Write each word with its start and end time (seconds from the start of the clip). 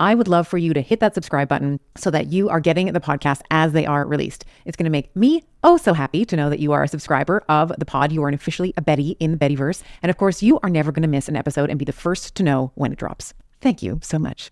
I 0.00 0.14
would 0.14 0.28
love 0.28 0.48
for 0.48 0.56
you 0.56 0.72
to 0.72 0.80
hit 0.80 1.00
that 1.00 1.14
subscribe 1.14 1.46
button 1.46 1.78
so 1.94 2.10
that 2.10 2.28
you 2.32 2.48
are 2.48 2.58
getting 2.58 2.90
the 2.90 3.00
podcast 3.00 3.42
as 3.50 3.72
they 3.72 3.84
are 3.84 4.06
released. 4.06 4.46
It's 4.64 4.74
going 4.74 4.84
to 4.84 4.90
make 4.90 5.14
me 5.14 5.44
oh 5.62 5.76
so 5.76 5.92
happy 5.92 6.24
to 6.24 6.36
know 6.36 6.48
that 6.48 6.58
you 6.58 6.72
are 6.72 6.82
a 6.82 6.88
subscriber 6.88 7.44
of 7.50 7.70
the 7.78 7.84
pod. 7.84 8.10
You 8.10 8.24
are 8.24 8.30
officially 8.30 8.72
a 8.78 8.82
Betty 8.82 9.10
in 9.20 9.30
the 9.32 9.36
Bettyverse. 9.36 9.82
And 10.02 10.08
of 10.08 10.16
course, 10.16 10.42
you 10.42 10.58
are 10.62 10.70
never 10.70 10.90
going 10.90 11.02
to 11.02 11.08
miss 11.08 11.28
an 11.28 11.36
episode 11.36 11.68
and 11.68 11.78
be 11.78 11.84
the 11.84 11.92
first 11.92 12.34
to 12.36 12.42
know 12.42 12.72
when 12.76 12.92
it 12.92 12.98
drops. 12.98 13.34
Thank 13.60 13.82
you 13.82 14.00
so 14.02 14.18
much. 14.18 14.50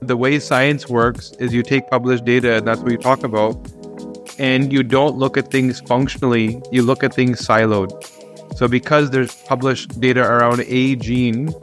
The 0.00 0.16
way 0.16 0.40
science 0.40 0.88
works 0.88 1.30
is 1.38 1.54
you 1.54 1.62
take 1.62 1.88
published 1.88 2.24
data, 2.24 2.56
and 2.56 2.66
that's 2.66 2.80
what 2.80 2.90
you 2.90 2.98
talk 2.98 3.22
about, 3.22 3.70
and 4.40 4.72
you 4.72 4.82
don't 4.82 5.16
look 5.16 5.36
at 5.36 5.52
things 5.52 5.80
functionally, 5.82 6.60
you 6.72 6.82
look 6.82 7.04
at 7.04 7.14
things 7.14 7.46
siloed. 7.46 7.92
So, 8.56 8.66
because 8.66 9.10
there's 9.10 9.34
published 9.42 10.00
data 10.00 10.22
around 10.22 10.64
a 10.66 10.96
gene, 10.96 11.54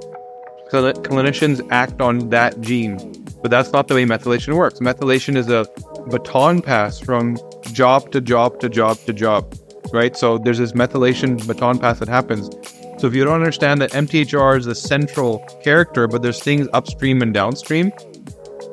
clinicians 0.72 1.66
act 1.72 2.02
on 2.02 2.30
that 2.30 2.62
gene. 2.62 2.98
But 3.42 3.52
that's 3.52 3.72
not 3.72 3.88
the 3.88 3.96
way 3.96 4.06
methylation 4.06 4.56
works. 4.56 4.80
Methylation 4.80 5.36
is 5.36 5.50
a 5.50 5.66
baton 6.10 6.62
pass 6.62 7.00
from 7.00 7.38
job 7.72 8.12
to 8.12 8.22
job 8.22 8.60
to 8.60 8.70
job 8.70 8.98
to 9.06 9.14
job, 9.14 9.56
right? 9.94 10.16
So 10.16 10.38
there's 10.38 10.58
this 10.58 10.74
methylation 10.74 11.46
baton 11.48 11.80
pass 11.80 12.00
that 12.00 12.10
happens. 12.10 12.50
So 13.00 13.08
if 13.08 13.16
you 13.16 13.24
don't 13.24 13.36
understand 13.36 13.82
that 13.82 13.92
MTHFR 13.92 14.58
is 14.58 14.66
the 14.66 14.76
central 14.76 15.40
character, 15.64 16.08
but 16.08 16.22
there's 16.22 16.44
things 16.44 16.68
upstream 16.74 17.22
and 17.22 17.34
downstream, 17.34 17.94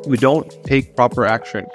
we 0.06 0.16
don't 0.16 0.50
take 0.64 0.96
proper 0.96 1.24
action. 1.24 1.66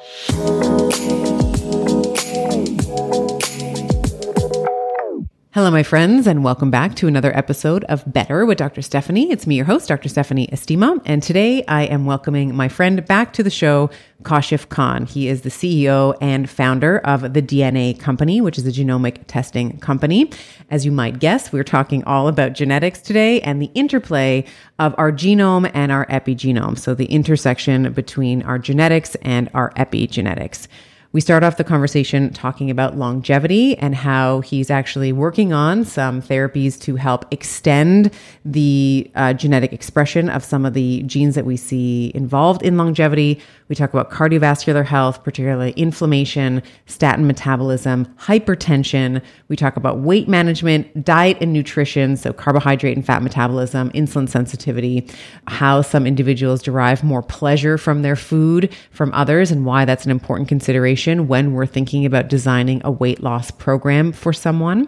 Hello, 5.53 5.69
my 5.69 5.83
friends, 5.83 6.27
and 6.27 6.45
welcome 6.45 6.71
back 6.71 6.95
to 6.95 7.09
another 7.09 7.35
episode 7.35 7.83
of 7.89 8.05
Better 8.07 8.45
with 8.45 8.57
Dr. 8.57 8.81
Stephanie. 8.81 9.29
It's 9.29 9.45
me, 9.45 9.57
your 9.57 9.65
host, 9.65 9.89
Dr. 9.89 10.07
Stephanie 10.07 10.47
Estima, 10.47 11.01
and 11.03 11.21
today 11.21 11.65
I 11.65 11.83
am 11.87 12.05
welcoming 12.05 12.55
my 12.55 12.69
friend 12.69 13.05
back 13.05 13.33
to 13.33 13.43
the 13.43 13.49
show, 13.49 13.89
Kashif 14.23 14.69
Khan. 14.69 15.05
He 15.05 15.27
is 15.27 15.41
the 15.41 15.49
CEO 15.49 16.15
and 16.21 16.49
founder 16.49 16.99
of 16.99 17.33
the 17.33 17.41
DNA 17.41 17.99
Company, 17.99 18.39
which 18.39 18.57
is 18.57 18.65
a 18.65 18.71
genomic 18.71 19.27
testing 19.27 19.77
company. 19.79 20.31
As 20.69 20.85
you 20.85 20.91
might 20.93 21.19
guess, 21.19 21.51
we're 21.51 21.65
talking 21.65 22.01
all 22.05 22.29
about 22.29 22.53
genetics 22.53 23.01
today 23.01 23.41
and 23.41 23.61
the 23.61 23.71
interplay 23.75 24.45
of 24.79 24.95
our 24.97 25.11
genome 25.11 25.69
and 25.73 25.91
our 25.91 26.05
epigenome. 26.05 26.79
So, 26.79 26.95
the 26.95 27.07
intersection 27.07 27.91
between 27.91 28.41
our 28.43 28.57
genetics 28.57 29.15
and 29.15 29.49
our 29.53 29.71
epigenetics. 29.71 30.69
We 31.13 31.19
start 31.19 31.43
off 31.43 31.57
the 31.57 31.65
conversation 31.65 32.31
talking 32.31 32.69
about 32.69 32.97
longevity 32.97 33.77
and 33.77 33.93
how 33.93 34.39
he's 34.39 34.69
actually 34.69 35.11
working 35.11 35.51
on 35.51 35.83
some 35.83 36.21
therapies 36.21 36.79
to 36.83 36.95
help 36.95 37.25
extend 37.31 38.11
the 38.45 39.11
uh, 39.13 39.33
genetic 39.33 39.73
expression 39.73 40.29
of 40.29 40.41
some 40.41 40.65
of 40.65 40.73
the 40.73 41.03
genes 41.03 41.35
that 41.35 41.45
we 41.45 41.57
see 41.57 42.13
involved 42.15 42.63
in 42.63 42.77
longevity. 42.77 43.41
We 43.71 43.75
talk 43.75 43.93
about 43.93 44.11
cardiovascular 44.11 44.85
health, 44.85 45.23
particularly 45.23 45.71
inflammation, 45.77 46.61
statin 46.87 47.25
metabolism, 47.25 48.05
hypertension. 48.19 49.21
We 49.47 49.55
talk 49.55 49.77
about 49.77 49.99
weight 49.99 50.27
management, 50.27 51.05
diet 51.05 51.37
and 51.39 51.53
nutrition, 51.53 52.17
so 52.17 52.33
carbohydrate 52.33 52.97
and 52.97 53.05
fat 53.05 53.23
metabolism, 53.23 53.89
insulin 53.91 54.27
sensitivity, 54.27 55.07
how 55.47 55.83
some 55.83 56.05
individuals 56.05 56.61
derive 56.61 57.01
more 57.01 57.23
pleasure 57.23 57.77
from 57.77 58.01
their 58.01 58.17
food 58.17 58.75
from 58.91 59.13
others, 59.13 59.51
and 59.51 59.65
why 59.65 59.85
that's 59.85 60.03
an 60.03 60.11
important 60.11 60.49
consideration 60.49 61.29
when 61.29 61.53
we're 61.53 61.65
thinking 61.65 62.05
about 62.05 62.27
designing 62.27 62.81
a 62.83 62.91
weight 62.91 63.23
loss 63.23 63.51
program 63.51 64.11
for 64.11 64.33
someone. 64.33 64.85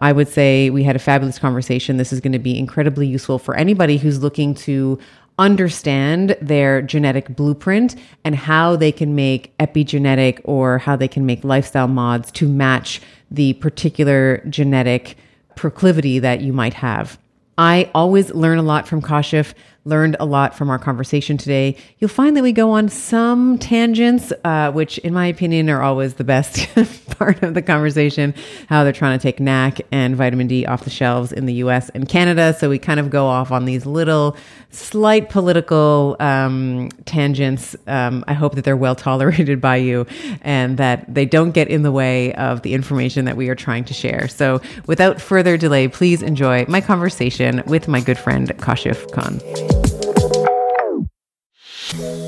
I 0.00 0.10
would 0.10 0.28
say 0.28 0.70
we 0.70 0.82
had 0.82 0.96
a 0.96 1.00
fabulous 1.00 1.38
conversation. 1.38 1.98
This 1.98 2.12
is 2.12 2.20
going 2.20 2.32
to 2.32 2.38
be 2.40 2.58
incredibly 2.58 3.06
useful 3.06 3.38
for 3.38 3.54
anybody 3.54 3.96
who's 3.96 4.22
looking 4.22 4.54
to 4.54 4.98
understand 5.38 6.36
their 6.40 6.82
genetic 6.82 7.28
blueprint 7.36 7.94
and 8.24 8.34
how 8.34 8.76
they 8.76 8.92
can 8.92 9.14
make 9.14 9.56
epigenetic 9.58 10.40
or 10.44 10.78
how 10.78 10.96
they 10.96 11.08
can 11.08 11.24
make 11.24 11.44
lifestyle 11.44 11.88
mods 11.88 12.30
to 12.32 12.48
match 12.48 13.00
the 13.30 13.52
particular 13.54 14.42
genetic 14.48 15.16
proclivity 15.54 16.18
that 16.18 16.40
you 16.40 16.52
might 16.52 16.74
have. 16.74 17.18
I 17.56 17.90
always 17.94 18.30
learn 18.30 18.58
a 18.58 18.62
lot 18.62 18.86
from 18.86 19.02
Kashif 19.02 19.52
learned 19.88 20.16
a 20.20 20.26
lot 20.26 20.54
from 20.54 20.70
our 20.70 20.78
conversation 20.78 21.36
today. 21.36 21.76
You'll 21.98 22.08
find 22.08 22.36
that 22.36 22.42
we 22.42 22.52
go 22.52 22.70
on 22.70 22.88
some 22.88 23.58
tangents, 23.58 24.32
uh, 24.44 24.70
which, 24.72 24.98
in 24.98 25.14
my 25.14 25.26
opinion, 25.26 25.70
are 25.70 25.82
always 25.82 26.14
the 26.14 26.24
best 26.24 26.68
part 27.18 27.42
of 27.42 27.54
the 27.54 27.62
conversation. 27.62 28.34
How 28.68 28.84
they're 28.84 28.92
trying 28.92 29.18
to 29.18 29.22
take 29.22 29.40
NAC 29.40 29.80
and 29.90 30.14
vitamin 30.14 30.46
D 30.46 30.66
off 30.66 30.84
the 30.84 30.90
shelves 30.90 31.32
in 31.32 31.46
the 31.46 31.54
US 31.54 31.88
and 31.90 32.08
Canada. 32.08 32.54
So 32.58 32.68
we 32.68 32.78
kind 32.78 33.00
of 33.00 33.10
go 33.10 33.26
off 33.26 33.50
on 33.50 33.64
these 33.64 33.86
little, 33.86 34.36
slight 34.70 35.30
political 35.30 36.16
um, 36.20 36.90
tangents. 37.04 37.74
Um, 37.86 38.24
I 38.28 38.34
hope 38.34 38.54
that 38.54 38.64
they're 38.64 38.76
well 38.76 38.94
tolerated 38.94 39.60
by 39.60 39.76
you 39.76 40.06
and 40.42 40.76
that 40.76 41.12
they 41.12 41.24
don't 41.24 41.52
get 41.52 41.68
in 41.68 41.82
the 41.82 41.92
way 41.92 42.34
of 42.34 42.62
the 42.62 42.74
information 42.74 43.24
that 43.24 43.36
we 43.36 43.48
are 43.48 43.54
trying 43.54 43.84
to 43.84 43.94
share. 43.94 44.28
So 44.28 44.60
without 44.86 45.20
further 45.20 45.56
delay, 45.56 45.88
please 45.88 46.22
enjoy 46.22 46.66
my 46.68 46.80
conversation 46.80 47.62
with 47.66 47.88
my 47.88 48.00
good 48.00 48.18
friend 48.18 48.48
Kashif 48.58 49.10
Khan. 49.12 49.77
Música 51.92 52.27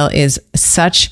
is 0.09 0.39
such 0.55 1.11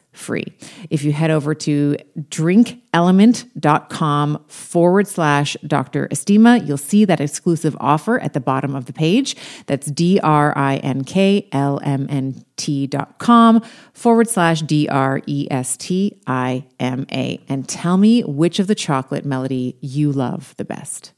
free. 0.11 0.45
If 0.89 1.03
you 1.03 1.13
head 1.13 1.29
over 1.31 1.55
to 1.55 1.97
drinklmnt.com 2.17 4.45
forward 4.47 5.07
slash 5.07 5.57
Dr. 5.65 6.09
Estima, 6.09 6.67
you'll 6.67 6.77
see 6.77 7.05
that 7.05 7.21
exclusive 7.21 7.75
offer 7.79 8.19
at 8.19 8.33
the 8.33 8.39
bottom 8.39 8.75
of 8.75 8.85
the 8.85 8.93
page. 8.93 9.35
That's 9.67 9.87
D 9.87 10.19
R 10.21 10.57
I 10.57 10.77
N 10.77 11.03
K 11.03 11.47
L 11.51 11.79
M 11.83 12.07
N 12.09 12.43
T 12.57 12.87
dot 12.87 13.19
com 13.19 13.63
forward 13.93 14.27
slash 14.27 14.61
D 14.61 14.89
R 14.89 15.21
E 15.25 15.47
S 15.49 15.77
T 15.77 16.21
I 16.27 16.65
M 16.79 17.05
A. 17.11 17.41
And 17.47 17.67
tell 17.67 17.97
me 17.97 18.23
which 18.23 18.59
of 18.59 18.67
the 18.67 18.75
chocolate 18.75 19.25
melody 19.25 19.77
you 19.81 20.11
love 20.11 20.53
the 20.57 20.65
best. 20.65 21.13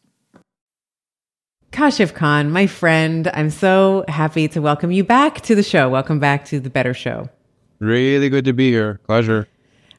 Kashif 1.72 2.14
Khan, 2.14 2.52
my 2.52 2.68
friend, 2.68 3.32
I'm 3.34 3.50
so 3.50 4.06
happy 4.08 4.48
to 4.50 4.62
welcome 4.62 4.92
you 4.92 5.04
back 5.04 5.42
to 5.42 5.56
the 5.56 5.64
show. 5.64 5.90
Welcome 5.90 6.20
back 6.20 6.46
to 6.46 6.60
the 6.60 6.70
Better 6.70 6.94
Show. 6.94 7.30
Really 7.84 8.30
good 8.30 8.46
to 8.46 8.54
be 8.54 8.72
here. 8.72 9.02
Pleasure. 9.06 9.46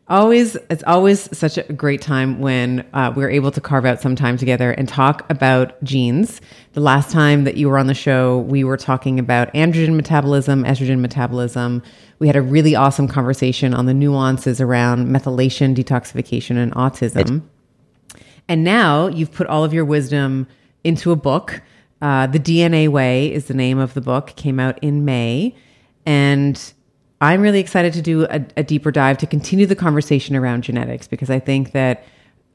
Always, 0.09 0.57
it's 0.71 0.83
always 0.87 1.37
such 1.37 1.59
a 1.59 1.71
great 1.73 2.01
time 2.01 2.41
when 2.41 2.87
uh, 2.95 3.13
we're 3.15 3.29
able 3.29 3.51
to 3.51 3.61
carve 3.61 3.85
out 3.85 4.01
some 4.01 4.17
time 4.17 4.39
together 4.39 4.71
and 4.71 4.89
talk 4.89 5.31
about 5.31 5.83
genes. 5.85 6.41
The 6.73 6.81
last 6.81 7.11
time 7.11 7.45
that 7.45 7.59
you 7.59 7.69
were 7.69 7.77
on 7.77 7.87
the 7.87 7.95
show, 7.95 8.39
we 8.39 8.65
were 8.65 8.79
talking 8.79 9.19
about 9.19 9.53
androgen 9.53 9.97
metabolism, 9.97 10.65
estrogen 10.65 11.01
metabolism. 11.01 11.83
We 12.21 12.27
had 12.27 12.37
a 12.37 12.43
really 12.43 12.75
awesome 12.75 13.07
conversation 13.07 13.75
on 13.75 13.85
the 13.85 13.95
nuances 13.95 14.63
around 14.63 15.09
methylation, 15.09 15.75
detoxification, 15.75 16.57
and 16.57 16.73
autism. 16.73 17.43
And 18.49 18.65
now 18.65 19.09
you've 19.09 19.33
put 19.33 19.47
all 19.47 19.63
of 19.63 19.75
your 19.75 19.85
wisdom 19.85 20.47
into 20.85 21.13
a 21.13 21.17
book. 21.17 21.61
Uh, 22.01 22.29
the 22.29 22.41
DNA 22.41 22.89
Way 22.89 23.31
is 23.31 23.45
the 23.45 23.55
name 23.55 23.79
of 23.79 23.93
the 23.93 24.01
book. 24.01 24.37
Came 24.37 24.59
out 24.59 24.79
in 24.83 25.05
May, 25.05 25.55
and 26.07 26.74
I'm 27.25 27.41
really 27.41 27.61
excited 27.61 27.93
to 27.95 28.03
do 28.03 28.25
a, 28.25 28.45
a, 28.57 28.63
deeper 28.63 28.91
dive 28.91 29.19
to 29.19 29.27
continue 29.27 29.67
the 29.67 29.77
conversation 29.77 30.37
around 30.37 30.63
genetics 30.63 31.07
because 31.09 31.31
I 31.31 31.39
think 31.39 31.73
that 31.73 32.05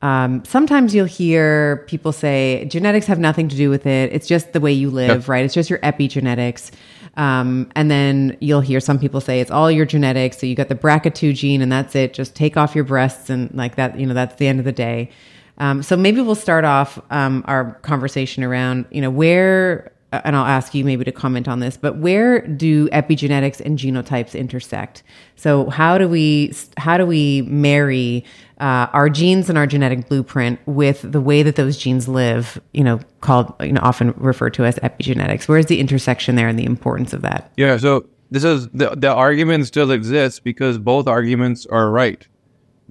um, 0.02 0.46
sometimes 0.46 0.96
you'll 0.96 1.06
hear 1.06 1.84
people 1.88 2.12
say 2.12 2.66
genetics 2.70 3.06
have 3.08 3.20
nothing 3.20 3.50
to 3.50 3.56
do 3.56 3.70
with 3.70 3.86
it. 3.86 4.14
It's 4.14 4.28
just 4.28 4.54
the 4.54 4.60
way 4.60 4.72
you 4.72 4.90
live, 4.90 5.22
yep. 5.22 5.28
right? 5.28 5.44
It's 5.44 5.54
just 5.54 5.70
your 5.70 5.80
epigenetics. 5.80 6.72
Um, 7.18 7.70
and 7.76 7.92
then 7.92 8.38
you'll 8.40 8.62
hear 8.62 8.80
some 8.80 8.98
people 8.98 9.20
say 9.20 9.42
it's 9.42 9.52
all 9.52 9.70
your 9.70 9.86
genetics. 9.86 10.38
So 10.38 10.46
you 10.46 10.56
got 10.56 10.70
the 10.70 10.76
BRCA2 10.76 11.36
gene 11.36 11.62
and 11.62 11.72
that's 11.72 11.96
it. 11.96 12.14
Just 12.14 12.36
take 12.36 12.56
off 12.56 12.76
your 12.76 12.86
breasts 12.86 13.30
and 13.30 13.54
like 13.54 13.76
that, 13.76 14.00
you 14.00 14.06
know, 14.06 14.14
that's 14.14 14.36
the 14.36 14.48
end 14.48 14.60
of 14.60 14.66
the 14.66 14.72
day. 14.72 15.10
Um, 15.58 15.84
so 15.84 15.98
maybe 15.98 16.22
we'll 16.22 16.36
start 16.36 16.64
off 16.64 17.00
um, 17.12 17.44
our 17.46 17.74
conversation 17.82 18.44
around, 18.44 18.86
you 18.92 19.02
know, 19.02 19.10
where 19.10 19.92
and 20.12 20.36
I'll 20.36 20.46
ask 20.46 20.74
you 20.74 20.84
maybe 20.84 21.04
to 21.06 21.12
comment 21.12 21.48
on 21.48 21.60
this, 21.60 21.78
but 21.78 21.98
where 21.98 22.42
do 22.48 22.90
epigenetics 22.90 23.60
and 23.60 23.78
genotypes 23.78 24.38
intersect? 24.38 25.04
So 25.36 25.70
how 25.70 25.98
do 25.98 26.08
we 26.08 26.54
how 26.78 26.98
do 26.98 27.06
we 27.06 27.44
marry 27.44 28.26
uh, 28.60 28.88
our 28.92 29.10
genes 29.10 29.50
and 29.50 29.58
our 29.58 29.68
genetic 29.68 30.10
blueprint 30.10 30.60
with 30.66 31.04
the 31.04 31.22
way 31.22 31.44
that 31.44 31.56
those 31.56 31.78
genes 31.78 32.08
live? 32.08 32.60
You 32.74 32.84
know, 32.84 33.00
called 33.22 33.54
you 33.62 33.72
know 33.72 33.82
often 33.84 34.14
referred 34.18 34.56
to 34.56 34.66
as 34.66 34.76
epigenetics. 34.78 35.48
Where's 35.48 35.68
the 35.68 35.80
intersection 35.80 36.36
there 36.36 36.48
and 36.48 36.58
the 36.58 36.66
importance 36.66 37.14
of 37.14 37.22
that? 37.22 37.52
Yeah. 37.56 37.78
So 37.78 38.08
this 38.32 38.44
is 38.44 38.68
the 38.70 38.96
the 38.96 39.14
argument 39.14 39.68
still 39.68 39.92
exists 39.92 40.40
because 40.40 40.80
both 40.80 41.08
arguments 41.08 41.68
are 41.68 41.92
right. 41.92 42.28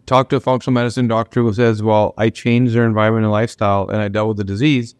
Talk 0.06 0.30
to 0.30 0.36
a 0.36 0.40
functional 0.40 0.72
medicine 0.72 1.08
doctor 1.08 1.42
who 1.42 1.52
says, 1.52 1.82
"Well, 1.82 2.14
I 2.16 2.30
changed 2.30 2.74
their 2.74 2.86
environment 2.86 3.24
and 3.24 3.32
lifestyle, 3.32 3.88
and 3.88 4.00
I 4.00 4.06
dealt 4.08 4.28
with 4.28 4.36
the 4.36 4.44
disease." 4.44 4.94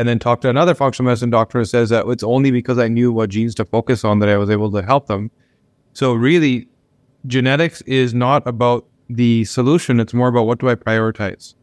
And 0.00 0.08
then 0.08 0.18
talk 0.18 0.40
to 0.40 0.48
another 0.48 0.74
functional 0.74 1.10
medicine 1.10 1.28
doctor 1.28 1.58
who 1.58 1.64
says 1.66 1.90
that 1.90 2.06
it's 2.06 2.22
only 2.22 2.50
because 2.50 2.78
I 2.78 2.88
knew 2.88 3.12
what 3.12 3.28
genes 3.28 3.54
to 3.56 3.66
focus 3.66 4.02
on 4.02 4.18
that 4.20 4.30
I 4.30 4.38
was 4.38 4.48
able 4.48 4.72
to 4.72 4.80
help 4.80 5.08
them. 5.08 5.30
So 5.92 6.14
really, 6.14 6.68
genetics 7.26 7.82
is 7.82 8.14
not 8.14 8.46
about 8.46 8.86
the 9.10 9.44
solution. 9.44 10.00
It's 10.00 10.14
more 10.14 10.28
about 10.28 10.46
what 10.46 10.58
do 10.58 10.70
I 10.70 10.74
prioritize. 10.74 11.54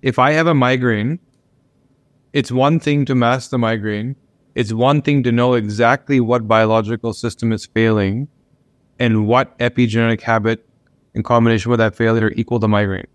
If 0.00 0.18
I 0.18 0.30
have 0.30 0.46
a 0.46 0.54
migraine, 0.54 1.18
it's 2.32 2.50
one 2.50 2.80
thing 2.80 3.04
to 3.04 3.14
mask 3.14 3.50
the 3.50 3.58
migraine. 3.58 4.16
It's 4.54 4.72
one 4.72 5.02
thing 5.02 5.22
to 5.24 5.30
know 5.30 5.52
exactly 5.52 6.20
what 6.20 6.48
biological 6.48 7.12
system 7.12 7.52
is 7.52 7.66
failing 7.66 8.28
and 8.98 9.28
what 9.28 9.58
epigenetic 9.58 10.22
habit 10.22 10.66
in 11.12 11.22
combination 11.22 11.70
with 11.70 11.80
that 11.80 11.94
failure 11.94 12.32
equal 12.34 12.58
the 12.58 12.66
migraine. 12.66 13.08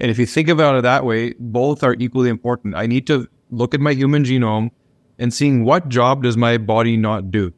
And 0.00 0.10
if 0.10 0.18
you 0.18 0.26
think 0.26 0.48
about 0.48 0.74
it 0.74 0.82
that 0.82 1.04
way, 1.04 1.34
both 1.38 1.84
are 1.84 1.94
equally 2.00 2.28
important. 2.28 2.74
I 2.74 2.86
need 2.86 3.06
to 3.06 3.28
look 3.54 3.74
at 3.74 3.80
my 3.80 3.92
human 3.92 4.24
genome 4.24 4.70
and 5.18 5.32
seeing 5.32 5.64
what 5.64 5.88
job 5.88 6.22
does 6.22 6.36
my 6.36 6.58
body 6.58 6.96
not 6.96 7.30
do, 7.30 7.52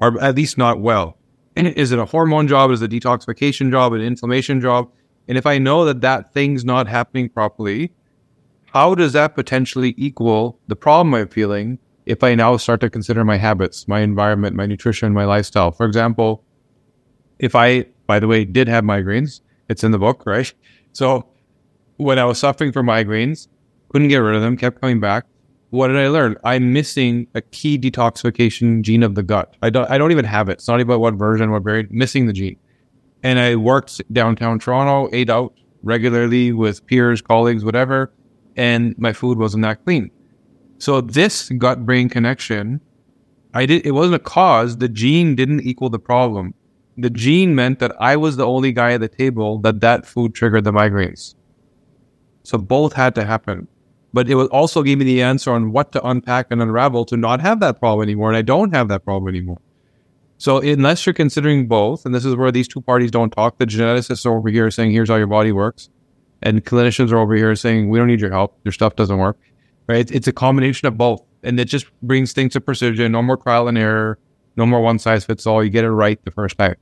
or 0.00 0.20
at 0.20 0.34
least 0.34 0.58
not 0.58 0.80
well. 0.80 1.16
And 1.54 1.68
is 1.68 1.92
it 1.92 1.98
a 1.98 2.04
hormone 2.04 2.48
job? 2.48 2.70
Is 2.70 2.82
it 2.82 2.92
a 2.92 2.96
detoxification 2.96 3.70
job? 3.70 3.92
An 3.92 4.00
inflammation 4.02 4.60
job? 4.60 4.90
And 5.28 5.38
if 5.38 5.46
I 5.46 5.58
know 5.58 5.84
that 5.84 6.02
that 6.02 6.32
thing's 6.34 6.64
not 6.64 6.86
happening 6.86 7.28
properly, 7.28 7.92
how 8.66 8.94
does 8.94 9.12
that 9.14 9.34
potentially 9.34 9.94
equal 9.96 10.60
the 10.68 10.76
problem 10.76 11.14
I'm 11.14 11.28
feeling 11.28 11.78
if 12.04 12.22
I 12.22 12.34
now 12.34 12.56
start 12.56 12.80
to 12.82 12.90
consider 12.90 13.24
my 13.24 13.36
habits, 13.36 13.88
my 13.88 14.00
environment, 14.00 14.54
my 14.54 14.66
nutrition, 14.66 15.12
my 15.12 15.24
lifestyle? 15.24 15.72
For 15.72 15.86
example, 15.86 16.44
if 17.38 17.54
I, 17.54 17.86
by 18.06 18.20
the 18.20 18.28
way, 18.28 18.44
did 18.44 18.68
have 18.68 18.84
migraines, 18.84 19.40
it's 19.68 19.82
in 19.82 19.92
the 19.92 19.98
book, 19.98 20.24
right? 20.26 20.52
So 20.92 21.28
when 21.98 22.18
I 22.18 22.24
was 22.24 22.38
suffering 22.38 22.72
from 22.72 22.86
migraines, 22.86 23.48
couldn't 23.88 24.08
get 24.08 24.18
rid 24.18 24.36
of 24.36 24.42
them, 24.42 24.56
kept 24.56 24.80
coming 24.80 25.00
back. 25.00 25.24
What 25.70 25.88
did 25.88 25.96
I 25.96 26.08
learn? 26.08 26.36
I'm 26.44 26.72
missing 26.72 27.26
a 27.34 27.40
key 27.40 27.78
detoxification 27.78 28.82
gene 28.82 29.02
of 29.02 29.14
the 29.14 29.22
gut. 29.22 29.56
I 29.62 29.70
don't 29.70 29.90
I 29.90 29.98
don't 29.98 30.12
even 30.12 30.24
have 30.24 30.48
it. 30.48 30.52
It's 30.52 30.68
not 30.68 30.80
about 30.80 31.00
what 31.00 31.14
version, 31.14 31.50
what 31.50 31.64
variant, 31.64 31.90
missing 31.90 32.26
the 32.26 32.32
gene. 32.32 32.56
And 33.22 33.38
I 33.38 33.56
worked 33.56 34.00
downtown 34.12 34.58
Toronto, 34.58 35.08
ate 35.12 35.28
out 35.28 35.54
regularly 35.82 36.52
with 36.52 36.86
peers, 36.86 37.20
colleagues, 37.20 37.64
whatever, 37.64 38.12
and 38.56 38.96
my 38.98 39.12
food 39.12 39.38
wasn't 39.38 39.62
that 39.62 39.84
clean. 39.84 40.10
So 40.78 41.00
this 41.00 41.48
gut 41.50 41.84
brain 41.84 42.08
connection, 42.08 42.80
I 43.54 43.66
did 43.66 43.84
it 43.84 43.92
wasn't 43.92 44.16
a 44.16 44.20
cause. 44.20 44.78
The 44.78 44.88
gene 44.88 45.34
didn't 45.34 45.62
equal 45.62 45.90
the 45.90 45.98
problem. 45.98 46.54
The 46.96 47.10
gene 47.10 47.54
meant 47.54 47.80
that 47.80 47.92
I 48.00 48.16
was 48.16 48.36
the 48.36 48.46
only 48.46 48.72
guy 48.72 48.92
at 48.92 49.00
the 49.00 49.08
table 49.08 49.58
that 49.58 49.80
that 49.80 50.06
food 50.06 50.34
triggered 50.34 50.64
the 50.64 50.72
migraines. 50.72 51.34
So 52.44 52.56
both 52.56 52.92
had 52.92 53.14
to 53.16 53.24
happen 53.24 53.68
but 54.16 54.30
it 54.30 54.34
also 54.34 54.82
give 54.82 54.98
me 54.98 55.04
the 55.04 55.22
answer 55.22 55.52
on 55.52 55.72
what 55.72 55.92
to 55.92 56.02
unpack 56.02 56.46
and 56.50 56.62
unravel 56.62 57.04
to 57.04 57.18
not 57.18 57.38
have 57.42 57.60
that 57.60 57.78
problem 57.78 58.02
anymore. 58.02 58.30
And 58.30 58.36
I 58.38 58.40
don't 58.40 58.74
have 58.74 58.88
that 58.88 59.04
problem 59.04 59.28
anymore. 59.28 59.60
So 60.38 60.56
unless 60.56 61.04
you're 61.04 61.12
considering 61.12 61.68
both, 61.68 62.06
and 62.06 62.14
this 62.14 62.24
is 62.24 62.34
where 62.34 62.50
these 62.50 62.66
two 62.66 62.80
parties 62.80 63.10
don't 63.10 63.28
talk, 63.28 63.58
the 63.58 63.66
geneticists 63.66 64.24
are 64.24 64.34
over 64.34 64.48
here 64.48 64.70
saying, 64.70 64.92
here's 64.92 65.10
how 65.10 65.16
your 65.16 65.26
body 65.26 65.52
works. 65.52 65.90
And 66.40 66.64
clinicians 66.64 67.12
are 67.12 67.18
over 67.18 67.36
here 67.36 67.54
saying, 67.54 67.90
we 67.90 67.98
don't 67.98 68.06
need 68.06 68.22
your 68.22 68.32
help. 68.32 68.58
Your 68.64 68.72
stuff 68.72 68.96
doesn't 68.96 69.18
work. 69.18 69.36
Right? 69.86 70.10
It's 70.10 70.26
a 70.26 70.32
combination 70.32 70.88
of 70.88 70.96
both. 70.96 71.22
And 71.42 71.60
it 71.60 71.66
just 71.66 71.84
brings 72.00 72.32
things 72.32 72.54
to 72.54 72.60
precision. 72.62 73.12
No 73.12 73.20
more 73.20 73.36
trial 73.36 73.68
and 73.68 73.76
error. 73.76 74.18
No 74.56 74.64
more 74.64 74.80
one 74.80 74.98
size 74.98 75.26
fits 75.26 75.46
all. 75.46 75.62
You 75.62 75.68
get 75.68 75.84
it 75.84 75.90
right 75.90 76.18
the 76.24 76.30
first 76.30 76.56
time. 76.56 76.76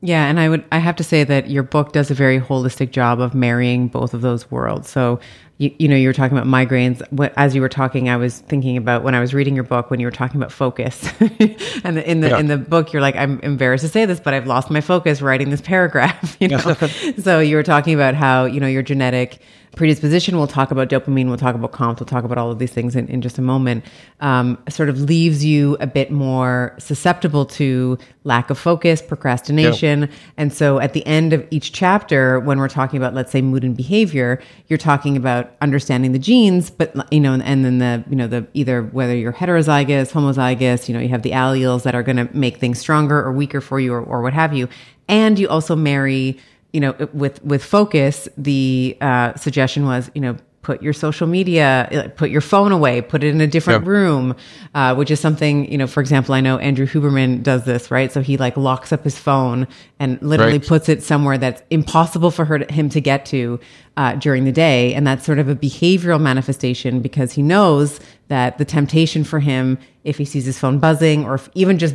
Yeah, 0.00 0.26
and 0.26 0.38
I 0.38 0.48
would 0.48 0.64
I 0.70 0.78
have 0.78 0.94
to 0.96 1.04
say 1.04 1.24
that 1.24 1.50
your 1.50 1.64
book 1.64 1.92
does 1.92 2.10
a 2.10 2.14
very 2.14 2.40
holistic 2.40 2.92
job 2.92 3.20
of 3.20 3.34
marrying 3.34 3.88
both 3.88 4.14
of 4.14 4.20
those 4.20 4.48
worlds. 4.48 4.88
So 4.88 5.18
you, 5.56 5.74
you 5.76 5.88
know 5.88 5.96
you 5.96 6.08
were 6.08 6.12
talking 6.12 6.38
about 6.38 6.46
migraines. 6.46 7.02
What, 7.10 7.32
as 7.36 7.52
you 7.52 7.60
were 7.60 7.68
talking, 7.68 8.08
I 8.08 8.16
was 8.16 8.38
thinking 8.38 8.76
about 8.76 9.02
when 9.02 9.16
I 9.16 9.20
was 9.20 9.34
reading 9.34 9.56
your 9.56 9.64
book 9.64 9.90
when 9.90 9.98
you 9.98 10.06
were 10.06 10.12
talking 10.12 10.40
about 10.40 10.52
focus. 10.52 11.10
and 11.20 11.96
the, 11.96 12.08
in 12.08 12.20
the 12.20 12.28
yeah. 12.28 12.38
in 12.38 12.46
the 12.46 12.56
book, 12.56 12.92
you're 12.92 13.02
like, 13.02 13.16
I'm 13.16 13.40
embarrassed 13.40 13.82
to 13.82 13.88
say 13.88 14.06
this, 14.06 14.20
but 14.20 14.34
I've 14.34 14.46
lost 14.46 14.70
my 14.70 14.80
focus 14.80 15.20
writing 15.20 15.50
this 15.50 15.60
paragraph. 15.60 16.36
You 16.40 16.46
know, 16.46 16.76
so 17.20 17.40
you 17.40 17.56
were 17.56 17.64
talking 17.64 17.94
about 17.94 18.14
how 18.14 18.44
you 18.44 18.60
know 18.60 18.68
your 18.68 18.82
genetic 18.82 19.40
predisposition. 19.78 20.36
We'll 20.36 20.48
talk 20.48 20.70
about 20.70 20.88
dopamine. 20.90 21.28
We'll 21.28 21.38
talk 21.38 21.54
about 21.54 21.72
COMT. 21.72 22.00
We'll 22.00 22.06
talk 22.06 22.24
about 22.24 22.36
all 22.36 22.50
of 22.50 22.58
these 22.58 22.72
things 22.72 22.96
in, 22.96 23.06
in 23.08 23.22
just 23.22 23.38
a 23.38 23.42
moment. 23.42 23.84
Um, 24.20 24.58
sort 24.68 24.88
of 24.88 25.00
leaves 25.00 25.44
you 25.44 25.76
a 25.80 25.86
bit 25.86 26.10
more 26.10 26.74
susceptible 26.78 27.46
to 27.46 27.96
lack 28.24 28.50
of 28.50 28.58
focus, 28.58 29.00
procrastination. 29.00 30.00
Yep. 30.00 30.10
And 30.36 30.52
so 30.52 30.80
at 30.80 30.92
the 30.92 31.06
end 31.06 31.32
of 31.32 31.46
each 31.50 31.72
chapter, 31.72 32.40
when 32.40 32.58
we're 32.58 32.68
talking 32.68 32.98
about, 32.98 33.14
let's 33.14 33.30
say, 33.30 33.40
mood 33.40 33.64
and 33.64 33.76
behavior, 33.76 34.42
you're 34.66 34.78
talking 34.78 35.16
about 35.16 35.52
understanding 35.62 36.12
the 36.12 36.18
genes, 36.18 36.70
but, 36.70 36.94
you 37.12 37.20
know, 37.20 37.34
and 37.34 37.64
then 37.64 37.78
the, 37.78 38.04
you 38.10 38.16
know, 38.16 38.26
the 38.26 38.46
either 38.52 38.82
whether 38.82 39.16
you're 39.16 39.32
heterozygous, 39.32 40.12
homozygous, 40.12 40.88
you 40.88 40.94
know, 40.94 41.00
you 41.00 41.08
have 41.08 41.22
the 41.22 41.30
alleles 41.30 41.84
that 41.84 41.94
are 41.94 42.02
going 42.02 42.16
to 42.16 42.28
make 42.36 42.58
things 42.58 42.78
stronger 42.78 43.18
or 43.18 43.32
weaker 43.32 43.60
for 43.60 43.78
you 43.78 43.94
or, 43.94 44.02
or 44.02 44.20
what 44.22 44.32
have 44.32 44.52
you. 44.52 44.68
And 45.06 45.38
you 45.38 45.48
also 45.48 45.74
marry 45.74 46.38
you 46.72 46.80
know, 46.80 46.94
with 47.12 47.42
with 47.44 47.64
focus, 47.64 48.28
the 48.36 48.96
uh, 49.00 49.34
suggestion 49.36 49.86
was, 49.86 50.10
you 50.14 50.20
know, 50.20 50.36
put 50.68 50.82
your 50.82 50.92
social 50.92 51.26
media, 51.26 51.88
uh, 51.92 52.08
put 52.08 52.28
your 52.28 52.42
phone 52.42 52.72
away, 52.72 53.00
put 53.00 53.24
it 53.24 53.28
in 53.28 53.40
a 53.40 53.46
different 53.46 53.82
yep. 53.82 53.88
room, 53.88 54.36
uh, 54.74 54.94
which 54.94 55.10
is 55.10 55.18
something, 55.18 55.70
you 55.72 55.78
know, 55.78 55.86
for 55.86 56.00
example, 56.00 56.34
I 56.34 56.42
know 56.42 56.58
Andrew 56.58 56.86
Huberman 56.86 57.42
does 57.42 57.64
this, 57.64 57.90
right? 57.90 58.12
So 58.12 58.20
he 58.20 58.36
like 58.36 58.54
locks 58.54 58.92
up 58.92 59.02
his 59.02 59.18
phone 59.18 59.66
and 59.98 60.20
literally 60.20 60.58
right. 60.58 60.66
puts 60.66 60.90
it 60.90 61.02
somewhere 61.02 61.38
that's 61.38 61.62
impossible 61.70 62.30
for 62.30 62.44
her 62.44 62.58
to, 62.58 62.70
him 62.70 62.90
to 62.90 63.00
get 63.00 63.24
to 63.26 63.58
uh, 63.96 64.16
during 64.16 64.44
the 64.44 64.52
day. 64.52 64.92
And 64.92 65.06
that's 65.06 65.24
sort 65.24 65.38
of 65.38 65.48
a 65.48 65.54
behavioral 65.54 66.20
manifestation 66.20 67.00
because 67.00 67.32
he 67.32 67.40
knows 67.40 67.98
that 68.26 68.58
the 68.58 68.66
temptation 68.66 69.24
for 69.24 69.40
him, 69.40 69.78
if 70.04 70.18
he 70.18 70.26
sees 70.26 70.44
his 70.44 70.58
phone 70.58 70.78
buzzing 70.78 71.24
or 71.24 71.36
if, 71.36 71.48
even 71.54 71.78
just 71.78 71.94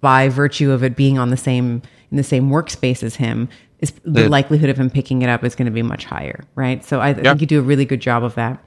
by 0.00 0.28
virtue 0.28 0.70
of 0.70 0.84
it 0.84 0.94
being 0.94 1.18
on 1.18 1.30
the 1.30 1.36
same, 1.36 1.82
in 2.12 2.16
the 2.16 2.22
same 2.22 2.48
workspace 2.48 3.02
as 3.02 3.16
him, 3.16 3.48
is 3.80 3.92
the 4.04 4.22
yeah. 4.22 4.28
likelihood 4.28 4.70
of 4.70 4.78
him 4.78 4.90
picking 4.90 5.22
it 5.22 5.28
up 5.28 5.44
is 5.44 5.54
going 5.54 5.66
to 5.66 5.72
be 5.72 5.82
much 5.82 6.04
higher, 6.04 6.44
right? 6.54 6.84
So 6.84 7.00
I, 7.00 7.10
I 7.10 7.14
think 7.14 7.40
you 7.40 7.46
do 7.46 7.60
a 7.60 7.62
really 7.62 7.84
good 7.84 8.00
job 8.00 8.24
of 8.24 8.34
that. 8.34 8.62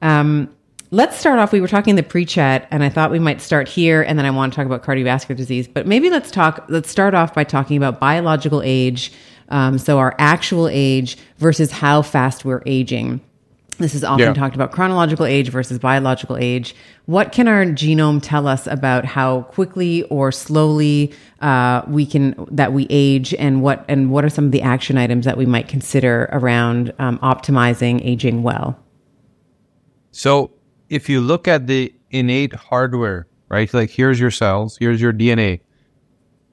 Um, 0.00 0.52
let's 0.90 1.16
start 1.16 1.38
off. 1.38 1.52
We 1.52 1.60
were 1.60 1.68
talking 1.68 1.90
in 1.90 1.96
the 1.96 2.02
pre-chat, 2.02 2.68
and 2.70 2.82
I 2.82 2.88
thought 2.88 3.10
we 3.10 3.18
might 3.18 3.40
start 3.40 3.68
here, 3.68 4.02
and 4.02 4.18
then 4.18 4.26
I 4.26 4.30
want 4.30 4.52
to 4.52 4.56
talk 4.56 4.66
about 4.66 4.82
cardiovascular 4.82 5.36
disease. 5.36 5.68
But 5.68 5.86
maybe 5.86 6.10
let's 6.10 6.30
talk. 6.30 6.64
Let's 6.68 6.90
start 6.90 7.14
off 7.14 7.34
by 7.34 7.44
talking 7.44 7.76
about 7.76 8.00
biological 8.00 8.62
age. 8.62 9.12
Um, 9.48 9.78
so 9.78 9.98
our 9.98 10.14
actual 10.18 10.68
age 10.68 11.18
versus 11.38 11.70
how 11.70 12.02
fast 12.02 12.44
we're 12.44 12.62
aging. 12.66 13.20
This 13.82 13.96
is 13.96 14.04
often 14.04 14.28
yeah. 14.28 14.32
talked 14.32 14.54
about 14.54 14.70
chronological 14.70 15.26
age 15.26 15.48
versus 15.48 15.76
biological 15.78 16.36
age. 16.36 16.74
What 17.06 17.32
can 17.32 17.48
our 17.48 17.64
genome 17.64 18.20
tell 18.22 18.46
us 18.46 18.68
about 18.68 19.04
how 19.04 19.42
quickly 19.42 20.04
or 20.04 20.30
slowly 20.30 21.12
uh, 21.40 21.82
we 21.88 22.06
can 22.06 22.46
that 22.50 22.72
we 22.72 22.86
age, 22.90 23.34
and 23.34 23.60
what 23.60 23.84
and 23.88 24.12
what 24.12 24.24
are 24.24 24.28
some 24.28 24.46
of 24.46 24.52
the 24.52 24.62
action 24.62 24.96
items 24.96 25.24
that 25.24 25.36
we 25.36 25.46
might 25.46 25.66
consider 25.66 26.28
around 26.32 26.94
um, 27.00 27.18
optimizing 27.18 28.00
aging 28.06 28.44
well? 28.44 28.78
So, 30.12 30.52
if 30.88 31.08
you 31.08 31.20
look 31.20 31.48
at 31.48 31.66
the 31.66 31.92
innate 32.10 32.54
hardware, 32.54 33.26
right? 33.48 33.72
Like 33.74 33.90
here's 33.90 34.20
your 34.20 34.30
cells, 34.30 34.76
here's 34.78 35.00
your 35.00 35.12
DNA. 35.12 35.60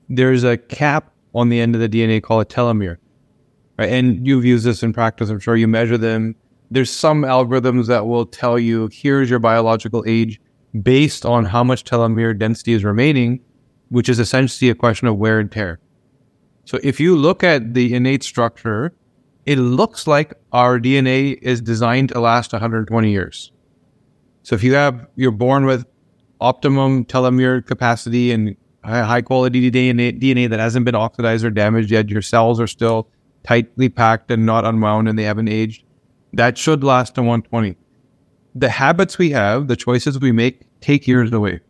There's 0.09 0.43
a 0.43 0.57
cap 0.57 1.13
on 1.35 1.49
the 1.49 1.59
end 1.59 1.75
of 1.75 1.81
the 1.81 1.89
DNA 1.89 2.23
called 2.23 2.41
a 2.41 2.45
telomere, 2.45 2.97
right? 3.77 3.89
And 3.89 4.25
you've 4.25 4.45
used 4.45 4.65
this 4.65 4.81
in 4.81 4.93
practice. 4.93 5.29
I'm 5.29 5.39
sure 5.39 5.55
you 5.55 5.67
measure 5.67 5.97
them 5.97 6.35
there's 6.71 6.91
some 6.91 7.23
algorithms 7.23 7.87
that 7.87 8.05
will 8.05 8.25
tell 8.25 8.59
you 8.59 8.89
here's 8.91 9.29
your 9.29 9.39
biological 9.39 10.03
age 10.07 10.39
based 10.81 11.25
on 11.25 11.45
how 11.45 11.63
much 11.63 11.83
telomere 11.83 12.37
density 12.37 12.73
is 12.73 12.83
remaining, 12.83 13.39
which 13.89 14.07
is 14.07 14.19
essentially 14.19 14.69
a 14.69 14.75
question 14.75 15.07
of 15.07 15.17
wear 15.17 15.39
and 15.39 15.51
tear. 15.51 15.79
So 16.65 16.79
if 16.83 16.99
you 16.99 17.15
look 17.15 17.43
at 17.43 17.73
the 17.73 17.93
innate 17.95 18.23
structure, 18.23 18.93
it 19.47 19.57
looks 19.57 20.05
like 20.05 20.33
our 20.51 20.79
DNA 20.79 21.39
is 21.41 21.61
designed 21.61 22.09
to 22.09 22.19
last 22.19 22.53
120 22.53 23.09
years. 23.09 23.51
So 24.43 24.55
if 24.55 24.63
you 24.63 24.75
have 24.75 25.07
you're 25.15 25.31
born 25.31 25.65
with 25.65 25.85
optimum 26.39 27.05
telomere 27.05 27.65
capacity 27.65 28.31
and 28.31 28.55
high 28.83 29.21
quality 29.21 29.71
DNA, 29.71 30.19
DNA 30.19 30.47
that 30.49 30.59
hasn't 30.59 30.85
been 30.85 30.95
oxidized 30.95 31.43
or 31.43 31.49
damaged 31.49 31.89
yet, 31.89 32.09
your 32.09 32.21
cells 32.21 32.59
are 32.59 32.67
still 32.67 33.09
tightly 33.43 33.89
packed 33.89 34.29
and 34.29 34.45
not 34.45 34.65
unwound 34.65 35.09
and 35.09 35.17
they 35.17 35.23
haven't 35.23 35.47
aged 35.47 35.83
that 36.33 36.57
should 36.57 36.83
last 36.83 37.15
to 37.15 37.21
120. 37.21 37.75
The 38.55 38.69
habits 38.69 39.17
we 39.17 39.31
have, 39.31 39.67
the 39.67 39.75
choices 39.75 40.19
we 40.19 40.31
make, 40.31 40.61
take 40.81 41.07
years 41.07 41.31
away. 41.31 41.61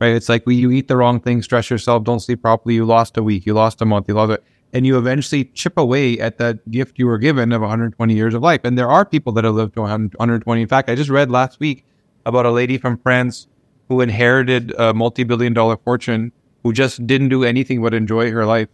Right? 0.00 0.14
It's 0.14 0.28
like 0.28 0.46
we, 0.46 0.54
you 0.56 0.70
eat 0.70 0.88
the 0.88 0.96
wrong 0.96 1.20
thing, 1.20 1.42
stress 1.42 1.68
yourself, 1.68 2.04
don't 2.04 2.20
sleep 2.20 2.42
properly, 2.42 2.74
you 2.74 2.84
lost 2.84 3.16
a 3.16 3.22
week, 3.22 3.44
you 3.44 3.52
lost 3.52 3.82
a 3.82 3.84
month, 3.84 4.08
you 4.08 4.14
lost 4.14 4.32
it. 4.32 4.44
And 4.72 4.86
you 4.86 4.96
eventually 4.96 5.44
chip 5.46 5.76
away 5.76 6.18
at 6.20 6.38
that 6.38 6.70
gift 6.70 6.98
you 6.98 7.06
were 7.06 7.18
given 7.18 7.52
of 7.52 7.60
120 7.60 8.14
years 8.14 8.34
of 8.34 8.42
life. 8.42 8.60
And 8.64 8.78
there 8.78 8.88
are 8.88 9.04
people 9.04 9.32
that 9.32 9.44
have 9.44 9.54
lived 9.54 9.74
to 9.74 9.80
120. 9.80 10.62
In 10.62 10.68
fact, 10.68 10.88
I 10.88 10.94
just 10.94 11.10
read 11.10 11.30
last 11.30 11.58
week 11.58 11.84
about 12.24 12.46
a 12.46 12.50
lady 12.50 12.78
from 12.78 12.96
France 12.98 13.48
who 13.88 14.00
inherited 14.00 14.72
a 14.78 14.94
multi 14.94 15.24
billion 15.24 15.52
dollar 15.52 15.76
fortune 15.76 16.32
who 16.62 16.72
just 16.72 17.04
didn't 17.06 17.28
do 17.28 17.44
anything 17.44 17.82
but 17.82 17.92
enjoy 17.92 18.30
her 18.30 18.46
life 18.46 18.68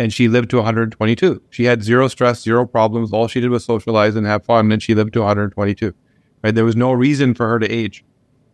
and 0.00 0.14
she 0.14 0.28
lived 0.28 0.48
to 0.48 0.56
122. 0.56 1.42
She 1.50 1.64
had 1.64 1.82
zero 1.82 2.08
stress, 2.08 2.40
zero 2.40 2.66
problems. 2.66 3.12
All 3.12 3.28
she 3.28 3.38
did 3.38 3.50
was 3.50 3.66
socialize 3.66 4.16
and 4.16 4.26
have 4.26 4.42
fun, 4.46 4.72
and 4.72 4.82
she 4.82 4.94
lived 4.94 5.12
to 5.12 5.18
122. 5.18 5.94
Right? 6.42 6.54
There 6.54 6.64
was 6.64 6.74
no 6.74 6.90
reason 6.92 7.34
for 7.34 7.46
her 7.46 7.58
to 7.58 7.70
age. 7.70 8.02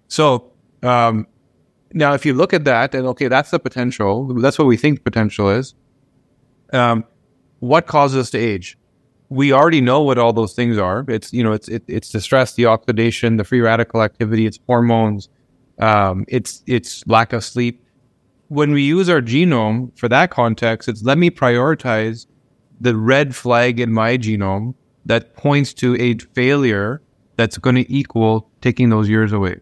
So 0.09 0.51
um, 0.83 1.25
now, 1.93 2.15
if 2.15 2.27
you 2.27 2.35
look 2.35 2.53
at 2.53 2.65
that, 2.65 2.97
and 2.97 3.07
okay, 3.07 3.29
that's 3.29 3.53
the 3.53 3.61
potential. 3.61 4.35
That's 4.35 4.59
what 4.59 4.67
we 4.67 4.77
think 4.77 5.05
potential 5.05 5.49
is. 5.49 5.77
Um, 6.73 7.05
what 7.61 7.87
causes 7.87 8.19
us 8.19 8.31
to 8.31 8.39
age? 8.39 8.77
We 9.29 9.53
already 9.53 9.81
know 9.81 10.03
what 10.03 10.19
all 10.19 10.33
those 10.33 10.53
things 10.53 10.79
are. 10.79 11.05
It's 11.07 11.33
you 11.33 11.45
know, 11.45 11.53
it's 11.53 11.69
it, 11.69 11.85
it's 11.87 12.11
the 12.11 12.21
stress, 12.21 12.55
the 12.55 12.67
oxidation, 12.67 13.37
the 13.37 13.45
free 13.45 13.61
radical 13.61 14.03
activity, 14.03 14.47
it's 14.47 14.59
hormones, 14.67 15.29
um, 15.79 16.25
it's 16.27 16.65
it's 16.67 17.07
lack 17.07 17.33
of 17.33 17.45
sleep 17.45 17.86
when 18.49 18.73
we 18.73 18.83
use 18.83 19.09
our 19.09 19.21
genome 19.21 19.97
for 19.99 20.09
that 20.09 20.31
context, 20.31 20.89
it's 20.89 21.03
let 21.03 21.19
me 21.19 21.31
prioritize 21.31 22.27
the 22.81 22.97
red 22.97 23.35
flag 23.35 23.81
in 23.81 23.93
my 23.93 24.17
genome 24.17 24.75
that 25.05 25.35
points 25.37 25.73
to 25.75 25.97
a 26.01 26.17
failure 26.35 27.03
that's 27.37 27.59
going 27.59 27.77
to 27.77 27.93
equal 27.93 28.51
taking 28.61 28.91
those 28.91 29.09
years 29.09 29.33
away. 29.33 29.61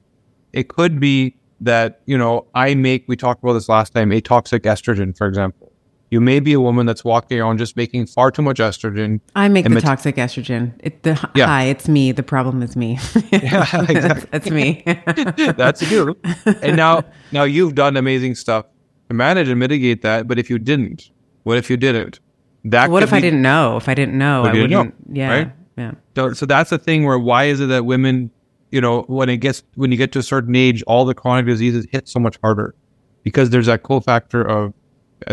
It 0.52 0.68
could 0.68 1.00
be 1.00 1.36
that, 1.60 2.00
you 2.06 2.16
know, 2.16 2.46
I 2.54 2.74
make, 2.74 3.04
we 3.08 3.16
talked 3.16 3.42
about 3.42 3.54
this 3.54 3.68
last 3.68 3.94
time, 3.94 4.12
a 4.12 4.20
toxic 4.20 4.62
estrogen, 4.64 5.16
for 5.16 5.26
example. 5.26 5.72
You 6.10 6.20
may 6.20 6.38
be 6.38 6.52
a 6.52 6.60
woman 6.60 6.86
that's 6.86 7.04
walking 7.04 7.40
around 7.40 7.58
just 7.58 7.76
making 7.76 8.06
far 8.06 8.30
too 8.30 8.42
much 8.42 8.58
estrogen. 8.58 9.20
I 9.34 9.48
make 9.48 9.64
the 9.64 9.70
met- 9.70 9.82
toxic 9.82 10.14
estrogen. 10.14 10.74
It, 10.78 11.02
the, 11.02 11.10
yeah. 11.34 11.46
Hi, 11.46 11.64
it's 11.64 11.88
me. 11.88 12.12
The 12.12 12.22
problem 12.22 12.62
is 12.62 12.76
me. 12.76 12.98
yeah, 13.32 13.62
exactly. 13.88 13.94
that's, 14.00 14.26
that's 14.26 14.50
me. 14.50 14.82
that's 15.56 15.90
you. 15.90 16.16
And 16.62 16.76
now, 16.76 17.02
now 17.32 17.42
you've 17.42 17.74
done 17.74 17.96
amazing 17.96 18.36
stuff 18.36 18.66
manage 19.10 19.48
and 19.48 19.58
mitigate 19.58 20.02
that. 20.02 20.26
But 20.26 20.38
if 20.38 20.50
you 20.50 20.58
didn't, 20.58 21.10
what 21.42 21.58
if 21.58 21.70
you 21.70 21.76
didn't? 21.76 22.20
That 22.64 22.90
what 22.90 23.02
if 23.02 23.10
be, 23.10 23.16
I 23.16 23.20
didn't 23.20 23.42
know? 23.42 23.76
If 23.76 23.88
I 23.88 23.94
didn't 23.94 24.16
know, 24.16 24.44
I 24.44 24.52
wouldn't. 24.52 24.70
Know, 24.70 24.92
yeah, 25.12 25.30
right? 25.30 25.52
yeah. 25.76 25.92
So, 26.16 26.32
so 26.32 26.46
that's 26.46 26.70
the 26.70 26.78
thing 26.78 27.04
where 27.04 27.18
why 27.18 27.44
is 27.44 27.60
it 27.60 27.66
that 27.66 27.84
women, 27.84 28.30
you 28.70 28.80
know, 28.80 29.02
when 29.02 29.28
it 29.28 29.38
gets 29.38 29.62
when 29.74 29.92
you 29.92 29.98
get 29.98 30.12
to 30.12 30.20
a 30.20 30.22
certain 30.22 30.56
age, 30.56 30.82
all 30.86 31.04
the 31.04 31.14
chronic 31.14 31.46
diseases 31.46 31.86
hit 31.90 32.08
so 32.08 32.18
much 32.18 32.38
harder 32.42 32.74
because 33.22 33.50
there's 33.50 33.66
that 33.66 33.82
cofactor 33.82 34.46
of 34.46 34.72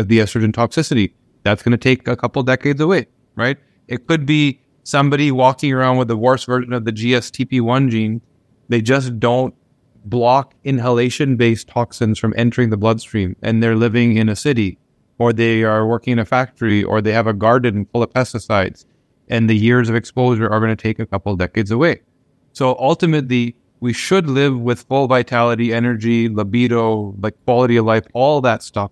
the 0.08 0.18
estrogen 0.18 0.52
toxicity. 0.52 1.14
That's 1.42 1.62
going 1.62 1.72
to 1.72 1.78
take 1.78 2.06
a 2.06 2.16
couple 2.16 2.42
decades 2.42 2.80
away, 2.80 3.06
right? 3.34 3.56
It 3.88 4.06
could 4.06 4.26
be 4.26 4.60
somebody 4.84 5.32
walking 5.32 5.72
around 5.72 5.96
with 5.96 6.08
the 6.08 6.16
worst 6.16 6.46
version 6.46 6.72
of 6.72 6.84
the 6.84 6.92
GSTP1 6.92 7.90
gene. 7.90 8.20
They 8.68 8.82
just 8.82 9.18
don't 9.18 9.54
block 10.04 10.54
inhalation 10.64 11.36
based 11.36 11.68
toxins 11.68 12.18
from 12.18 12.34
entering 12.36 12.70
the 12.70 12.76
bloodstream 12.76 13.36
and 13.42 13.62
they're 13.62 13.76
living 13.76 14.16
in 14.16 14.28
a 14.28 14.36
city 14.36 14.78
or 15.18 15.32
they 15.32 15.62
are 15.62 15.86
working 15.86 16.12
in 16.12 16.18
a 16.18 16.24
factory 16.24 16.82
or 16.82 17.00
they 17.00 17.12
have 17.12 17.26
a 17.26 17.32
garden 17.32 17.86
full 17.92 18.02
of 18.02 18.10
pesticides 18.10 18.84
and 19.28 19.48
the 19.48 19.56
years 19.56 19.88
of 19.88 19.94
exposure 19.94 20.48
are 20.50 20.60
going 20.60 20.76
to 20.76 20.82
take 20.82 20.98
a 20.98 21.06
couple 21.06 21.34
decades 21.36 21.70
away. 21.70 22.00
So 22.52 22.76
ultimately, 22.78 23.56
we 23.80 23.92
should 23.92 24.28
live 24.28 24.58
with 24.58 24.82
full 24.82 25.08
vitality, 25.08 25.72
energy, 25.72 26.28
libido, 26.28 27.14
like 27.18 27.34
quality 27.44 27.76
of 27.76 27.84
life, 27.84 28.04
all 28.12 28.40
that 28.42 28.62
stuff 28.62 28.90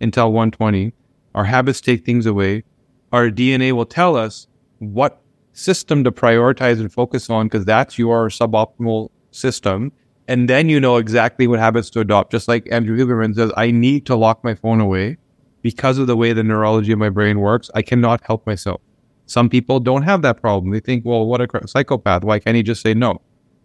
until 0.00 0.32
120. 0.32 0.92
Our 1.34 1.44
habits 1.44 1.80
take 1.80 2.06
things 2.06 2.26
away. 2.26 2.64
Our 3.12 3.30
DNA 3.30 3.72
will 3.72 3.86
tell 3.86 4.16
us 4.16 4.46
what 4.78 5.22
system 5.52 6.04
to 6.04 6.12
prioritize 6.12 6.80
and 6.80 6.92
focus 6.92 7.28
on 7.28 7.46
because 7.46 7.64
that's 7.64 7.98
your 7.98 8.28
suboptimal 8.28 9.10
system. 9.30 9.92
And 10.30 10.48
then 10.48 10.68
you 10.68 10.78
know 10.78 10.98
exactly 10.98 11.48
what 11.48 11.58
habits 11.58 11.90
to 11.90 11.98
adopt. 11.98 12.30
Just 12.30 12.46
like 12.46 12.68
Andrew 12.70 12.96
Huberman 12.96 13.34
says, 13.34 13.50
I 13.56 13.72
need 13.72 14.06
to 14.06 14.14
lock 14.14 14.44
my 14.44 14.54
phone 14.54 14.80
away 14.80 15.18
because 15.60 15.98
of 15.98 16.06
the 16.06 16.16
way 16.16 16.32
the 16.32 16.44
neurology 16.44 16.92
of 16.92 17.00
my 17.00 17.08
brain 17.08 17.40
works. 17.40 17.68
I 17.74 17.82
cannot 17.82 18.22
help 18.24 18.46
myself. 18.46 18.80
Some 19.26 19.48
people 19.48 19.80
don't 19.80 20.02
have 20.02 20.22
that 20.22 20.40
problem. 20.40 20.70
They 20.70 20.78
think, 20.78 21.04
well, 21.04 21.26
what 21.26 21.40
a 21.40 21.66
psychopath. 21.66 22.22
Why 22.22 22.38
can't 22.38 22.56
he 22.56 22.62
just 22.62 22.80
say 22.80 22.94
no? 22.94 23.20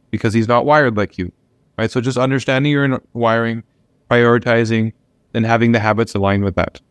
Because 0.10 0.34
he's 0.34 0.48
not 0.48 0.66
wired 0.66 0.98
like 0.98 1.20
you. 1.20 1.32
Right. 1.78 1.92
So 1.92 2.02
just 2.02 2.18
understanding 2.18 2.72
your 2.72 3.00
wiring, 3.14 3.62
prioritizing, 4.10 4.94
and 5.36 5.46
having 5.46 5.72
the 5.72 5.80
habits 5.80 6.16
aligned 6.16 6.44
with 6.44 6.56
that. 6.56 6.82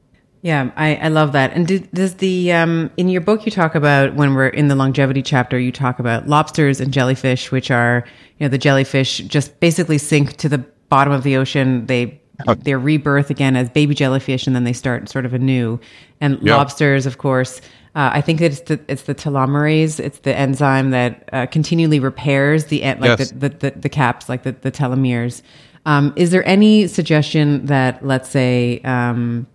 Yeah, 0.44 0.70
I, 0.76 0.96
I 0.96 1.08
love 1.08 1.32
that. 1.32 1.54
And 1.54 1.66
do, 1.66 1.78
does 1.78 2.16
the 2.16 2.52
um, 2.52 2.90
in 2.98 3.08
your 3.08 3.22
book 3.22 3.46
you 3.46 3.50
talk 3.50 3.74
about 3.74 4.14
when 4.14 4.34
we're 4.34 4.48
in 4.48 4.68
the 4.68 4.74
longevity 4.74 5.22
chapter, 5.22 5.58
you 5.58 5.72
talk 5.72 5.98
about 5.98 6.28
lobsters 6.28 6.80
and 6.80 6.92
jellyfish, 6.92 7.50
which 7.50 7.70
are 7.70 8.04
you 8.38 8.44
know 8.44 8.50
the 8.50 8.58
jellyfish 8.58 9.18
just 9.20 9.58
basically 9.58 9.96
sink 9.96 10.36
to 10.36 10.50
the 10.50 10.58
bottom 10.90 11.14
of 11.14 11.22
the 11.22 11.38
ocean. 11.38 11.86
They 11.86 12.20
their 12.58 12.78
rebirth 12.78 13.30
again 13.30 13.56
as 13.56 13.70
baby 13.70 13.94
jellyfish, 13.94 14.46
and 14.46 14.54
then 14.54 14.64
they 14.64 14.74
start 14.74 15.08
sort 15.08 15.24
of 15.24 15.32
anew. 15.32 15.80
And 16.20 16.38
Yeah. 16.42 16.56
lobsters, 16.56 17.06
of 17.06 17.16
course, 17.16 17.62
uh, 17.94 18.10
I 18.12 18.20
think 18.20 18.40
that 18.40 18.52
it's 18.52 18.60
the 18.60 18.78
it's 18.86 19.02
the 19.04 19.14
telomerase, 19.14 19.98
it's 19.98 20.18
the 20.18 20.36
enzyme 20.36 20.90
that 20.90 21.26
uh, 21.32 21.46
continually 21.46 22.00
repairs 22.00 22.66
the 22.66 22.82
like 22.82 23.18
Yes. 23.18 23.30
the, 23.30 23.48
the, 23.48 23.56
the 23.70 23.70
the 23.80 23.88
caps, 23.88 24.28
like 24.28 24.42
the 24.42 24.52
the 24.52 24.70
telomeres. 24.70 25.40
Um, 25.86 26.12
is 26.16 26.32
there 26.32 26.46
any 26.46 26.86
suggestion 26.86 27.64
that 27.64 28.04
let's 28.04 28.28
say 28.28 28.80
um, 28.84 29.46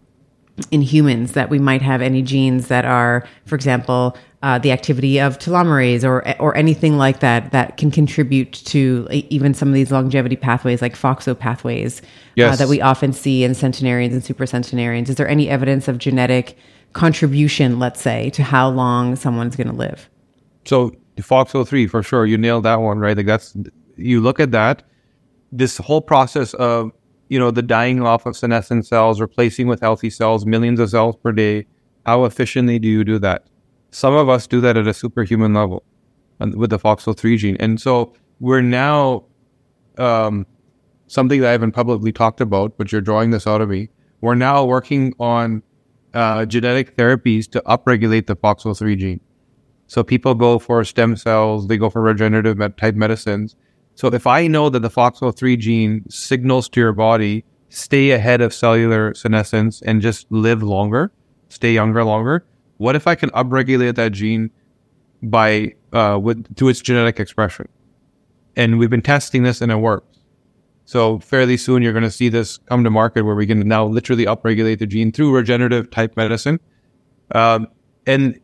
in 0.71 0.81
humans 0.81 1.33
that 1.33 1.49
we 1.49 1.59
might 1.59 1.81
have 1.81 2.01
any 2.01 2.21
genes 2.21 2.67
that 2.67 2.85
are, 2.85 3.27
for 3.45 3.55
example, 3.55 4.17
uh, 4.41 4.57
the 4.57 4.71
activity 4.71 5.19
of 5.19 5.37
telomerase 5.37 6.03
or 6.03 6.23
or 6.39 6.55
anything 6.55 6.97
like 6.97 7.19
that 7.19 7.51
that 7.51 7.77
can 7.77 7.91
contribute 7.91 8.53
to 8.53 9.07
even 9.11 9.53
some 9.53 9.67
of 9.67 9.73
these 9.73 9.91
longevity 9.91 10.37
pathways 10.37 10.81
like 10.81 10.95
FOXO 10.95 11.37
pathways 11.37 12.01
uh, 12.39 12.55
that 12.55 12.69
we 12.69 12.79
often 12.79 13.11
see 13.11 13.43
in 13.43 13.53
centenarians 13.53 14.13
and 14.13 14.23
supercentenarians. 14.23 15.09
Is 15.09 15.15
there 15.15 15.27
any 15.27 15.49
evidence 15.49 15.87
of 15.87 15.97
genetic 15.97 16.57
contribution, 16.93 17.79
let's 17.79 18.01
say, 18.01 18.29
to 18.31 18.43
how 18.43 18.69
long 18.69 19.15
someone's 19.15 19.55
going 19.55 19.67
to 19.67 19.75
live? 19.75 20.09
So 20.65 20.93
FOXO3 21.17 21.89
for 21.89 22.01
sure, 22.01 22.25
you 22.25 22.37
nailed 22.37 22.63
that 22.63 22.79
one, 22.79 22.99
right? 22.99 23.17
Like 23.17 23.25
that's 23.25 23.55
you 23.97 24.21
look 24.21 24.39
at 24.39 24.51
that, 24.51 24.83
this 25.51 25.77
whole 25.77 26.01
process 26.01 26.53
of 26.53 26.91
you 27.29 27.39
know 27.39 27.51
the 27.51 27.61
dying 27.61 28.01
off 28.01 28.25
of 28.25 28.35
senescent 28.35 28.85
cells, 28.85 29.21
replacing 29.21 29.67
with 29.67 29.79
healthy 29.79 30.09
cells, 30.09 30.45
millions 30.45 30.79
of 30.79 30.89
cells 30.89 31.15
per 31.15 31.31
day. 31.31 31.65
How 32.05 32.25
efficiently 32.25 32.79
do 32.79 32.87
you 32.87 33.03
do 33.03 33.19
that? 33.19 33.47
Some 33.91 34.13
of 34.13 34.29
us 34.29 34.47
do 34.47 34.61
that 34.61 34.77
at 34.77 34.87
a 34.87 34.93
superhuman 34.93 35.53
level 35.53 35.83
with 36.39 36.69
the 36.69 36.79
FOXO3 36.79 37.37
gene, 37.37 37.57
and 37.59 37.79
so 37.79 38.13
we're 38.39 38.61
now 38.61 39.25
um, 39.97 40.45
something 41.07 41.41
that 41.41 41.49
I 41.49 41.51
haven't 41.51 41.73
publicly 41.73 42.11
talked 42.11 42.41
about, 42.41 42.77
but 42.77 42.91
you're 42.91 43.01
drawing 43.01 43.31
this 43.31 43.45
out 43.47 43.61
of 43.61 43.69
me. 43.69 43.89
We're 44.21 44.35
now 44.35 44.65
working 44.65 45.13
on 45.19 45.63
uh, 46.13 46.45
genetic 46.45 46.97
therapies 46.97 47.49
to 47.51 47.61
upregulate 47.61 48.27
the 48.27 48.35
FOXO3 48.35 48.97
gene. 48.97 49.21
So 49.87 50.03
people 50.03 50.35
go 50.35 50.59
for 50.59 50.83
stem 50.83 51.15
cells, 51.15 51.67
they 51.67 51.77
go 51.77 51.89
for 51.89 52.01
regenerative 52.01 52.59
type 52.77 52.95
medicines. 52.95 53.55
So 53.99 54.07
if 54.07 54.25
I 54.25 54.47
know 54.47 54.69
that 54.69 54.79
the 54.79 54.89
FOXO3 54.89 55.59
gene 55.59 56.09
signals 56.09 56.69
to 56.69 56.79
your 56.79 56.93
body, 56.93 57.43
stay 57.67 58.11
ahead 58.11 58.39
of 58.39 58.53
cellular 58.53 59.13
senescence 59.13 59.81
and 59.81 60.01
just 60.01 60.25
live 60.29 60.63
longer, 60.63 61.11
stay 61.49 61.73
younger 61.73 62.05
longer, 62.05 62.45
what 62.77 62.95
if 62.95 63.07
I 63.07 63.15
can 63.15 63.29
upregulate 63.31 63.95
that 63.95 64.13
gene 64.13 64.51
by 65.21 65.73
uh, 65.91 66.17
with 66.17 66.55
through 66.55 66.69
its 66.69 66.79
genetic 66.79 67.19
expression? 67.19 67.67
And 68.55 68.79
we've 68.79 68.89
been 68.89 69.01
testing 69.01 69.43
this 69.43 69.59
and 69.59 69.69
it 69.69 69.75
works. 69.75 70.19
So 70.85 71.19
fairly 71.19 71.57
soon 71.57 71.83
you're 71.83 71.91
going 71.91 72.03
to 72.03 72.09
see 72.09 72.29
this 72.29 72.57
come 72.57 72.85
to 72.85 72.89
market 72.89 73.25
where 73.25 73.35
we 73.35 73.45
can 73.45 73.67
now 73.67 73.85
literally 73.85 74.25
upregulate 74.25 74.79
the 74.79 74.87
gene 74.87 75.11
through 75.11 75.35
regenerative 75.35 75.91
type 75.91 76.15
medicine. 76.15 76.61
Um, 77.35 77.67
and 78.07 78.39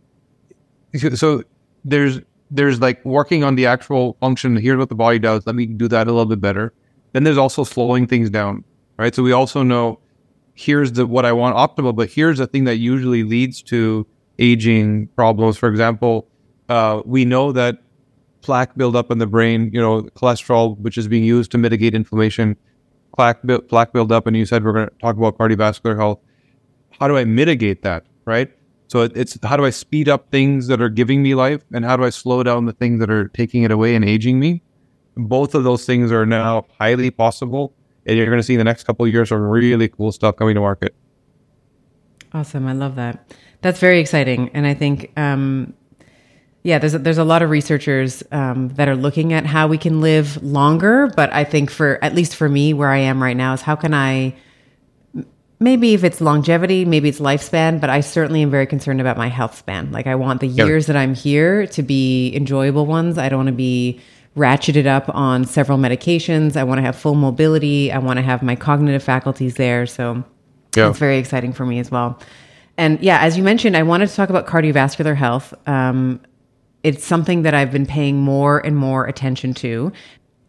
so 1.14 1.44
there's 1.86 2.20
there's 2.56 2.82
like 2.82 3.04
working 3.06 3.44
on 3.44 3.56
the 3.56 3.66
actual 3.66 4.18
function. 4.20 4.56
Here's 4.56 4.78
what 4.78 4.90
the 4.90 4.96
body 4.96 5.20
does. 5.20 5.46
Let 5.46 5.56
me 5.56 5.66
do 5.66 5.88
that 5.90 6.08
a 6.08 6.12
little 6.12 6.26
bit 6.26 6.42
better. 6.42 6.74
Then 7.14 7.24
there's 7.24 7.38
also 7.38 7.64
slowing 7.64 8.08
things 8.08 8.30
down, 8.30 8.64
right? 8.98 9.14
So 9.14 9.24
we 9.24 9.32
also 9.32 9.64
know 9.64 10.00
here's 10.54 10.94
the 10.94 11.06
what 11.06 11.26
I 11.26 11.34
want 11.34 11.56
optimal, 11.56 11.96
but 11.96 12.10
here's 12.10 12.40
the 12.40 12.48
thing 12.48 12.64
that 12.66 12.78
usually 12.78 13.24
leads 13.24 13.62
to 13.64 14.08
aging 14.40 15.08
problems. 15.16 15.58
For 15.58 15.70
example, 15.70 16.28
uh, 16.70 17.02
we 17.06 17.26
know 17.26 17.52
that 17.52 17.78
plaque 18.42 18.76
buildup 18.76 19.12
in 19.12 19.18
the 19.18 19.28
brain, 19.28 19.70
you 19.74 19.82
know, 19.82 20.04
cholesterol, 20.16 20.78
which 20.80 20.98
is 20.98 21.08
being 21.08 21.24
used 21.24 21.52
to 21.52 21.58
mitigate 21.58 21.94
inflammation, 21.94 22.56
plaque 23.16 23.42
plaque 23.68 23.94
buildup, 23.94 24.28
and 24.28 24.36
you 24.36 24.46
said 24.46 24.64
we're 24.64 24.74
going 24.74 24.88
to 24.88 24.96
talk 25.02 25.18
about 25.18 25.38
cardiovascular 25.38 25.96
health. 25.96 26.20
How 27.00 27.08
do 27.08 27.18
I 27.18 27.26
mitigate 27.26 27.82
that, 27.84 28.06
right? 28.26 28.52
So 28.88 29.02
it, 29.02 29.14
it's 29.16 29.38
how 29.44 29.58
do 29.58 29.66
I 29.66 29.72
speed 29.72 30.08
up 30.08 30.30
things 30.32 30.68
that 30.68 30.82
are 30.82 30.90
giving 30.90 31.24
me 31.24 31.36
life, 31.36 31.62
and 31.74 31.84
how 31.84 31.98
do 31.98 32.04
I 32.04 32.10
slow 32.10 32.44
down 32.44 32.66
the 32.66 32.74
things 32.74 33.00
that 33.00 33.10
are 33.10 33.28
taking 33.30 33.64
it 33.64 33.72
away 33.72 33.96
and 33.96 34.06
aging 34.06 34.40
me? 34.40 34.62
Both 35.18 35.56
of 35.56 35.64
those 35.64 35.86
things 35.86 36.12
are 36.12 36.26
now 36.26 36.66
highly 36.78 37.10
possible, 37.10 37.74
and 38.06 38.18
you're 38.18 38.26
going 38.28 38.38
to 38.38 38.44
see 38.44 38.54
in 38.54 38.60
the 38.60 38.64
next 38.66 38.84
couple 38.84 39.06
of 39.06 39.12
years 39.12 39.30
some 39.30 39.42
really 39.42 39.88
cool 39.88 40.12
stuff 40.12 40.36
coming 40.36 40.56
to 40.56 40.62
market. 40.62 40.94
Awesome. 42.34 42.68
I 42.68 42.74
love 42.74 42.96
that. 42.96 43.34
That's 43.62 43.80
very 43.80 44.00
exciting. 44.00 44.50
And 44.54 44.68
I 44.68 44.74
think, 44.74 45.12
um, 45.18 45.74
yeah, 46.64 46.80
there's 46.80 46.94
a, 46.94 47.00
there's 47.00 47.18
a 47.18 47.24
lot 47.24 47.42
of 47.42 47.50
researchers 47.50 48.24
um, 48.32 48.70
that 48.76 48.90
are 48.90 48.96
looking 48.96 49.32
at 49.32 49.46
how 49.46 49.68
we 49.68 49.78
can 49.78 50.02
live 50.02 50.44
longer. 50.44 51.08
But 51.16 51.32
I 51.32 51.46
think 51.46 51.72
for 51.72 51.98
at 52.04 52.14
least 52.14 52.36
for 52.36 52.50
me, 52.50 52.74
where 52.74 52.90
I 52.90 52.98
am 52.98 53.24
right 53.24 53.38
now, 53.38 53.54
is 53.54 53.62
how 53.62 53.76
can 53.76 53.94
I 53.94 54.36
maybe 55.60 55.94
if 55.94 56.04
it's 56.04 56.20
longevity, 56.22 56.86
maybe 56.86 57.10
it's 57.10 57.20
lifespan, 57.20 57.80
but 57.80 57.90
I 57.90 58.02
certainly 58.02 58.42
am 58.42 58.52
very 58.52 58.66
concerned 58.66 59.00
about 59.02 59.18
my 59.18 59.28
health 59.30 59.58
span. 59.58 59.92
Like 59.92 60.08
I 60.08 60.16
want 60.16 60.42
the 60.42 60.48
Yeah. 60.48 60.66
years 60.66 60.88
that 60.88 60.96
I'm 60.96 61.14
here 61.16 61.66
to 61.68 61.82
be 61.84 62.36
enjoyable 62.36 62.86
ones. 62.86 63.18
I 63.18 63.30
don't 63.30 63.40
want 63.40 63.48
to 63.48 63.54
be 63.54 64.00
ratcheted 64.38 64.86
up 64.86 65.06
on 65.16 65.46
several 65.46 65.78
medications. 65.78 66.58
I 66.58 66.64
want 66.66 66.80
to 66.80 66.82
have 66.82 66.96
full 66.98 67.16
mobility. 67.16 67.92
I 67.92 68.00
want 68.00 68.18
to 68.18 68.24
have 68.24 68.44
my 68.44 68.56
cognitive 68.56 69.02
faculties 69.02 69.56
there. 69.56 69.86
So 69.86 70.24
Yeah. 70.76 70.90
it's 70.90 71.00
very 71.00 71.18
exciting 71.18 71.54
for 71.54 71.66
me 71.66 71.80
as 71.80 71.90
well. 71.90 72.20
And 72.78 73.00
yeah, 73.02 73.20
as 73.22 73.38
you 73.38 73.44
mentioned, 73.44 73.78
I 73.78 73.84
wanted 73.84 74.10
to 74.10 74.16
talk 74.16 74.30
about 74.30 74.46
cardiovascular 74.48 75.16
health. 75.16 75.54
Um, 75.66 76.20
it's 76.84 77.06
something 77.06 77.44
that 77.44 77.54
I've 77.54 77.72
been 77.72 77.86
paying 77.86 78.18
more 78.20 78.60
and 78.60 78.76
more 78.76 79.06
attention 79.06 79.54
to. 79.56 79.94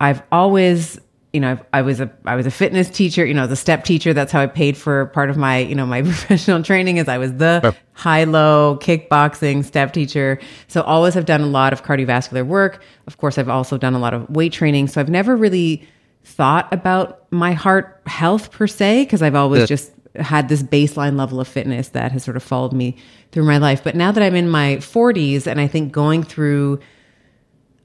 I've 0.01 0.21
always, 0.33 0.99
you 1.37 1.40
know, 1.40 1.59
I 1.75 1.83
was 1.83 2.01
a 2.01 2.11
I 2.25 2.35
was 2.35 2.46
a 2.46 2.51
fitness 2.51 2.88
teacher, 2.88 3.27
you 3.27 3.35
know, 3.35 3.46
the 3.46 3.57
step 3.57 3.85
teacher. 3.85 4.14
That's 4.14 4.33
how 4.33 4.40
I 4.40 4.46
paid 4.46 4.75
for 4.75 5.07
part 5.18 5.29
of 5.29 5.37
my, 5.37 5.59
you 5.59 5.75
know, 5.75 5.85
my 5.85 6.01
professional 6.11 6.62
training. 6.62 6.96
Is 6.96 7.09
I 7.09 7.18
was 7.18 7.35
the 7.35 7.61
Yep. 7.62 7.77
high 7.92 8.25
low 8.25 8.79
kickboxing 8.81 9.62
step 9.64 9.92
teacher. 9.92 10.38
So 10.66 10.81
always 10.81 11.12
have 11.12 11.27
done 11.27 11.42
a 11.42 11.46
lot 11.46 11.75
of 11.75 11.85
cardiovascular 11.85 12.46
work. 12.46 12.83
Of 13.07 13.18
course, 13.18 13.37
I've 13.37 13.51
also 13.51 13.77
done 13.77 13.92
a 13.94 13.99
lot 13.99 14.14
of 14.14 14.29
weight 14.31 14.53
training. 14.55 14.88
So 14.88 14.99
I've 15.01 15.11
never 15.11 15.37
really 15.37 15.87
thought 16.25 16.72
about 16.72 17.31
my 17.31 17.53
heart 17.53 18.01
health 18.07 18.51
per 18.51 18.66
se 18.66 19.05
because 19.05 19.20
I've 19.22 19.35
always 19.37 19.61
Yeah. 19.61 19.66
just 19.66 19.92
had 20.16 20.49
this 20.49 20.62
baseline 20.62 21.18
level 21.18 21.38
of 21.40 21.46
fitness 21.46 21.88
that 21.90 22.11
has 22.12 22.25
sort 22.25 22.38
of 22.38 22.42
followed 22.42 22.72
me 22.72 22.96
through 23.33 23.44
my 23.44 23.59
life. 23.59 23.85
But 23.85 23.94
now 23.94 24.11
that 24.12 24.22
I'm 24.22 24.35
in 24.35 24.49
my 24.49 24.77
40s 24.81 25.46
and 25.46 25.61
I 25.61 25.66
think 25.66 25.92
going 25.92 26.22
through 26.22 26.81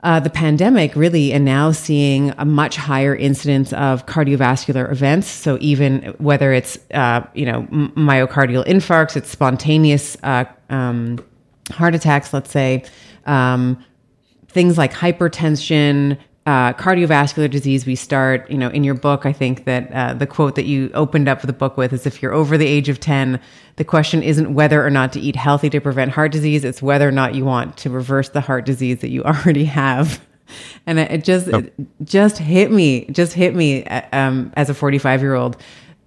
uh, 0.03 0.19
the 0.19 0.29
pandemic 0.29 0.95
really 0.95 1.31
and 1.31 1.45
now 1.45 1.71
seeing 1.71 2.33
a 2.37 2.45
much 2.45 2.75
higher 2.75 3.15
incidence 3.15 3.71
of 3.73 4.05
cardiovascular 4.07 4.91
events. 4.91 5.27
So 5.27 5.57
even 5.61 6.15
whether 6.17 6.53
it's 6.53 6.77
uh, 6.93 7.21
you 7.33 7.45
know 7.45 7.63
myocardial 7.71 8.65
infarcts 8.65 9.15
it's 9.15 9.29
spontaneous 9.29 10.17
uh, 10.23 10.45
um, 10.69 11.23
heart 11.69 11.95
attacks 11.95 12.33
let's 12.33 12.49
say 12.51 12.83
um, 13.25 13.83
things 14.47 14.77
like 14.77 14.91
hypertension 14.91 16.17
uh, 16.47 16.73
cardiovascular 16.73 17.49
disease 17.49 17.85
we 17.85 17.95
start 17.95 18.49
you 18.49 18.57
know 18.57 18.69
in 18.69 18.83
your 18.83 18.95
book 18.95 19.27
i 19.27 19.33
think 19.33 19.65
that 19.65 19.91
uh, 19.93 20.13
the 20.13 20.25
quote 20.25 20.55
that 20.55 20.65
you 20.65 20.89
opened 20.95 21.29
up 21.29 21.41
the 21.41 21.53
book 21.53 21.77
with 21.77 21.93
is 21.93 22.07
if 22.07 22.21
you're 22.21 22.33
over 22.33 22.57
the 22.57 22.65
age 22.65 22.89
of 22.89 22.99
10 22.99 23.39
the 23.75 23.83
question 23.83 24.23
isn't 24.23 24.53
whether 24.53 24.83
or 24.83 24.89
not 24.89 25.13
to 25.13 25.19
eat 25.19 25.35
healthy 25.35 25.69
to 25.69 25.79
prevent 25.79 26.11
heart 26.11 26.31
disease 26.31 26.63
it's 26.63 26.81
whether 26.81 27.07
or 27.07 27.11
not 27.11 27.35
you 27.35 27.45
want 27.45 27.77
to 27.77 27.91
reverse 27.91 28.29
the 28.29 28.41
heart 28.41 28.65
disease 28.65 29.01
that 29.01 29.09
you 29.09 29.23
already 29.23 29.65
have 29.65 30.25
and 30.87 30.99
it 30.99 31.23
just 31.23 31.47
it 31.47 31.73
just 32.03 32.39
hit 32.39 32.71
me 32.71 33.05
just 33.11 33.33
hit 33.33 33.55
me 33.55 33.85
uh, 33.85 34.01
um, 34.11 34.51
as 34.55 34.69
a 34.69 34.73
45 34.73 35.21
year 35.21 35.35
old 35.35 35.57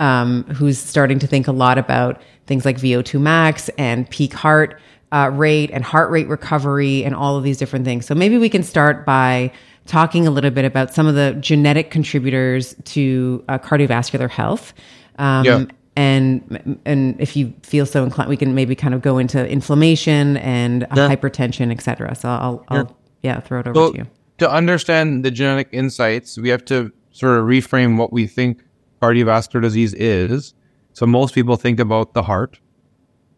um, 0.01 0.43
who's 0.45 0.79
starting 0.79 1.21
to 1.21 1.29
think 1.29 1.47
a 1.47 1.53
lot 1.53 1.79
about 1.79 2.21
things 2.47 2.65
like 2.65 2.77
vo2 2.77 3.21
max 3.21 3.69
and 3.79 4.11
peak 4.11 4.33
heart 4.33 4.81
uh, 5.15 5.31
rate 5.33 5.71
and 5.71 5.85
heart 5.85 6.11
rate 6.11 6.27
recovery 6.27 7.05
and 7.05 7.15
all 7.15 7.37
of 7.37 7.45
these 7.45 7.57
different 7.57 7.85
things. 7.85 8.05
So 8.05 8.17
maybe 8.17 8.37
we 8.37 8.49
can 8.49 8.65
start 8.65 9.07
by 9.07 9.53
talking 9.87 10.27
a 10.27 10.31
little 10.31 10.51
bit 10.51 10.65
about 10.65 10.95
some 10.95 11.07
of 11.07 11.15
the 11.15 11.37
genetic 11.41 11.91
contributors 11.91 12.75
to 12.85 13.45
uh, 13.49 13.59
cardiovascular 13.59 14.31
health. 14.31 14.73
Um, 15.19 15.45
Yeah. 15.45 15.65
And 15.97 16.81
and 16.85 17.21
if 17.21 17.37
you 17.37 17.55
feel 17.63 17.87
so 17.87 18.03
inclined, 18.03 18.29
we 18.29 18.37
can 18.37 18.53
maybe 18.53 18.75
kind 18.75 18.95
of 18.95 19.01
go 19.03 19.17
into 19.17 19.49
inflammation 19.49 20.37
and 20.39 20.83
Yeah. 20.97 21.09
hypertension, 21.09 21.71
et 21.71 21.81
cetera. 21.83 22.17
So 22.17 22.29
I'll, 22.29 22.65
I'll 22.69 22.97
yeah 23.23 23.39
throw 23.39 23.61
it 23.61 23.69
over 23.69 23.75
So 23.79 23.93
to 23.93 23.99
you. 23.99 24.07
to 24.39 24.51
understand 24.51 25.25
the 25.25 25.31
genetic 25.31 25.69
insights, 25.71 26.37
we 26.37 26.49
have 26.49 26.65
to 26.65 26.91
sort 27.13 27.39
of 27.39 27.45
reframe 27.45 27.97
what 27.97 28.13
we 28.13 28.27
think 28.27 28.61
cardiovascular 29.01 29.63
disease 29.63 29.95
is. 29.95 30.53
So 30.95 31.07
most 31.07 31.33
people 31.33 31.55
think 31.55 31.79
about 31.79 32.13
the 32.15 32.23
heart. 32.25 32.59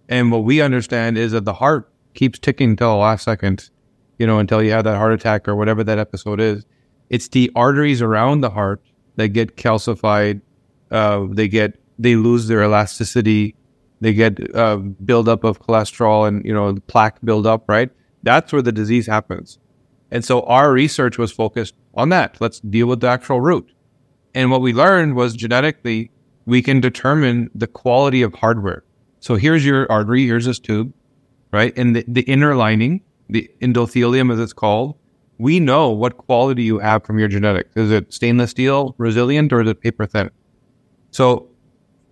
And 0.08 0.32
what 0.32 0.44
we 0.44 0.62
understand 0.62 1.18
is 1.18 1.32
that 1.32 1.44
the 1.44 1.52
heart 1.52 1.92
keeps 2.14 2.38
ticking 2.38 2.74
till 2.76 2.88
the 2.88 2.96
last 2.96 3.24
second, 3.24 3.68
you 4.18 4.26
know, 4.26 4.38
until 4.38 4.62
you 4.62 4.70
have 4.72 4.84
that 4.84 4.96
heart 4.96 5.12
attack 5.12 5.48
or 5.48 5.56
whatever 5.56 5.84
that 5.84 5.98
episode 5.98 6.40
is. 6.40 6.64
It's 7.10 7.28
the 7.28 7.50
arteries 7.54 8.02
around 8.02 8.40
the 8.40 8.50
heart 8.50 8.82
that 9.16 9.28
get 9.28 9.56
calcified. 9.56 10.40
Uh, 10.90 11.26
they 11.30 11.48
get, 11.48 11.78
they 11.98 12.16
lose 12.16 12.48
their 12.48 12.62
elasticity. 12.62 13.54
they 14.00 14.12
get 14.12 14.54
uh, 14.54 14.76
buildup 14.76 15.44
of 15.44 15.60
cholesterol 15.60 16.28
and 16.28 16.44
you 16.44 16.52
know 16.52 16.76
plaque 16.86 17.18
buildup, 17.24 17.68
right? 17.68 17.90
That's 18.22 18.52
where 18.52 18.62
the 18.62 18.72
disease 18.72 19.06
happens. 19.06 19.58
And 20.10 20.24
so 20.24 20.42
our 20.42 20.72
research 20.72 21.18
was 21.18 21.32
focused 21.32 21.74
on 21.94 22.10
that. 22.10 22.40
Let's 22.40 22.60
deal 22.60 22.86
with 22.86 23.00
the 23.00 23.08
actual 23.08 23.40
root. 23.40 23.72
And 24.34 24.50
what 24.50 24.60
we 24.60 24.72
learned 24.72 25.16
was 25.16 25.34
genetically, 25.34 26.10
we 26.44 26.62
can 26.62 26.80
determine 26.80 27.50
the 27.54 27.66
quality 27.66 28.22
of 28.22 28.34
hardware. 28.34 28.84
So 29.20 29.36
here's 29.36 29.64
your 29.64 29.90
artery, 29.90 30.26
here's 30.26 30.44
this 30.44 30.58
tube, 30.58 30.92
right? 31.52 31.72
And 31.76 31.96
the, 31.96 32.04
the 32.06 32.22
inner 32.22 32.54
lining, 32.54 33.00
the 33.28 33.50
endothelium 33.60 34.32
as 34.32 34.38
it's 34.38 34.52
called, 34.52 34.96
we 35.38 35.60
know 35.60 35.90
what 35.90 36.16
quality 36.16 36.62
you 36.62 36.78
have 36.78 37.04
from 37.04 37.18
your 37.18 37.28
genetics. 37.28 37.76
Is 37.76 37.90
it 37.90 38.12
stainless 38.12 38.50
steel, 38.50 38.94
resilient, 38.98 39.52
or 39.52 39.60
is 39.60 39.68
it 39.68 39.80
paper 39.80 40.06
thin? 40.06 40.30
So 41.10 41.48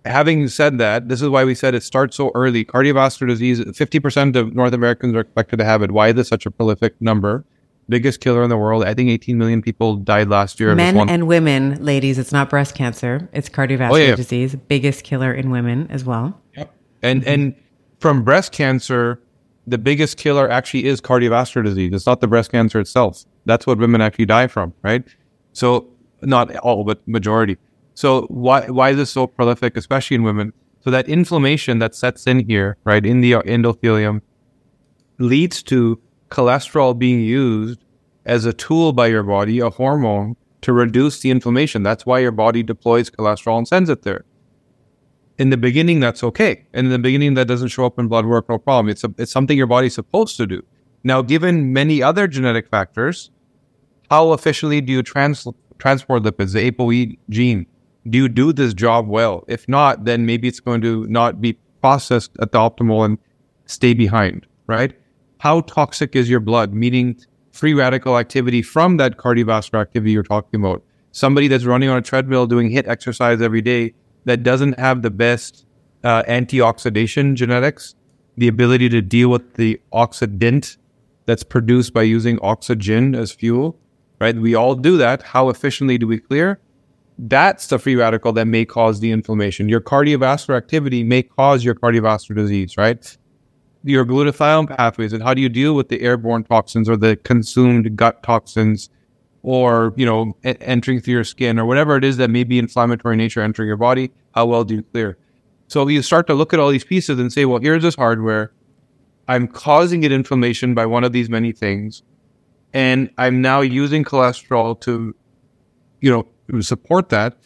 having 0.05 0.47
said 0.47 0.77
that, 0.77 1.09
this 1.09 1.21
is 1.21 1.29
why 1.29 1.43
we 1.43 1.55
said 1.55 1.73
it 1.73 1.83
starts 1.83 2.15
so 2.15 2.31
early. 2.35 2.65
Cardiovascular 2.65 3.27
disease, 3.27 3.59
50% 3.59 4.35
of 4.35 4.53
North 4.53 4.73
Americans 4.73 5.15
are 5.15 5.21
expected 5.21 5.57
to 5.57 5.65
have 5.65 5.81
it. 5.81 5.91
Why 5.91 6.09
is 6.09 6.15
this 6.15 6.27
such 6.27 6.45
a 6.45 6.51
prolific 6.51 6.99
number? 7.01 7.45
biggest 7.89 8.19
killer 8.19 8.43
in 8.43 8.49
the 8.49 8.57
world. 8.57 8.83
I 8.83 8.93
think 8.93 9.09
18 9.09 9.37
million 9.37 9.61
people 9.61 9.95
died 9.97 10.29
last 10.29 10.59
year. 10.59 10.73
Men 10.75 11.09
and 11.09 11.27
women, 11.27 11.83
ladies. 11.83 12.17
It's 12.17 12.31
not 12.31 12.49
breast 12.49 12.75
cancer. 12.75 13.29
It's 13.33 13.49
cardiovascular 13.49 13.91
oh, 13.91 13.95
yeah. 13.95 14.15
disease. 14.15 14.55
Biggest 14.55 15.03
killer 15.03 15.33
in 15.33 15.51
women 15.51 15.87
as 15.89 16.03
well. 16.03 16.39
Yep. 16.55 16.73
And 17.01 17.21
mm-hmm. 17.21 17.29
and 17.29 17.55
from 17.99 18.23
breast 18.23 18.51
cancer, 18.51 19.21
the 19.67 19.77
biggest 19.77 20.17
killer 20.17 20.49
actually 20.49 20.85
is 20.85 21.01
cardiovascular 21.01 21.63
disease. 21.63 21.91
It's 21.93 22.05
not 22.05 22.21
the 22.21 22.27
breast 22.27 22.51
cancer 22.51 22.79
itself. 22.79 23.23
That's 23.45 23.65
what 23.65 23.77
women 23.77 24.01
actually 24.01 24.25
die 24.25 24.47
from, 24.47 24.73
right? 24.83 25.03
So 25.53 25.87
not 26.21 26.55
all, 26.57 26.83
but 26.83 27.07
majority. 27.07 27.57
So 27.93 28.23
why 28.23 28.67
why 28.67 28.91
is 28.91 28.97
this 28.97 29.11
so 29.11 29.27
prolific, 29.27 29.77
especially 29.77 30.15
in 30.15 30.23
women? 30.23 30.53
So 30.81 30.91
that 30.91 31.07
inflammation 31.09 31.79
that 31.79 31.95
sets 31.95 32.27
in 32.27 32.47
here, 32.47 32.77
right, 32.83 33.03
in 33.05 33.21
the 33.21 33.33
endothelium, 33.33 34.21
leads 35.17 35.63
to 35.63 35.99
cholesterol 36.29 36.97
being 36.97 37.21
used 37.21 37.83
as 38.25 38.45
a 38.45 38.53
tool 38.53 38.93
by 38.93 39.07
your 39.07 39.23
body, 39.23 39.59
a 39.59 39.69
hormone, 39.69 40.35
to 40.61 40.73
reduce 40.73 41.19
the 41.19 41.31
inflammation. 41.31 41.83
That's 41.83 42.05
why 42.05 42.19
your 42.19 42.31
body 42.31 42.63
deploys 42.63 43.09
cholesterol 43.09 43.57
and 43.57 43.67
sends 43.67 43.89
it 43.89 44.01
there. 44.01 44.25
In 45.37 45.49
the 45.49 45.57
beginning, 45.57 45.99
that's 45.99 46.23
okay. 46.23 46.65
And 46.73 46.87
in 46.87 46.91
the 46.91 46.99
beginning, 46.99 47.33
that 47.33 47.47
doesn't 47.47 47.69
show 47.69 47.85
up 47.85 47.99
in 47.99 48.07
blood 48.07 48.25
work, 48.25 48.47
no 48.47 48.57
problem. 48.57 48.89
It's, 48.89 49.03
a, 49.03 49.13
it's 49.17 49.31
something 49.31 49.57
your 49.57 49.67
body's 49.67 49.93
supposed 49.93 50.37
to 50.37 50.47
do. 50.47 50.63
Now, 51.03 51.21
given 51.21 51.73
many 51.73 52.01
other 52.01 52.27
genetic 52.27 52.69
factors, 52.69 53.31
how 54.09 54.33
efficiently 54.33 54.81
do 54.81 54.93
you 54.93 55.03
trans- 55.03 55.47
transport 55.77 56.23
lipids, 56.23 56.53
the 56.53 56.71
ApoE 56.71 57.17
gene? 57.29 57.65
Do 58.09 58.17
you 58.17 58.29
do 58.29 58.53
this 58.53 58.73
job 58.73 59.07
well? 59.07 59.43
If 59.47 59.67
not, 59.67 60.05
then 60.05 60.25
maybe 60.25 60.47
it's 60.47 60.59
going 60.59 60.81
to 60.81 61.05
not 61.07 61.41
be 61.41 61.53
processed 61.81 62.31
at 62.39 62.51
the 62.51 62.59
optimal 62.59 63.03
and 63.03 63.17
stay 63.65 63.93
behind, 63.93 64.45
right? 64.67 64.93
how 65.45 65.61
toxic 65.61 66.15
is 66.15 66.27
your 66.27 66.39
blood, 66.39 66.73
meaning 66.73 67.15
free 67.51 67.73
radical 67.73 68.17
activity 68.17 68.63
from 68.63 68.97
that 68.97 69.17
cardiovascular 69.17 69.79
activity 69.79 70.11
you're 70.11 70.23
talking 70.23 70.59
about. 70.59 70.83
Somebody 71.11 71.47
that's 71.47 71.65
running 71.65 71.87
on 71.87 71.97
a 71.97 72.01
treadmill 72.01 72.47
doing 72.47 72.71
HIIT 72.71 72.87
exercise 72.87 73.41
every 73.41 73.61
day 73.61 73.93
that 74.25 74.43
doesn't 74.43 74.79
have 74.79 75.01
the 75.01 75.09
best 75.09 75.65
uh, 76.03 76.23
antioxidation 76.23 77.35
genetics, 77.35 77.95
the 78.37 78.47
ability 78.47 78.89
to 78.89 79.01
deal 79.01 79.29
with 79.29 79.55
the 79.55 79.79
oxidant 79.93 80.77
that's 81.25 81.43
produced 81.43 81.93
by 81.93 82.03
using 82.03 82.37
oxygen 82.41 83.15
as 83.15 83.31
fuel, 83.31 83.79
right? 84.19 84.35
We 84.35 84.53
all 84.53 84.75
do 84.75 84.97
that. 84.97 85.21
How 85.23 85.49
efficiently 85.49 85.97
do 85.97 86.07
we 86.07 86.19
clear? 86.19 86.59
That's 87.17 87.67
the 87.67 87.79
free 87.79 87.95
radical 87.95 88.33
that 88.33 88.45
may 88.45 88.65
cause 88.65 88.99
the 88.99 89.11
inflammation. 89.11 89.69
Your 89.69 89.79
cardiovascular 89.81 90.57
activity 90.57 91.03
may 91.03 91.23
cause 91.23 91.63
your 91.63 91.73
cardiovascular 91.73 92.35
disease, 92.35 92.77
right? 92.77 93.17
your 93.85 94.03
glutathione 94.03 94.75
pathways 94.75 95.13
and 95.13 95.21
how 95.21 95.33
do 95.33 95.41
you 95.41 95.49
deal 95.49 95.75
with 95.75 95.89
the 95.89 96.01
airborne 96.01 96.43
toxins 96.43 96.89
or 96.89 96.97
the 96.97 97.15
consumed 97.17 97.95
gut 97.95 98.21
toxins 98.23 98.89
or 99.45 99.93
you 99.95 100.05
know 100.05 100.35
e- 100.43 100.55
entering 100.59 100.99
through 100.99 101.13
your 101.13 101.23
skin 101.23 101.59
or 101.59 101.65
whatever 101.65 101.95
it 101.95 102.03
is 102.03 102.17
that 102.17 102.31
may 102.31 102.43
be 102.43 102.57
inflammatory 102.57 103.15
nature 103.15 103.41
entering 103.41 103.67
your 103.67 103.77
body 103.77 104.11
how 104.33 104.45
well 104.45 104.63
do 104.63 104.75
you 104.75 104.81
clear? 104.81 105.17
So 105.67 105.87
you 105.87 106.01
start 106.01 106.25
to 106.27 106.33
look 106.33 106.51
at 106.53 106.59
all 106.59 106.69
these 106.69 106.83
pieces 106.83 107.19
and 107.19 107.31
say 107.31 107.45
well 107.45 107.59
here's 107.59 107.83
this 107.83 107.95
hardware. 107.95 108.51
I'm 109.27 109.47
causing 109.47 110.03
it 110.03 110.11
inflammation 110.11 110.73
by 110.73 110.87
one 110.87 111.03
of 111.03 111.13
these 111.13 111.29
many 111.29 111.51
things 111.51 112.01
and 112.73 113.09
i'm 113.17 113.41
now 113.41 113.61
using 113.61 114.03
cholesterol 114.03 114.79
to 114.81 115.15
you 116.01 116.11
know 116.11 116.59
support 116.61 117.09
that. 117.09 117.37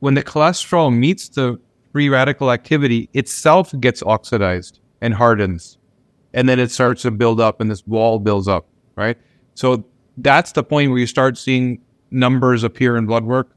When 0.00 0.12
the 0.14 0.22
cholesterol 0.22 0.94
meets 0.94 1.28
the 1.30 1.58
free 1.92 2.10
radical 2.10 2.52
activity 2.52 3.08
itself 3.14 3.72
gets 3.80 4.02
oxidized 4.02 4.80
and 5.00 5.14
hardens 5.14 5.78
and 6.34 6.50
then 6.50 6.58
it 6.58 6.70
starts 6.70 7.00
to 7.02 7.10
build 7.10 7.40
up 7.40 7.62
and 7.62 7.70
this 7.70 7.86
wall 7.86 8.18
builds 8.18 8.46
up, 8.46 8.68
right? 8.94 9.16
So 9.54 9.86
that's 10.18 10.52
the 10.52 10.62
point 10.62 10.90
where 10.90 10.98
you 10.98 11.06
start 11.06 11.38
seeing 11.38 11.80
numbers 12.10 12.62
appear 12.62 12.96
in 12.96 13.06
blood 13.06 13.24
work 13.24 13.50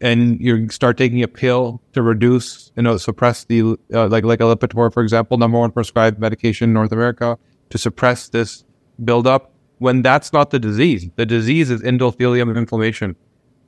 and 0.00 0.40
you 0.40 0.68
start 0.68 0.96
taking 0.96 1.22
a 1.22 1.28
pill 1.28 1.80
to 1.92 2.02
reduce, 2.02 2.72
you 2.76 2.82
know, 2.82 2.96
suppress 2.96 3.44
the, 3.44 3.76
uh, 3.94 4.08
like, 4.08 4.24
like 4.24 4.40
a 4.40 4.44
Lipitor, 4.44 4.92
for 4.92 5.02
example, 5.02 5.38
number 5.38 5.58
one 5.58 5.70
prescribed 5.70 6.18
medication 6.18 6.70
in 6.70 6.74
North 6.74 6.92
America 6.92 7.38
to 7.70 7.78
suppress 7.78 8.28
this 8.28 8.64
buildup 9.04 9.52
when 9.78 10.02
that's 10.02 10.32
not 10.32 10.50
the 10.50 10.58
disease. 10.58 11.08
The 11.16 11.26
disease 11.26 11.70
is 11.70 11.82
endothelium 11.82 12.56
inflammation. 12.56 13.16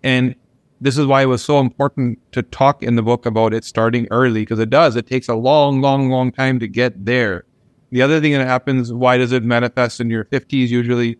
And 0.02 0.34
this 0.80 0.98
is 0.98 1.06
why 1.06 1.22
it 1.22 1.26
was 1.26 1.42
so 1.42 1.60
important 1.60 2.18
to 2.32 2.42
talk 2.42 2.82
in 2.82 2.96
the 2.96 3.02
book 3.02 3.26
about 3.26 3.54
it 3.54 3.64
starting 3.64 4.06
early 4.10 4.42
because 4.42 4.58
it 4.58 4.70
does. 4.70 4.96
It 4.96 5.06
takes 5.06 5.28
a 5.28 5.34
long, 5.34 5.80
long, 5.80 6.10
long 6.10 6.30
time 6.32 6.58
to 6.58 6.68
get 6.68 7.04
there. 7.04 7.44
The 7.90 8.02
other 8.02 8.20
thing 8.20 8.32
that 8.32 8.46
happens, 8.46 8.92
why 8.92 9.18
does 9.18 9.32
it 9.32 9.44
manifest 9.44 10.00
in 10.00 10.10
your 10.10 10.24
50s 10.24 10.68
usually? 10.68 11.16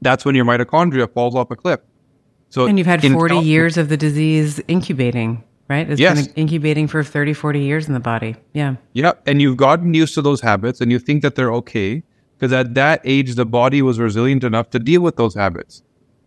That's 0.00 0.24
when 0.24 0.34
your 0.34 0.44
mitochondria 0.44 1.12
falls 1.12 1.34
off 1.34 1.50
a 1.50 1.56
cliff. 1.56 1.80
So 2.50 2.66
and 2.66 2.78
you've 2.78 2.86
had 2.86 3.02
40 3.02 3.38
in, 3.38 3.44
years 3.44 3.76
of 3.76 3.88
the 3.88 3.96
disease 3.96 4.60
incubating, 4.68 5.44
right? 5.68 5.88
It's 5.88 6.00
yes. 6.00 6.26
been 6.26 6.34
incubating 6.34 6.86
for 6.86 7.04
30, 7.04 7.34
40 7.34 7.60
years 7.60 7.88
in 7.88 7.94
the 7.94 8.00
body. 8.00 8.36
Yeah. 8.54 8.76
Yeah. 8.94 9.12
And 9.26 9.42
you've 9.42 9.56
gotten 9.56 9.92
used 9.92 10.14
to 10.14 10.22
those 10.22 10.40
habits 10.40 10.80
and 10.80 10.90
you 10.90 10.98
think 10.98 11.22
that 11.22 11.34
they're 11.34 11.52
okay 11.54 12.02
because 12.36 12.52
at 12.52 12.74
that 12.74 13.00
age, 13.04 13.34
the 13.34 13.44
body 13.44 13.82
was 13.82 13.98
resilient 13.98 14.44
enough 14.44 14.70
to 14.70 14.78
deal 14.78 15.02
with 15.02 15.16
those 15.16 15.34
habits. 15.34 15.82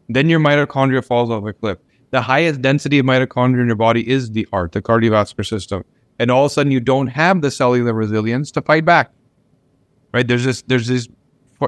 Then 0.09 0.29
your 0.29 0.39
mitochondria 0.39 1.03
falls 1.03 1.29
off 1.29 1.45
a 1.45 1.53
cliff. 1.53 1.77
The 2.11 2.21
highest 2.21 2.61
density 2.61 2.99
of 2.99 3.05
mitochondria 3.05 3.61
in 3.61 3.67
your 3.67 3.77
body 3.77 4.07
is 4.07 4.31
the 4.31 4.45
heart, 4.51 4.73
the 4.73 4.81
cardiovascular 4.81 5.47
system. 5.47 5.85
And 6.19 6.29
all 6.29 6.45
of 6.45 6.51
a 6.51 6.53
sudden, 6.53 6.71
you 6.71 6.81
don't 6.81 7.07
have 7.07 7.41
the 7.41 7.49
cellular 7.49 7.93
resilience 7.93 8.51
to 8.51 8.61
fight 8.61 8.85
back 8.85 9.11
right? 10.13 10.27
There's 10.27 10.43
this, 10.43 10.61
there's 10.63 10.87
this, 10.87 11.07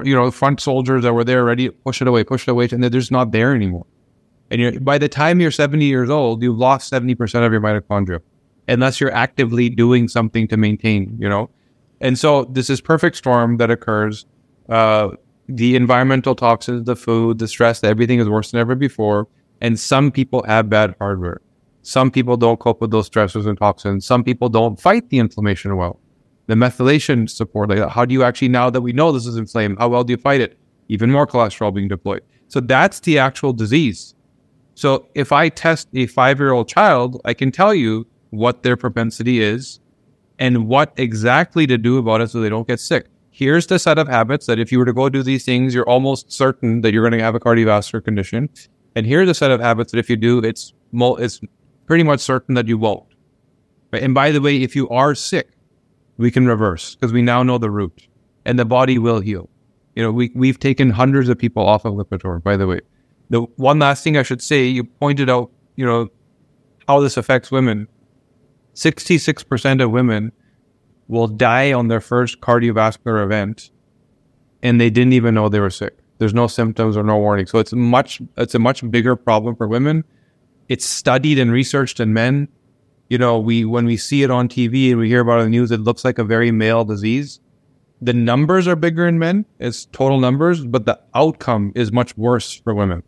you 0.02 0.14
know, 0.14 0.30
front 0.30 0.60
soldiers 0.60 1.02
that 1.02 1.12
were 1.12 1.24
there 1.24 1.44
ready 1.44 1.68
push 1.70 2.00
it 2.02 2.08
away, 2.08 2.24
push 2.24 2.48
it 2.48 2.50
away, 2.50 2.68
and 2.70 2.82
they're 2.82 2.90
just 2.90 3.12
not 3.12 3.32
there 3.32 3.54
anymore. 3.54 3.86
And 4.50 4.60
you're, 4.60 4.80
by 4.80 4.98
the 4.98 5.08
time 5.08 5.40
you're 5.40 5.50
70 5.50 5.84
years 5.84 6.10
old, 6.10 6.42
you've 6.42 6.58
lost 6.58 6.92
70% 6.92 7.46
of 7.46 7.52
your 7.52 7.60
mitochondria, 7.60 8.20
unless 8.68 9.00
you're 9.00 9.12
actively 9.12 9.68
doing 9.68 10.08
something 10.08 10.48
to 10.48 10.56
maintain, 10.56 11.16
you 11.18 11.28
know? 11.28 11.50
And 12.00 12.18
so 12.18 12.44
this 12.44 12.68
is 12.68 12.80
perfect 12.80 13.16
storm 13.16 13.56
that 13.58 13.70
occurs. 13.70 14.26
Uh, 14.68 15.10
the 15.48 15.76
environmental 15.76 16.34
toxins, 16.34 16.84
the 16.84 16.96
food, 16.96 17.38
the 17.38 17.48
stress, 17.48 17.82
everything 17.84 18.18
is 18.18 18.28
worse 18.28 18.50
than 18.50 18.60
ever 18.60 18.74
before. 18.74 19.28
And 19.60 19.78
some 19.78 20.10
people 20.10 20.42
have 20.46 20.68
bad 20.68 20.94
hardware. 20.98 21.40
Some 21.82 22.10
people 22.10 22.36
don't 22.36 22.58
cope 22.58 22.80
with 22.80 22.90
those 22.90 23.08
stressors 23.08 23.46
and 23.46 23.58
toxins. 23.58 24.06
Some 24.06 24.24
people 24.24 24.48
don't 24.48 24.80
fight 24.80 25.10
the 25.10 25.18
inflammation 25.18 25.76
well 25.76 26.00
the 26.46 26.54
methylation 26.54 27.28
support. 27.28 27.70
Like, 27.70 27.88
how 27.88 28.04
do 28.04 28.12
you 28.12 28.22
actually, 28.22 28.48
now 28.48 28.70
that 28.70 28.80
we 28.80 28.92
know 28.92 29.12
this 29.12 29.26
is 29.26 29.36
inflamed, 29.36 29.78
how 29.78 29.88
well 29.88 30.04
do 30.04 30.12
you 30.12 30.16
fight 30.16 30.40
it? 30.40 30.58
Even 30.88 31.10
more 31.10 31.26
cholesterol 31.26 31.74
being 31.74 31.88
deployed. 31.88 32.22
So 32.48 32.60
that's 32.60 33.00
the 33.00 33.18
actual 33.18 33.52
disease. 33.52 34.14
So 34.74 35.08
if 35.14 35.32
I 35.32 35.48
test 35.48 35.88
a 35.94 36.06
five 36.06 36.38
year 36.38 36.52
old 36.52 36.68
child, 36.68 37.20
I 37.24 37.34
can 37.34 37.50
tell 37.50 37.74
you 37.74 38.06
what 38.30 38.62
their 38.62 38.76
propensity 38.76 39.40
is 39.40 39.80
and 40.38 40.66
what 40.66 40.92
exactly 40.96 41.66
to 41.66 41.78
do 41.78 41.98
about 41.98 42.20
it 42.20 42.30
so 42.30 42.40
they 42.40 42.48
don't 42.48 42.66
get 42.66 42.80
sick. 42.80 43.06
Here's 43.30 43.66
the 43.66 43.78
set 43.78 43.98
of 43.98 44.08
habits 44.08 44.46
that 44.46 44.58
if 44.58 44.70
you 44.70 44.78
were 44.78 44.84
to 44.84 44.92
go 44.92 45.08
do 45.08 45.22
these 45.22 45.44
things, 45.44 45.74
you're 45.74 45.88
almost 45.88 46.30
certain 46.30 46.82
that 46.82 46.92
you're 46.92 47.08
going 47.08 47.18
to 47.18 47.24
have 47.24 47.34
a 47.34 47.40
cardiovascular 47.40 48.04
condition. 48.04 48.48
And 48.94 49.06
here's 49.06 49.28
a 49.28 49.34
set 49.34 49.50
of 49.50 49.60
habits 49.60 49.92
that 49.92 49.98
if 49.98 50.08
you 50.08 50.16
do, 50.16 50.38
it's, 50.38 50.72
it's 50.92 51.40
pretty 51.86 52.04
much 52.04 52.20
certain 52.20 52.54
that 52.54 52.68
you 52.68 52.78
won't. 52.78 53.06
And 53.92 54.14
by 54.14 54.30
the 54.30 54.40
way, 54.40 54.62
if 54.62 54.76
you 54.76 54.88
are 54.88 55.14
sick, 55.14 55.50
we 56.16 56.30
can 56.30 56.46
reverse 56.46 56.94
because 56.94 57.12
we 57.12 57.22
now 57.22 57.42
know 57.42 57.58
the 57.58 57.70
root 57.70 58.08
and 58.44 58.58
the 58.58 58.64
body 58.64 58.98
will 58.98 59.20
heal. 59.20 59.48
You 59.94 60.02
know, 60.02 60.12
we, 60.12 60.30
we've 60.34 60.58
taken 60.58 60.90
hundreds 60.90 61.28
of 61.28 61.38
people 61.38 61.66
off 61.66 61.84
of 61.84 61.94
Lipitor, 61.94 62.42
by 62.42 62.56
the 62.56 62.66
way. 62.66 62.80
The 63.30 63.42
one 63.56 63.78
last 63.78 64.04
thing 64.04 64.16
I 64.16 64.22
should 64.22 64.42
say, 64.42 64.64
you 64.64 64.84
pointed 64.84 65.30
out, 65.30 65.50
you 65.76 65.86
know, 65.86 66.08
how 66.88 67.00
this 67.00 67.16
affects 67.16 67.50
women. 67.50 67.88
66% 68.74 69.82
of 69.82 69.90
women 69.90 70.32
will 71.08 71.28
die 71.28 71.72
on 71.72 71.88
their 71.88 72.00
first 72.00 72.40
cardiovascular 72.40 73.22
event 73.22 73.70
and 74.62 74.80
they 74.80 74.90
didn't 74.90 75.12
even 75.12 75.34
know 75.34 75.48
they 75.48 75.60
were 75.60 75.70
sick. 75.70 75.98
There's 76.18 76.34
no 76.34 76.46
symptoms 76.46 76.96
or 76.96 77.02
no 77.02 77.18
warning. 77.18 77.46
So 77.46 77.58
it's 77.58 77.72
much, 77.72 78.20
it's 78.36 78.54
a 78.54 78.58
much 78.58 78.88
bigger 78.90 79.14
problem 79.14 79.56
for 79.56 79.68
women. 79.68 80.04
It's 80.68 80.84
studied 80.84 81.38
and 81.38 81.52
researched 81.52 82.00
in 82.00 82.12
men 82.12 82.48
you 83.08 83.18
know, 83.18 83.38
we 83.38 83.64
when 83.64 83.84
we 83.84 83.96
see 83.96 84.22
it 84.22 84.30
on 84.30 84.48
TV 84.48 84.90
and 84.90 84.98
we 84.98 85.08
hear 85.08 85.20
about 85.20 85.40
it 85.40 85.44
the 85.44 85.50
news, 85.50 85.70
it 85.70 85.80
looks 85.80 86.04
like 86.04 86.18
a 86.18 86.24
very 86.24 86.50
male 86.50 86.84
disease. 86.84 87.40
The 88.00 88.12
numbers 88.12 88.66
are 88.68 88.76
bigger 88.76 89.06
in 89.06 89.18
men, 89.18 89.46
it's 89.58 89.86
total 89.86 90.20
numbers, 90.20 90.64
but 90.64 90.84
the 90.84 91.00
outcome 91.14 91.72
is 91.74 91.92
much 91.92 92.16
worse 92.16 92.52
for 92.52 92.74
women 92.74 93.02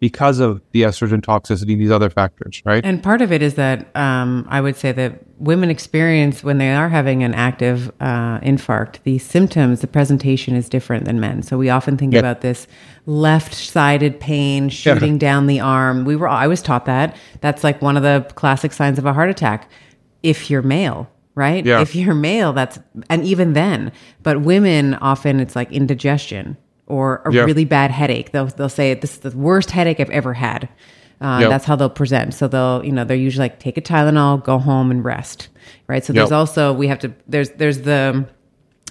because 0.00 0.38
of 0.38 0.62
the 0.72 0.82
estrogen 0.82 1.20
toxicity, 1.20 1.76
these 1.76 1.90
other 1.90 2.08
factors, 2.08 2.62
right? 2.64 2.84
And 2.84 3.02
part 3.02 3.20
of 3.20 3.32
it 3.32 3.42
is 3.42 3.54
that 3.54 3.94
um, 3.96 4.46
I 4.48 4.60
would 4.60 4.76
say 4.76 4.92
that 4.92 5.24
women 5.38 5.70
experience 5.70 6.44
when 6.44 6.58
they 6.58 6.72
are 6.72 6.88
having 6.88 7.24
an 7.24 7.34
active 7.34 7.88
uh, 8.00 8.38
infarct, 8.40 9.02
the 9.02 9.18
symptoms, 9.18 9.80
the 9.80 9.86
presentation 9.86 10.54
is 10.54 10.68
different 10.68 11.04
than 11.04 11.18
men. 11.18 11.42
So 11.42 11.58
we 11.58 11.68
often 11.68 11.96
think 11.96 12.14
about 12.14 12.42
this 12.42 12.66
left-sided 13.06 14.20
pain 14.20 14.68
shooting 14.68 15.14
yeah. 15.14 15.18
down 15.18 15.46
the 15.46 15.60
arm. 15.60 16.04
We 16.04 16.14
were 16.14 16.28
I 16.28 16.46
was 16.46 16.62
taught 16.62 16.84
that. 16.86 17.16
That's 17.40 17.64
like 17.64 17.82
one 17.82 17.96
of 17.96 18.02
the 18.02 18.30
classic 18.34 18.72
signs 18.72 18.98
of 18.98 19.06
a 19.06 19.12
heart 19.12 19.30
attack. 19.30 19.70
If 20.22 20.50
you're 20.50 20.62
male, 20.62 21.10
right? 21.34 21.64
Yeah. 21.64 21.80
If 21.80 21.94
you're 21.94 22.14
male, 22.14 22.52
that's 22.52 22.78
and 23.08 23.24
even 23.24 23.52
then. 23.52 23.92
But 24.22 24.42
women 24.42 24.94
often 24.94 25.40
it's 25.40 25.56
like 25.56 25.72
indigestion 25.72 26.56
or 26.88 27.22
a 27.24 27.30
really 27.30 27.64
bad 27.64 27.90
headache. 27.90 28.32
They'll 28.32 28.46
they'll 28.46 28.68
say 28.68 28.94
this 28.94 29.12
is 29.14 29.18
the 29.18 29.36
worst 29.36 29.70
headache 29.70 30.00
I've 30.00 30.10
ever 30.10 30.34
had. 30.34 30.68
Uh, 31.20 31.38
yep. 31.42 31.50
That's 31.50 31.64
how 31.64 31.74
they'll 31.76 31.90
present. 31.90 32.34
So 32.34 32.48
they'll 32.48 32.84
you 32.84 32.92
know 32.92 33.04
they're 33.04 33.16
usually 33.16 33.44
like 33.44 33.60
take 33.60 33.76
a 33.76 33.80
Tylenol, 33.80 34.42
go 34.44 34.58
home 34.58 34.90
and 34.90 35.04
rest, 35.04 35.48
right? 35.86 36.04
So 36.04 36.12
there's 36.12 36.32
also 36.32 36.72
we 36.72 36.88
have 36.88 36.98
to 37.00 37.12
there's 37.26 37.50
there's 37.50 37.82
the 37.82 38.26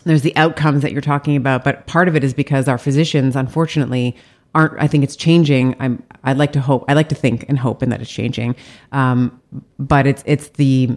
there's 0.03 0.21
the 0.21 0.36
outcomes 0.38 0.83
that 0.83 0.91
you're 0.91 1.01
talking 1.01 1.36
about, 1.36 1.63
but 1.63 1.86
part 1.86 2.07
of 2.07 2.15
it 2.15 2.23
is 2.23 2.33
because 2.33 2.67
our 2.67 2.77
physicians, 2.77 3.36
unfortunately, 3.36 4.15
aren't. 4.55 4.81
I 4.81 4.88
think 4.88 5.03
it's 5.03 5.15
changing. 5.15 5.75
I'm. 5.79 6.03
I'd 6.23 6.38
like 6.38 6.51
to 6.53 6.60
hope. 6.60 6.86
I 6.88 6.93
like 6.93 7.10
to 7.10 7.15
think 7.15 7.45
and 7.47 7.57
hope, 7.57 7.81
and 7.81 7.91
that 7.91 8.01
it's 8.01 8.12
changing. 8.12 8.55
Um, 8.91 9.41
but 9.79 10.07
it's 10.07 10.23
it's 10.25 10.49
the 10.49 10.88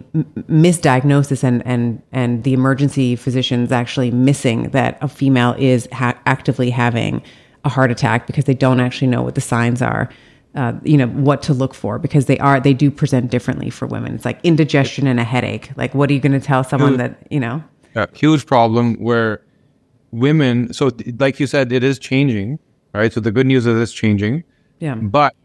misdiagnosis 0.49 1.43
and 1.43 1.65
and 1.65 2.01
and 2.11 2.43
the 2.43 2.53
emergency 2.53 3.15
physicians 3.15 3.71
actually 3.71 4.11
missing 4.11 4.69
that 4.71 4.97
a 5.01 5.07
female 5.07 5.55
is 5.57 5.87
ha- 5.91 6.19
actively 6.25 6.69
having 6.69 7.21
a 7.63 7.69
heart 7.69 7.91
attack 7.91 8.27
because 8.27 8.45
they 8.45 8.53
don't 8.55 8.79
actually 8.79 9.07
know 9.07 9.21
what 9.21 9.35
the 9.35 9.41
signs 9.41 9.81
are. 9.81 10.09
Uh, 10.53 10.73
you 10.83 10.97
know 10.97 11.07
what 11.07 11.41
to 11.41 11.53
look 11.53 11.73
for 11.73 11.97
because 11.97 12.25
they 12.25 12.37
are 12.39 12.59
they 12.59 12.73
do 12.73 12.91
present 12.91 13.31
differently 13.31 13.69
for 13.69 13.87
women. 13.87 14.13
It's 14.15 14.25
like 14.25 14.39
indigestion 14.43 15.07
and 15.07 15.19
a 15.19 15.23
headache. 15.23 15.71
Like, 15.77 15.95
what 15.95 16.09
are 16.09 16.13
you 16.13 16.19
going 16.19 16.33
to 16.33 16.41
tell 16.41 16.63
someone 16.63 16.97
that 16.97 17.25
you 17.29 17.39
know? 17.39 17.63
a 17.95 18.07
huge 18.13 18.45
problem 18.45 18.95
where 18.95 19.41
women, 20.11 20.73
so 20.73 20.91
like 21.19 21.39
you 21.39 21.47
said, 21.47 21.71
it 21.71 21.83
is 21.83 21.99
changing, 21.99 22.59
right? 22.93 23.11
So 23.11 23.19
the 23.19 23.31
good 23.31 23.47
news 23.47 23.65
is 23.65 23.79
it's 23.79 23.93
changing. 23.93 24.43
Yeah. 24.79 24.95
But 24.95 25.35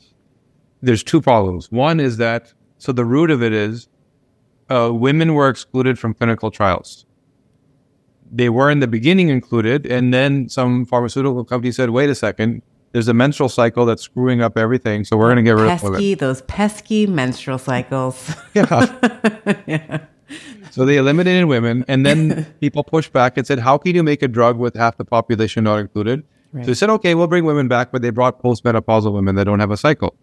there's 0.82 1.02
two 1.02 1.20
problems. 1.20 1.70
One 1.70 2.00
is 2.00 2.16
that, 2.18 2.52
so 2.78 2.92
the 2.92 3.04
root 3.04 3.30
of 3.30 3.42
it 3.42 3.52
is 3.52 3.88
uh, 4.70 4.90
women 4.92 5.35
were 5.35 5.48
excluded 5.48 5.98
from 5.98 6.14
clinical 6.14 6.50
trials. 6.50 7.06
They 8.30 8.48
were 8.48 8.70
in 8.70 8.80
the 8.80 8.88
beginning 8.88 9.28
included, 9.28 9.87
and 9.87 10.12
then 10.12 10.48
some 10.48 10.85
pharmaceutical 10.85 11.44
company 11.44 11.70
said, 11.70 11.90
wait 11.90 12.11
a 12.11 12.14
second, 12.14 12.62
there's 12.92 13.09
a 13.09 13.14
menstrual 13.14 13.48
cycle 13.48 13.85
that's 13.85 14.02
screwing 14.02 14.42
up 14.42 14.56
everything, 14.56 15.04
so 15.04 15.16
we're 15.16 15.26
going 15.26 15.37
to 15.37 15.42
get 15.42 15.56
rid 15.56 15.68
pesky, 15.68 15.87
of 15.87 16.00
it. 16.00 16.18
Those 16.18 16.42
pesky 16.42 17.06
menstrual 17.06 17.59
cycles. 17.59 18.35
Yeah. 18.54 19.62
yeah. 19.66 19.98
So 20.70 20.85
they 20.85 20.96
eliminated 20.96 21.44
women, 21.44 21.85
and 21.88 22.04
then 22.04 22.44
people 22.61 22.82
pushed 22.85 23.12
back 23.12 23.37
and 23.37 23.46
said, 23.46 23.59
"How 23.59 23.78
can 23.78 23.94
you 23.94 24.02
make 24.02 24.22
a 24.22 24.28
drug 24.28 24.59
with 24.59 24.74
half 24.74 24.96
the 24.96 25.04
population 25.04 25.64
not 25.64 25.78
included?" 25.78 26.24
Right. 26.52 26.64
So 26.64 26.70
they 26.70 26.74
said, 26.74 26.90
"Okay, 26.90 27.14
we'll 27.14 27.26
bring 27.26 27.44
women 27.44 27.68
back," 27.68 27.92
but 27.92 28.02
they 28.02 28.11
brought 28.11 28.42
postmenopausal 28.42 29.12
women 29.12 29.35
that 29.37 29.44
don't 29.44 29.61
have 29.61 29.70
a 29.70 29.76
cycle. 29.76 30.16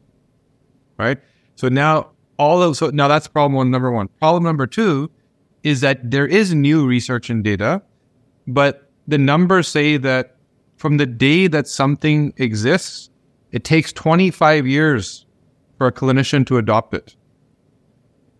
Right. 0.97 1.19
So 1.55 1.69
now 1.69 2.09
all 2.37 2.61
of 2.61 2.77
so 2.77 2.89
now 2.89 3.07
that's 3.07 3.27
problem 3.27 3.53
one 3.53 3.71
number 3.71 3.91
one. 3.91 4.07
Problem 4.19 4.43
number 4.43 4.67
two 4.67 5.11
is 5.63 5.81
that 5.81 6.11
there 6.11 6.27
is 6.27 6.53
new 6.53 6.85
research 6.85 7.29
and 7.29 7.43
data, 7.43 7.81
but 8.47 8.89
the 9.07 9.17
numbers 9.17 9.67
say 9.67 9.97
that 9.97 10.35
from 10.77 10.97
the 10.97 11.05
day 11.05 11.47
that 11.47 11.67
something 11.67 12.33
exists, 12.37 13.09
it 13.51 13.63
takes 13.63 13.93
25 13.93 14.67
years 14.67 15.25
for 15.77 15.87
a 15.87 15.91
clinician 15.91 16.45
to 16.47 16.57
adopt 16.57 16.93
it. 16.93 17.15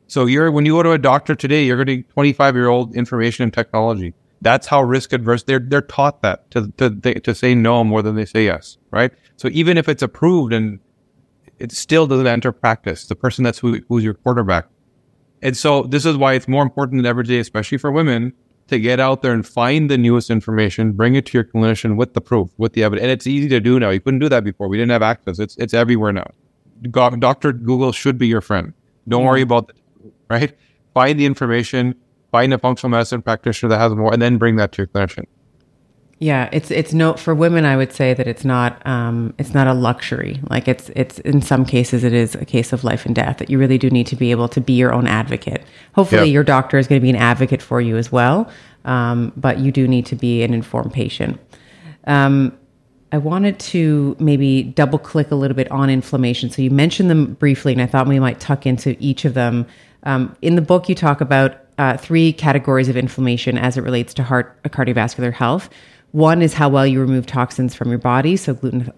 So 0.08 0.26
you're 0.26 0.52
when 0.52 0.66
you 0.66 0.74
go 0.74 0.84
to 0.84 0.92
a 0.92 0.98
doctor 0.98 1.36
today, 1.36 1.64
you're 1.64 1.78
getting 1.78 2.04
25 2.04 2.56
year 2.56 2.68
old 2.68 2.96
information 2.96 3.44
and 3.44 3.54
technology. 3.54 4.14
That's 4.44 4.68
how 4.68 4.84
risk 4.84 5.14
adverse 5.14 5.44
they're 5.44 5.60
they're 5.60 5.82
taught 5.82 6.22
that 6.22 6.52
to 6.52 6.72
to 6.78 7.20
to 7.20 7.34
say 7.34 7.56
no 7.56 7.84
more 7.84 8.02
than 8.02 8.16
they 8.16 8.26
say 8.26 8.46
yes, 8.46 8.78
right? 8.92 9.12
So 9.38 9.48
even 9.52 9.78
if 9.78 9.88
it's 9.88 10.04
approved 10.04 10.54
and 10.54 10.80
it 11.60 11.72
still 11.72 12.08
doesn't 12.08 12.28
enter 12.28 12.52
practice, 12.52 13.08
the 13.08 13.16
person 13.16 13.44
that's 13.44 13.60
who, 13.60 13.80
who's 13.88 14.04
your 14.04 14.16
quarterback. 14.16 14.66
And 15.42 15.56
so 15.56 15.84
this 15.84 16.06
is 16.06 16.18
why 16.18 16.34
it's 16.34 16.48
more 16.48 16.64
important 16.64 17.00
than 17.00 17.06
ever 17.06 17.24
today, 17.24 17.40
especially 17.40 17.78
for 17.78 17.92
women, 17.92 18.34
to 18.68 18.80
get 18.80 19.00
out 19.00 19.22
there 19.22 19.34
and 19.34 19.48
find 19.48 19.90
the 19.90 19.98
newest 19.98 20.30
information, 20.30 20.92
bring 20.92 21.16
it 21.16 21.26
to 21.28 21.38
your 21.38 21.46
clinician 21.46 21.96
with 21.96 22.14
the 22.14 22.22
proof, 22.22 22.50
with 22.58 22.74
the 22.74 22.84
evidence. 22.84 23.04
And 23.04 23.12
it's 23.12 23.28
easy 23.28 23.50
to 23.50 23.60
do 23.60 23.80
now. 23.80 23.90
You 23.92 24.00
couldn't 24.00 24.20
do 24.20 24.30
that 24.30 24.44
before. 24.44 24.68
We 24.68 24.78
didn't 24.78 24.92
have 24.92 25.02
access. 25.02 25.40
It's 25.40 25.56
it's 25.58 25.74
everywhere 25.74 26.12
now. 26.12 26.28
Doctor 26.92 27.54
Google 27.54 27.92
should 27.92 28.18
be 28.18 28.28
your 28.28 28.42
friend. 28.42 28.74
Don't 29.08 29.24
worry 29.24 29.42
mm-hmm. 29.42 29.54
about 29.54 29.68
the 29.68 29.74
right? 30.30 30.58
Find 30.94 31.20
the 31.20 31.26
information, 31.26 31.96
find 32.34 32.52
a 32.52 32.58
functional 32.58 32.90
medicine 32.90 33.22
practitioner 33.22 33.70
that 33.70 33.78
has 33.78 33.94
more, 33.94 34.12
and 34.12 34.22
then 34.22 34.38
bring 34.38 34.58
that 34.58 34.74
to 34.74 34.82
your 34.82 34.88
clinician. 34.88 35.26
Yeah, 36.20 36.50
it's 36.52 36.72
it's 36.72 36.94
no 36.94 37.14
for 37.14 37.36
women. 37.36 37.64
I 37.64 37.78
would 37.78 37.94
say 37.94 38.14
that 38.14 38.28
it's 38.28 38.44
not 38.44 38.86
um, 38.88 39.34
it's 39.38 39.54
not 39.54 39.68
a 39.68 39.74
luxury. 39.74 40.40
Like 40.50 40.68
it's 40.68 40.90
it's 40.96 41.20
in 41.20 41.42
some 41.42 41.64
cases 41.64 42.04
it 42.04 42.14
is 42.14 42.34
a 42.36 42.46
case 42.46 42.74
of 42.74 42.84
life 42.84 43.06
and 43.06 43.14
death 43.14 43.38
that 43.38 43.50
you 43.50 43.60
really 43.60 43.78
do 43.78 43.90
need 43.90 44.08
to 44.08 44.16
be 44.16 44.32
able 44.32 44.48
to 44.50 44.60
be 44.60 44.74
your 44.74 44.94
own 44.94 45.06
advocate. 45.06 45.64
Hopefully, 45.94 46.30
your 46.30 46.44
doctor 46.44 46.78
is 46.78 46.88
going 46.88 47.00
to 47.00 47.04
be 47.04 47.10
an 47.10 47.16
advocate 47.16 47.62
for 47.62 47.80
you 47.80 47.98
as 47.98 48.12
well, 48.12 48.50
um, 48.86 49.32
but 49.38 49.60
you 49.60 49.72
do 49.72 49.88
need 49.88 50.06
to 50.08 50.16
be 50.16 50.44
an 50.44 50.54
informed 50.54 50.94
patient. 50.94 51.40
Um, 52.08 52.58
I 53.12 53.20
wanted 53.20 53.60
to 53.60 54.16
maybe 54.20 54.64
double 54.64 54.98
click 54.98 55.30
a 55.30 55.36
little 55.36 55.56
bit 55.56 55.70
on 55.70 55.90
inflammation. 55.90 56.50
So 56.50 56.64
you 56.64 56.72
mentioned 56.72 57.12
them 57.12 57.36
briefly, 57.36 57.74
and 57.74 57.82
I 57.82 57.86
thought 57.86 58.08
we 58.08 58.20
might 58.20 58.40
tuck 58.40 58.66
into 58.66 58.98
each 59.00 59.24
of 59.24 59.36
them 59.36 59.68
um, 60.04 60.36
in 60.42 60.56
the 60.56 60.62
book, 60.62 60.90
you 60.90 60.96
talk 60.96 61.22
about 61.22 61.58
uh, 61.84 61.98
three 61.98 62.32
categories 62.32 62.88
of 62.88 62.96
inflammation 62.96 63.58
as 63.58 63.78
it 63.78 63.82
relates 63.82 64.14
to 64.14 64.24
heart 64.24 64.58
uh, 64.64 64.70
cardiovascular 64.70 65.34
health. 65.34 65.70
One 66.12 66.42
is 66.42 66.54
how 66.54 66.70
well 66.70 66.88
you 66.88 67.02
remove 67.02 67.26
toxins 67.26 67.76
from 67.76 67.90
your 67.90 67.98
body, 67.98 68.38
so 68.38 68.54
gluten. 68.54 68.90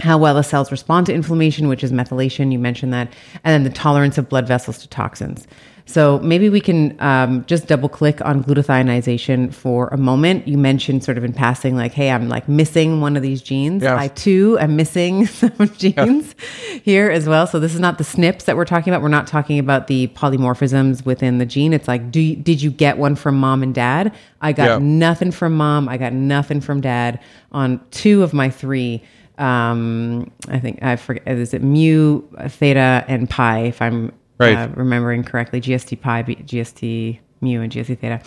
How 0.00 0.18
well 0.18 0.34
the 0.34 0.42
cells 0.42 0.70
respond 0.70 1.06
to 1.06 1.14
inflammation, 1.14 1.68
which 1.68 1.82
is 1.82 1.90
methylation, 1.90 2.52
you 2.52 2.58
mentioned 2.58 2.92
that, 2.92 3.14
and 3.44 3.52
then 3.52 3.64
the 3.64 3.76
tolerance 3.78 4.18
of 4.18 4.28
blood 4.28 4.46
vessels 4.46 4.78
to 4.78 4.88
toxins. 4.88 5.46
So 5.90 6.20
maybe 6.20 6.48
we 6.48 6.60
can 6.60 6.96
um, 7.00 7.44
just 7.46 7.66
double 7.66 7.88
click 7.88 8.24
on 8.24 8.44
glutathionization 8.44 9.52
for 9.52 9.88
a 9.88 9.96
moment. 9.96 10.46
You 10.46 10.56
mentioned 10.56 11.02
sort 11.02 11.18
of 11.18 11.24
in 11.24 11.32
passing, 11.32 11.76
like, 11.76 11.92
hey, 11.92 12.10
I'm 12.10 12.28
like 12.28 12.48
missing 12.48 13.00
one 13.00 13.16
of 13.16 13.22
these 13.22 13.42
genes. 13.42 13.82
Yes. 13.82 13.98
I 13.98 14.08
too 14.08 14.56
am 14.60 14.76
missing 14.76 15.26
some 15.40 15.68
genes 15.76 16.34
here 16.82 17.10
as 17.10 17.28
well. 17.28 17.46
So 17.46 17.58
this 17.58 17.74
is 17.74 17.80
not 17.80 17.98
the 17.98 18.04
SNPs 18.04 18.44
that 18.44 18.56
we're 18.56 18.64
talking 18.64 18.92
about. 18.92 19.02
We're 19.02 19.08
not 19.08 19.26
talking 19.26 19.58
about 19.58 19.88
the 19.88 20.06
polymorphisms 20.08 21.04
within 21.04 21.38
the 21.38 21.46
gene. 21.46 21.72
It's 21.72 21.88
like, 21.88 22.10
do 22.10 22.20
you, 22.20 22.36
did 22.36 22.62
you 22.62 22.70
get 22.70 22.96
one 22.96 23.16
from 23.16 23.38
mom 23.38 23.62
and 23.62 23.74
dad? 23.74 24.14
I 24.40 24.52
got 24.52 24.80
nothing 24.80 25.32
from 25.32 25.56
mom. 25.56 25.88
I 25.88 25.96
got 25.96 26.12
nothing 26.12 26.60
from 26.60 26.80
dad 26.80 27.20
on 27.52 27.80
two 27.90 28.22
of 28.22 28.32
my 28.32 28.48
three 28.48 29.02
um, 29.38 30.30
I 30.48 30.58
think 30.58 30.82
I 30.82 30.96
forget 30.96 31.26
is 31.26 31.54
it 31.54 31.62
mu, 31.62 32.20
theta, 32.48 33.06
and 33.08 33.28
pi 33.28 33.60
if 33.60 33.80
I'm 33.80 34.12
right. 34.40 34.56
uh, 34.56 34.68
remembering 34.74 35.22
correctly, 35.22 35.60
GST 35.60 36.00
pi, 36.00 36.22
GST 36.22 37.18
mu, 37.40 37.60
and 37.60 37.72
GST 37.72 37.98
theta. 37.98 38.20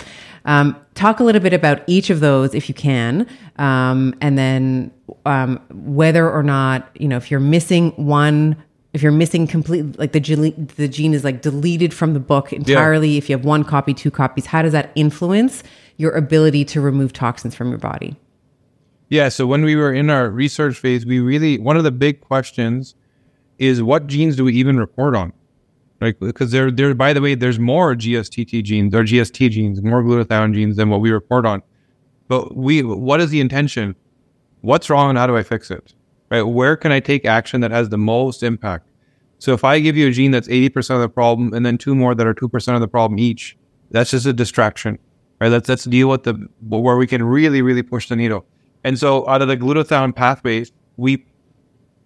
Um, 0.45 0.75
talk 0.95 1.19
a 1.19 1.23
little 1.23 1.41
bit 1.41 1.53
about 1.53 1.81
each 1.87 2.09
of 2.09 2.19
those 2.19 2.53
if 2.53 2.67
you 2.69 2.75
can, 2.75 3.27
um, 3.57 4.15
and 4.21 4.37
then 4.37 4.91
um, 5.25 5.59
whether 5.71 6.29
or 6.29 6.43
not 6.43 6.89
you 6.99 7.07
know 7.07 7.17
if 7.17 7.29
you're 7.29 7.39
missing 7.39 7.91
one. 7.91 8.61
If 8.93 9.01
you're 9.01 9.11
missing 9.11 9.47
complete, 9.47 9.97
like 9.97 10.11
the 10.11 10.19
gene, 10.19 10.69
the 10.75 10.87
gene 10.87 11.15
is 11.15 11.23
like 11.23 11.41
deleted 11.41 11.95
from 11.95 12.13
the 12.13 12.19
book 12.19 12.53
entirely. 12.53 13.09
Yeah. 13.09 13.17
If 13.17 13.27
you 13.27 13.35
have 13.35 13.43
one 13.43 13.63
copy, 13.63 13.91
two 13.91 14.11
copies, 14.11 14.45
how 14.45 14.61
does 14.61 14.71
that 14.73 14.91
influence 14.93 15.63
your 15.97 16.11
ability 16.11 16.63
to 16.65 16.79
remove 16.79 17.11
toxins 17.11 17.55
from 17.55 17.69
your 17.69 17.79
body? 17.79 18.15
Yeah. 19.09 19.29
So 19.29 19.47
when 19.47 19.65
we 19.65 19.75
were 19.75 19.91
in 19.91 20.11
our 20.11 20.29
research 20.29 20.77
phase, 20.77 21.07
we 21.07 21.19
really 21.19 21.57
one 21.57 21.75
of 21.75 21.83
the 21.83 21.91
big 21.91 22.21
questions 22.21 22.93
is 23.57 23.81
what 23.81 24.05
genes 24.05 24.35
do 24.35 24.43
we 24.43 24.53
even 24.53 24.77
report 24.77 25.15
on? 25.15 25.33
Right? 26.03 26.19
Because 26.19 26.51
there, 26.51 26.69
there. 26.69 26.93
By 26.93 27.13
the 27.13 27.21
way, 27.21 27.33
there's 27.33 27.59
more 27.59 27.95
GSTT 27.95 28.63
genes 28.63 28.93
or 28.93 29.03
GST 29.03 29.49
genes, 29.49 29.81
more 29.81 30.03
glutathione 30.03 30.53
genes 30.53 30.75
than 30.75 30.89
what 30.89 30.99
we 30.99 31.11
report 31.11 31.45
on. 31.45 31.63
But 32.27 32.55
we, 32.55 32.83
what 32.83 33.21
is 33.21 33.29
the 33.29 33.39
intention? 33.39 33.95
What's 34.61 34.89
wrong, 34.89 35.09
and 35.09 35.17
how 35.17 35.27
do 35.27 35.37
I 35.37 35.43
fix 35.43 35.71
it? 35.71 35.93
Right? 36.29 36.41
Where 36.41 36.75
can 36.75 36.91
I 36.91 36.99
take 36.99 37.25
action 37.25 37.61
that 37.61 37.71
has 37.71 37.89
the 37.89 37.97
most 37.97 38.43
impact? 38.43 38.89
So 39.39 39.53
if 39.53 39.63
I 39.63 39.79
give 39.79 39.97
you 39.97 40.07
a 40.07 40.11
gene 40.11 40.31
that's 40.31 40.47
80% 40.47 40.95
of 40.95 41.01
the 41.01 41.09
problem, 41.09 41.53
and 41.53 41.65
then 41.65 41.77
two 41.77 41.95
more 41.95 42.15
that 42.15 42.25
are 42.27 42.33
2% 42.33 42.75
of 42.75 42.81
the 42.81 42.87
problem 42.87 43.19
each, 43.19 43.57
that's 43.91 44.11
just 44.11 44.25
a 44.25 44.33
distraction, 44.33 44.97
right? 45.39 45.49
Let's 45.49 45.69
let's 45.69 45.83
deal 45.83 46.09
with 46.09 46.23
the 46.23 46.33
where 46.61 46.97
we 46.97 47.07
can 47.07 47.23
really, 47.23 47.61
really 47.61 47.83
push 47.83 48.09
the 48.09 48.15
needle. 48.15 48.45
And 48.83 48.97
so 48.97 49.27
out 49.27 49.41
of 49.41 49.47
the 49.47 49.57
glutathione 49.57 50.15
pathways, 50.15 50.71
we 50.97 51.25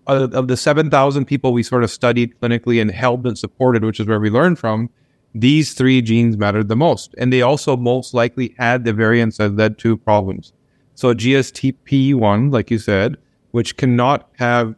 of 0.08 0.48
the 0.48 0.58
7,000 0.58 1.26
people 1.26 1.54
we 1.54 1.64
sort 1.64 1.84
of 1.84 1.92
studied 1.92 2.34
clinically 2.40 2.82
and 2.82 2.92
helped 2.92 3.26
and 3.26 3.38
supported, 3.38 3.84
which 3.84 4.00
is 4.00 4.08
where 4.08 4.20
we 4.20 4.30
learned 4.30 4.58
from, 4.58 4.90
these 5.36 5.74
three 5.74 6.02
genes 6.02 6.38
mattered 6.38 6.68
the 6.68 6.76
most. 6.76 7.14
And 7.18 7.32
they 7.32 7.42
also 7.42 7.78
most 7.78 8.14
likely 8.14 8.56
had 8.58 8.86
the 8.86 8.94
variants 8.94 9.38
that 9.38 9.56
led 9.56 9.78
to 9.80 9.98
problems. 9.98 10.54
So 10.96 11.14
GSTP1, 11.14 12.52
like 12.52 12.72
you 12.72 12.80
said, 12.80 13.18
which 13.52 13.78
cannot 13.78 14.30
have 14.38 14.76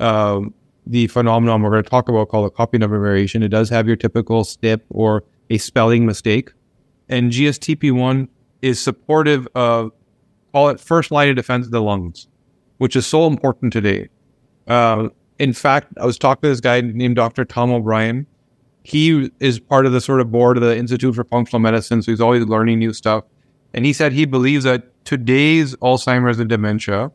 um, 0.00 0.52
the 0.86 1.06
phenomenon 1.06 1.62
we're 1.62 1.70
going 1.70 1.84
to 1.84 1.88
talk 1.88 2.08
about 2.08 2.28
called 2.28 2.46
a 2.46 2.50
copy 2.50 2.78
number 2.78 3.00
variation. 3.00 3.42
It 3.42 3.48
does 3.48 3.70
have 3.70 3.86
your 3.86 3.96
typical 3.96 4.42
SNP 4.42 4.82
or 4.90 5.24
a 5.48 5.58
spelling 5.58 6.04
mistake. 6.04 6.50
And 7.08 7.30
GSTP1 7.30 8.28
is 8.62 8.80
supportive 8.80 9.46
of, 9.54 9.92
call 10.52 10.68
it 10.70 10.80
first 10.80 11.10
line 11.10 11.28
of 11.28 11.36
defense 11.36 11.66
of 11.66 11.72
the 11.72 11.82
lungs, 11.82 12.26
which 12.78 12.96
is 12.96 13.06
so 13.06 13.26
important 13.26 13.72
today. 13.72 14.08
Uh, 14.66 15.08
in 15.38 15.52
fact, 15.52 15.92
I 16.00 16.06
was 16.06 16.18
talking 16.18 16.42
to 16.42 16.48
this 16.48 16.60
guy 16.60 16.80
named 16.80 17.16
Dr. 17.16 17.44
Tom 17.44 17.72
O'Bryan. 17.72 18.26
He 18.84 19.30
is 19.40 19.58
part 19.58 19.86
of 19.86 19.92
the 19.92 20.00
sort 20.00 20.20
of 20.20 20.30
board 20.30 20.56
of 20.56 20.62
the 20.62 20.76
Institute 20.76 21.14
for 21.14 21.24
Functional 21.24 21.60
Medicine, 21.60 22.02
so 22.02 22.12
he's 22.12 22.20
always 22.20 22.44
learning 22.44 22.78
new 22.78 22.92
stuff. 22.92 23.24
And 23.74 23.84
he 23.84 23.92
said 23.92 24.12
he 24.12 24.24
believes 24.24 24.64
that 24.64 25.04
today's 25.04 25.74
Alzheimer's 25.76 26.38
and 26.38 26.48
dementia 26.48 27.10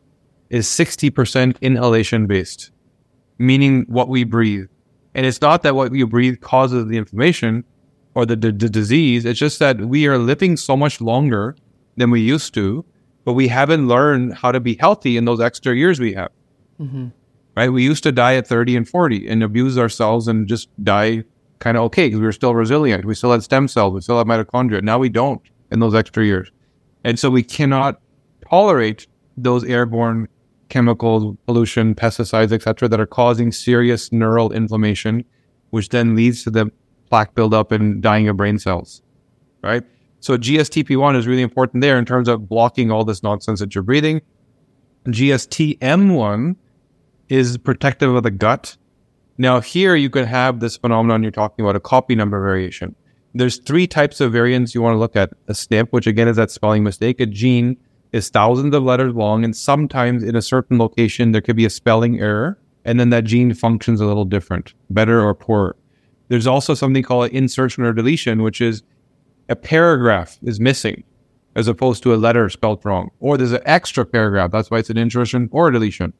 is 0.50 0.66
60% 0.66 1.56
inhalation 1.60 2.26
based, 2.26 2.70
meaning 3.38 3.84
what 3.88 4.08
we 4.08 4.24
breathe. 4.24 4.66
And 5.14 5.26
it's 5.26 5.40
not 5.40 5.62
that 5.62 5.74
what 5.74 5.94
you 5.94 6.06
breathe 6.06 6.40
causes 6.40 6.86
the 6.86 6.96
inflammation 6.96 7.64
or 8.14 8.26
the 8.26 8.36
disease. 8.36 9.24
It's 9.24 9.38
just 9.38 9.58
that 9.58 9.78
we 9.80 10.06
are 10.06 10.18
living 10.18 10.56
so 10.56 10.76
much 10.76 11.00
longer 11.00 11.56
than 11.96 12.10
we 12.10 12.20
used 12.20 12.54
to, 12.54 12.84
but 13.24 13.34
we 13.34 13.48
haven't 13.48 13.88
learned 13.88 14.34
how 14.34 14.52
to 14.52 14.60
be 14.60 14.74
healthy 14.74 15.16
in 15.16 15.24
those 15.24 15.40
extra 15.40 15.74
years 15.74 16.00
we 16.00 16.14
have. 16.14 16.30
Mm-hmm 16.80 17.08
right? 17.58 17.72
We 17.72 17.82
used 17.82 18.04
to 18.04 18.12
die 18.12 18.36
at 18.36 18.46
30 18.46 18.76
and 18.76 18.88
40 18.88 19.26
and 19.26 19.42
abuse 19.42 19.76
ourselves 19.76 20.28
and 20.28 20.46
just 20.46 20.68
die 20.84 21.24
kind 21.58 21.76
of 21.76 21.82
okay 21.86 22.06
because 22.06 22.20
we 22.20 22.26
were 22.26 22.30
still 22.30 22.54
resilient. 22.54 23.04
We 23.04 23.16
still 23.16 23.32
had 23.32 23.42
stem 23.42 23.66
cells, 23.66 23.92
we 23.94 24.00
still 24.00 24.16
had 24.16 24.28
mitochondria. 24.28 24.80
Now 24.80 25.00
we 25.00 25.08
don't 25.08 25.42
in 25.72 25.80
those 25.80 25.92
extra 25.92 26.24
years. 26.24 26.52
And 27.02 27.18
so 27.18 27.30
we 27.30 27.42
cannot 27.42 28.00
tolerate 28.48 29.08
those 29.36 29.64
airborne 29.64 30.28
chemicals, 30.68 31.36
pollution, 31.46 31.96
pesticides, 31.96 32.52
etc., 32.52 32.88
that 32.90 33.00
are 33.00 33.06
causing 33.06 33.50
serious 33.50 34.12
neural 34.12 34.52
inflammation, 34.52 35.24
which 35.70 35.88
then 35.88 36.14
leads 36.14 36.44
to 36.44 36.50
the 36.50 36.70
plaque 37.10 37.34
buildup 37.34 37.72
and 37.72 38.00
dying 38.00 38.28
of 38.28 38.36
brain 38.36 38.60
cells, 38.60 39.02
right? 39.64 39.82
So 40.20 40.38
GSTP1 40.38 41.16
is 41.16 41.26
really 41.26 41.42
important 41.42 41.80
there 41.80 41.98
in 41.98 42.04
terms 42.04 42.28
of 42.28 42.48
blocking 42.48 42.92
all 42.92 43.04
this 43.04 43.24
nonsense 43.24 43.58
that 43.58 43.74
you're 43.74 43.82
breathing. 43.82 44.22
GSTM1 45.08 46.54
is 47.28 47.58
protective 47.58 48.14
of 48.14 48.22
the 48.22 48.30
gut. 48.30 48.76
Now, 49.36 49.60
here 49.60 49.94
you 49.94 50.10
could 50.10 50.26
have 50.26 50.60
this 50.60 50.76
phenomenon 50.76 51.22
you're 51.22 51.32
talking 51.32 51.64
about, 51.64 51.76
a 51.76 51.80
copy 51.80 52.14
number 52.14 52.40
variation. 52.40 52.94
There's 53.34 53.58
three 53.58 53.86
types 53.86 54.20
of 54.20 54.32
variants 54.32 54.74
you 54.74 54.82
want 54.82 54.94
to 54.94 54.98
look 54.98 55.14
at. 55.14 55.30
A 55.48 55.52
SNP, 55.52 55.88
which 55.90 56.06
again 56.06 56.28
is 56.28 56.36
that 56.36 56.50
spelling 56.50 56.82
mistake. 56.82 57.20
A 57.20 57.26
gene 57.26 57.76
is 58.12 58.30
thousands 58.30 58.74
of 58.74 58.82
letters 58.82 59.14
long, 59.14 59.44
and 59.44 59.54
sometimes 59.54 60.22
in 60.24 60.34
a 60.34 60.42
certain 60.42 60.78
location, 60.78 61.32
there 61.32 61.42
could 61.42 61.56
be 61.56 61.66
a 61.66 61.70
spelling 61.70 62.18
error, 62.18 62.58
and 62.84 62.98
then 62.98 63.10
that 63.10 63.24
gene 63.24 63.52
functions 63.54 64.00
a 64.00 64.06
little 64.06 64.24
different, 64.24 64.74
better 64.90 65.22
or 65.22 65.34
poorer. 65.34 65.76
There's 66.28 66.46
also 66.46 66.74
something 66.74 67.02
called 67.02 67.30
an 67.30 67.36
insertion 67.36 67.84
or 67.84 67.92
deletion, 67.92 68.42
which 68.42 68.60
is 68.60 68.82
a 69.48 69.56
paragraph 69.56 70.38
is 70.42 70.58
missing 70.58 71.04
as 71.54 71.68
opposed 71.68 72.02
to 72.02 72.14
a 72.14 72.16
letter 72.16 72.48
spelled 72.48 72.84
wrong, 72.84 73.10
or 73.20 73.36
there's 73.36 73.52
an 73.52 73.62
extra 73.64 74.04
paragraph. 74.04 74.50
That's 74.50 74.70
why 74.70 74.78
it's 74.78 74.90
an 74.90 74.98
insertion 74.98 75.48
or 75.52 75.68
a 75.68 75.72
deletion. 75.72 76.12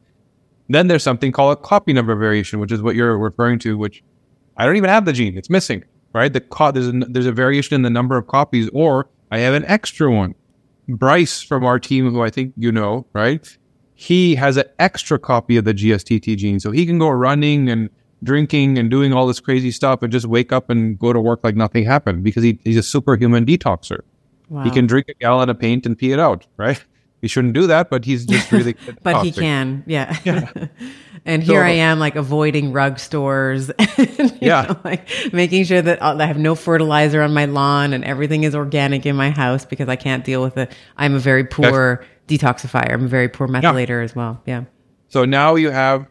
Then 0.69 0.89
there's 0.89 1.03
something 1.03 1.33
called 1.33 1.59
a 1.59 1.61
copy 1.61 1.93
number 1.93 2.15
variation, 2.15 2.61
which 2.61 2.73
is 2.73 2.83
what 2.83 2.95
you're 2.95 3.17
referring 3.17 3.59
to, 3.61 3.79
which 3.79 4.03
I 4.57 4.67
don't 4.67 4.77
even 4.77 4.91
have 4.91 5.05
the 5.05 5.13
gene. 5.13 5.37
It's 5.39 5.49
missing, 5.49 5.85
right? 6.15 6.33
The 6.33 6.41
co- 6.41 6.73
there's, 6.73 6.89
a, 6.89 6.93
there's 6.93 7.27
a 7.27 7.33
variation 7.33 7.75
in 7.75 7.83
the 7.83 7.91
number 7.91 8.17
of 8.17 8.27
copies, 8.27 8.69
or 8.73 9.09
I 9.31 9.39
have 9.39 9.55
an 9.55 9.65
extra 9.65 10.13
one. 10.13 10.35
Bryce 10.89 11.43
from 11.43 11.65
our 11.65 11.79
team, 11.79 12.11
who 12.11 12.23
I 12.23 12.31
think 12.31 12.55
you 12.57 12.73
know, 12.73 13.07
right? 13.13 13.57
He 13.95 14.35
has 14.37 14.57
an 14.57 14.65
extra 14.79 15.19
copy 15.19 15.57
of 15.57 15.65
the 15.65 15.75
GSTT 15.75 16.37
gene. 16.37 16.61
So 16.61 16.71
he 16.71 16.87
can 16.87 16.99
go 16.99 17.11
running 17.11 17.69
and 17.69 17.91
drinking 18.23 18.79
and 18.79 18.91
doing 18.91 19.13
all 19.13 19.27
this 19.27 19.41
crazy 19.41 19.71
stuff 19.71 20.03
and 20.03 20.13
just 20.13 20.27
wake 20.27 20.53
up 20.53 20.71
and 20.71 20.99
go 20.99 21.13
to 21.13 21.21
work 21.21 21.41
like 21.45 21.57
nothing 21.57 21.85
happened 21.85 22.25
because 22.25 22.43
he, 22.43 22.59
he's 22.65 22.77
a 22.77 22.83
superhuman 22.83 23.45
detoxer. 23.45 24.01
Wow. 24.49 24.65
He 24.65 24.71
can 24.71 24.87
drink 24.87 25.09
a 25.09 25.15
gallon 25.15 25.51
of 25.51 25.59
paint 25.59 25.85
and 25.85 25.97
pee 25.97 26.13
it 26.13 26.19
out, 26.19 26.47
right? 26.57 26.83
He 27.21 27.29
shouldn't 27.29 27.55
do 27.55 27.67
that, 27.67 27.91
but 27.91 28.05
he's 28.05 28.25
just 28.25 28.53
really 28.53 28.75
but 29.03 29.13
toxic. 29.13 29.35
he 29.35 29.41
can, 29.41 29.83
yeah. 29.87 30.17
yeah. 30.25 30.67
and 31.25 31.43
here 31.43 31.63
I 31.63 31.71
am, 31.71 31.99
like 31.99 32.17
avoiding 32.17 32.73
rug 32.73 32.99
stores, 32.99 33.71
and, 33.99 34.39
yeah, 34.41 34.63
know, 34.63 34.81
like 34.85 35.09
making 35.33 35.65
sure 35.65 35.83
that 35.83 36.03
I 36.03 36.27
have 36.27 36.39
no 36.39 36.55
fertilizer 36.55 37.23
on 37.23 37.35
my 37.35 37.47
lawn 37.47 37.93
and 37.93 38.05
everything 38.05 38.45
is 38.45 38.55
organic 38.55 39.05
in 39.05 39.17
my 39.17 39.31
house 39.31 39.65
because 39.65 39.89
I 39.89 39.97
can't 39.97 40.25
deal 40.25 40.43
with 40.43 40.57
it. 40.57 40.73
I'm 40.97 41.15
a 41.15 41.19
very 41.19 41.45
poor 41.45 42.07
yes. 42.29 42.41
detoxifier. 42.41 42.93
I'm 42.93 43.05
a 43.05 43.09
very 43.09 43.29
poor 43.29 43.49
methylator 43.49 43.89
yeah. 43.89 44.05
as 44.05 44.15
well. 44.15 44.41
Yeah. 44.47 44.65
So 45.09 45.25
now 45.25 45.57
you 45.57 45.71
have 45.71 46.07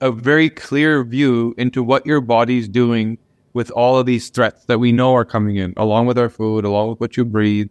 a 0.00 0.10
very 0.10 0.50
clear 0.50 1.04
view 1.04 1.54
into 1.58 1.82
what 1.82 2.06
your 2.06 2.20
body's 2.20 2.68
doing 2.68 3.18
with 3.52 3.70
all 3.72 3.98
of 3.98 4.06
these 4.06 4.28
threats 4.30 4.64
that 4.66 4.78
we 4.78 4.92
know 4.92 5.14
are 5.14 5.24
coming 5.24 5.56
in, 5.56 5.74
along 5.76 6.06
with 6.06 6.18
our 6.18 6.28
food, 6.28 6.64
along 6.64 6.90
with 6.90 7.00
what 7.00 7.16
you 7.16 7.24
breathe, 7.24 7.68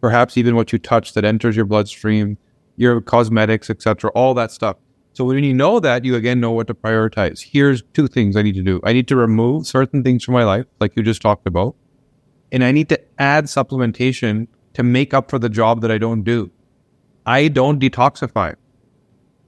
perhaps 0.00 0.36
even 0.36 0.56
what 0.56 0.72
you 0.72 0.78
touch 0.78 1.14
that 1.14 1.24
enters 1.24 1.56
your 1.56 1.64
bloodstream, 1.64 2.38
your 2.76 3.00
cosmetics, 3.00 3.70
etc., 3.70 4.10
all 4.14 4.34
that 4.34 4.50
stuff. 4.50 4.76
So 5.12 5.24
when 5.24 5.42
you 5.42 5.52
know 5.52 5.80
that, 5.80 6.04
you 6.04 6.14
again 6.14 6.40
know 6.40 6.52
what 6.52 6.66
to 6.68 6.74
prioritize. 6.74 7.42
Here's 7.42 7.82
two 7.92 8.06
things 8.06 8.36
I 8.36 8.42
need 8.42 8.54
to 8.54 8.62
do. 8.62 8.80
I 8.84 8.92
need 8.92 9.08
to 9.08 9.16
remove 9.16 9.66
certain 9.66 10.02
things 10.02 10.24
from 10.24 10.34
my 10.34 10.44
life, 10.44 10.66
like 10.80 10.96
you 10.96 11.02
just 11.02 11.20
talked 11.20 11.46
about, 11.46 11.74
and 12.52 12.64
I 12.64 12.72
need 12.72 12.88
to 12.90 13.00
add 13.18 13.46
supplementation 13.46 14.46
to 14.74 14.82
make 14.82 15.12
up 15.12 15.30
for 15.30 15.38
the 15.38 15.48
job 15.48 15.80
that 15.82 15.90
I 15.90 15.98
don't 15.98 16.22
do. 16.22 16.50
I 17.26 17.48
don't 17.48 17.80
detoxify. 17.80 18.54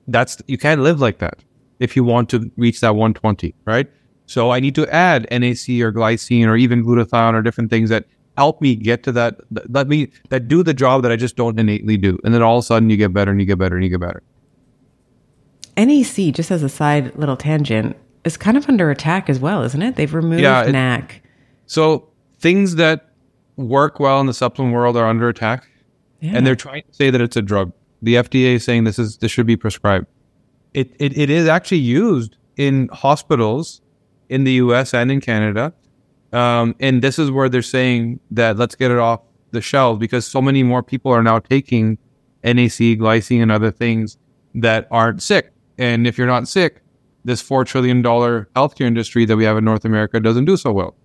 That's 0.08 0.42
you 0.46 0.58
can't 0.58 0.82
live 0.82 1.00
like 1.00 1.18
that 1.18 1.44
if 1.78 1.96
you 1.96 2.04
want 2.04 2.28
to 2.30 2.50
reach 2.56 2.80
that 2.80 2.94
120, 2.94 3.54
right? 3.64 3.88
So 4.26 4.50
I 4.50 4.60
need 4.60 4.74
to 4.76 4.86
add 4.92 5.26
NAC 5.30 5.80
or 5.80 5.92
glycine 5.92 6.46
or 6.46 6.56
even 6.56 6.84
glutathione 6.84 7.34
or 7.34 7.42
different 7.42 7.70
things 7.70 7.88
that 7.90 8.06
help 8.36 8.60
me 8.60 8.74
get 8.74 9.02
to 9.02 9.12
that 9.12 9.36
let 9.68 9.88
me 9.88 10.10
that 10.30 10.48
do 10.48 10.62
the 10.62 10.74
job 10.74 11.02
that 11.02 11.12
I 11.12 11.16
just 11.16 11.36
don't 11.36 11.58
innately 11.58 11.96
do. 11.96 12.18
And 12.24 12.32
then 12.32 12.42
all 12.42 12.58
of 12.58 12.62
a 12.62 12.66
sudden 12.66 12.90
you 12.90 12.96
get 12.96 13.12
better 13.12 13.30
and 13.30 13.40
you 13.40 13.46
get 13.46 13.58
better 13.58 13.76
and 13.76 13.84
you 13.84 13.90
get 13.90 14.00
better. 14.00 14.22
NAC, 15.76 16.34
just 16.34 16.50
as 16.50 16.62
a 16.62 16.68
side 16.68 17.16
little 17.16 17.36
tangent, 17.36 17.96
is 18.24 18.36
kind 18.36 18.56
of 18.56 18.68
under 18.68 18.90
attack 18.90 19.30
as 19.30 19.38
well, 19.38 19.62
isn't 19.62 19.80
it? 19.80 19.96
They've 19.96 20.12
removed 20.12 20.42
yeah, 20.42 20.64
it, 20.64 20.72
NAC. 20.72 21.22
So 21.66 22.08
things 22.38 22.76
that 22.76 23.08
work 23.56 24.00
well 24.00 24.20
in 24.20 24.26
the 24.26 24.34
supplement 24.34 24.74
world 24.74 24.96
are 24.96 25.06
under 25.06 25.28
attack. 25.28 25.68
Yeah. 26.20 26.32
And 26.34 26.46
they're 26.46 26.56
trying 26.56 26.82
to 26.82 26.94
say 26.94 27.10
that 27.10 27.20
it's 27.20 27.36
a 27.36 27.42
drug. 27.42 27.72
The 28.02 28.16
FDA 28.16 28.54
is 28.54 28.64
saying 28.64 28.84
this 28.84 28.98
is 28.98 29.18
this 29.18 29.30
should 29.30 29.46
be 29.46 29.56
prescribed. 29.56 30.06
It, 30.74 30.94
it 30.98 31.16
it 31.16 31.30
is 31.30 31.46
actually 31.46 31.78
used 31.78 32.36
in 32.56 32.88
hospitals 32.92 33.80
in 34.28 34.44
the 34.44 34.52
US 34.52 34.94
and 34.94 35.10
in 35.10 35.20
Canada 35.20 35.72
um, 36.32 36.74
and 36.80 37.02
this 37.02 37.18
is 37.18 37.30
where 37.30 37.48
they're 37.48 37.62
saying 37.62 38.20
that 38.30 38.56
let's 38.56 38.74
get 38.74 38.90
it 38.90 38.98
off 38.98 39.20
the 39.50 39.60
shelves 39.60 39.98
because 39.98 40.26
so 40.26 40.40
many 40.40 40.62
more 40.62 40.82
people 40.82 41.12
are 41.12 41.22
now 41.22 41.38
taking 41.38 41.98
NAC, 42.42 42.98
glycine, 42.98 43.42
and 43.42 43.52
other 43.52 43.70
things 43.70 44.18
that 44.54 44.88
aren't 44.90 45.22
sick. 45.22 45.52
And 45.78 46.06
if 46.06 46.18
you're 46.18 46.26
not 46.26 46.48
sick, 46.48 46.82
this 47.24 47.42
$4 47.42 47.64
trillion 47.64 48.02
healthcare 48.02 48.86
industry 48.86 49.24
that 49.26 49.36
we 49.36 49.44
have 49.44 49.56
in 49.56 49.64
North 49.64 49.84
America 49.84 50.20
doesn't 50.20 50.44
do 50.44 50.56
so 50.56 50.72
well. 50.72 50.96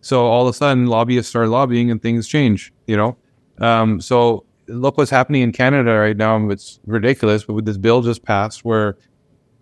So 0.00 0.26
all 0.26 0.48
of 0.48 0.54
a 0.54 0.56
sudden, 0.56 0.86
lobbyists 0.86 1.30
start 1.30 1.48
lobbying 1.48 1.90
and 1.90 2.00
things 2.00 2.26
change, 2.26 2.72
you 2.86 2.96
know? 2.96 3.16
Um, 3.58 4.00
so 4.00 4.46
look 4.66 4.96
what's 4.96 5.10
happening 5.10 5.42
in 5.42 5.52
Canada 5.52 5.92
right 5.92 6.16
now. 6.16 6.48
It's 6.48 6.80
ridiculous, 6.86 7.44
but 7.44 7.52
with 7.52 7.66
this 7.66 7.76
bill 7.76 8.00
just 8.00 8.22
passed 8.22 8.64
where 8.64 8.96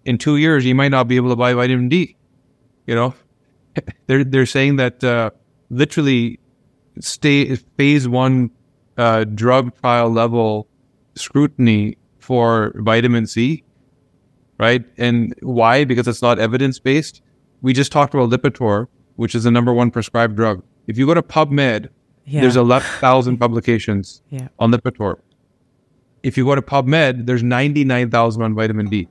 in 0.04 0.16
two 0.16 0.36
years, 0.36 0.64
you 0.64 0.74
might 0.74 0.90
not 0.90 1.08
be 1.08 1.16
able 1.16 1.30
to 1.30 1.36
buy 1.36 1.54
vitamin 1.54 1.88
D, 1.88 2.16
you 2.86 2.94
know? 2.94 3.14
They're 4.06 4.24
they're 4.24 4.46
saying 4.46 4.76
that 4.76 5.02
uh, 5.04 5.30
literally 5.70 6.38
stay 7.00 7.54
phase 7.76 8.08
one 8.08 8.50
uh, 8.96 9.24
drug 9.24 9.78
trial 9.80 10.10
level 10.10 10.68
scrutiny 11.14 11.96
for 12.18 12.72
vitamin 12.76 13.26
C, 13.26 13.64
right? 14.58 14.84
And 14.96 15.34
why? 15.42 15.84
Because 15.84 16.08
it's 16.08 16.22
not 16.22 16.38
evidence 16.38 16.78
based. 16.78 17.22
We 17.62 17.72
just 17.72 17.90
talked 17.90 18.14
about 18.14 18.30
Lipitor, 18.30 18.86
which 19.16 19.34
is 19.34 19.44
the 19.44 19.50
number 19.50 19.72
one 19.72 19.90
prescribed 19.90 20.36
drug. 20.36 20.62
If 20.86 20.98
you 20.98 21.06
go 21.06 21.14
to 21.14 21.22
PubMed, 21.22 21.88
yeah. 22.24 22.40
there's 22.40 22.56
11,000 22.56 23.38
publications 23.44 24.22
yeah. 24.30 24.48
on 24.58 24.72
Lipitor. 24.72 25.16
If 26.22 26.36
you 26.36 26.44
go 26.44 26.54
to 26.54 26.62
PubMed, 26.62 27.26
there's 27.26 27.42
99,000 27.42 28.42
on 28.42 28.54
vitamin 28.54 28.88
D. 28.88 29.08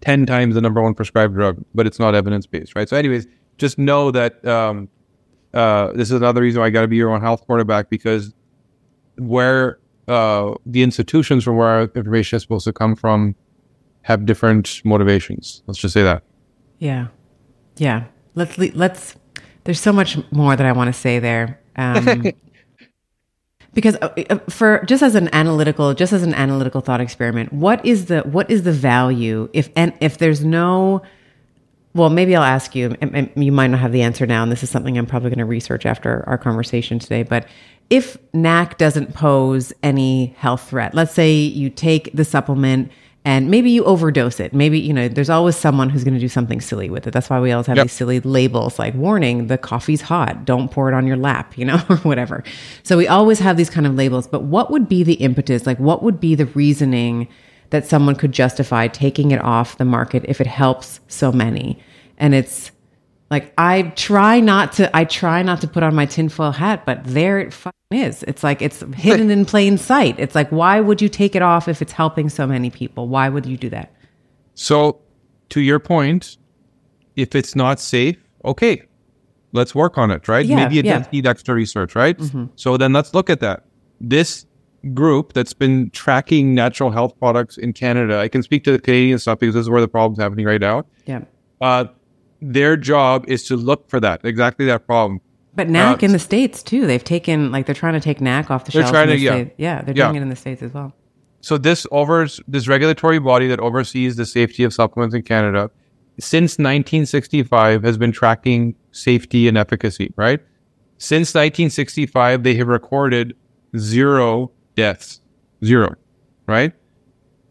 10 0.00 0.26
times 0.26 0.54
the 0.54 0.60
number 0.60 0.80
one 0.82 0.94
prescribed 0.94 1.34
drug, 1.34 1.62
but 1.74 1.86
it's 1.86 1.98
not 1.98 2.14
evidence 2.14 2.46
based, 2.46 2.74
right? 2.74 2.88
So, 2.88 2.96
anyways, 2.96 3.26
just 3.58 3.78
know 3.78 4.10
that 4.10 4.44
um, 4.46 4.88
uh, 5.52 5.92
this 5.92 6.10
is 6.10 6.12
another 6.12 6.40
reason 6.40 6.60
why 6.60 6.66
I 6.66 6.70
got 6.70 6.82
to 6.82 6.88
be 6.88 6.96
your 6.96 7.10
own 7.10 7.20
health 7.20 7.44
quarterback 7.46 7.90
because 7.90 8.32
where 9.16 9.78
uh, 10.08 10.54
the 10.66 10.82
institutions 10.82 11.44
from 11.44 11.56
where 11.56 11.68
our 11.68 11.82
information 11.94 12.36
is 12.36 12.42
supposed 12.42 12.64
to 12.64 12.72
come 12.72 12.96
from 12.96 13.34
have 14.02 14.24
different 14.24 14.80
motivations. 14.84 15.62
Let's 15.66 15.78
just 15.78 15.94
say 15.94 16.02
that. 16.02 16.22
Yeah. 16.78 17.08
Yeah. 17.76 18.04
Let's 18.34 18.56
le- 18.58 18.72
let's 18.74 19.16
there's 19.64 19.80
so 19.80 19.92
much 19.92 20.18
more 20.32 20.56
that 20.56 20.66
I 20.66 20.72
want 20.72 20.92
to 20.92 20.98
say 20.98 21.18
there. 21.18 21.60
Um, 21.76 22.24
because 23.72 23.96
uh, 23.96 24.10
uh, 24.30 24.38
for 24.48 24.84
just 24.84 25.02
as 25.02 25.14
an 25.14 25.32
analytical 25.32 25.94
just 25.94 26.12
as 26.12 26.22
an 26.22 26.34
analytical 26.34 26.80
thought 26.80 27.00
experiment, 27.00 27.52
what 27.52 27.84
is 27.84 28.06
the 28.06 28.20
what 28.22 28.50
is 28.50 28.62
the 28.62 28.72
value 28.72 29.48
if 29.52 29.70
and 29.76 29.92
if 30.00 30.18
there's 30.18 30.44
no 30.44 31.02
well, 31.92 32.08
maybe 32.08 32.36
I'll 32.36 32.44
ask 32.44 32.76
you, 32.76 32.94
and 33.00 33.30
you 33.34 33.50
might 33.50 33.66
not 33.66 33.80
have 33.80 33.90
the 33.90 34.02
answer 34.02 34.24
now, 34.24 34.44
and 34.44 34.52
this 34.52 34.62
is 34.62 34.70
something 34.70 34.96
I'm 34.96 35.06
probably 35.06 35.30
going 35.30 35.38
to 35.38 35.44
research 35.44 35.86
after 35.86 36.22
our 36.28 36.38
conversation 36.38 37.00
today. 37.00 37.24
But 37.24 37.48
if 37.90 38.16
NAC 38.32 38.78
doesn't 38.78 39.14
pose 39.14 39.72
any 39.82 40.26
health 40.38 40.70
threat, 40.70 40.94
let's 40.94 41.12
say 41.12 41.32
you 41.32 41.68
take 41.68 42.10
the 42.14 42.24
supplement 42.24 42.92
and 43.24 43.50
maybe 43.50 43.70
you 43.70 43.84
overdose 43.84 44.40
it. 44.40 44.54
Maybe, 44.54 44.78
you 44.78 44.94
know, 44.94 45.06
there's 45.06 45.28
always 45.28 45.54
someone 45.54 45.90
who's 45.90 46.04
going 46.04 46.14
to 46.14 46.20
do 46.20 46.28
something 46.28 46.60
silly 46.60 46.88
with 46.88 47.06
it. 47.06 47.10
That's 47.10 47.28
why 47.28 47.38
we 47.38 47.52
always 47.52 47.66
have 47.66 47.76
yep. 47.76 47.84
these 47.84 47.92
silly 47.92 48.18
labels 48.20 48.78
like 48.78 48.94
warning, 48.94 49.48
the 49.48 49.58
coffee's 49.58 50.00
hot, 50.00 50.46
don't 50.46 50.70
pour 50.70 50.88
it 50.88 50.94
on 50.94 51.06
your 51.06 51.18
lap, 51.18 51.56
you 51.58 51.64
know, 51.66 51.82
or 51.88 51.96
whatever. 51.98 52.42
So 52.82 52.96
we 52.96 53.06
always 53.06 53.38
have 53.40 53.56
these 53.56 53.70
kind 53.70 53.86
of 53.86 53.94
labels. 53.94 54.26
But 54.26 54.44
what 54.44 54.70
would 54.70 54.88
be 54.88 55.02
the 55.02 55.14
impetus? 55.14 55.66
Like, 55.66 55.78
what 55.78 56.02
would 56.02 56.18
be 56.18 56.34
the 56.34 56.46
reasoning 56.46 57.28
that 57.70 57.86
someone 57.86 58.16
could 58.16 58.32
justify 58.32 58.88
taking 58.88 59.30
it 59.32 59.42
off 59.42 59.76
the 59.76 59.84
market 59.84 60.24
if 60.26 60.40
it 60.40 60.46
helps 60.46 61.00
so 61.08 61.30
many? 61.30 61.78
And 62.16 62.34
it's, 62.34 62.70
like 63.30 63.52
I 63.56 63.82
try 63.96 64.40
not 64.40 64.72
to 64.74 64.94
I 64.96 65.04
try 65.04 65.42
not 65.42 65.60
to 65.60 65.68
put 65.68 65.82
on 65.82 65.94
my 65.94 66.06
tinfoil 66.06 66.52
hat, 66.52 66.84
but 66.84 67.04
there 67.04 67.38
it 67.38 67.54
is. 67.90 68.22
It's 68.24 68.42
like 68.42 68.60
it's 68.60 68.80
hidden 68.94 69.30
in 69.30 69.44
plain 69.44 69.78
sight. 69.78 70.16
It's 70.18 70.34
like 70.34 70.50
why 70.50 70.80
would 70.80 71.00
you 71.00 71.08
take 71.08 71.34
it 71.34 71.42
off 71.42 71.68
if 71.68 71.80
it's 71.80 71.92
helping 71.92 72.28
so 72.28 72.46
many 72.46 72.70
people? 72.70 73.08
Why 73.08 73.28
would 73.28 73.46
you 73.46 73.56
do 73.56 73.70
that? 73.70 73.92
So, 74.54 75.00
to 75.50 75.60
your 75.60 75.78
point, 75.78 76.36
if 77.16 77.34
it's 77.34 77.56
not 77.56 77.80
safe, 77.80 78.16
okay, 78.44 78.82
let's 79.52 79.74
work 79.74 79.96
on 79.96 80.10
it, 80.10 80.28
right? 80.28 80.44
Yeah, 80.44 80.56
Maybe 80.56 80.78
it 80.78 80.84
yeah. 80.84 80.98
does 80.98 81.12
need 81.12 81.26
extra 81.26 81.54
research, 81.54 81.94
right? 81.94 82.18
Mm-hmm. 82.18 82.46
So 82.56 82.76
then 82.76 82.92
let's 82.92 83.14
look 83.14 83.30
at 83.30 83.40
that. 83.40 83.64
This 84.00 84.46
group 84.94 85.32
that's 85.32 85.52
been 85.52 85.90
tracking 85.90 86.54
natural 86.54 86.90
health 86.90 87.18
products 87.18 87.58
in 87.58 87.72
Canada, 87.72 88.18
I 88.18 88.28
can 88.28 88.42
speak 88.42 88.64
to 88.64 88.72
the 88.72 88.78
Canadian 88.78 89.18
stuff 89.18 89.38
because 89.38 89.54
this 89.54 89.62
is 89.62 89.70
where 89.70 89.80
the 89.80 89.88
problem's 89.88 90.18
happening 90.18 90.46
right 90.46 90.60
now. 90.60 90.84
Yeah. 91.06 91.24
Uh, 91.60 91.86
their 92.40 92.76
job 92.76 93.24
is 93.28 93.44
to 93.44 93.56
look 93.56 93.88
for 93.88 94.00
that 94.00 94.20
exactly 94.24 94.66
that 94.66 94.86
problem. 94.86 95.20
But 95.54 95.68
NAC 95.68 96.02
uh, 96.02 96.06
in 96.06 96.12
the 96.12 96.18
states 96.18 96.62
too. 96.62 96.86
They've 96.86 97.02
taken 97.02 97.50
like 97.50 97.66
they're 97.66 97.74
trying 97.74 97.94
to 97.94 98.00
take 98.00 98.20
NAC 98.20 98.50
off 98.50 98.64
the 98.64 98.72
they're 98.72 98.82
shelf. 98.82 98.92
Trying 98.92 99.08
to, 99.08 99.18
yeah. 99.18 99.34
States. 99.34 99.54
yeah, 99.58 99.82
they're 99.82 99.94
doing 99.94 100.14
yeah. 100.14 100.20
it 100.20 100.22
in 100.22 100.28
the 100.28 100.36
states 100.36 100.62
as 100.62 100.72
well. 100.72 100.94
So 101.40 101.58
this 101.58 101.86
overs 101.90 102.40
this 102.46 102.68
regulatory 102.68 103.18
body 103.18 103.48
that 103.48 103.60
oversees 103.60 104.16
the 104.16 104.26
safety 104.26 104.62
of 104.64 104.72
supplements 104.72 105.14
in 105.14 105.22
Canada 105.22 105.70
since 106.18 106.52
1965 106.52 107.82
has 107.82 107.96
been 107.96 108.12
tracking 108.12 108.74
safety 108.92 109.48
and 109.48 109.56
efficacy, 109.56 110.12
right? 110.16 110.40
Since 110.98 111.30
1965 111.30 112.42
they 112.42 112.54
have 112.54 112.68
recorded 112.68 113.34
zero 113.76 114.52
deaths. 114.76 115.20
Zero, 115.64 115.94
right? 116.46 116.72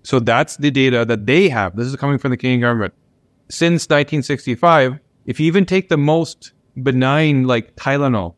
So 0.03 0.19
that's 0.19 0.57
the 0.57 0.71
data 0.71 1.05
that 1.05 1.25
they 1.25 1.49
have. 1.49 1.75
This 1.75 1.87
is 1.87 1.95
coming 1.95 2.17
from 2.17 2.31
the 2.31 2.37
Canadian 2.37 2.61
government 2.61 2.93
since 3.49 3.83
1965, 3.85 4.99
if 5.25 5.39
you 5.39 5.47
even 5.47 5.65
take 5.65 5.89
the 5.89 5.97
most 5.97 6.53
benign, 6.81 7.45
like 7.45 7.75
Tylenol, 7.75 8.35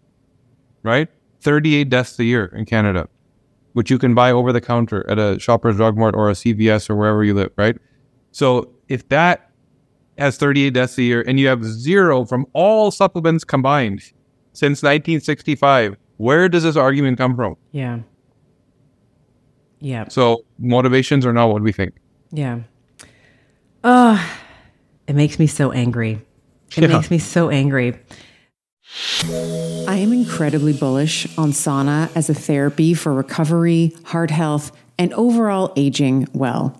right? 0.83 1.07
38 1.41 1.89
deaths 1.89 2.17
a 2.19 2.23
year 2.23 2.45
in 2.45 2.65
Canada, 2.65 3.07
which 3.73 3.89
you 3.89 3.97
can 3.97 4.13
buy 4.13 4.31
over 4.31 4.53
the 4.53 4.61
counter 4.61 5.07
at 5.09 5.19
a 5.19 5.39
Shoppers 5.39 5.77
Drug 5.77 5.97
Mart 5.97 6.15
or 6.15 6.29
a 6.29 6.33
CVS 6.33 6.89
or 6.89 6.95
wherever 6.95 7.23
you 7.23 7.33
live, 7.33 7.51
right? 7.57 7.77
So 8.31 8.73
if 8.87 9.07
that 9.09 9.51
has 10.17 10.37
38 10.37 10.73
deaths 10.73 10.97
a 10.97 11.03
year 11.03 11.23
and 11.27 11.39
you 11.39 11.47
have 11.47 11.63
zero 11.63 12.25
from 12.25 12.45
all 12.53 12.91
supplements 12.91 13.43
combined 13.43 14.01
since 14.53 14.83
1965, 14.83 15.97
where 16.17 16.47
does 16.47 16.63
this 16.63 16.75
argument 16.75 17.17
come 17.17 17.35
from? 17.35 17.55
Yeah. 17.71 17.99
Yeah. 19.79 20.07
So 20.09 20.45
motivations 20.59 21.25
are 21.25 21.33
not 21.33 21.47
what 21.47 21.63
we 21.63 21.71
think. 21.71 21.95
Yeah. 22.31 22.59
Uh, 23.83 24.23
it 25.07 25.15
makes 25.15 25.39
me 25.39 25.47
so 25.47 25.71
angry. 25.71 26.21
It 26.75 26.83
yeah. 26.83 26.87
makes 26.87 27.11
me 27.11 27.17
so 27.17 27.49
angry. 27.49 27.99
I 29.23 29.95
am 29.95 30.11
incredibly 30.11 30.73
bullish 30.73 31.25
on 31.37 31.51
sauna 31.51 32.09
as 32.15 32.29
a 32.29 32.33
therapy 32.33 32.93
for 32.93 33.13
recovery, 33.13 33.95
heart 34.05 34.31
health, 34.31 34.71
and 34.97 35.13
overall 35.13 35.73
aging 35.75 36.27
well. 36.33 36.79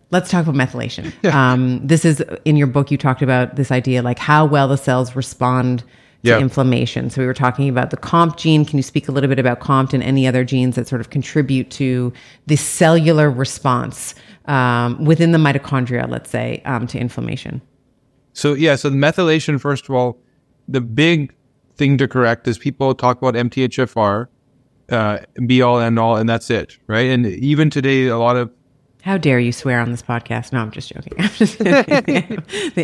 let's 0.11 0.29
talk 0.29 0.45
about 0.45 0.55
methylation. 0.55 1.11
Yeah. 1.23 1.51
Um, 1.51 1.85
this 1.85 2.03
is 2.03 2.23
in 2.45 2.55
your 2.55 2.67
book. 2.67 2.89
You 2.89 2.97
talked 2.97 3.21
about 3.21 3.55
this 3.55 3.71
idea, 3.71 4.01
like 4.01 4.17
how 4.17 4.45
well 4.45 4.67
the 4.67 4.77
cells 4.77 5.15
respond 5.15 5.79
to 6.23 6.29
yeah. 6.29 6.39
inflammation. 6.39 7.09
So 7.09 7.21
we 7.21 7.27
were 7.27 7.33
talking 7.33 7.69
about 7.69 7.91
the 7.91 7.97
COMT 7.97 8.37
gene. 8.37 8.65
Can 8.65 8.77
you 8.77 8.83
speak 8.83 9.07
a 9.07 9.11
little 9.11 9.27
bit 9.27 9.39
about 9.39 9.59
COMT 9.59 9.93
and 9.93 10.03
any 10.03 10.27
other 10.27 10.43
genes 10.43 10.75
that 10.75 10.87
sort 10.87 11.01
of 11.01 11.09
contribute 11.09 11.69
to 11.71 12.11
the 12.47 12.55
cellular 12.55 13.29
response 13.29 14.15
um, 14.45 15.03
within 15.03 15.31
the 15.31 15.37
mitochondria, 15.37 16.09
let's 16.09 16.29
say, 16.29 16.61
um, 16.65 16.87
to 16.87 16.99
inflammation? 16.99 17.61
So 18.33 18.53
yeah, 18.53 18.75
so 18.75 18.89
the 18.89 18.95
methylation. 18.95 19.59
First 19.59 19.89
of 19.89 19.95
all, 19.95 20.17
the 20.67 20.81
big 20.81 21.33
thing 21.75 21.97
to 21.97 22.07
correct 22.07 22.47
is 22.47 22.57
people 22.57 22.93
talk 22.95 23.21
about 23.21 23.33
MTHFR, 23.35 24.27
uh, 24.89 25.19
be 25.45 25.61
all 25.61 25.79
and 25.79 25.99
all, 25.99 26.15
and 26.15 26.29
that's 26.29 26.49
it, 26.49 26.77
right? 26.87 27.09
And 27.09 27.25
even 27.25 27.69
today, 27.69 28.07
a 28.07 28.17
lot 28.17 28.37
of 28.37 28.51
how 29.01 29.17
dare 29.17 29.39
you 29.39 29.51
swear 29.51 29.79
on 29.79 29.91
this 29.91 30.01
podcast? 30.01 30.53
No, 30.53 30.59
I'm 30.59 30.71
just 30.71 30.93
joking. 30.93 31.13
I'm 31.19 31.29
just 31.29 31.57
the 31.57 31.65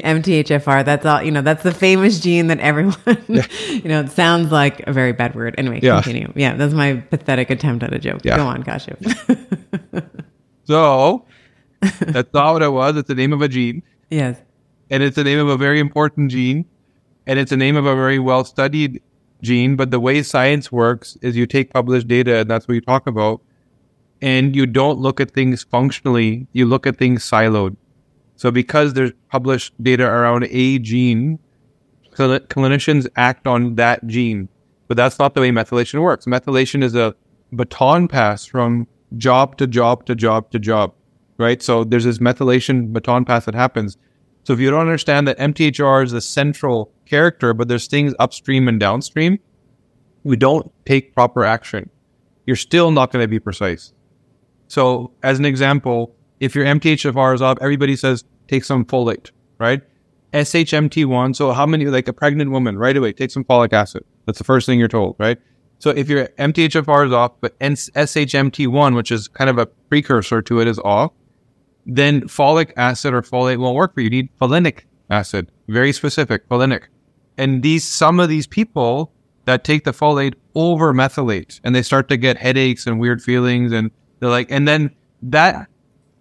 MTHFR, 0.04 0.84
that's 0.84 1.06
all, 1.06 1.22
you 1.22 1.32
know, 1.32 1.42
that's 1.42 1.64
the 1.64 1.74
famous 1.74 2.20
gene 2.20 2.48
that 2.48 2.60
everyone, 2.60 2.96
yeah. 3.28 3.46
you 3.70 3.88
know, 3.88 4.02
it 4.02 4.12
sounds 4.12 4.52
like 4.52 4.86
a 4.88 4.94
very 4.94 5.12
bad 5.12 5.36
word. 5.36 5.56
Anyway, 5.58 5.80
yeah. 5.82 6.02
continue. 6.02 6.32
Yeah, 6.36 6.56
that's 6.56 6.74
my 6.74 6.96
pathetic 6.96 7.50
attempt 7.52 7.84
at 7.84 7.94
a 7.94 8.00
joke. 8.00 8.22
Yeah. 8.24 8.38
Go 8.38 8.48
on, 8.48 8.64
Kashif. 8.64 8.98
so, 10.66 11.26
that's 11.82 12.34
not 12.34 12.54
what 12.54 12.64
it 12.64 12.72
was. 12.72 12.98
It's 12.98 13.08
the 13.08 13.16
name 13.16 13.32
of 13.32 13.42
a 13.42 13.48
gene. 13.48 13.84
Yes. 14.10 14.42
And 14.90 15.04
it's 15.04 15.16
the 15.16 15.24
name 15.24 15.40
of 15.40 15.50
a 15.50 15.58
very 15.58 15.80
important 15.80 16.32
gene. 16.32 16.66
And 17.28 17.38
it's 17.38 17.52
the 17.52 17.58
name 17.58 17.76
of 17.76 17.86
a 17.86 17.96
very 17.96 18.20
well 18.20 18.44
studied 18.44 19.04
gene. 19.44 19.76
But 19.76 19.92
the 19.92 20.00
way 20.00 20.24
science 20.24 20.72
works 20.72 21.18
is 21.22 21.36
you 21.38 21.46
take 21.46 21.74
published 21.74 22.08
data, 22.08 22.38
and 22.38 22.50
that's 22.50 22.68
what 22.68 22.76
you 22.76 22.82
talk 22.82 23.06
about 23.06 23.42
and 24.22 24.56
you 24.56 24.66
don't 24.66 25.00
look 25.00 25.20
at 25.20 25.32
things 25.32 25.64
functionally, 25.64 26.48
you 26.54 26.66
look 26.66 26.88
at 26.88 26.98
things 26.98 27.24
siloed. 27.24 27.76
So 28.36 28.52
because 28.52 28.94
there's 28.94 29.12
published 29.30 29.74
data 29.82 30.06
around 30.06 30.48
a 30.50 30.80
gene, 30.80 31.40
cl- 32.16 32.40
clinicians 32.42 33.08
act 33.16 33.48
on 33.48 33.76
that 33.76 34.06
gene. 34.08 34.50
But 34.88 34.98
that's 34.98 35.20
not 35.20 35.34
the 35.34 35.42
way 35.42 35.52
methylation 35.52 36.02
works. 36.02 36.26
Methylation 36.26 36.84
is 36.84 36.96
a 36.96 37.16
baton 37.52 38.08
pass 38.08 38.46
from 38.46 38.88
job 39.18 39.58
to 39.58 39.68
job 39.68 40.06
to 40.06 40.16
job 40.16 40.52
to 40.52 40.60
job, 40.60 40.94
right? 41.38 41.62
So 41.62 41.84
there's 41.84 42.06
this 42.06 42.20
methylation 42.20 42.94
baton 42.94 43.26
pass 43.26 43.46
that 43.46 43.56
happens. 43.56 43.98
So 44.44 44.54
if 44.54 44.60
you 44.60 44.72
don't 44.72 44.82
understand 44.82 45.28
that 45.28 45.38
MTHR 45.40 46.06
is 46.06 46.12
the 46.12 46.22
central 46.22 46.92
character, 47.06 47.54
but 47.54 47.68
there's 47.68 47.88
things 47.88 48.14
upstream 48.20 48.68
and 48.68 48.80
downstream, 48.80 49.40
we 50.24 50.36
don't 50.36 50.72
take 50.86 51.14
proper 51.14 51.44
action. 51.44 51.90
You're 52.46 52.56
still 52.56 52.92
not 52.92 53.12
going 53.12 53.24
to 53.24 53.28
be 53.28 53.40
precise. 53.40 53.94
So, 54.68 55.12
as 55.24 55.40
an 55.40 55.46
example, 55.46 56.16
if 56.40 56.56
your 56.56 56.66
MTHFR 56.66 57.36
is 57.36 57.42
up, 57.42 57.58
everybody 57.62 57.96
says 57.96 58.24
take 58.48 58.64
some 58.64 58.86
folate, 58.86 59.32
right? 59.58 59.82
SHMT1. 60.34 61.36
So 61.36 61.52
how 61.52 61.66
many, 61.66 61.86
like 61.86 62.08
a 62.08 62.14
pregnant 62.14 62.52
woman, 62.52 62.78
right 62.78 62.96
away, 62.96 63.14
take 63.14 63.32
some 63.32 63.44
folic 63.44 63.74
acid. 63.74 64.04
That's 64.26 64.38
the 64.38 64.44
first 64.44 64.66
thing 64.66 64.80
you're 64.80 64.88
told, 64.88 65.16
right? 65.20 65.38
So 65.80 65.92
if 65.92 66.10
your 66.10 66.28
MTHFR 66.40 67.08
is 67.08 67.14
off, 67.14 67.34
but 67.40 67.58
SHMT1, 67.60 68.96
which 68.96 69.12
is 69.12 69.28
kind 69.28 69.50
of 69.50 69.58
a 69.58 69.66
precursor 69.66 70.42
to 70.42 70.60
it, 70.60 70.68
is 70.68 70.80
off, 70.80 71.12
then 71.86 72.22
folic 72.24 72.74
acid 72.76 73.14
or 73.14 73.22
folate 73.22 73.58
won't 73.58 73.76
work 73.76 73.94
for 73.94 74.02
you. 74.02 74.06
You 74.06 74.10
need 74.10 74.30
folinic 74.40 74.82
acid, 75.10 75.52
very 75.68 75.94
specific, 75.94 76.48
folinic. 76.50 76.84
And 77.38 77.64
these, 77.64 77.88
some 77.88 78.20
of 78.20 78.28
these 78.28 78.48
people 78.48 79.14
that 79.46 79.64
take 79.64 79.86
the 79.86 79.92
folate 79.92 80.34
over 80.56 80.94
methylate 80.94 81.62
and 81.64 81.74
they 81.74 81.84
start 81.84 82.10
to 82.10 82.18
get 82.18 82.38
headaches 82.38 82.86
and 82.86 83.00
weird 83.00 83.22
feelings 83.22 83.72
and 83.72 83.92
they're 84.20 84.30
like, 84.30 84.52
and 84.52 84.68
then 84.68 84.96
that 85.22 85.68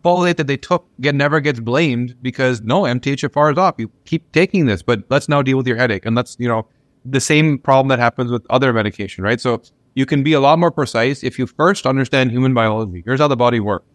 folate 0.04 0.36
that 0.36 0.46
they 0.46 0.56
took 0.56 0.86
get 1.00 1.14
never 1.14 1.40
gets 1.40 1.58
blamed 1.58 2.14
because 2.22 2.60
no 2.62 2.82
MTHFR 2.82 3.52
is 3.52 3.58
off. 3.58 3.74
You 3.78 3.90
keep 4.04 4.30
taking 4.32 4.66
this, 4.66 4.82
but 4.82 5.02
let's 5.10 5.28
now 5.28 5.42
deal 5.42 5.56
with 5.56 5.66
your 5.66 5.76
headache. 5.76 6.06
And 6.06 6.16
that's, 6.16 6.36
you 6.38 6.48
know, 6.48 6.66
the 7.04 7.20
same 7.20 7.58
problem 7.58 7.88
that 7.88 7.98
happens 7.98 8.30
with 8.30 8.46
other 8.50 8.72
medication, 8.72 9.24
right? 9.24 9.40
So 9.40 9.62
you 9.94 10.06
can 10.06 10.22
be 10.22 10.32
a 10.32 10.40
lot 10.40 10.58
more 10.58 10.70
precise 10.70 11.24
if 11.24 11.38
you 11.38 11.46
first 11.46 11.86
understand 11.86 12.30
human 12.30 12.54
biology. 12.54 13.02
Here's 13.04 13.20
how 13.20 13.28
the 13.28 13.36
body 13.36 13.60
works. 13.60 13.86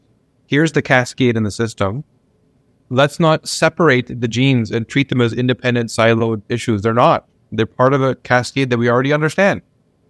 Here's 0.47 0.73
the 0.73 0.81
cascade 0.81 1.37
in 1.37 1.43
the 1.43 1.51
system. 1.51 2.03
Let's 2.89 3.19
not 3.19 3.47
separate 3.47 4.19
the 4.19 4.27
genes 4.27 4.69
and 4.71 4.87
treat 4.87 5.07
them 5.07 5.21
as 5.21 5.31
independent 5.31 5.89
siloed 5.89 6.41
issues. 6.49 6.81
They're 6.81 6.93
not. 6.93 7.27
They're 7.53 7.65
part 7.65 7.93
of 7.93 8.01
a 8.01 8.15
cascade 8.15 8.69
that 8.69 8.77
we 8.77 8.89
already 8.89 9.13
understand. 9.13 9.61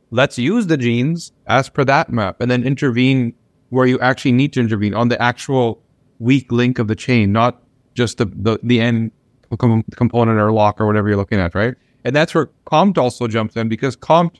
Let's 0.09 0.39
use 0.39 0.65
the 0.65 0.77
genes 0.77 1.31
as 1.45 1.69
per 1.69 1.83
that 1.85 2.09
map 2.09 2.41
and 2.41 2.49
then 2.49 2.63
intervene 2.63 3.33
where 3.71 3.85
you 3.85 3.99
actually 3.99 4.33
need 4.33 4.51
to 4.53 4.59
intervene 4.59 4.93
on 4.93 5.07
the 5.07 5.19
actual 5.21 5.81
weak 6.19 6.51
link 6.51 6.77
of 6.77 6.87
the 6.87 6.95
chain, 6.95 7.31
not 7.31 7.63
just 7.95 8.17
the, 8.17 8.25
the, 8.25 8.59
the 8.61 8.79
end 8.79 9.11
component 9.49 10.39
or 10.39 10.51
lock 10.51 10.79
or 10.79 10.85
whatever 10.85 11.07
you're 11.07 11.17
looking 11.17 11.39
at, 11.39 11.55
right? 11.55 11.75
And 12.03 12.15
that's 12.15 12.35
where 12.35 12.49
COMT 12.65 12.97
also 12.97 13.27
jumps 13.27 13.55
in 13.55 13.69
because 13.69 13.95
COMT 13.95 14.39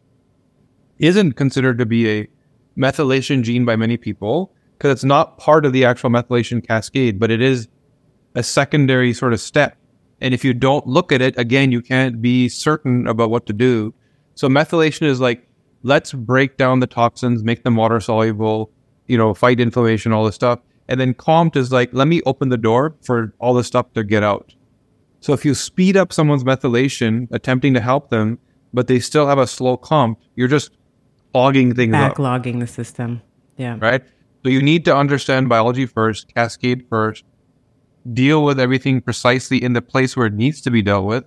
isn't 1.00 1.34
considered 1.34 1.78
to 1.78 1.86
be 1.86 2.10
a 2.10 2.28
methylation 2.78 3.42
gene 3.42 3.64
by 3.64 3.76
many 3.76 3.96
people 3.98 4.54
because 4.78 4.92
it's 4.92 5.04
not 5.04 5.38
part 5.38 5.66
of 5.66 5.72
the 5.72 5.86
actual 5.86 6.10
methylation 6.10 6.66
cascade, 6.66 7.18
but 7.18 7.32
it 7.32 7.42
is 7.42 7.70
a 8.36 8.44
secondary 8.44 9.14
sort 9.14 9.32
of 9.32 9.40
step. 9.40 9.78
And 10.20 10.34
if 10.34 10.44
you 10.44 10.54
don't 10.54 10.86
look 10.86 11.12
at 11.12 11.22
it, 11.22 11.38
again, 11.38 11.72
you 11.72 11.82
can't 11.82 12.22
be 12.22 12.50
certain 12.50 13.08
about 13.08 13.30
what 13.30 13.46
to 13.46 13.54
do. 13.54 13.94
So 14.36 14.50
methylation 14.50 15.04
is 15.04 15.22
like, 15.22 15.48
let's 15.84 16.12
break 16.12 16.58
down 16.58 16.80
the 16.80 16.88
toxins, 16.88 17.44
make 17.44 17.64
them 17.64 17.78
water 17.78 18.00
soluble, 18.00 18.72
you 19.12 19.18
know, 19.18 19.34
fight 19.34 19.60
inflammation, 19.60 20.14
all 20.14 20.24
this 20.24 20.36
stuff. 20.36 20.60
And 20.88 20.98
then 20.98 21.14
COMT 21.14 21.58
is 21.58 21.70
like, 21.70 21.90
let 21.92 22.08
me 22.08 22.22
open 22.26 22.48
the 22.48 22.58
door 22.58 22.96
for 23.04 23.34
all 23.40 23.54
this 23.54 23.68
stuff 23.68 23.92
to 23.94 24.06
get 24.06 24.24
out. 24.24 24.56
So 25.20 25.34
if 25.34 25.44
you 25.44 25.54
speed 25.54 25.98
up 25.98 26.14
someone's 26.14 26.46
methylation, 26.46 27.28
attempting 27.32 27.74
to 27.74 27.82
help 27.82 28.10
them, 28.10 28.40
but 28.74 28.88
they 28.88 29.00
still 29.02 29.28
have 29.28 29.38
a 29.38 29.48
slow 29.48 29.76
COMT, 29.78 30.16
you're 30.38 30.48
just 30.48 30.72
clogging 31.34 31.76
things 31.76 31.94
Backlogging 31.94 32.56
up. 32.56 32.60
the 32.62 32.68
system. 32.68 33.22
Yeah. 33.58 33.78
Right. 33.82 34.02
So 34.44 34.50
you 34.50 34.62
need 34.62 34.86
to 34.86 34.96
understand 34.96 35.50
biology 35.50 35.86
first, 35.86 36.34
cascade 36.34 36.86
first, 36.90 37.26
deal 38.14 38.46
with 38.46 38.60
everything 38.60 39.02
precisely 39.02 39.62
in 39.62 39.74
the 39.74 39.82
place 39.82 40.16
where 40.16 40.28
it 40.28 40.34
needs 40.34 40.62
to 40.62 40.72
be 40.72 40.82
dealt 40.82 41.06
with. 41.06 41.26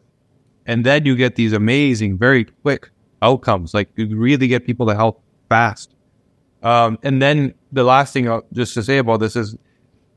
And 0.65 0.87
then 0.87 1.05
you 1.05 1.15
get 1.17 1.37
these 1.37 1.53
amazing, 1.53 2.17
very 2.17 2.47
quick 2.47 2.89
outcomes. 3.21 3.75
Like 3.75 3.91
you 3.97 4.17
really 4.17 4.49
get 4.49 4.65
people 4.65 4.87
to 4.87 4.95
help 4.95 5.23
fast. 5.51 5.94
Um, 6.65 6.99
and 7.03 7.21
then 7.21 7.55
the 7.73 7.85
last 7.85 8.13
thing 8.13 8.29
I'll, 8.29 8.43
just 8.53 8.75
to 8.75 8.83
say 8.83 8.99
about 8.99 9.21
this 9.21 9.37
is 9.37 9.57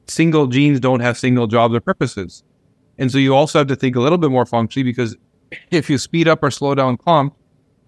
single 0.08 0.48
genes 0.48 0.80
don't 0.80 1.02
have 1.02 1.18
single 1.18 1.46
jobs 1.46 1.76
or 1.76 1.82
purposes. 1.82 2.44
And 2.98 3.12
so 3.12 3.18
you 3.18 3.36
also 3.36 3.60
have 3.60 3.68
to 3.68 3.76
think 3.76 3.96
a 3.96 4.00
little 4.00 4.18
bit 4.18 4.32
more 4.32 4.46
functionally 4.46 4.90
because 4.90 5.16
if 5.70 5.90
you 5.90 5.98
speed 5.98 6.28
up 6.28 6.42
or 6.42 6.50
slow 6.50 6.74
down 6.74 6.98
COMT, 6.98 7.34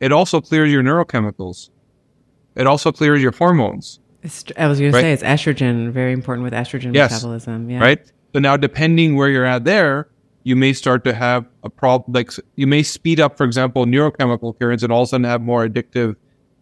it 0.02 0.12
also 0.12 0.42
clears 0.42 0.72
your 0.72 0.84
neurochemicals. 0.84 1.70
It 2.56 2.68
also 2.68 2.92
clears 2.92 3.22
your 3.22 3.32
hormones. 3.32 4.00
I 4.58 4.68
was 4.68 4.80
going 4.80 4.92
right? 4.92 5.00
to 5.00 5.08
say 5.08 5.14
it's 5.14 5.24
estrogen, 5.24 5.92
very 5.92 6.12
important 6.12 6.44
with 6.44 6.54
estrogen 6.54 6.94
yes. 6.94 7.12
metabolism. 7.12 7.70
Yeah. 7.70 7.80
Right. 7.80 8.12
So 8.34 8.40
now, 8.40 8.58
depending 8.58 9.16
where 9.16 9.30
you're 9.30 9.46
at 9.46 9.64
there, 9.64 10.10
you 10.44 10.56
may 10.56 10.74
start 10.74 11.06
to 11.06 11.14
have 11.14 11.46
a 11.64 11.70
problem. 11.70 12.14
Like 12.14 12.32
you 12.56 12.68
may 12.68 12.84
speed 12.84 13.20
up, 13.22 13.38
for 13.38 13.46
example, 13.46 13.86
neurochemical 13.86 14.58
clearance 14.58 14.84
and 14.84 14.92
all 14.92 15.04
of 15.04 15.08
a 15.08 15.10
sudden 15.10 15.24
have 15.24 15.42
more 15.42 15.68
addictive 15.68 16.16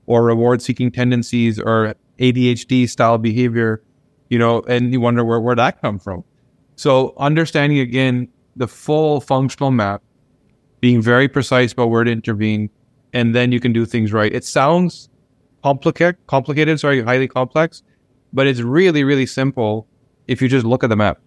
or 0.07 0.23
reward 0.23 0.61
seeking 0.61 0.91
tendencies 0.91 1.59
or 1.59 1.93
ADHD 2.19 2.89
style 2.89 3.17
behavior, 3.17 3.83
you 4.29 4.39
know, 4.39 4.61
and 4.67 4.91
you 4.91 4.99
wonder 4.99 5.23
where, 5.23 5.39
where 5.39 5.55
that 5.55 5.81
come 5.81 5.99
from. 5.99 6.23
So 6.75 7.13
understanding 7.17 7.79
again 7.79 8.27
the 8.55 8.67
full 8.67 9.21
functional 9.21 9.71
map, 9.71 10.01
being 10.79 11.01
very 11.01 11.27
precise 11.27 11.73
about 11.73 11.89
where 11.89 12.03
to 12.03 12.11
intervene, 12.11 12.69
and 13.13 13.35
then 13.35 13.51
you 13.51 13.59
can 13.59 13.73
do 13.73 13.85
things 13.85 14.11
right. 14.13 14.33
It 14.33 14.43
sounds 14.43 15.09
complicated, 15.63 16.17
complicated, 16.27 16.79
sorry, 16.79 17.01
highly 17.03 17.27
complex, 17.27 17.83
but 18.33 18.47
it's 18.47 18.61
really, 18.61 19.03
really 19.03 19.25
simple 19.25 19.87
if 20.27 20.41
you 20.41 20.47
just 20.47 20.65
look 20.65 20.83
at 20.83 20.89
the 20.89 20.95
map, 20.95 21.19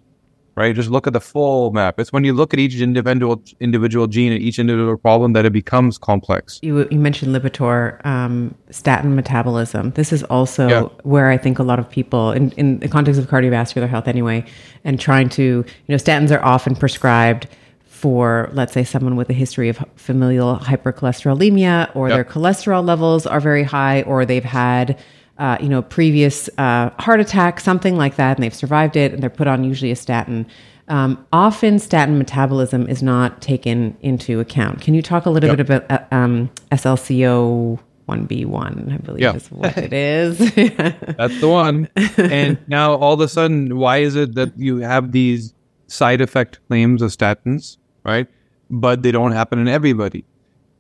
right? 0.61 0.75
Just 0.75 0.91
look 0.91 1.07
at 1.07 1.13
the 1.13 1.21
full 1.21 1.73
map. 1.73 1.99
It's 1.99 2.13
when 2.13 2.25
you 2.25 2.33
look 2.33 2.53
at 2.55 2.61
each 2.61 2.77
individual 2.81 3.43
individual 3.59 4.07
gene 4.07 4.33
and 4.33 4.41
each 4.41 4.59
individual 4.59 4.97
problem 4.97 5.33
that 5.33 5.45
it 5.45 5.53
becomes 5.53 5.99
complex. 5.99 6.61
You, 6.63 6.87
you 6.91 6.99
mentioned 6.99 7.35
Lipitor, 7.35 8.05
um, 8.07 8.55
statin 8.71 9.15
metabolism. 9.15 9.91
This 9.93 10.13
is 10.13 10.23
also 10.25 10.69
yeah. 10.69 10.83
where 11.03 11.29
I 11.31 11.39
think 11.39 11.59
a 11.59 11.63
lot 11.63 11.79
of 11.79 11.89
people, 11.91 12.33
in, 12.33 12.51
in 12.53 12.79
the 12.81 12.89
context 12.89 13.21
of 13.21 13.27
cardiovascular 13.27 13.89
health 13.89 14.07
anyway, 14.07 14.45
and 14.85 15.01
trying 15.01 15.29
to, 15.31 15.43
you 15.43 15.65
know, 15.89 15.97
statins 15.97 16.31
are 16.31 16.45
often 16.45 16.77
prescribed 16.77 17.49
for, 17.87 18.49
let's 18.53 18.73
say, 18.73 18.85
someone 18.85 19.15
with 19.15 19.29
a 19.29 19.35
history 19.35 19.69
of 19.69 19.79
familial 19.97 20.57
hypercholesterolemia, 20.57 21.95
or 21.95 22.09
yep. 22.09 22.17
their 22.17 22.25
cholesterol 22.25 22.83
levels 22.83 23.27
are 23.27 23.41
very 23.41 23.63
high, 23.63 24.03
or 24.03 24.25
they've 24.25 24.43
had, 24.43 24.99
uh, 25.41 25.57
you 25.61 25.69
know, 25.69 25.81
previous 25.81 26.51
uh, 26.59 26.91
heart 26.99 27.19
attack, 27.19 27.59
something 27.61 27.97
like 27.97 28.17
that, 28.17 28.37
and 28.37 28.45
they've 28.45 28.55
survived 28.55 28.95
it, 28.95 29.13
and 29.13 29.23
they're 29.23 29.31
put 29.31 29.49
on 29.49 29.65
usually 29.65 29.91
a 29.91 29.97
statin. 29.97 30.47
Um, 30.89 31.27
often, 31.33 31.79
statin 31.79 32.19
metabolism 32.19 32.87
is 32.89 33.03
not 33.03 33.41
taken 33.41 33.97
into 34.03 34.39
account. 34.39 34.83
Can 34.83 34.93
you 34.93 35.01
talk 35.01 35.25
a 35.25 35.31
little 35.31 35.49
yep. 35.49 35.57
bit 35.57 35.67
about 35.67 35.91
uh, 35.91 36.15
um, 36.15 36.51
SLCO? 36.71 37.81
1B1, 38.09 38.93
I 38.93 38.97
believe 38.97 39.21
yeah. 39.21 39.37
is 39.37 39.47
what 39.53 39.79
it 39.79 39.93
is. 39.93 40.37
That's 40.39 41.41
the 41.41 41.49
one. 41.49 41.89
And 42.19 42.59
now 42.67 42.95
all 42.97 43.15
of 43.15 43.21
a 43.21 43.29
sudden, 43.29 43.77
why 43.77 43.99
is 43.99 44.17
it 44.17 44.35
that 44.35 44.59
you 44.59 44.79
have 44.79 45.13
these 45.13 45.55
side 45.87 46.21
effect 46.21 46.59
claims 46.67 47.03
of 47.03 47.13
statins, 47.13 47.77
right? 48.05 48.27
But 48.69 49.05
they 49.05 49.13
don't 49.13 49.31
happen 49.31 49.61
in 49.61 49.69
everybody. 49.69 50.25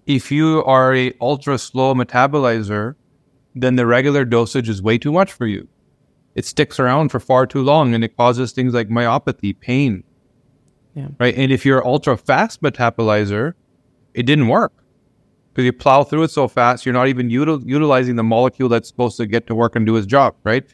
If 0.06 0.32
you 0.32 0.64
are 0.64 0.92
a 0.92 1.12
ultra 1.20 1.56
slow 1.56 1.94
metabolizer, 1.94 2.96
then 3.60 3.76
the 3.76 3.86
regular 3.86 4.24
dosage 4.24 4.68
is 4.68 4.82
way 4.82 4.98
too 4.98 5.12
much 5.12 5.32
for 5.32 5.46
you. 5.46 5.68
It 6.34 6.44
sticks 6.44 6.78
around 6.78 7.10
for 7.10 7.20
far 7.20 7.46
too 7.46 7.62
long 7.62 7.94
and 7.94 8.04
it 8.04 8.16
causes 8.16 8.52
things 8.52 8.72
like 8.72 8.88
myopathy, 8.88 9.58
pain. 9.58 10.04
Yeah. 10.94 11.08
Right. 11.18 11.34
And 11.36 11.52
if 11.52 11.64
you're 11.64 11.86
ultra 11.86 12.16
fast 12.16 12.62
metabolizer, 12.62 13.54
it 14.14 14.24
didn't 14.24 14.48
work 14.48 14.72
because 15.52 15.64
you 15.64 15.72
plow 15.72 16.04
through 16.04 16.24
it 16.24 16.30
so 16.30 16.48
fast, 16.48 16.86
you're 16.86 16.92
not 16.92 17.08
even 17.08 17.28
util- 17.28 17.62
utilizing 17.66 18.16
the 18.16 18.22
molecule 18.22 18.68
that's 18.68 18.88
supposed 18.88 19.16
to 19.16 19.26
get 19.26 19.46
to 19.48 19.54
work 19.54 19.76
and 19.76 19.86
do 19.86 19.96
its 19.96 20.06
job, 20.06 20.34
right? 20.44 20.64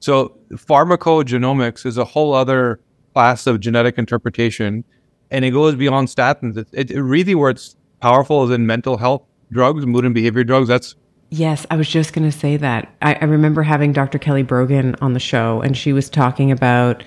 So 0.00 0.38
pharmacogenomics 0.52 1.86
is 1.86 1.98
a 1.98 2.04
whole 2.04 2.34
other 2.34 2.80
class 3.14 3.46
of 3.46 3.60
genetic 3.60 3.98
interpretation, 3.98 4.84
and 5.30 5.44
it 5.44 5.50
goes 5.50 5.74
beyond 5.74 6.08
statins. 6.08 6.56
It, 6.72 6.90
it 6.90 7.00
really 7.00 7.34
where 7.34 7.50
it's 7.50 7.76
powerful 8.00 8.44
is 8.44 8.50
in 8.50 8.66
mental 8.66 8.98
health 8.98 9.22
drugs, 9.50 9.86
mood 9.86 10.04
and 10.04 10.14
behavior 10.14 10.44
drugs. 10.44 10.68
That's 10.68 10.94
Yes, 11.30 11.66
I 11.70 11.76
was 11.76 11.88
just 11.88 12.12
going 12.12 12.30
to 12.30 12.36
say 12.36 12.56
that. 12.56 12.94
I, 13.02 13.14
I, 13.14 13.24
remember 13.24 13.62
having 13.62 13.92
Dr. 13.92 14.18
Kelly 14.18 14.44
Brogan 14.44 14.94
on 15.00 15.12
the 15.12 15.20
show, 15.20 15.60
and 15.60 15.76
she 15.76 15.92
was 15.92 16.08
talking 16.08 16.52
about, 16.52 17.02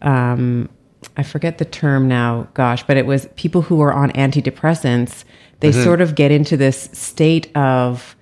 um, 0.00 0.70
I 1.18 1.22
forget 1.22 1.58
the 1.58 1.66
term 1.66 2.08
now, 2.08 2.48
gosh, 2.54 2.82
but 2.82 2.96
it 2.96 3.04
was 3.04 3.28
people 3.36 3.60
who 3.60 3.82
are 3.82 3.92
on 3.92 4.10
antidepressants. 4.12 5.24
They 5.60 5.70
mm-hmm. 5.70 5.84
sort 5.84 6.00
of 6.00 6.14
get 6.14 6.30
into 6.30 6.56
this 6.56 6.88
state 6.92 7.54
of 7.56 8.16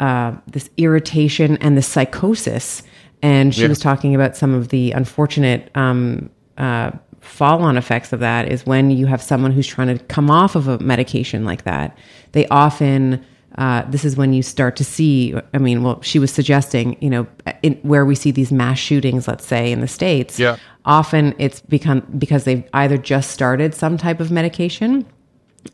uh, 0.00 0.32
this 0.48 0.68
irritation 0.78 1.56
and 1.58 1.78
the 1.78 1.82
psychosis. 1.82 2.82
And 3.22 3.54
she 3.54 3.62
yeah. 3.62 3.68
was 3.68 3.78
talking 3.78 4.16
about 4.16 4.36
some 4.36 4.52
of 4.52 4.68
the 4.68 4.90
unfortunate 4.90 5.70
um, 5.76 6.28
uh, 6.58 6.90
fall 7.20 7.62
on 7.62 7.76
effects 7.76 8.12
of 8.12 8.18
that 8.18 8.50
is 8.50 8.66
when 8.66 8.90
you 8.90 9.06
have 9.06 9.22
someone 9.22 9.52
who's 9.52 9.66
trying 9.66 9.96
to 9.96 10.04
come 10.06 10.28
off 10.28 10.56
of 10.56 10.66
a 10.66 10.78
medication 10.80 11.44
like 11.44 11.62
that. 11.62 11.96
They 12.32 12.48
often, 12.48 13.24
uh, 13.58 13.82
this 13.88 14.04
is 14.04 14.16
when 14.16 14.32
you 14.32 14.42
start 14.42 14.76
to 14.76 14.84
see, 14.84 15.34
I 15.52 15.58
mean, 15.58 15.82
well, 15.82 16.00
she 16.02 16.18
was 16.18 16.32
suggesting, 16.32 16.96
you 17.00 17.10
know, 17.10 17.26
in, 17.62 17.74
where 17.82 18.04
we 18.04 18.14
see 18.14 18.30
these 18.30 18.50
mass 18.50 18.78
shootings, 18.78 19.28
let's 19.28 19.46
say 19.46 19.70
in 19.70 19.80
the 19.80 19.88
States, 19.88 20.38
yeah. 20.38 20.56
often 20.84 21.34
it's 21.38 21.60
become 21.60 22.00
because 22.16 22.44
they've 22.44 22.64
either 22.72 22.96
just 22.96 23.30
started 23.30 23.74
some 23.74 23.98
type 23.98 24.20
of 24.20 24.30
medication 24.30 25.06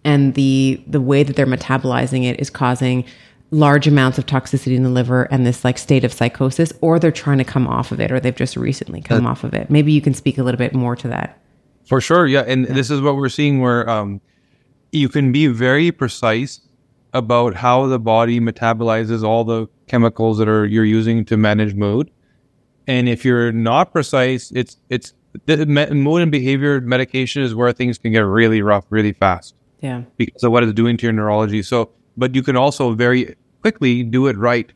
and 0.04 0.34
the 0.34 0.82
the 0.86 1.00
way 1.00 1.22
that 1.22 1.34
they're 1.36 1.46
metabolizing 1.46 2.24
it 2.24 2.38
is 2.38 2.50
causing 2.50 3.04
large 3.50 3.86
amounts 3.86 4.18
of 4.18 4.26
toxicity 4.26 4.76
in 4.76 4.82
the 4.82 4.90
liver 4.90 5.22
and 5.30 5.46
this 5.46 5.64
like 5.64 5.78
state 5.78 6.04
of 6.04 6.12
psychosis, 6.12 6.72
or 6.80 6.98
they're 6.98 7.10
trying 7.10 7.38
to 7.38 7.44
come 7.44 7.66
off 7.66 7.92
of 7.92 8.00
it, 8.00 8.12
or 8.12 8.20
they've 8.20 8.36
just 8.36 8.56
recently 8.56 9.00
come 9.00 9.26
uh, 9.26 9.30
off 9.30 9.44
of 9.44 9.54
it. 9.54 9.70
Maybe 9.70 9.92
you 9.92 10.00
can 10.00 10.14
speak 10.14 10.36
a 10.36 10.42
little 10.42 10.58
bit 10.58 10.74
more 10.74 10.96
to 10.96 11.08
that. 11.08 11.40
For 11.86 12.00
sure, 12.00 12.26
yeah, 12.26 12.44
and 12.46 12.66
yeah. 12.66 12.74
this 12.74 12.90
is 12.90 13.00
what 13.00 13.16
we're 13.16 13.30
seeing 13.30 13.60
where 13.60 13.88
um, 13.88 14.20
you 14.92 15.08
can 15.08 15.32
be 15.32 15.46
very 15.46 15.90
precise 15.90 16.60
about 17.12 17.54
how 17.54 17.86
the 17.86 17.98
body 17.98 18.40
metabolizes 18.40 19.22
all 19.22 19.44
the 19.44 19.66
chemicals 19.86 20.38
that 20.38 20.48
are 20.48 20.66
you're 20.66 20.84
using 20.84 21.24
to 21.26 21.36
manage 21.36 21.74
mood. 21.74 22.10
And 22.86 23.08
if 23.08 23.24
you're 23.24 23.52
not 23.52 23.92
precise, 23.92 24.50
it's 24.54 24.76
it's 24.88 25.14
the 25.46 25.66
mood 25.66 26.22
and 26.22 26.32
behavior 26.32 26.80
medication 26.80 27.42
is 27.42 27.54
where 27.54 27.72
things 27.72 27.98
can 27.98 28.12
get 28.12 28.20
really 28.20 28.62
rough 28.62 28.84
really 28.90 29.12
fast. 29.12 29.54
Yeah. 29.80 30.02
Because 30.16 30.42
of 30.42 30.52
what 30.52 30.62
it's 30.64 30.72
doing 30.72 30.96
to 30.96 31.06
your 31.06 31.12
neurology. 31.12 31.62
So, 31.62 31.90
but 32.16 32.34
you 32.34 32.42
can 32.42 32.56
also 32.56 32.92
very 32.94 33.36
quickly 33.62 34.02
do 34.02 34.26
it 34.26 34.36
right. 34.36 34.72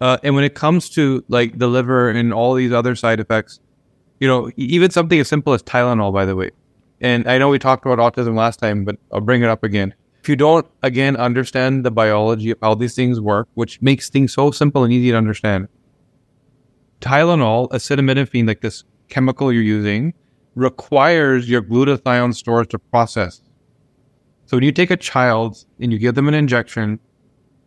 Uh, 0.00 0.18
and 0.24 0.34
when 0.34 0.44
it 0.44 0.54
comes 0.54 0.90
to 0.90 1.24
like 1.28 1.58
the 1.58 1.68
liver 1.68 2.10
and 2.10 2.34
all 2.34 2.54
these 2.54 2.72
other 2.72 2.96
side 2.96 3.20
effects, 3.20 3.60
you 4.18 4.26
know, 4.26 4.50
even 4.56 4.90
something 4.90 5.18
as 5.20 5.28
simple 5.28 5.52
as 5.52 5.62
Tylenol, 5.62 6.12
by 6.12 6.24
the 6.24 6.34
way. 6.34 6.50
And 7.00 7.28
I 7.28 7.38
know 7.38 7.48
we 7.48 7.58
talked 7.58 7.84
about 7.86 7.98
autism 7.98 8.36
last 8.36 8.58
time, 8.58 8.84
but 8.84 8.96
I'll 9.12 9.20
bring 9.20 9.42
it 9.42 9.48
up 9.48 9.64
again. 9.64 9.94
If 10.22 10.28
you 10.28 10.36
don't, 10.36 10.64
again, 10.84 11.16
understand 11.16 11.84
the 11.84 11.90
biology 11.90 12.52
of 12.52 12.58
how 12.62 12.76
these 12.76 12.94
things 12.94 13.20
work, 13.20 13.48
which 13.54 13.82
makes 13.82 14.08
things 14.08 14.32
so 14.32 14.52
simple 14.52 14.84
and 14.84 14.92
easy 14.92 15.10
to 15.10 15.16
understand, 15.16 15.66
Tylenol, 17.00 17.68
acetaminophen, 17.70 18.46
like 18.46 18.60
this 18.60 18.84
chemical 19.08 19.52
you're 19.52 19.64
using, 19.64 20.14
requires 20.54 21.50
your 21.50 21.60
glutathione 21.60 22.34
stores 22.36 22.68
to 22.68 22.78
process. 22.78 23.42
So 24.46 24.56
when 24.58 24.62
you 24.62 24.70
take 24.70 24.92
a 24.92 24.96
child 24.96 25.64
and 25.80 25.92
you 25.92 25.98
give 25.98 26.14
them 26.14 26.28
an 26.28 26.34
injection, 26.34 27.00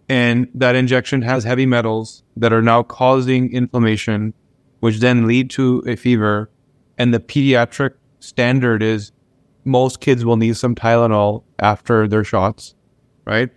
and 0.08 0.48
that 0.54 0.76
injection 0.76 1.24
has 1.24 1.44
heavy 1.44 1.66
metals 1.66 2.24
that 2.38 2.54
are 2.54 2.62
now 2.62 2.84
causing 2.84 3.52
inflammation, 3.52 4.34
which 4.80 5.00
then 5.00 5.28
lead 5.28 5.50
to 5.50 5.84
a 5.86 5.98
fever, 5.98 6.50
and 6.98 7.14
the 7.14 7.20
pediatric 7.20 7.96
standard 8.22 8.82
is 8.82 9.12
most 9.66 10.00
kids 10.00 10.24
will 10.24 10.38
need 10.38 10.56
some 10.56 10.76
Tylenol 10.76 11.44
after 11.60 12.08
their 12.08 12.24
shots, 12.24 12.76
right? 13.26 13.50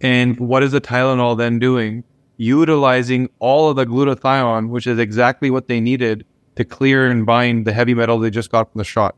And 0.00 0.38
what 0.38 0.62
is 0.62 0.72
the 0.72 0.80
Tylenol 0.80 1.36
then 1.36 1.58
doing? 1.58 2.04
Utilizing 2.36 3.28
all 3.38 3.68
of 3.68 3.76
the 3.76 3.84
glutathione, 3.84 4.68
which 4.70 4.86
is 4.86 4.98
exactly 4.98 5.50
what 5.50 5.68
they 5.68 5.80
needed 5.80 6.24
to 6.56 6.64
clear 6.64 7.10
and 7.10 7.26
bind 7.26 7.66
the 7.66 7.72
heavy 7.72 7.94
metal 7.94 8.18
they 8.18 8.30
just 8.30 8.50
got 8.50 8.70
from 8.72 8.78
the 8.78 8.84
shot. 8.84 9.14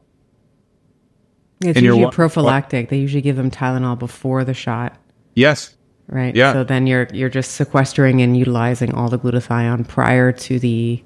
It's 1.61 1.77
And 1.77 1.85
usually 1.87 2.11
prophylactic. 2.11 2.89
They 2.89 2.99
usually 2.99 3.23
give 3.23 3.37
them 3.37 3.51
Tylenol 3.51 3.99
before 3.99 4.45
the 4.45 4.55
shot, 4.55 4.97
Yes. 5.35 5.77
right? 6.09 6.35
Yeah. 6.35 6.53
So 6.53 6.64
then 6.64 6.89
you're 6.89 7.07
you're 7.12 7.29
just 7.29 7.53
sequestering 7.53 8.20
and 8.20 8.37
utilizing 8.37 8.93
all 8.95 9.09
the 9.09 9.18
glutathione 9.18 9.87
prior 9.87 10.33
to 10.33 10.59
the 10.59 11.03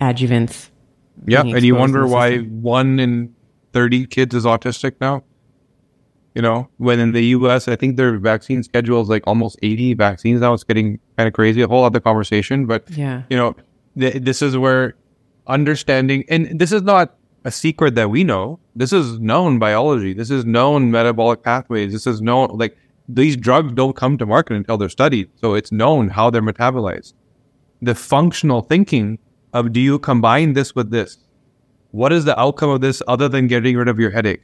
adjuvants. 0.00 0.70
Yeah. 1.26 1.42
And 1.42 1.62
you 1.62 1.76
wonder 1.76 2.06
why 2.08 2.38
one 2.38 2.98
in 2.98 3.35
30 3.76 4.06
kids 4.06 4.34
is 4.34 4.44
autistic 4.46 4.94
now? 5.02 5.22
You 6.34 6.42
know, 6.42 6.68
when 6.78 6.98
in 6.98 7.12
the 7.12 7.24
US, 7.36 7.68
I 7.68 7.76
think 7.76 7.96
their 7.98 8.18
vaccine 8.18 8.62
schedule 8.62 9.00
is 9.02 9.08
like 9.14 9.22
almost 9.26 9.58
80 9.62 9.94
vaccines 9.94 10.40
now. 10.40 10.54
It's 10.54 10.64
getting 10.64 10.98
kind 11.18 11.26
of 11.26 11.34
crazy. 11.34 11.60
A 11.62 11.68
whole 11.68 11.84
other 11.84 12.00
conversation. 12.00 12.64
But 12.66 12.88
Yeah. 12.90 13.22
you 13.30 13.36
know, 13.36 13.54
th- 13.98 14.22
this 14.28 14.40
is 14.40 14.56
where 14.56 14.94
understanding, 15.46 16.24
and 16.30 16.58
this 16.58 16.72
is 16.72 16.82
not 16.82 17.14
a 17.44 17.50
secret 17.50 17.94
that 17.96 18.08
we 18.10 18.24
know. 18.24 18.58
This 18.74 18.92
is 19.00 19.18
known 19.20 19.58
biology. 19.58 20.12
This 20.14 20.30
is 20.30 20.44
known 20.44 20.90
metabolic 20.90 21.42
pathways. 21.42 21.92
This 21.92 22.06
is 22.06 22.20
known, 22.22 22.48
like, 22.62 22.76
these 23.08 23.36
drugs 23.36 23.72
don't 23.80 23.94
come 23.94 24.16
to 24.18 24.26
market 24.26 24.54
until 24.56 24.76
they're 24.78 24.88
studied. 25.00 25.28
So 25.42 25.54
it's 25.54 25.70
known 25.70 26.08
how 26.08 26.30
they're 26.30 26.42
metabolized. 26.52 27.12
The 27.82 27.94
functional 27.94 28.62
thinking 28.62 29.18
of 29.52 29.72
do 29.72 29.80
you 29.80 29.98
combine 29.98 30.54
this 30.54 30.74
with 30.74 30.90
this? 30.90 31.18
What 31.96 32.12
is 32.12 32.24
the 32.24 32.38
outcome 32.38 32.70
of 32.70 32.80
this 32.80 33.02
other 33.08 33.28
than 33.28 33.46
getting 33.46 33.76
rid 33.76 33.88
of 33.88 33.98
your 33.98 34.10
headache? 34.10 34.42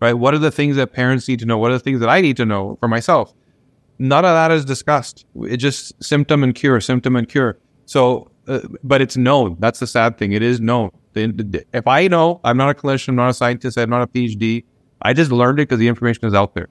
Right? 0.00 0.14
What 0.14 0.34
are 0.34 0.38
the 0.38 0.50
things 0.50 0.76
that 0.76 0.92
parents 0.92 1.28
need 1.28 1.38
to 1.38 1.46
know? 1.46 1.58
What 1.58 1.70
are 1.70 1.78
the 1.80 1.86
things 1.88 2.00
that 2.00 2.08
I 2.08 2.20
need 2.20 2.36
to 2.38 2.44
know 2.44 2.76
for 2.80 2.88
myself? 2.88 3.32
none 3.98 4.24
of 4.24 4.34
that 4.34 4.50
is 4.50 4.64
discussed. 4.64 5.26
It's 5.42 5.62
just 5.62 6.02
symptom 6.02 6.42
and 6.42 6.54
cure, 6.54 6.80
symptom 6.80 7.16
and 7.16 7.28
cure. 7.28 7.58
So, 7.86 8.30
uh, 8.46 8.60
but 8.82 9.00
it's 9.00 9.16
known. 9.16 9.56
That's 9.58 9.80
the 9.80 9.86
sad 9.86 10.18
thing. 10.18 10.32
It 10.32 10.42
is 10.42 10.60
known. 10.60 10.90
If 11.14 11.86
I 11.86 12.08
know, 12.08 12.40
I'm 12.44 12.56
not 12.56 12.70
a 12.70 12.74
clinician, 12.74 13.10
I'm 13.10 13.16
not 13.16 13.30
a 13.30 13.34
scientist, 13.34 13.78
I'm 13.78 13.90
not 13.90 14.02
a 14.02 14.06
PhD. 14.06 14.64
I 15.02 15.12
just 15.12 15.30
learned 15.30 15.60
it 15.60 15.68
because 15.68 15.78
the 15.78 15.88
information 15.88 16.26
is 16.26 16.34
out 16.34 16.54
there. 16.54 16.68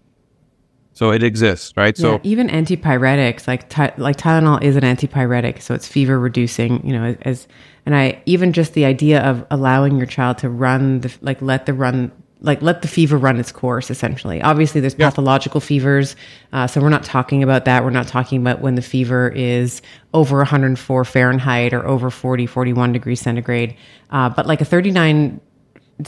So 0.94 1.12
it 1.12 1.24
exists, 1.24 1.74
right? 1.76 1.98
yeah, 1.98 2.02
So 2.02 2.22
even 2.24 2.50
antipyretics 2.50 3.48
like 3.48 3.68
ty- 3.68 3.94
like 3.98 4.16
Tylenol 4.16 4.62
is 4.62 4.76
an 4.76 4.84
antipyretic, 4.84 5.62
so 5.62 5.74
it's 5.74 5.88
fever 5.88 6.20
reducing. 6.20 6.86
You 6.86 6.94
know, 6.94 7.16
as 7.24 7.48
and 7.86 7.96
I 7.96 8.22
even 8.26 8.54
just 8.54 8.74
the 8.74 8.86
idea 8.86 9.22
of 9.22 9.46
allowing 9.50 9.98
your 9.98 10.06
child 10.06 10.38
to 10.40 10.50
run 10.50 11.02
the 11.02 11.14
like 11.22 11.42
let 11.42 11.66
the 11.66 11.74
run 11.74 12.12
like 12.42 12.62
let 12.62 12.84
the 12.84 12.88
fever 12.88 13.18
run 13.18 13.40
its 13.40 13.52
course. 13.52 13.90
Essentially, 13.90 14.42
obviously 14.44 14.82
there's 14.82 14.94
pathological 14.94 15.60
fevers, 15.62 16.16
uh, 16.52 16.68
so 16.68 16.80
we're 16.80 16.90
not 16.90 17.04
talking 17.04 17.42
about 17.42 17.66
that. 17.66 17.84
We're 17.84 17.90
not 17.90 18.08
talking 18.08 18.40
about 18.40 18.62
when 18.62 18.76
the 18.76 18.82
fever 18.84 19.30
is 19.30 19.82
over 20.14 20.38
104 20.38 21.06
Fahrenheit 21.06 21.74
or 21.74 21.88
over 21.88 22.12
40 22.12 22.46
41 22.46 22.94
degrees 22.94 23.20
centigrade. 23.20 23.76
Uh, 24.12 24.30
but 24.30 24.46
like 24.46 24.62
a 24.62 24.66
39 24.66 25.42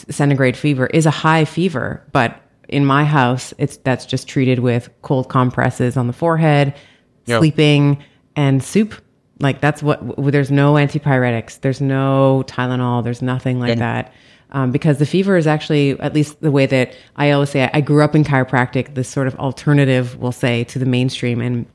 centigrade 0.09 0.57
fever 0.57 0.85
is 0.87 1.05
a 1.05 1.11
high 1.11 1.45
fever, 1.45 2.03
but 2.11 2.39
in 2.69 2.85
my 2.85 3.03
house, 3.05 3.53
it's 3.57 3.77
that's 3.77 4.05
just 4.05 4.27
treated 4.27 4.59
with 4.59 4.89
cold 5.01 5.29
compresses 5.29 5.97
on 5.97 6.07
the 6.07 6.13
forehead, 6.13 6.73
Yeah. 7.25 7.39
sleeping, 7.39 8.03
and 8.35 8.63
soup. 8.63 8.93
Like 9.39 9.59
that's 9.61 9.83
what. 9.83 10.05
w- 10.07 10.31
There's 10.31 10.51
no 10.51 10.73
antipyretics. 10.75 11.59
There's 11.61 11.81
no 11.81 12.43
Tylenol. 12.47 13.03
There's 13.03 13.21
nothing 13.21 13.59
like 13.59 13.77
that. 13.79 14.13
Um, 14.51 14.71
because 14.71 14.99
the 14.99 15.05
fever 15.05 15.35
is 15.35 15.47
actually, 15.47 15.99
at 15.99 16.13
least 16.13 16.39
the 16.39 16.51
way 16.51 16.65
that 16.67 16.95
I 17.17 17.31
always 17.31 17.49
say, 17.49 17.69
I 17.73 17.81
grew 17.81 18.03
up 18.03 18.15
in 18.15 18.23
chiropractic. 18.23 18.93
This 18.95 19.09
sort 19.09 19.27
of 19.27 19.35
alternative, 19.35 20.15
we'll 20.17 20.31
say, 20.31 20.63
to 20.65 20.79
the 20.79 20.85
mainstream, 20.85 21.41
and 21.41 21.65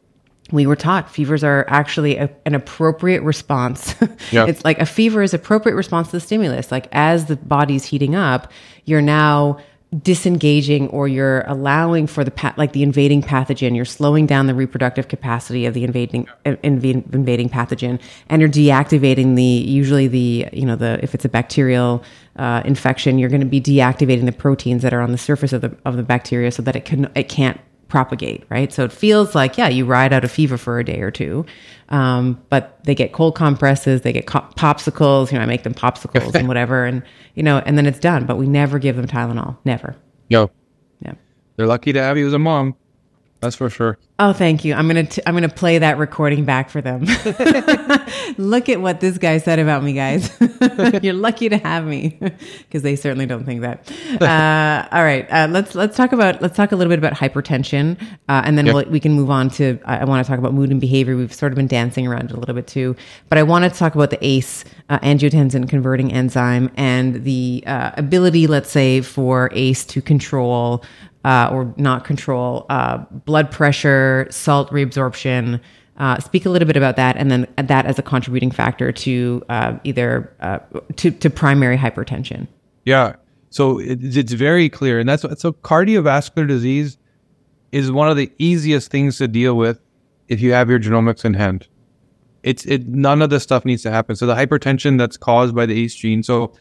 we 0.50 0.66
were 0.66 0.76
taught 0.76 1.10
fevers 1.10 1.44
are 1.44 1.64
actually 1.68 2.16
a, 2.16 2.30
an 2.46 2.54
appropriate 2.54 3.22
response. 3.22 3.94
Yeah. 4.32 4.46
it's 4.46 4.64
like 4.64 4.78
a 4.78 4.86
fever 4.86 5.22
is 5.22 5.34
appropriate 5.34 5.74
response 5.74 6.08
to 6.08 6.12
the 6.12 6.20
stimulus. 6.20 6.70
Like 6.72 6.88
as 6.92 7.26
the 7.26 7.36
body's 7.36 7.84
heating 7.84 8.14
up, 8.14 8.50
you're 8.84 9.02
now 9.02 9.58
disengaging 9.98 10.88
or 10.88 11.08
you're 11.08 11.40
allowing 11.42 12.06
for 12.06 12.22
the 12.22 12.30
pa- 12.30 12.54
like 12.56 12.72
the 12.72 12.82
invading 12.82 13.22
pathogen. 13.22 13.74
You're 13.74 13.84
slowing 13.84 14.26
down 14.26 14.46
the 14.46 14.54
reproductive 14.54 15.08
capacity 15.08 15.66
of 15.66 15.74
the 15.74 15.82
invading 15.82 16.28
uh, 16.46 16.52
inv- 16.62 17.12
invading 17.12 17.48
pathogen, 17.48 18.00
and 18.28 18.40
you're 18.40 18.50
deactivating 18.50 19.34
the 19.34 19.42
usually 19.42 20.06
the 20.06 20.48
you 20.52 20.64
know 20.64 20.76
the 20.76 21.02
if 21.02 21.14
it's 21.14 21.24
a 21.24 21.28
bacterial 21.28 22.02
uh, 22.36 22.62
infection, 22.64 23.18
you're 23.18 23.28
going 23.28 23.40
to 23.40 23.46
be 23.46 23.60
deactivating 23.60 24.26
the 24.26 24.32
proteins 24.32 24.82
that 24.82 24.94
are 24.94 25.00
on 25.00 25.12
the 25.12 25.18
surface 25.18 25.52
of 25.52 25.60
the 25.60 25.76
of 25.84 25.96
the 25.96 26.02
bacteria 26.04 26.52
so 26.52 26.62
that 26.62 26.76
it 26.76 26.84
can 26.84 27.10
it 27.14 27.28
can't 27.28 27.60
propagate, 27.90 28.44
right? 28.48 28.72
So 28.72 28.84
it 28.84 28.92
feels 28.92 29.34
like, 29.34 29.58
yeah, 29.58 29.68
you 29.68 29.84
ride 29.84 30.12
out 30.12 30.24
a 30.24 30.28
fever 30.28 30.56
for 30.56 30.78
a 30.78 30.84
day 30.84 31.00
or 31.00 31.10
two, 31.10 31.44
um, 31.90 32.40
but 32.48 32.82
they 32.84 32.94
get 32.94 33.12
cold 33.12 33.34
compresses, 33.34 34.02
they 34.02 34.12
get 34.12 34.26
co- 34.26 34.46
popsicles, 34.56 35.30
you 35.30 35.38
know, 35.38 35.42
I 35.42 35.46
make 35.46 35.64
them 35.64 35.74
popsicles 35.74 36.34
and 36.34 36.48
whatever, 36.48 36.84
and 36.84 37.02
you 37.34 37.42
know, 37.42 37.58
and 37.58 37.76
then 37.76 37.86
it's 37.86 37.98
done. 37.98 38.24
But 38.24 38.36
we 38.36 38.46
never 38.48 38.78
give 38.78 38.96
them 38.96 39.06
Tylenol, 39.06 39.58
never. 39.64 39.94
No. 40.30 40.50
Yeah. 41.02 41.14
they're 41.56 41.66
lucky 41.66 41.92
to 41.92 42.00
have 42.00 42.16
you 42.16 42.26
as 42.26 42.32
a 42.32 42.38
mom. 42.38 42.74
That's 43.40 43.56
for 43.56 43.70
sure. 43.70 43.96
Oh, 44.18 44.34
thank 44.34 44.66
you. 44.66 44.74
I'm 44.74 44.86
gonna 44.86 45.04
t- 45.06 45.22
I'm 45.24 45.32
gonna 45.34 45.48
play 45.48 45.78
that 45.78 45.96
recording 45.96 46.44
back 46.44 46.68
for 46.68 46.82
them. 46.82 47.04
Look 48.36 48.68
at 48.68 48.80
what 48.80 49.00
this 49.00 49.16
guy 49.16 49.38
said 49.38 49.58
about 49.58 49.82
me, 49.82 49.94
guys. 49.94 50.30
You're 51.02 51.14
lucky 51.14 51.48
to 51.48 51.56
have 51.56 51.86
me, 51.86 52.18
because 52.58 52.82
they 52.82 52.96
certainly 52.96 53.24
don't 53.24 53.44
think 53.44 53.62
that. 53.62 53.90
Uh, 54.20 54.86
all 54.94 55.02
right, 55.02 55.26
uh, 55.32 55.48
let's 55.50 55.74
let's 55.74 55.96
talk 55.96 56.12
about 56.12 56.42
let's 56.42 56.54
talk 56.54 56.72
a 56.72 56.76
little 56.76 56.90
bit 56.90 56.98
about 56.98 57.14
hypertension, 57.14 58.00
uh, 58.28 58.42
and 58.44 58.58
then 58.58 58.66
Yep. 58.66 58.74
we'll, 58.74 58.84
we 58.90 59.00
can 59.00 59.12
move 59.14 59.30
on 59.30 59.48
to. 59.50 59.78
I, 59.86 60.00
I 60.00 60.04
want 60.04 60.22
to 60.24 60.28
talk 60.30 60.38
about 60.38 60.52
mood 60.52 60.70
and 60.70 60.78
behavior. 60.80 61.16
We've 61.16 61.32
sort 61.32 61.50
of 61.52 61.56
been 61.56 61.66
dancing 61.66 62.06
around 62.06 62.30
it 62.30 62.32
a 62.32 62.38
little 62.38 62.54
bit 62.54 62.66
too, 62.66 62.94
but 63.30 63.38
I 63.38 63.42
wanted 63.42 63.72
to 63.72 63.78
talk 63.78 63.94
about 63.94 64.10
the 64.10 64.22
ACE 64.24 64.66
uh, 64.90 64.98
angiotensin 64.98 65.66
converting 65.66 66.12
enzyme 66.12 66.70
and 66.76 67.24
the 67.24 67.64
uh, 67.66 67.92
ability, 67.96 68.46
let's 68.46 68.70
say, 68.70 69.00
for 69.00 69.48
ACE 69.54 69.84
to 69.86 70.02
control 70.02 70.84
uh, 71.24 71.50
or 71.52 71.74
not 71.76 72.04
control 72.04 72.66
uh, 72.70 72.98
blood 72.98 73.50
pressure, 73.50 74.26
salt 74.30 74.70
reabsorption. 74.70 75.60
Uh, 75.96 76.18
speak 76.18 76.46
a 76.46 76.50
little 76.50 76.66
bit 76.66 76.76
about 76.76 76.96
that, 76.96 77.16
and 77.16 77.30
then 77.30 77.46
that 77.56 77.84
as 77.84 77.98
a 77.98 78.02
contributing 78.02 78.50
factor 78.50 78.90
to 78.90 79.42
uh, 79.50 79.76
either 79.84 80.34
uh, 80.40 80.58
to, 80.96 81.10
to 81.10 81.28
primary 81.28 81.76
hypertension. 81.76 82.48
Yeah. 82.84 83.16
So 83.50 83.80
it, 83.80 83.98
it's 84.02 84.32
very 84.32 84.68
clear. 84.68 84.98
And 84.98 85.08
that's 85.08 85.22
so 85.22 85.52
cardiovascular 85.52 86.46
disease 86.46 86.96
is 87.72 87.92
one 87.92 88.08
of 88.08 88.16
the 88.16 88.32
easiest 88.38 88.90
things 88.90 89.18
to 89.18 89.28
deal 89.28 89.56
with 89.56 89.80
if 90.28 90.40
you 90.40 90.52
have 90.52 90.70
your 90.70 90.78
genomics 90.78 91.24
in 91.24 91.34
hand. 91.34 91.66
It's 92.42 92.64
it 92.64 92.88
none 92.88 93.20
of 93.20 93.28
this 93.28 93.42
stuff 93.42 93.64
needs 93.64 93.82
to 93.82 93.90
happen. 93.90 94.16
So 94.16 94.26
the 94.26 94.34
hypertension 94.34 94.96
that's 94.96 95.18
caused 95.18 95.54
by 95.54 95.66
the 95.66 95.78
ACE 95.84 95.94
gene. 95.94 96.22
So 96.22 96.54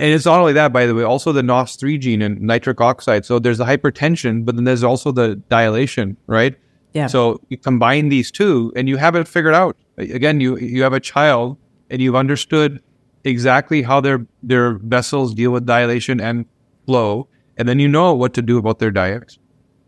and 0.00 0.12
it's 0.14 0.24
not 0.26 0.38
only 0.40 0.52
that, 0.54 0.72
by 0.72 0.86
the 0.86 0.94
way, 0.94 1.02
also 1.02 1.32
the 1.32 1.42
NOS3 1.42 1.98
gene 2.00 2.22
and 2.22 2.40
nitric 2.40 2.80
oxide. 2.80 3.24
So 3.24 3.38
there's 3.38 3.58
the 3.58 3.64
hypertension, 3.64 4.44
but 4.44 4.54
then 4.56 4.64
there's 4.64 4.82
also 4.84 5.12
the 5.12 5.36
dilation, 5.48 6.16
right? 6.26 6.54
Yeah. 6.92 7.06
So 7.06 7.40
you 7.48 7.56
combine 7.56 8.08
these 8.08 8.30
two 8.30 8.72
and 8.76 8.88
you 8.88 8.96
have 8.98 9.14
it 9.16 9.26
figured 9.26 9.54
out. 9.54 9.76
Again, 9.98 10.40
you 10.40 10.56
you 10.58 10.82
have 10.82 10.92
a 10.92 11.00
child 11.00 11.56
and 11.90 12.00
you've 12.02 12.16
understood 12.16 12.80
exactly 13.24 13.82
how 13.82 14.00
their 14.00 14.26
their 14.42 14.74
vessels 14.78 15.34
deal 15.34 15.50
with 15.52 15.66
dilation 15.66 16.20
and 16.20 16.46
flow, 16.86 17.28
and 17.56 17.68
then 17.68 17.78
you 17.78 17.88
know 17.88 18.12
what 18.14 18.34
to 18.34 18.42
do 18.42 18.58
about 18.58 18.78
their 18.78 18.90
diet. 18.90 19.38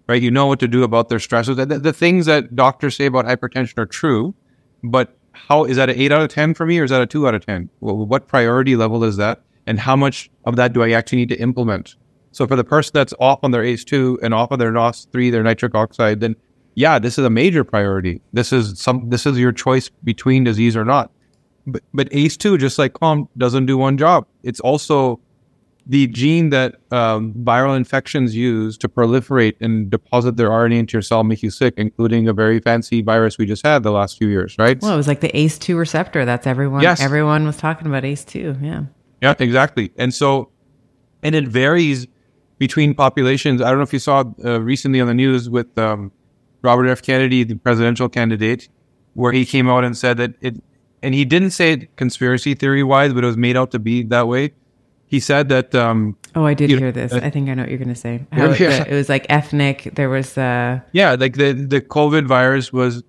right? 0.08 0.22
You 0.22 0.30
know 0.30 0.46
what 0.46 0.60
to 0.60 0.68
do 0.68 0.82
about 0.82 1.08
their 1.08 1.18
stressors. 1.18 1.56
The, 1.56 1.78
the 1.78 1.92
things 1.92 2.26
that 2.26 2.54
doctors 2.54 2.96
say 2.96 3.06
about 3.06 3.24
hypertension 3.26 3.78
are 3.78 3.86
true, 3.86 4.34
but 4.82 5.16
how 5.32 5.64
is 5.64 5.76
that 5.76 5.90
an 5.90 5.98
eight 5.98 6.12
out 6.12 6.22
of 6.22 6.28
10 6.28 6.54
for 6.54 6.66
me 6.66 6.78
or 6.78 6.84
is 6.84 6.90
that 6.90 7.00
a 7.02 7.06
two 7.06 7.26
out 7.26 7.34
of 7.34 7.44
10? 7.44 7.68
Well, 7.80 7.96
what 7.96 8.28
priority 8.28 8.76
level 8.76 9.02
is 9.04 9.16
that? 9.16 9.42
And 9.66 9.78
how 9.78 9.96
much 9.96 10.30
of 10.44 10.56
that 10.56 10.72
do 10.72 10.82
I 10.82 10.92
actually 10.92 11.18
need 11.18 11.30
to 11.30 11.40
implement? 11.40 11.96
So 12.32 12.46
for 12.46 12.56
the 12.56 12.64
person 12.64 12.90
that's 12.94 13.14
off 13.20 13.40
on 13.42 13.52
their 13.52 13.62
ACE2 13.62 14.18
and 14.22 14.34
off 14.34 14.50
on 14.50 14.58
their 14.58 14.72
NOS3, 14.72 15.30
their 15.30 15.42
nitric 15.42 15.74
oxide, 15.74 16.20
then 16.20 16.36
yeah, 16.74 16.98
this 16.98 17.18
is 17.18 17.24
a 17.24 17.30
major 17.30 17.62
priority. 17.62 18.20
This 18.32 18.52
is 18.52 18.78
some, 18.78 19.08
this 19.08 19.26
is 19.26 19.38
your 19.38 19.52
choice 19.52 19.88
between 20.02 20.44
disease 20.44 20.76
or 20.76 20.84
not. 20.84 21.12
But, 21.66 21.82
but 21.94 22.10
ACE2, 22.10 22.58
just 22.58 22.78
like 22.78 22.94
COMT, 22.94 23.28
doesn't 23.38 23.66
do 23.66 23.78
one 23.78 23.96
job. 23.96 24.26
It's 24.42 24.60
also 24.60 25.20
the 25.86 26.06
gene 26.08 26.50
that 26.50 26.76
um, 26.90 27.32
viral 27.34 27.76
infections 27.76 28.34
use 28.34 28.76
to 28.78 28.88
proliferate 28.88 29.54
and 29.60 29.90
deposit 29.90 30.36
their 30.36 30.48
RNA 30.48 30.78
into 30.78 30.92
your 30.94 31.02
cell, 31.02 31.22
make 31.24 31.42
you 31.42 31.50
sick, 31.50 31.74
including 31.76 32.26
a 32.26 32.32
very 32.32 32.58
fancy 32.58 33.02
virus 33.02 33.38
we 33.38 33.46
just 33.46 33.64
had 33.64 33.82
the 33.82 33.92
last 33.92 34.18
few 34.18 34.28
years, 34.28 34.56
right? 34.58 34.80
Well, 34.80 34.94
it 34.94 34.96
was 34.96 35.08
like 35.08 35.20
the 35.20 35.30
ACE2 35.30 35.78
receptor. 35.78 36.24
That's 36.24 36.46
everyone. 36.46 36.82
Yes. 36.82 37.00
Everyone 37.00 37.46
was 37.46 37.56
talking 37.56 37.86
about 37.86 38.02
ACE2. 38.02 38.62
Yeah. 38.62 38.84
Yeah, 39.24 39.34
exactly. 39.38 39.92
And 39.96 40.12
so, 40.12 40.50
and 41.22 41.34
it 41.34 41.48
varies 41.48 42.06
between 42.58 42.94
populations. 42.94 43.60
I 43.60 43.68
don't 43.70 43.78
know 43.78 43.82
if 43.84 43.92
you 43.92 43.98
saw 43.98 44.24
uh, 44.44 44.60
recently 44.60 45.00
on 45.00 45.06
the 45.08 45.14
news 45.14 45.48
with 45.50 45.76
um, 45.78 46.12
Robert 46.62 46.86
F. 46.88 47.02
Kennedy, 47.02 47.44
the 47.44 47.56
presidential 47.56 48.08
candidate, 48.08 48.68
where 49.14 49.32
he 49.32 49.44
came 49.44 49.68
out 49.68 49.84
and 49.84 49.96
said 49.96 50.16
that 50.18 50.34
it, 50.40 50.62
and 51.02 51.14
he 51.14 51.24
didn't 51.24 51.50
say 51.50 51.72
it 51.72 51.96
conspiracy 51.96 52.54
theory 52.54 52.82
wise, 52.82 53.12
but 53.12 53.24
it 53.24 53.26
was 53.26 53.36
made 53.36 53.56
out 53.56 53.70
to 53.72 53.78
be 53.78 54.02
that 54.04 54.28
way 54.28 54.52
he 55.06 55.20
said 55.20 55.48
that. 55.50 55.74
Um, 55.74 56.16
oh, 56.34 56.44
I 56.44 56.54
did 56.54 56.70
hear 56.70 56.80
know, 56.80 56.90
this. 56.90 57.12
uh, 57.12 57.20
I 57.22 57.30
think 57.30 57.48
I 57.48 57.54
know 57.54 57.62
what 57.62 57.68
you're 57.70 57.78
going 57.78 57.88
to 57.88 57.94
say. 57.94 58.26
How 58.32 58.50
it, 58.50 58.60
Yeah. 58.60 58.84
the- 58.84 58.92
it 58.92 58.96
was 58.96 59.08
like 59.08 59.26
ethnic. 59.28 59.90
There 59.94 60.10
was. 60.10 60.36
Uh, 60.36 60.80
yeah, 60.92 61.14
like 61.14 61.34
the 61.36 61.52
the 61.52 61.80
COVID 61.80 62.26
virus 62.26 62.72
was 62.72 63.02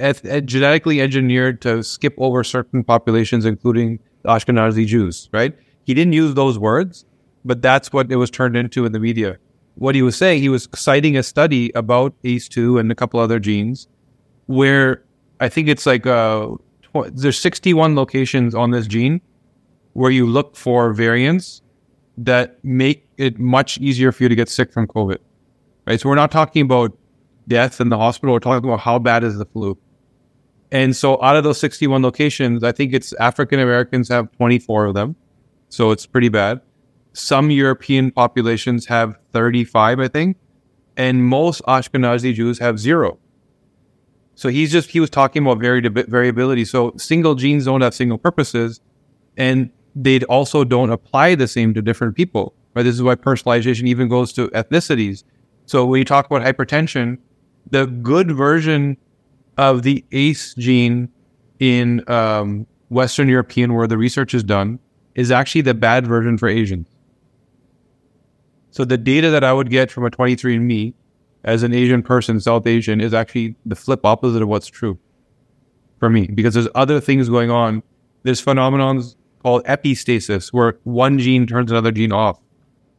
eth- 0.00 0.44
genetically 0.44 1.00
engineered 1.00 1.60
to 1.62 1.82
skip 1.82 2.14
over 2.18 2.42
certain 2.42 2.82
populations, 2.84 3.44
including 3.44 4.00
Ashkenazi 4.26 4.86
Jews. 4.86 5.28
Right? 5.32 5.56
He 5.84 5.94
didn't 5.94 6.12
use 6.12 6.34
those 6.34 6.58
words, 6.58 7.04
but 7.44 7.62
that's 7.62 7.92
what 7.92 8.10
it 8.10 8.16
was 8.16 8.30
turned 8.30 8.56
into 8.56 8.84
in 8.84 8.92
the 8.92 8.98
media. 8.98 9.38
What 9.76 9.94
he 9.94 10.02
was 10.02 10.16
saying, 10.16 10.40
he 10.40 10.48
was 10.48 10.68
citing 10.74 11.16
a 11.16 11.22
study 11.22 11.70
about 11.74 12.14
ACE2 12.22 12.80
and 12.80 12.90
a 12.90 12.94
couple 12.94 13.20
other 13.20 13.38
genes, 13.38 13.88
where 14.46 15.04
I 15.38 15.48
think 15.48 15.68
it's 15.68 15.86
like 15.86 16.06
uh, 16.06 16.48
tw- 16.82 17.12
there's 17.12 17.38
61 17.38 17.94
locations 17.94 18.54
on 18.54 18.70
this 18.70 18.86
gene 18.86 19.20
where 19.92 20.10
you 20.10 20.26
look 20.26 20.56
for 20.56 20.92
variants 20.92 21.62
that 22.18 22.62
make 22.64 23.06
it 23.18 23.38
much 23.38 23.78
easier 23.78 24.12
for 24.12 24.24
you 24.24 24.28
to 24.28 24.34
get 24.34 24.48
sick 24.48 24.72
from 24.72 24.86
COVID. 24.86 25.18
Right. 25.86 26.00
So 26.00 26.08
we're 26.08 26.16
not 26.16 26.30
talking 26.30 26.62
about 26.62 26.96
death 27.48 27.80
in 27.80 27.90
the 27.90 27.98
hospital. 27.98 28.32
We're 28.32 28.40
talking 28.40 28.68
about 28.68 28.80
how 28.80 28.98
bad 28.98 29.24
is 29.24 29.38
the 29.38 29.46
flu. 29.46 29.78
And 30.76 30.94
so 30.94 31.18
out 31.22 31.36
of 31.36 31.42
those 31.42 31.58
61 31.58 32.02
locations, 32.02 32.62
I 32.62 32.70
think 32.70 32.92
it's 32.92 33.14
African 33.14 33.60
Americans 33.60 34.10
have 34.10 34.30
24 34.32 34.84
of 34.84 34.94
them. 34.94 35.16
So 35.70 35.90
it's 35.90 36.04
pretty 36.04 36.28
bad. 36.28 36.60
Some 37.14 37.50
European 37.50 38.10
populations 38.10 38.84
have 38.84 39.16
35, 39.32 40.00
I 40.00 40.08
think. 40.08 40.36
And 40.98 41.24
most 41.24 41.62
Ashkenazi 41.62 42.34
Jews 42.34 42.58
have 42.58 42.78
zero. 42.78 43.18
So 44.34 44.50
he's 44.50 44.70
just, 44.70 44.90
he 44.90 45.00
was 45.00 45.08
talking 45.08 45.42
about 45.42 45.60
vari- 45.60 45.80
variability. 45.88 46.66
So 46.66 46.92
single 46.98 47.36
genes 47.36 47.64
don't 47.64 47.80
have 47.80 47.94
single 47.94 48.18
purposes. 48.18 48.82
And 49.38 49.70
they 49.94 50.20
also 50.24 50.62
don't 50.62 50.90
apply 50.90 51.36
the 51.36 51.48
same 51.48 51.72
to 51.72 51.80
different 51.80 52.14
people. 52.16 52.52
Right? 52.74 52.82
This 52.82 52.96
is 52.96 53.02
why 53.02 53.14
personalization 53.14 53.86
even 53.86 54.08
goes 54.10 54.30
to 54.34 54.48
ethnicities. 54.48 55.24
So 55.64 55.86
when 55.86 56.00
you 56.00 56.04
talk 56.04 56.26
about 56.26 56.42
hypertension, 56.42 57.16
the 57.70 57.86
good 57.86 58.30
version 58.30 58.98
of 59.56 59.82
the 59.82 60.04
ACE 60.12 60.54
gene 60.54 61.08
in 61.58 62.08
um, 62.10 62.66
Western 62.88 63.28
European, 63.28 63.74
where 63.74 63.86
the 63.86 63.98
research 63.98 64.34
is 64.34 64.44
done, 64.44 64.78
is 65.14 65.30
actually 65.30 65.62
the 65.62 65.74
bad 65.74 66.06
version 66.06 66.36
for 66.36 66.48
Asians. 66.48 66.86
So 68.70 68.84
the 68.84 68.98
data 68.98 69.30
that 69.30 69.42
I 69.42 69.52
would 69.52 69.70
get 69.70 69.90
from 69.90 70.04
a 70.04 70.10
23andMe 70.10 70.92
as 71.44 71.62
an 71.62 71.72
Asian 71.72 72.02
person, 72.02 72.40
South 72.40 72.66
Asian, 72.66 73.00
is 73.00 73.14
actually 73.14 73.54
the 73.64 73.74
flip 73.74 74.04
opposite 74.04 74.42
of 74.42 74.48
what's 74.48 74.66
true 74.66 74.98
for 75.98 76.10
me 76.10 76.26
because 76.26 76.52
there's 76.54 76.68
other 76.74 77.00
things 77.00 77.28
going 77.28 77.50
on. 77.50 77.82
There's 78.24 78.44
phenomenons 78.44 79.16
called 79.42 79.64
epistasis 79.64 80.52
where 80.52 80.78
one 80.84 81.18
gene 81.18 81.46
turns 81.46 81.70
another 81.70 81.92
gene 81.92 82.12
off. 82.12 82.38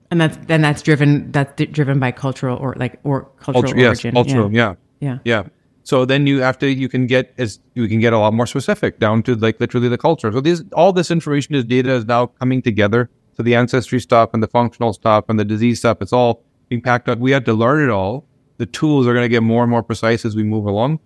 and 0.09 0.21
that's 0.21 0.37
and 0.49 0.63
that's 0.63 0.81
driven 0.81 1.31
that's 1.31 1.61
driven 1.71 1.99
by 1.99 2.11
cultural 2.11 2.57
or 2.57 2.73
like 2.77 2.99
or 3.03 3.29
cultural 3.39 3.77
yes, 3.77 3.89
origin. 3.89 4.13
cultural, 4.13 4.51
yeah. 4.51 4.75
yeah. 4.99 5.19
Yeah. 5.25 5.43
So 5.87 6.03
then 6.03 6.27
you 6.27 6.41
have 6.41 6.59
to 6.59 6.67
you 6.69 6.89
can 6.89 7.07
get 7.07 7.33
as 7.37 7.61
you 7.73 7.87
can 7.87 8.01
get 8.01 8.11
a 8.11 8.19
lot 8.19 8.33
more 8.33 8.45
specific 8.45 8.99
down 8.99 9.23
to 9.23 9.35
like 9.35 9.57
literally 9.61 9.87
the 9.87 9.97
culture. 9.97 10.33
So 10.33 10.41
this 10.41 10.61
all 10.73 10.91
this 10.91 11.09
information 11.09 11.55
is 11.55 11.63
data 11.63 11.93
is 11.93 12.03
now 12.03 12.25
coming 12.25 12.61
together. 12.61 13.09
So 13.37 13.41
the 13.41 13.55
ancestry 13.55 14.01
stuff 14.01 14.31
and 14.33 14.43
the 14.43 14.49
functional 14.49 14.91
stuff 14.91 15.23
and 15.29 15.39
the 15.39 15.45
disease 15.45 15.79
stuff, 15.79 16.01
it's 16.01 16.11
all 16.11 16.43
being 16.67 16.81
packed 16.81 17.07
up. 17.07 17.19
We 17.19 17.31
had 17.31 17.45
to 17.45 17.53
learn 17.53 17.81
it 17.81 17.89
all. 17.89 18.25
The 18.57 18.65
tools 18.65 19.07
are 19.07 19.13
going 19.13 19.23
to 19.23 19.29
get 19.29 19.43
more 19.43 19.63
and 19.63 19.71
more 19.71 19.81
precise 19.81 20.25
as 20.25 20.35
we 20.35 20.43
move 20.43 20.65
along. 20.65 20.99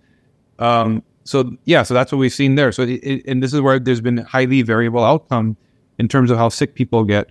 Um, 0.58 1.04
so 1.22 1.56
yeah, 1.64 1.84
so 1.84 1.94
that's 1.94 2.10
what 2.10 2.18
we've 2.18 2.32
seen 2.32 2.56
there. 2.56 2.72
So 2.72 2.82
it, 2.82 3.04
it, 3.04 3.24
and 3.28 3.40
this 3.40 3.54
is 3.54 3.60
where 3.60 3.78
there's 3.78 4.00
been 4.00 4.16
highly 4.16 4.62
variable 4.62 5.04
outcome 5.04 5.56
in 6.00 6.08
terms 6.08 6.28
of 6.28 6.38
how 6.38 6.48
sick 6.48 6.74
people 6.74 7.04
get. 7.04 7.30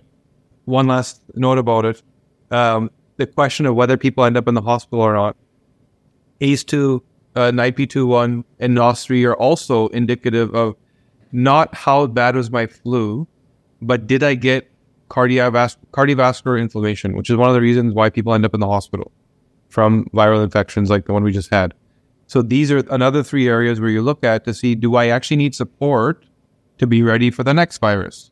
One 0.64 0.86
last 0.86 1.20
note 1.34 1.58
about 1.58 1.84
it: 1.84 2.02
um, 2.50 2.90
the 3.18 3.26
question 3.26 3.66
of 3.66 3.74
whether 3.74 3.98
people 3.98 4.24
end 4.24 4.38
up 4.38 4.48
in 4.48 4.54
the 4.54 4.62
hospital 4.62 5.02
or 5.02 5.12
not. 5.12 5.36
ACE2, 6.40 7.02
uh, 7.34 7.50
NIP21, 7.50 8.44
and 8.58 8.76
NOS3 8.76 9.26
are 9.28 9.36
also 9.36 9.88
indicative 9.88 10.54
of 10.54 10.76
not 11.32 11.74
how 11.74 12.06
bad 12.06 12.36
was 12.36 12.50
my 12.50 12.66
flu, 12.66 13.26
but 13.80 14.06
did 14.06 14.22
I 14.22 14.34
get 14.34 14.70
cardiovas- 15.08 15.76
cardiovascular 15.92 16.60
inflammation, 16.60 17.16
which 17.16 17.30
is 17.30 17.36
one 17.36 17.48
of 17.48 17.54
the 17.54 17.60
reasons 17.60 17.94
why 17.94 18.10
people 18.10 18.34
end 18.34 18.44
up 18.44 18.54
in 18.54 18.60
the 18.60 18.66
hospital 18.66 19.12
from 19.68 20.04
viral 20.14 20.42
infections 20.42 20.90
like 20.90 21.06
the 21.06 21.12
one 21.12 21.22
we 21.22 21.32
just 21.32 21.50
had. 21.50 21.74
So 22.26 22.40
these 22.40 22.70
are 22.70 22.78
another 22.90 23.22
three 23.22 23.48
areas 23.48 23.80
where 23.80 23.90
you 23.90 24.02
look 24.02 24.24
at 24.24 24.44
to 24.44 24.54
see 24.54 24.74
do 24.74 24.96
I 24.96 25.08
actually 25.08 25.36
need 25.36 25.54
support 25.54 26.24
to 26.78 26.86
be 26.86 27.02
ready 27.02 27.30
for 27.30 27.44
the 27.44 27.52
next 27.52 27.78
virus? 27.78 28.30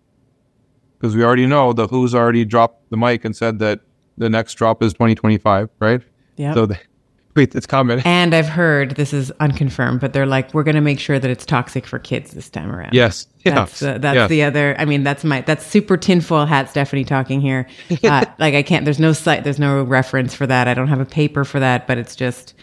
Because 0.99 1.15
we 1.15 1.25
already 1.25 1.47
know 1.47 1.73
the 1.73 1.87
WHO's 1.87 2.15
already 2.15 2.45
dropped 2.45 2.91
the 2.91 2.97
mic 2.97 3.25
and 3.25 3.37
said 3.37 3.59
that 3.59 3.81
the 4.17 4.29
next 4.29 4.55
drop 4.55 4.83
is 4.83 4.93
2025, 4.93 5.69
right? 5.81 6.03
Yeah. 6.37 6.55
So 6.55 6.67
the, 6.67 6.79
wait, 7.37 7.55
it's 7.55 7.67
common. 7.67 8.01
And 8.05 8.35
I've 8.35 8.49
heard 8.49 8.97
this 8.97 9.13
is 9.13 9.31
unconfirmed, 9.41 10.01
but 10.01 10.13
they're 10.13 10.27
like, 10.27 10.53
we're 10.53 10.63
going 10.63 10.75
to 10.75 10.81
make 10.81 10.99
sure 10.99 11.19
that 11.19 11.31
it's 11.31 11.47
toxic 11.47 11.87
for 11.87 11.99
kids 11.99 12.33
this 12.33 12.49
time 12.51 12.71
around. 12.71 12.93
Yes. 12.93 13.27
That's, 13.45 13.81
yes. 13.81 13.83
uh, 13.83 13.99
that's 13.99 14.15
yes. 14.15 14.29
the 14.29 14.43
other. 14.43 14.77
I 14.79 14.85
mean, 14.85 15.03
that's 15.05 15.25
my 15.25 15.41
that's 15.43 15.65
super 15.65 15.97
tinfoil 15.97 16.45
hat 16.47 16.69
Stephanie 16.69 17.05
talking 17.05 17.41
here. 17.41 17.67
Uh, 18.05 18.25
like 18.39 18.55
I 18.55 18.63
can't. 18.63 18.85
There's 18.85 18.99
no 18.99 19.13
site. 19.13 19.45
There's 19.45 19.59
no 19.59 19.83
reference 19.83 20.35
for 20.35 20.47
that. 20.47 20.67
I 20.67 20.75
don't 20.75 20.89
have 20.89 21.01
a 21.01 21.05
paper 21.07 21.45
for 21.45 21.61
that. 21.61 21.87
But 21.87 21.99
it's 21.99 22.17
just, 22.17 22.55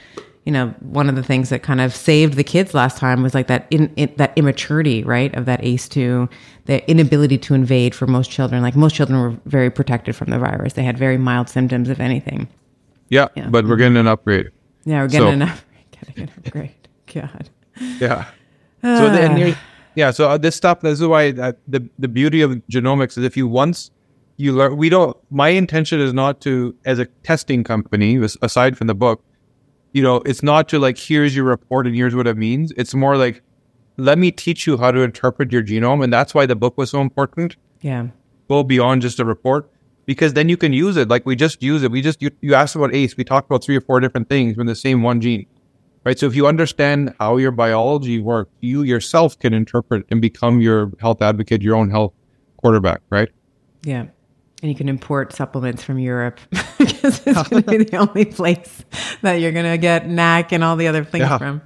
you 0.46 0.52
know, 0.52 0.70
one 0.82 1.08
of 1.10 1.16
the 1.16 1.24
things 1.24 1.50
that 1.50 1.64
kind 1.64 1.80
of 1.80 1.96
saved 1.96 2.34
the 2.34 2.44
kids 2.44 2.74
last 2.74 2.98
time 2.98 3.24
was 3.24 3.34
like 3.34 3.48
that 3.48 3.68
in, 3.70 3.94
in 3.96 4.14
that 4.18 4.34
immaturity, 4.36 5.04
right, 5.04 5.34
of 5.36 5.46
that 5.46 5.62
ACE2, 5.62 6.30
the 6.66 6.90
inability 6.90 7.38
to 7.38 7.54
invade 7.54 7.96
for 7.96 8.08
most 8.08 8.30
children. 8.30 8.62
Like 8.62 8.76
most 8.76 8.96
children 8.96 9.20
were 9.20 9.38
very 9.46 9.70
protected 9.70 10.16
from 10.16 10.32
the 10.32 10.40
virus. 10.40 10.74
They 10.74 10.84
had 10.84 10.98
very 10.98 11.18
mild 11.18 11.50
symptoms, 11.50 11.90
if 11.90 12.00
anything. 12.00 12.48
Yeah, 13.10 13.28
Yeah. 13.36 13.48
but 13.50 13.66
we're 13.66 13.78
getting 13.78 13.98
an 13.98 14.08
upgrade. 14.08 14.50
Yeah, 14.88 15.02
we're 15.02 15.08
getting 15.10 15.28
So- 15.28 15.32
enough. 15.34 15.66
Getting 15.92 16.24
an 16.24 16.32
upgrade. 16.38 16.88
God. 17.14 17.50
Yeah. 18.00 18.26
so 18.84 19.10
the, 19.10 19.22
and 19.22 19.58
yeah, 19.96 20.12
so 20.12 20.30
uh, 20.30 20.38
this 20.38 20.56
stuff. 20.56 20.82
This 20.82 21.02
is 21.02 21.08
why 21.08 21.30
uh, 21.32 21.54
the 21.68 21.88
the 21.98 22.08
beauty 22.08 22.42
of 22.42 22.52
genomics 22.72 23.18
is 23.18 23.24
if 23.24 23.36
you 23.36 23.48
once 23.48 23.90
you 24.38 24.52
learn, 24.54 24.78
we 24.78 24.90
don't. 24.90 25.18
My 25.32 25.50
intention 25.50 26.00
is 26.00 26.14
not 26.14 26.40
to, 26.42 26.76
as 26.86 27.00
a 27.00 27.06
testing 27.24 27.64
company, 27.64 28.18
aside 28.44 28.78
from 28.78 28.86
the 28.88 28.94
book, 28.94 29.24
you 29.94 30.04
know, 30.04 30.18
it's 30.18 30.44
not 30.44 30.70
to 30.70 30.78
like 30.80 30.98
here's 31.00 31.36
your 31.36 31.46
report 31.46 31.88
and 31.88 31.96
here's 31.96 32.14
what 32.16 32.28
it 32.28 32.38
means. 32.38 32.72
It's 32.78 32.94
more 32.94 33.18
like 33.18 33.42
let 33.98 34.20
me 34.20 34.30
teach 34.32 34.68
you 34.68 34.78
how 34.78 34.92
to 34.92 35.00
interpret 35.02 35.52
your 35.52 35.64
genome, 35.64 36.04
and 36.04 36.14
that's 36.14 36.36
why 36.36 36.46
the 36.46 36.56
book 36.56 36.78
was 36.78 36.92
so 36.92 37.02
important. 37.02 37.56
Yeah. 37.82 38.08
Go 38.48 38.64
beyond 38.64 39.02
just 39.02 39.20
a 39.20 39.26
report 39.26 39.70
because 40.08 40.34
then 40.34 40.50
you 40.50 40.58
can 40.58 40.74
use 40.74 40.98
it. 40.98 41.08
Like 41.10 41.28
we 41.28 41.36
just 41.36 41.62
use 41.62 41.84
it. 41.84 41.92
We 41.92 42.02
just 42.02 42.20
you, 42.22 42.32
you 42.42 42.56
asked 42.56 42.76
about 42.76 42.96
ACE. 42.96 43.16
We 43.16 43.24
talked 43.24 43.48
about 43.48 43.64
three 43.64 43.76
or 43.78 43.82
four 43.82 44.00
different 44.00 44.28
things 44.30 44.58
in 44.58 44.66
the 44.66 44.74
same 44.76 45.04
one 45.04 45.22
gene, 45.22 45.46
right? 46.04 46.18
So 46.18 46.26
if 46.26 46.36
you 46.36 46.48
understand 46.48 47.14
how 47.20 47.38
your 47.38 47.52
biology 47.52 48.20
works, 48.20 48.50
you 48.62 48.82
yourself 48.82 49.38
can 49.38 49.54
interpret 49.54 50.06
and 50.10 50.20
become 50.20 50.60
your 50.62 50.92
health 51.00 51.22
advocate, 51.22 51.62
your 51.62 51.76
own 51.76 51.92
health 51.92 52.14
quarterback, 52.58 53.02
right? 53.12 53.30
Yeah. 53.84 54.08
And 54.64 54.72
you 54.72 54.76
can 54.76 54.90
import 54.90 55.34
supplements 55.34 55.84
from 55.84 56.00
Europe 56.00 56.40
because 56.80 57.22
it's 57.28 57.48
going 57.50 57.62
to 57.62 57.70
be 57.70 57.78
the 57.84 57.98
only 57.98 58.26
place 58.26 58.84
that 59.22 59.36
you're 59.36 59.52
going 59.52 59.70
to 59.70 59.78
get 59.78 60.08
NAC 60.10 60.52
and 60.52 60.64
all 60.64 60.76
the 60.76 60.88
other 60.88 61.04
things 61.04 61.22
Yeah. 61.22 61.38
from. 61.38 61.62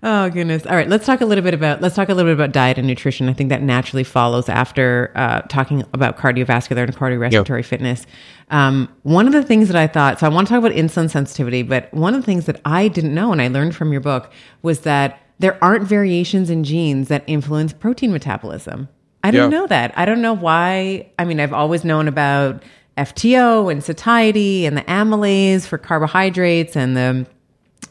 Oh 0.00 0.30
goodness! 0.30 0.64
All 0.64 0.76
right, 0.76 0.88
let's 0.88 1.06
talk 1.06 1.20
a 1.20 1.24
little 1.24 1.42
bit 1.42 1.54
about 1.54 1.80
let's 1.80 1.96
talk 1.96 2.08
a 2.08 2.14
little 2.14 2.30
bit 2.30 2.34
about 2.34 2.52
diet 2.52 2.78
and 2.78 2.86
nutrition. 2.86 3.28
I 3.28 3.32
think 3.32 3.48
that 3.48 3.62
naturally 3.62 4.04
follows 4.04 4.48
after 4.48 5.10
uh, 5.16 5.40
talking 5.42 5.82
about 5.92 6.16
cardiovascular 6.16 6.84
and 6.84 6.96
cardiorespiratory 6.96 7.58
yep. 7.58 7.64
fitness. 7.64 8.06
Um, 8.50 8.88
one 9.02 9.26
of 9.26 9.32
the 9.32 9.42
things 9.42 9.66
that 9.66 9.76
I 9.76 9.88
thought, 9.88 10.20
so 10.20 10.26
I 10.26 10.28
want 10.28 10.46
to 10.46 10.54
talk 10.54 10.58
about 10.58 10.70
insulin 10.70 11.10
sensitivity, 11.10 11.62
but 11.62 11.92
one 11.92 12.14
of 12.14 12.20
the 12.20 12.26
things 12.26 12.46
that 12.46 12.60
I 12.64 12.86
didn't 12.86 13.12
know 13.12 13.32
and 13.32 13.42
I 13.42 13.48
learned 13.48 13.74
from 13.74 13.90
your 13.90 14.00
book 14.00 14.30
was 14.62 14.80
that 14.80 15.20
there 15.40 15.62
aren't 15.62 15.84
variations 15.84 16.48
in 16.48 16.62
genes 16.62 17.08
that 17.08 17.24
influence 17.26 17.72
protein 17.72 18.12
metabolism. 18.12 18.88
I 19.24 19.32
didn't 19.32 19.50
know 19.50 19.66
that. 19.66 19.92
I 19.96 20.04
don't 20.04 20.22
know 20.22 20.32
why. 20.32 21.10
I 21.18 21.24
mean, 21.24 21.40
I've 21.40 21.52
always 21.52 21.84
known 21.84 22.06
about 22.06 22.62
FTO 22.96 23.70
and 23.70 23.82
satiety 23.82 24.64
and 24.64 24.76
the 24.76 24.82
amylase 24.82 25.66
for 25.66 25.76
carbohydrates 25.76 26.76
and 26.76 26.96
the 26.96 27.26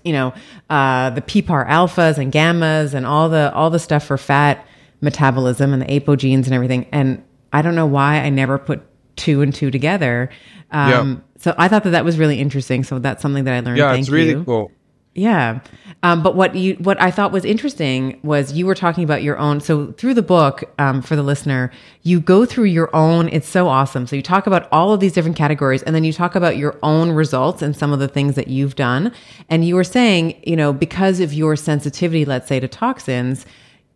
you 0.08 0.14
know, 0.14 0.34
uh, 0.70 1.10
the 1.12 1.22
PPAR 1.22 1.68
alphas 1.68 2.18
and 2.18 2.32
gammas 2.32 2.94
and 2.94 3.06
all 3.06 3.30
the 3.30 3.54
all 3.54 3.70
the 3.70 3.80
stuff 3.80 4.06
for 4.06 4.18
fat 4.18 4.66
metabolism 5.02 5.74
and 5.74 5.82
the 5.82 5.86
apogenes 5.88 6.46
and 6.46 6.54
everything. 6.54 6.88
And 6.92 7.24
I 7.54 7.62
don't 7.62 7.76
know 7.76 7.86
why 7.86 8.20
I 8.20 8.30
never 8.30 8.58
put 8.58 8.82
two 9.16 9.42
and 9.42 9.54
two 9.54 9.70
together. 9.70 10.30
Um, 10.72 10.90
yeah. 10.90 11.16
So 11.40 11.56
I 11.58 11.68
thought 11.68 11.84
that 11.84 11.92
that 11.92 12.06
was 12.06 12.18
really 12.18 12.40
interesting. 12.40 12.84
So 12.84 13.00
that's 13.00 13.22
something 13.22 13.44
that 13.44 13.54
I 13.54 13.60
learned. 13.60 13.78
Yeah, 13.78 13.92
Thank 13.92 14.02
it's 14.02 14.10
really 14.10 14.32
you. 14.32 14.44
cool. 14.44 14.72
Yeah. 15.18 15.62
Um, 16.04 16.22
but 16.22 16.36
what 16.36 16.54
you 16.56 16.76
what 16.76 17.02
I 17.02 17.10
thought 17.10 17.32
was 17.32 17.44
interesting 17.44 18.20
was 18.22 18.54
you 18.54 18.68
were 18.68 18.76
talking 18.76 19.04
about 19.04 19.24
your 19.24 19.36
own. 19.40 19.60
So 19.60 19.92
through 19.94 20.14
the 20.14 20.22
book, 20.22 20.64
um, 20.78 21.02
for 21.02 21.16
the 21.16 21.24
listener, 21.24 21.72
you 22.04 22.20
go 22.22 22.46
through 22.46 22.66
your 22.66 22.96
own. 22.96 23.28
It's 23.30 23.50
so 23.50 23.68
awesome. 23.68 24.06
So 24.06 24.16
you 24.16 24.22
talk 24.22 24.46
about 24.46 24.70
all 24.72 24.94
of 24.94 25.00
these 25.00 25.14
different 25.14 25.36
categories, 25.36 25.82
and 25.82 25.96
then 25.96 26.04
you 26.04 26.14
talk 26.14 26.36
about 26.36 26.56
your 26.56 26.78
own 26.84 27.10
results 27.12 27.64
and 27.64 27.76
some 27.76 27.92
of 27.92 27.98
the 27.98 28.08
things 28.08 28.36
that 28.36 28.48
you've 28.48 28.76
done. 28.76 29.12
And 29.50 29.66
you 29.66 29.76
were 29.76 29.84
saying, 29.84 30.40
you 30.46 30.56
know, 30.56 30.72
because 30.72 31.20
of 31.20 31.34
your 31.34 31.56
sensitivity, 31.56 32.24
let's 32.24 32.48
say 32.48 32.60
to 32.60 32.68
toxins, 32.68 33.48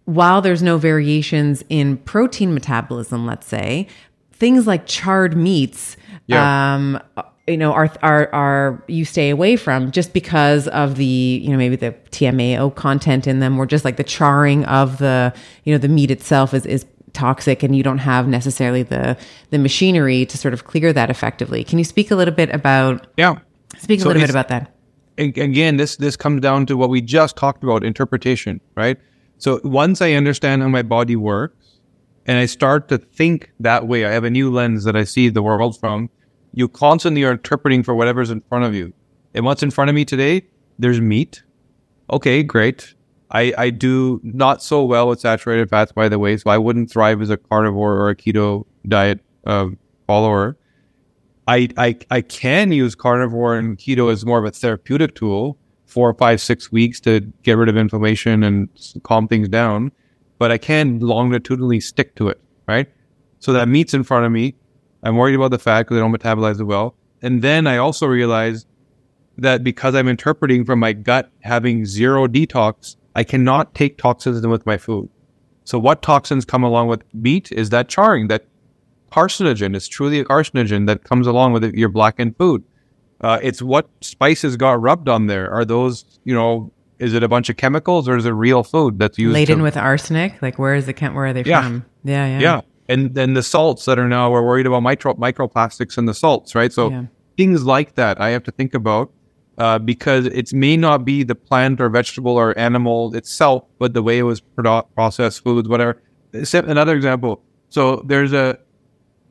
while 0.05 0.41
there's 0.41 0.63
no 0.63 0.79
variations 0.79 1.63
in 1.69 1.97
protein 1.97 2.51
metabolism, 2.55 3.27
let's 3.27 3.45
say, 3.45 3.87
things 4.31 4.65
like 4.65 4.87
charred 4.87 5.37
meats. 5.37 5.97
Yeah. 6.25 6.73
Um, 6.73 6.99
you 7.51 7.57
know 7.57 7.73
are 7.73 7.91
are 8.01 8.33
are 8.33 8.83
you 8.87 9.05
stay 9.05 9.29
away 9.29 9.55
from 9.55 9.91
just 9.91 10.13
because 10.13 10.67
of 10.69 10.95
the 10.95 11.05
you 11.43 11.49
know 11.49 11.57
maybe 11.57 11.75
the 11.75 11.91
TMAO 12.11 12.73
content 12.73 13.27
in 13.27 13.39
them 13.39 13.59
or 13.59 13.65
just 13.65 13.85
like 13.85 13.97
the 13.97 14.03
charring 14.03 14.65
of 14.65 14.97
the 14.97 15.33
you 15.65 15.73
know 15.73 15.77
the 15.77 15.89
meat 15.89 16.09
itself 16.09 16.53
is 16.53 16.65
is 16.65 16.85
toxic 17.13 17.61
and 17.61 17.75
you 17.75 17.83
don't 17.83 17.97
have 17.99 18.27
necessarily 18.27 18.83
the 18.83 19.17
the 19.49 19.57
machinery 19.57 20.25
to 20.25 20.37
sort 20.37 20.53
of 20.53 20.65
clear 20.65 20.93
that 20.93 21.09
effectively. 21.09 21.63
Can 21.63 21.77
you 21.77 21.83
speak 21.85 22.11
a 22.11 22.15
little 22.15 22.33
bit 22.33 22.49
about 22.49 23.07
Yeah. 23.17 23.39
Speak 23.77 23.99
a 23.99 24.03
so 24.03 24.07
little 24.09 24.21
bit 24.21 24.29
about 24.29 24.47
that. 24.49 24.73
Again, 25.17 25.77
this 25.77 25.97
this 25.97 26.15
comes 26.15 26.41
down 26.41 26.65
to 26.67 26.77
what 26.77 26.89
we 26.89 27.01
just 27.01 27.35
talked 27.35 27.63
about 27.63 27.83
interpretation, 27.83 28.61
right? 28.75 28.97
So 29.37 29.59
once 29.63 30.01
I 30.01 30.13
understand 30.13 30.61
how 30.61 30.69
my 30.69 30.83
body 30.83 31.15
works 31.15 31.79
and 32.25 32.37
I 32.37 32.45
start 32.45 32.87
to 32.89 32.97
think 32.97 33.51
that 33.59 33.87
way, 33.87 34.05
I 34.05 34.11
have 34.11 34.23
a 34.23 34.29
new 34.29 34.51
lens 34.51 34.83
that 34.83 34.95
I 34.95 35.03
see 35.03 35.29
the 35.29 35.41
world 35.41 35.79
from 35.79 36.09
you 36.53 36.67
constantly 36.67 37.23
are 37.23 37.31
interpreting 37.31 37.83
for 37.83 37.95
whatever's 37.95 38.29
in 38.29 38.41
front 38.41 38.65
of 38.65 38.73
you. 38.73 38.93
And 39.33 39.45
what's 39.45 39.63
in 39.63 39.71
front 39.71 39.89
of 39.89 39.95
me 39.95 40.05
today, 40.05 40.43
there's 40.77 40.99
meat. 40.99 41.43
Okay, 42.11 42.43
great. 42.43 42.93
I, 43.31 43.53
I 43.57 43.69
do 43.69 44.19
not 44.23 44.61
so 44.61 44.83
well 44.83 45.07
with 45.07 45.21
saturated 45.21 45.69
fats, 45.69 45.93
by 45.93 46.09
the 46.09 46.19
way, 46.19 46.35
so 46.35 46.49
I 46.49 46.57
wouldn't 46.57 46.91
thrive 46.91 47.21
as 47.21 47.29
a 47.29 47.37
carnivore 47.37 47.93
or 47.93 48.09
a 48.09 48.15
keto 48.15 48.65
diet 48.87 49.21
uh, 49.45 49.67
follower. 50.05 50.57
I, 51.47 51.69
I 51.77 51.97
I 52.09 52.21
can 52.21 52.71
use 52.71 52.93
carnivore 52.93 53.57
and 53.57 53.77
keto 53.77 54.11
as 54.11 54.25
more 54.25 54.37
of 54.37 54.45
a 54.45 54.51
therapeutic 54.51 55.15
tool, 55.15 55.57
four, 55.85 56.13
five, 56.13 56.41
six 56.41 56.71
weeks 56.71 56.99
to 57.01 57.21
get 57.43 57.57
rid 57.57 57.69
of 57.69 57.77
inflammation 57.77 58.43
and 58.43 58.69
calm 59.03 59.27
things 59.27 59.47
down, 59.49 59.91
but 60.37 60.51
I 60.51 60.57
can 60.57 60.99
longitudinally 60.99 61.79
stick 61.79 62.15
to 62.15 62.27
it, 62.27 62.39
right? 62.67 62.87
So 63.39 63.53
that 63.53 63.67
meat's 63.67 63.93
in 63.93 64.03
front 64.03 64.25
of 64.25 64.31
me. 64.31 64.55
I'm 65.03 65.17
worried 65.17 65.35
about 65.35 65.51
the 65.51 65.59
fat 65.59 65.83
because 65.83 65.97
I 65.97 65.99
don't 65.99 66.15
metabolize 66.15 66.59
it 66.59 66.65
well. 66.65 66.95
And 67.21 67.41
then 67.41 67.67
I 67.67 67.77
also 67.77 68.07
realized 68.07 68.67
that 69.37 69.63
because 69.63 69.95
I'm 69.95 70.07
interpreting 70.07 70.65
from 70.65 70.79
my 70.79 70.93
gut 70.93 71.31
having 71.41 71.85
zero 71.85 72.27
detox, 72.27 72.95
I 73.15 73.23
cannot 73.23 73.73
take 73.73 73.97
toxins 73.97 74.43
in 74.43 74.49
with 74.49 74.65
my 74.65 74.77
food. 74.77 75.09
So 75.63 75.79
what 75.79 76.01
toxins 76.01 76.45
come 76.45 76.63
along 76.63 76.87
with 76.87 77.03
meat 77.13 77.51
is 77.51 77.69
that 77.69 77.87
charring, 77.87 78.27
that 78.27 78.45
carcinogen. 79.11 79.75
It's 79.75 79.87
truly 79.87 80.19
a 80.19 80.25
carcinogen 80.25 80.87
that 80.87 81.03
comes 81.03 81.27
along 81.27 81.53
with 81.53 81.63
your 81.73 81.89
blackened 81.89 82.37
food. 82.37 82.63
Uh, 83.19 83.39
it's 83.43 83.61
what 83.61 83.87
spices 84.01 84.57
got 84.57 84.81
rubbed 84.81 85.07
on 85.07 85.27
there. 85.27 85.51
Are 85.51 85.63
those, 85.63 86.19
you 86.23 86.33
know, 86.33 86.71
is 86.97 87.13
it 87.13 87.23
a 87.23 87.27
bunch 87.27 87.49
of 87.49 87.57
chemicals 87.57 88.07
or 88.07 88.15
is 88.15 88.25
it 88.25 88.31
real 88.31 88.63
food 88.63 88.97
that's 88.99 89.17
used 89.17 89.33
laden 89.33 89.59
to, 89.59 89.63
with 89.63 89.77
arsenic? 89.77 90.41
Like 90.41 90.57
where 90.57 90.75
is 90.75 90.85
the 90.87 90.93
where 90.93 91.25
are 91.25 91.33
they 91.33 91.43
yeah. 91.43 91.61
from? 91.61 91.85
Yeah, 92.03 92.25
yeah, 92.25 92.39
yeah 92.39 92.61
and 92.91 93.15
then 93.15 93.33
the 93.33 93.43
salts 93.43 93.85
that 93.85 93.97
are 93.97 94.07
now 94.07 94.31
we're 94.31 94.43
worried 94.43 94.67
about 94.67 94.83
micro 94.83 95.13
microplastics 95.15 95.97
in 95.97 96.05
the 96.05 96.13
salts, 96.13 96.55
right? 96.55 96.73
So 96.73 96.89
yeah. 96.89 97.05
things 97.37 97.63
like 97.63 97.95
that 97.95 98.19
I 98.19 98.29
have 98.29 98.43
to 98.43 98.51
think 98.51 98.73
about 98.73 99.11
uh, 99.57 99.79
because 99.79 100.25
it 100.25 100.53
may 100.53 100.75
not 100.77 101.05
be 101.05 101.23
the 101.23 101.35
plant 101.35 101.79
or 101.81 101.89
vegetable 101.89 102.35
or 102.35 102.57
animal 102.57 103.15
itself, 103.15 103.63
but 103.79 103.93
the 103.93 104.01
way 104.01 104.17
it 104.19 104.23
was 104.23 104.41
produ- 104.41 104.85
processed 104.95 105.43
foods, 105.43 105.69
whatever. 105.69 106.01
Another 106.33 106.95
example. 106.95 107.43
So 107.69 108.03
there's 108.05 108.33
a 108.33 108.57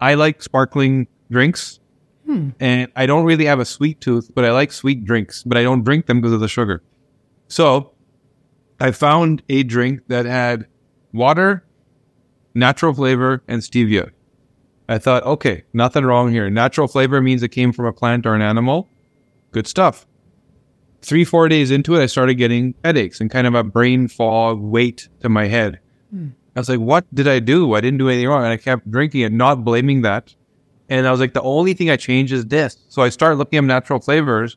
I 0.00 0.14
like 0.14 0.42
sparkling 0.42 1.08
drinks, 1.30 1.80
hmm. 2.26 2.50
and 2.58 2.90
I 2.96 3.06
don't 3.06 3.24
really 3.24 3.44
have 3.44 3.60
a 3.60 3.64
sweet 3.64 4.00
tooth, 4.00 4.30
but 4.34 4.44
I 4.44 4.52
like 4.52 4.72
sweet 4.72 5.04
drinks, 5.04 5.42
but 5.42 5.58
I 5.58 5.62
don't 5.62 5.84
drink 5.84 6.06
them 6.06 6.20
because 6.20 6.32
of 6.32 6.40
the 6.40 6.48
sugar. 6.48 6.82
So 7.48 7.92
I 8.78 8.92
found 8.92 9.42
a 9.48 9.62
drink 9.62 10.00
that 10.08 10.24
had 10.24 10.66
water, 11.12 11.64
natural 12.54 12.94
flavor, 12.94 13.42
and 13.48 13.62
stevia. 13.62 14.10
I 14.88 14.98
thought, 14.98 15.22
okay, 15.24 15.62
nothing 15.72 16.04
wrong 16.04 16.32
here. 16.32 16.50
Natural 16.50 16.88
flavor 16.88 17.20
means 17.20 17.42
it 17.42 17.50
came 17.50 17.72
from 17.72 17.86
a 17.86 17.92
plant 17.92 18.26
or 18.26 18.34
an 18.34 18.42
animal. 18.42 18.88
Good 19.52 19.66
stuff. 19.66 20.06
Three, 21.02 21.24
four 21.24 21.48
days 21.48 21.70
into 21.70 21.94
it, 21.94 22.02
I 22.02 22.06
started 22.06 22.34
getting 22.34 22.74
headaches 22.84 23.20
and 23.20 23.30
kind 23.30 23.46
of 23.46 23.54
a 23.54 23.64
brain 23.64 24.08
fog 24.08 24.60
weight 24.60 25.08
to 25.20 25.28
my 25.28 25.46
head. 25.46 25.80
Hmm. 26.10 26.28
I 26.56 26.60
was 26.60 26.68
like, 26.68 26.80
what 26.80 27.06
did 27.14 27.28
I 27.28 27.38
do? 27.38 27.74
I 27.74 27.80
didn't 27.80 27.98
do 27.98 28.08
anything 28.08 28.28
wrong. 28.28 28.42
And 28.42 28.52
I 28.52 28.56
kept 28.56 28.90
drinking 28.90 29.20
it, 29.20 29.32
not 29.32 29.64
blaming 29.64 30.02
that. 30.02 30.34
And 30.88 31.06
I 31.06 31.12
was 31.12 31.20
like, 31.20 31.34
the 31.34 31.42
only 31.42 31.72
thing 31.72 31.88
I 31.88 31.96
changed 31.96 32.32
is 32.32 32.46
this. 32.46 32.76
So 32.88 33.02
I 33.02 33.08
started 33.10 33.36
looking 33.36 33.58
at 33.58 33.64
natural 33.64 34.00
flavors 34.00 34.56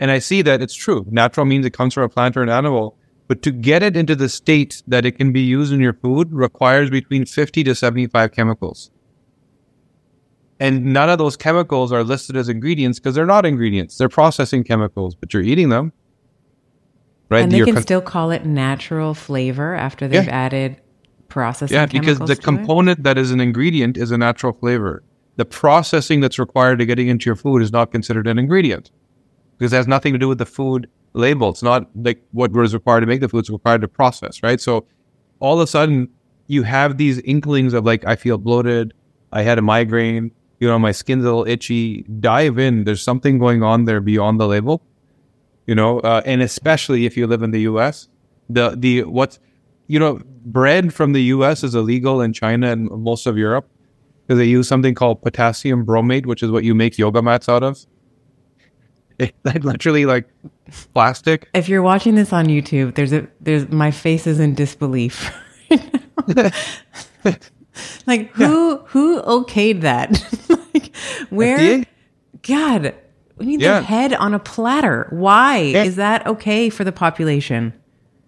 and 0.00 0.10
I 0.10 0.18
see 0.18 0.42
that 0.42 0.60
it's 0.60 0.74
true. 0.74 1.06
Natural 1.08 1.46
means 1.46 1.64
it 1.64 1.70
comes 1.70 1.94
from 1.94 2.02
a 2.02 2.08
plant 2.08 2.36
or 2.36 2.42
an 2.42 2.48
animal. 2.48 2.97
But 3.28 3.42
to 3.42 3.50
get 3.50 3.82
it 3.82 3.96
into 3.96 4.16
the 4.16 4.28
state 4.28 4.82
that 4.86 5.04
it 5.04 5.12
can 5.12 5.32
be 5.32 5.42
used 5.42 5.72
in 5.72 5.80
your 5.80 5.92
food 5.92 6.32
requires 6.32 6.88
between 6.88 7.26
50 7.26 7.62
to 7.64 7.74
75 7.74 8.32
chemicals. 8.32 8.90
And 10.58 10.86
none 10.86 11.10
of 11.10 11.18
those 11.18 11.36
chemicals 11.36 11.92
are 11.92 12.02
listed 12.02 12.36
as 12.36 12.48
ingredients 12.48 12.98
because 12.98 13.14
they're 13.14 13.26
not 13.26 13.46
ingredients. 13.46 13.98
They're 13.98 14.08
processing 14.08 14.64
chemicals, 14.64 15.14
but 15.14 15.32
you're 15.32 15.42
eating 15.42 15.68
them. 15.68 15.92
Right? 17.28 17.42
And 17.42 17.52
they 17.52 17.60
can 17.60 17.74
con- 17.74 17.82
still 17.82 18.00
call 18.00 18.30
it 18.30 18.46
natural 18.46 19.12
flavor 19.12 19.74
after 19.74 20.08
they've 20.08 20.24
yeah. 20.24 20.30
added 20.30 20.80
processing 21.28 21.74
Yeah, 21.74 21.86
because 21.86 22.18
the 22.18 22.34
component 22.34 23.00
it? 23.00 23.02
that 23.02 23.18
is 23.18 23.30
an 23.30 23.40
ingredient 23.40 23.98
is 23.98 24.10
a 24.10 24.18
natural 24.18 24.54
flavor. 24.54 25.04
The 25.36 25.44
processing 25.44 26.20
that's 26.20 26.38
required 26.38 26.78
to 26.78 26.86
getting 26.86 27.08
into 27.08 27.26
your 27.26 27.36
food 27.36 27.62
is 27.62 27.70
not 27.70 27.92
considered 27.92 28.26
an 28.26 28.38
ingredient 28.38 28.90
because 29.58 29.72
it 29.72 29.76
has 29.76 29.86
nothing 29.86 30.14
to 30.14 30.18
do 30.18 30.26
with 30.26 30.38
the 30.38 30.46
food 30.46 30.88
label. 31.12 31.50
It's 31.50 31.62
not 31.62 31.88
like 31.94 32.22
what 32.32 32.52
was 32.52 32.74
required 32.74 33.00
to 33.00 33.06
make 33.06 33.20
the 33.20 33.28
food, 33.28 33.40
it's 33.40 33.50
required 33.50 33.80
to 33.82 33.88
process, 33.88 34.42
right? 34.42 34.60
So 34.60 34.86
all 35.40 35.54
of 35.54 35.60
a 35.60 35.66
sudden 35.66 36.08
you 36.46 36.62
have 36.62 36.96
these 36.98 37.18
inklings 37.20 37.74
of 37.74 37.84
like, 37.84 38.04
I 38.04 38.16
feel 38.16 38.38
bloated, 38.38 38.94
I 39.32 39.42
had 39.42 39.58
a 39.58 39.62
migraine, 39.62 40.30
you 40.60 40.68
know, 40.68 40.78
my 40.78 40.92
skin's 40.92 41.24
a 41.24 41.28
little 41.28 41.46
itchy. 41.46 42.02
Dive 42.02 42.58
in. 42.58 42.84
There's 42.84 43.02
something 43.02 43.38
going 43.38 43.62
on 43.62 43.84
there 43.84 44.00
beyond 44.00 44.40
the 44.40 44.48
label, 44.48 44.82
you 45.66 45.74
know, 45.74 46.00
uh, 46.00 46.22
and 46.24 46.42
especially 46.42 47.06
if 47.06 47.16
you 47.16 47.26
live 47.26 47.42
in 47.42 47.50
the 47.52 47.60
US, 47.60 48.08
the, 48.48 48.74
the, 48.76 49.04
what's, 49.04 49.38
you 49.86 49.98
know, 49.98 50.20
bread 50.44 50.92
from 50.92 51.12
the 51.12 51.22
US 51.24 51.62
is 51.62 51.74
illegal 51.74 52.20
in 52.20 52.32
China 52.32 52.70
and 52.70 52.90
most 52.90 53.26
of 53.26 53.36
Europe 53.36 53.68
because 54.26 54.38
they 54.38 54.46
use 54.46 54.68
something 54.68 54.94
called 54.94 55.22
potassium 55.22 55.86
bromate, 55.86 56.26
which 56.26 56.42
is 56.42 56.50
what 56.50 56.64
you 56.64 56.74
make 56.74 56.98
yoga 56.98 57.22
mats 57.22 57.48
out 57.48 57.62
of. 57.62 57.78
It, 59.44 59.64
literally 59.64 60.06
like 60.06 60.28
plastic. 60.94 61.48
If 61.52 61.68
you're 61.68 61.82
watching 61.82 62.14
this 62.14 62.32
on 62.32 62.46
YouTube, 62.46 62.94
there's 62.94 63.12
a 63.12 63.26
there's 63.40 63.68
my 63.68 63.90
face 63.90 64.28
is 64.28 64.38
in 64.38 64.54
disbelief. 64.54 65.34
like 68.06 68.30
who 68.32 68.70
yeah. 68.70 68.78
who 68.86 69.20
okayed 69.22 69.80
that? 69.80 70.22
like 70.72 70.94
where? 71.30 71.58
FDA? 71.58 71.86
God, 72.42 72.94
we 73.36 73.46
need 73.46 73.60
yeah. 73.60 73.80
the 73.80 73.86
head 73.86 74.12
on 74.14 74.34
a 74.34 74.38
platter. 74.38 75.08
Why 75.10 75.58
yeah. 75.58 75.82
is 75.82 75.96
that 75.96 76.24
okay 76.26 76.70
for 76.70 76.84
the 76.84 76.92
population? 76.92 77.72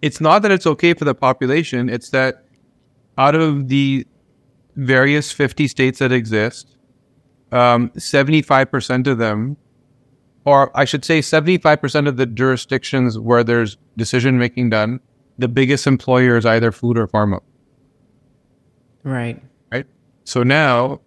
It's 0.01 0.19
not 0.19 0.41
that 0.41 0.51
it's 0.51 0.67
okay 0.67 0.93
for 0.93 1.05
the 1.05 1.15
population. 1.15 1.87
It's 1.87 2.09
that 2.09 2.43
out 3.17 3.35
of 3.35 3.69
the 3.69 4.05
various 4.75 5.31
50 5.31 5.67
states 5.67 5.99
that 5.99 6.11
exist, 6.11 6.75
um, 7.51 7.89
75% 7.91 9.07
of 9.07 9.17
them 9.17 9.57
or 10.45 10.75
I 10.77 10.85
should 10.85 11.05
say 11.05 11.19
75% 11.19 12.07
of 12.07 12.17
the 12.17 12.25
jurisdictions 12.25 13.19
where 13.19 13.43
there's 13.43 13.77
decision 13.97 14.37
making 14.37 14.69
done 14.69 14.99
the 15.37 15.47
biggest 15.47 15.87
employer 15.87 16.37
is 16.37 16.45
either 16.45 16.71
food 16.71 16.97
or 16.97 17.07
pharma. 17.07 17.39
Right. 19.03 19.41
Right. 19.71 19.87
So 20.23 20.43
now 20.43 21.01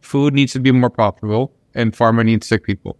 food 0.00 0.32
needs 0.32 0.52
to 0.52 0.60
be 0.60 0.72
more 0.72 0.90
profitable 0.90 1.52
and 1.74 1.92
pharma 1.92 2.24
needs 2.24 2.46
sick 2.46 2.64
people. 2.64 2.96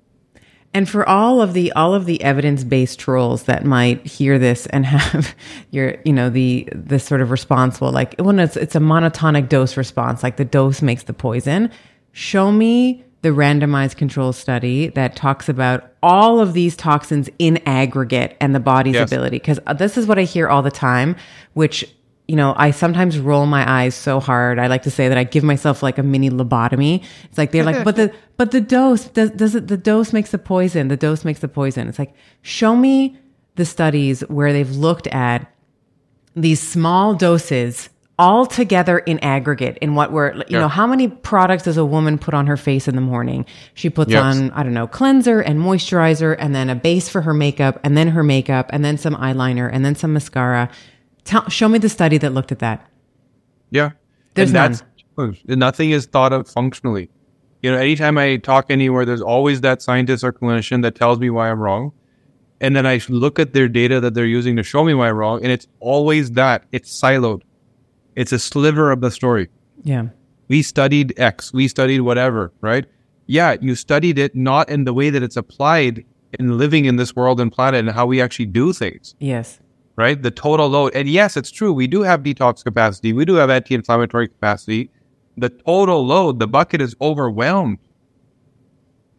And 0.73 0.89
for 0.89 1.09
all 1.09 1.43
of 1.43 1.53
the 1.53 1.73
all 1.73 1.95
of 1.95 2.07
the 2.07 2.23
evidence-based 2.23 2.99
trolls 2.99 3.45
that 3.45 3.65
might 3.65 4.07
hear 4.07 4.39
this 4.39 4.67
and 4.67 4.87
have 4.87 5.35
your, 5.71 5.97
you 6.05 6.13
know, 6.13 6.31
the 6.31 6.69
the 6.73 7.01
sort 7.01 7.21
of 7.21 7.31
responsible 7.31 7.91
like 7.91 8.15
when 8.21 8.39
it's 8.39 8.57
it's 8.57 8.77
a 8.77 8.81
monotonic 8.81 9.49
dose 9.49 9.77
response, 9.77 10.23
like 10.23 10.37
the 10.37 10.45
dose 10.45 10.83
makes 10.83 11.05
the 11.05 11.13
poison. 11.13 11.71
Show 12.13 12.53
me 12.53 13.05
the 13.23 13.29
randomized 13.31 13.97
control 13.97 14.33
study 14.33 14.89
that 14.89 15.15
talks 15.15 15.49
about 15.49 15.93
all 16.03 16.41
of 16.41 16.55
these 16.55 16.75
toxins 16.75 17.29
in 17.39 17.59
aggregate 17.67 18.37
and 18.41 18.55
the 18.55 18.61
body's 18.61 18.95
Yes. 18.95 19.11
ability. 19.13 19.37
Because 19.37 19.61
uh, 19.67 19.75
this 19.75 19.99
is 19.99 20.07
what 20.07 20.19
I 20.19 20.23
hear 20.23 20.49
all 20.49 20.63
the 20.63 20.71
time, 20.71 21.17
which 21.55 21.85
you 22.29 22.37
know, 22.37 22.55
I 22.57 22.71
sometimes 22.71 23.19
roll 23.19 23.45
my 23.47 23.69
eyes 23.69 23.93
so 23.97 24.21
hard. 24.21 24.61
I 24.61 24.69
like 24.69 24.85
to 24.85 24.91
say 24.91 25.09
that 25.09 25.19
I 25.19 25.25
give 25.25 25.43
myself 25.43 25.83
like 25.83 25.99
a 25.99 26.03
mini 26.05 26.31
lobotomy. 26.31 27.03
It's 27.25 27.37
like 27.37 27.51
they're 27.51 27.65
like, 27.65 27.83
but 27.89 27.97
the 27.97 28.15
but 28.37 28.53
the 28.53 28.61
dose 28.61 29.07
does 29.09 29.31
does 29.33 29.57
it 29.57 29.67
the 29.67 29.77
dose 29.77 30.13
makes 30.13 30.31
the 30.31 30.39
poison. 30.39 30.87
The 30.87 30.97
dose 30.97 31.25
makes 31.25 31.41
the 31.41 31.49
poison. 31.49 31.89
It's 31.89 31.99
like 31.99 32.15
show 32.43 32.77
me 32.77 33.19
the 33.57 33.65
studies 33.65 34.21
where 34.29 34.53
they've 34.53 34.71
looked 34.71 35.09
at 35.09 35.53
these 36.37 36.61
small 36.61 37.15
doses 37.15 37.89
all 38.21 38.45
together 38.45 38.99
in 38.99 39.19
aggregate 39.21 39.79
in 39.81 39.95
what 39.95 40.13
we're 40.13 40.35
you 40.35 40.45
Yeah. 40.49 40.59
know 40.61 40.69
how 40.69 40.87
many 40.87 41.09
products 41.09 41.63
does 41.65 41.77
a 41.79 41.85
woman 41.85 42.19
put 42.19 42.35
on 42.35 42.47
her 42.47 42.57
face 42.59 42.87
in 42.87 42.95
the 42.95 43.01
morning 43.01 43.47
she 43.75 43.89
puts 43.89 44.11
Yes. 44.13 44.23
on 44.23 44.51
i 44.51 44.63
don't 44.63 44.75
know 44.75 44.87
cleanser 44.87 45.41
and 45.41 45.59
moisturizer 45.59 46.37
and 46.39 46.55
then 46.55 46.69
a 46.69 46.75
base 46.75 47.09
for 47.09 47.23
her 47.23 47.33
makeup 47.33 47.81
and 47.83 47.97
then 47.97 48.09
her 48.09 48.23
makeup 48.23 48.67
and 48.75 48.85
then 48.85 48.99
some 48.99 49.15
eyeliner 49.17 49.71
and 49.73 49.85
then 49.85 49.95
some 49.95 50.13
mascara 50.13 50.69
Tell, 51.25 51.49
show 51.49 51.69
me 51.69 51.79
the 51.79 51.89
study 51.89 52.19
that 52.19 52.33
looked 52.35 52.53
at 52.53 52.59
that 52.61 52.87
Yeah. 53.71 53.91
There's 54.35 54.51
and 54.51 54.57
that's 54.57 54.83
nothing 55.47 55.91
is 55.91 56.07
thought 56.07 56.33
of 56.33 56.49
functionally. 56.49 57.11
You 57.63 57.71
know, 57.71 57.77
anytime 57.77 58.17
I 58.17 58.37
talk 58.37 58.67
anywhere, 58.71 59.05
there's 59.05 59.21
always 59.21 59.61
that 59.61 59.83
scientist 59.83 60.25
or 60.25 60.33
clinician 60.33 60.83
that 60.83 60.95
tells 60.95 61.19
me 61.19 61.29
why 61.31 61.51
I'm 61.51 61.61
wrong. 61.61 61.93
And 62.61 62.75
then 62.77 62.87
I 62.87 63.01
look 63.09 63.39
at 63.39 63.53
their 63.53 63.69
data 63.69 64.01
that 64.01 64.15
they're 64.15 64.25
using 64.25 64.57
to 64.57 64.63
show 64.63 64.83
me 64.85 64.95
why 64.95 65.09
I'm 65.11 65.17
wrong. 65.17 65.43
And 65.43 65.53
it's 65.53 65.67
always 65.81 66.31
that. 66.33 66.65
It's 66.73 66.91
siloed. 66.99 67.43
It's 68.21 68.33
a 68.33 68.39
sliver 68.39 68.91
of 68.93 69.01
the 69.01 69.11
story. 69.11 69.49
yeah 69.83 70.05
We 70.49 70.63
studied 70.63 71.09
X, 71.17 71.53
we 71.53 71.69
studied 71.69 72.01
whatever, 72.01 72.53
right? 72.61 72.85
Yeah, 73.27 73.57
you 73.61 73.75
studied 73.75 74.19
it 74.19 74.35
not 74.35 74.69
in 74.69 74.85
the 74.85 74.93
way 74.93 75.09
that 75.11 75.23
it's 75.23 75.37
applied 75.37 76.05
in 76.39 76.59
living 76.59 76.85
in 76.85 76.97
this 76.97 77.15
world 77.17 77.41
and 77.41 77.51
planet 77.51 77.81
and 77.81 77.91
how 77.91 78.07
we 78.07 78.21
actually 78.21 78.47
do 78.47 78.73
things 78.73 79.15
yes 79.33 79.61
right? 79.97 80.23
The 80.23 80.31
total 80.31 80.69
load. 80.69 80.95
And 80.95 81.07
yes, 81.09 81.37
it's 81.37 81.51
true. 81.51 81.73
We 81.75 81.87
do 81.87 82.01
have 82.03 82.23
detox 82.23 82.65
capacity. 82.65 83.13
We 83.13 83.27
do 83.27 83.35
have 83.35 83.51
anti-inflammatory 83.51 84.29
capacity. 84.29 84.91
The 85.37 85.51
total 85.51 86.07
load, 86.07 86.39
the 86.39 86.47
bucket 86.47 86.81
is 86.81 86.97
overwhelmed, 87.03 87.79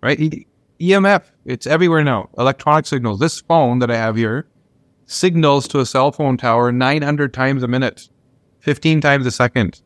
right? 0.02 0.20
E- 0.20 0.47
EMF, 0.80 1.24
it's 1.45 1.68
everywhere 1.68 2.04
now. 2.04 2.30
Electronic 2.38 2.88
signals. 2.88 3.20
This 3.20 3.39
phone 3.41 3.78
that 3.80 3.91
I 3.91 3.97
have 3.97 4.16
here 4.16 4.47
signals 5.06 5.68
to 5.68 5.80
a 5.82 5.86
cell 5.86 6.12
phone 6.12 6.36
tower 6.38 6.72
900 6.72 7.32
times 7.34 7.62
a 7.62 7.68
minute, 7.68 8.10
15 8.62 9.01
times 9.01 9.26
a 9.26 9.32
second. 9.32 9.82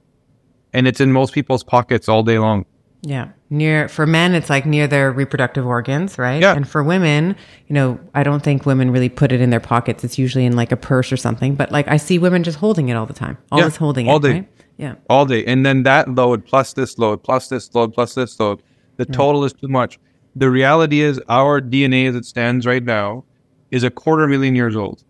And 0.74 0.88
it's 0.88 1.00
in 1.00 1.12
most 1.12 1.34
people's 1.34 1.64
pockets 1.64 2.08
all 2.08 2.24
day 2.24 2.38
long. 2.38 2.66
Yeah. 3.02 3.30
Near 3.52 3.88
for 3.88 4.08
men 4.08 4.34
it's 4.34 4.50
like 4.50 4.66
near 4.66 4.88
their 4.88 5.12
reproductive 5.12 5.66
organs, 5.66 6.18
right? 6.18 6.42
Yeah. 6.42 6.56
And 6.56 6.68
for 6.68 6.84
women, 6.84 7.36
you 7.68 7.74
know, 7.74 8.00
I 8.16 8.24
don't 8.24 8.44
think 8.44 8.66
women 8.66 8.92
really 8.92 9.10
put 9.10 9.32
it 9.32 9.42
in 9.42 9.52
their 9.52 9.60
pockets. 9.60 10.04
It's 10.04 10.18
usually 10.18 10.46
in 10.46 10.56
like 10.56 10.72
a 10.72 10.78
purse 10.78 11.12
or 11.12 11.18
something, 11.18 11.56
but 11.56 11.72
like 11.72 11.88
I 11.88 11.98
see 11.98 12.18
women 12.18 12.44
just 12.44 12.58
holding 12.58 12.90
it 12.90 12.96
all 12.96 13.06
the 13.06 13.14
time. 13.14 13.38
Always 13.52 13.76
Yeah, 13.76 13.80
holding 13.80 14.10
all 14.10 14.18
it, 14.18 14.22
day. 14.22 14.32
right? 14.32 14.50
Yeah. 14.78 14.96
all 15.10 15.26
day. 15.26 15.46
And 15.46 15.66
then 15.66 15.84
that 15.84 16.10
load 16.14 16.46
plus 16.46 16.74
this 16.74 16.98
load 16.98 17.24
plus 17.24 17.48
this 17.48 17.74
load 17.74 17.94
plus 17.94 18.16
this 18.16 18.38
load, 18.40 18.62
the 18.98 19.06
mm. 19.06 19.14
total 19.14 19.46
is 19.46 19.54
too 19.54 19.70
much. 19.70 20.00
The 20.36 20.50
reality 20.50 21.00
is 21.00 21.22
our 21.30 21.62
DNA 21.62 22.10
as 22.10 22.16
it 22.16 22.26
stands 22.26 22.66
right 22.66 22.84
now 22.84 23.24
is 23.72 23.84
a 23.84 23.90
quarter 23.90 24.28
million 24.28 24.56
years 24.56 24.76
old. 24.76 25.05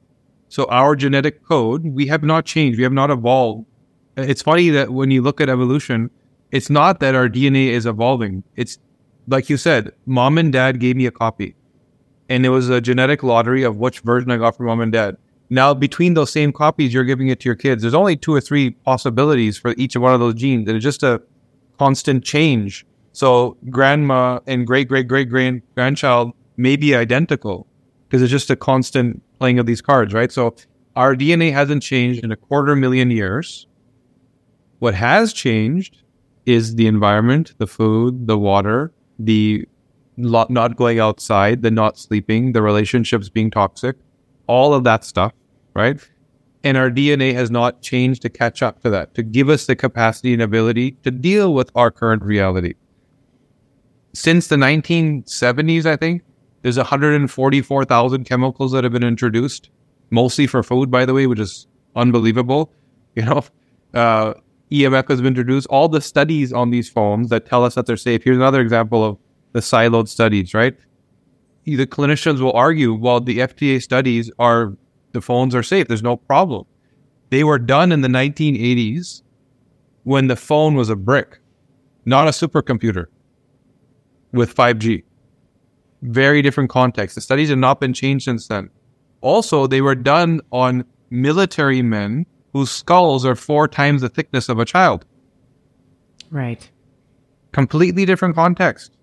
So 0.55 0.63
our 0.69 0.95
genetic 0.95 1.43
code, 1.43 1.83
we 1.83 2.07
have 2.07 2.23
not 2.23 2.45
changed. 2.45 2.77
We 2.77 2.83
have 2.83 2.93
not 2.93 3.11
evolved. 3.11 3.65
It's 4.15 4.41
funny 4.41 4.69
that 4.69 4.89
when 4.89 5.11
you 5.11 5.21
look 5.21 5.41
at 5.41 5.49
evolution, 5.49 6.09
it's 6.49 6.69
not 6.69 7.01
that 7.01 7.13
our 7.13 7.27
DNA 7.27 7.71
is 7.71 7.85
evolving. 7.85 8.41
It's 8.55 8.79
like 9.27 9.49
you 9.49 9.57
said, 9.57 9.91
mom 10.05 10.37
and 10.37 10.53
dad 10.53 10.79
gave 10.79 10.95
me 10.95 11.07
a 11.07 11.11
copy. 11.11 11.57
And 12.29 12.45
it 12.45 12.49
was 12.51 12.69
a 12.69 12.79
genetic 12.79 13.21
lottery 13.21 13.63
of 13.63 13.75
which 13.75 13.99
version 13.99 14.31
I 14.31 14.37
got 14.37 14.55
from 14.55 14.67
mom 14.67 14.79
and 14.79 14.93
dad. 14.93 15.17
Now, 15.49 15.73
between 15.73 16.13
those 16.13 16.31
same 16.31 16.53
copies, 16.53 16.93
you're 16.93 17.03
giving 17.03 17.27
it 17.27 17.41
to 17.41 17.49
your 17.49 17.55
kids. 17.55 17.81
There's 17.81 17.93
only 17.93 18.15
two 18.15 18.33
or 18.33 18.39
three 18.39 18.69
possibilities 18.69 19.57
for 19.57 19.75
each 19.77 19.97
one 19.97 20.13
of 20.13 20.21
those 20.21 20.35
genes, 20.35 20.69
and 20.69 20.77
it's 20.77 20.85
just 20.85 21.03
a 21.03 21.21
constant 21.77 22.23
change. 22.23 22.85
So, 23.11 23.57
grandma 23.69 24.39
and 24.47 24.65
great 24.65 24.87
great 24.87 25.09
great 25.09 25.27
grand 25.27 25.63
grandchild 25.75 26.31
may 26.55 26.77
be 26.77 26.95
identical 26.95 27.67
because 28.15 28.23
it's 28.23 28.31
just 28.31 28.49
a 28.49 28.55
constant 28.55 29.21
playing 29.39 29.59
of 29.59 29.65
these 29.65 29.81
cards, 29.81 30.13
right? 30.13 30.31
So, 30.31 30.55
our 30.95 31.17
DNA 31.17 31.51
hasn't 31.51 31.83
changed 31.83 32.23
in 32.23 32.31
a 32.31 32.37
quarter 32.37 32.73
million 32.73 33.11
years. 33.11 33.67
What 34.79 34.93
has 34.93 35.33
changed 35.33 36.01
is 36.45 36.75
the 36.75 36.87
environment, 36.87 37.55
the 37.57 37.67
food, 37.67 38.25
the 38.27 38.37
water, 38.37 38.93
the 39.19 39.67
not 40.15 40.77
going 40.77 40.97
outside, 40.97 41.61
the 41.61 41.71
not 41.71 41.97
sleeping, 41.97 42.53
the 42.53 42.61
relationships 42.61 43.27
being 43.27 43.51
toxic, 43.51 43.97
all 44.47 44.73
of 44.73 44.85
that 44.85 45.03
stuff, 45.03 45.33
right? 45.73 45.99
And 46.63 46.77
our 46.77 46.89
DNA 46.89 47.33
has 47.33 47.51
not 47.51 47.81
changed 47.81 48.21
to 48.21 48.29
catch 48.29 48.63
up 48.63 48.81
to 48.83 48.89
that, 48.91 49.13
to 49.15 49.23
give 49.23 49.49
us 49.49 49.65
the 49.65 49.75
capacity 49.75 50.31
and 50.31 50.41
ability 50.41 50.91
to 51.03 51.11
deal 51.11 51.53
with 51.53 51.69
our 51.75 51.91
current 51.91 52.23
reality. 52.23 52.75
Since 54.13 54.47
the 54.47 54.55
1970s, 54.55 55.85
I 55.85 55.97
think, 55.97 56.21
there's 56.65 56.77
144,000 56.77 58.23
chemicals 58.23 58.71
that 58.71 58.83
have 58.83 58.91
been 58.91 59.03
introduced, 59.03 59.69
mostly 60.09 60.47
for 60.47 60.63
food, 60.63 60.89
by 60.89 61.05
the 61.05 61.13
way, 61.13 61.27
which 61.27 61.39
is 61.39 61.67
unbelievable. 61.95 62.73
You 63.15 63.23
know, 63.23 63.45
uh, 63.93 64.33
EMF 64.71 65.07
has 65.07 65.21
been 65.21 65.27
introduced. 65.27 65.67
All 65.67 65.87
the 65.87 66.01
studies 66.01 66.51
on 66.51 66.69
these 66.69 66.89
phones 66.89 67.29
that 67.29 67.45
tell 67.45 67.63
us 67.63 67.75
that 67.75 67.85
they're 67.85 67.95
safe. 67.95 68.23
Here's 68.23 68.35
another 68.35 68.59
example 68.59 69.05
of 69.05 69.17
the 69.53 69.61
siloed 69.61 70.09
studies, 70.09 70.53
right? 70.53 70.75
The 71.63 71.87
clinicians 71.87 72.41
will 72.41 72.51
argue, 72.51 72.93
well, 72.93 73.21
the 73.21 73.37
FDA 73.37 73.81
studies 73.81 74.29
are 74.37 74.75
the 75.13 75.21
phones 75.21 75.55
are 75.55 75.63
safe. 75.63 75.87
There's 75.87 76.03
no 76.03 76.17
problem. 76.17 76.65
They 77.29 77.45
were 77.45 77.59
done 77.59 77.93
in 77.93 78.01
the 78.01 78.09
1980s 78.09 79.21
when 80.03 80.27
the 80.27 80.35
phone 80.35 80.75
was 80.75 80.89
a 80.89 80.97
brick, 80.97 81.39
not 82.03 82.27
a 82.27 82.31
supercomputer 82.31 83.05
with 84.33 84.53
5G. 84.53 85.03
Very 86.05 86.41
different 86.41 86.69
context. 86.69 87.15
The 87.15 87.21
studies 87.21 87.49
have 87.49 87.57
not 87.57 87.79
been 87.79 87.93
changed 87.93 88.25
since 88.25 88.47
then. 88.47 88.69
Also, 89.21 89.65
they 89.65 89.81
were 89.81 89.95
done 89.95 90.41
on 90.51 90.85
military 91.09 91.81
men 91.81 92.25
whose 92.53 92.71
skulls 92.71 93.25
are 93.25 93.35
four 93.35 93.67
times 93.67 94.01
the 94.01 94.09
thickness 94.09 94.49
of 94.49 94.59
a 94.59 94.65
child. 94.65 95.03
Right. 96.29 96.69
Completely 97.51 98.05
different 98.05 98.35
context. 98.35 98.95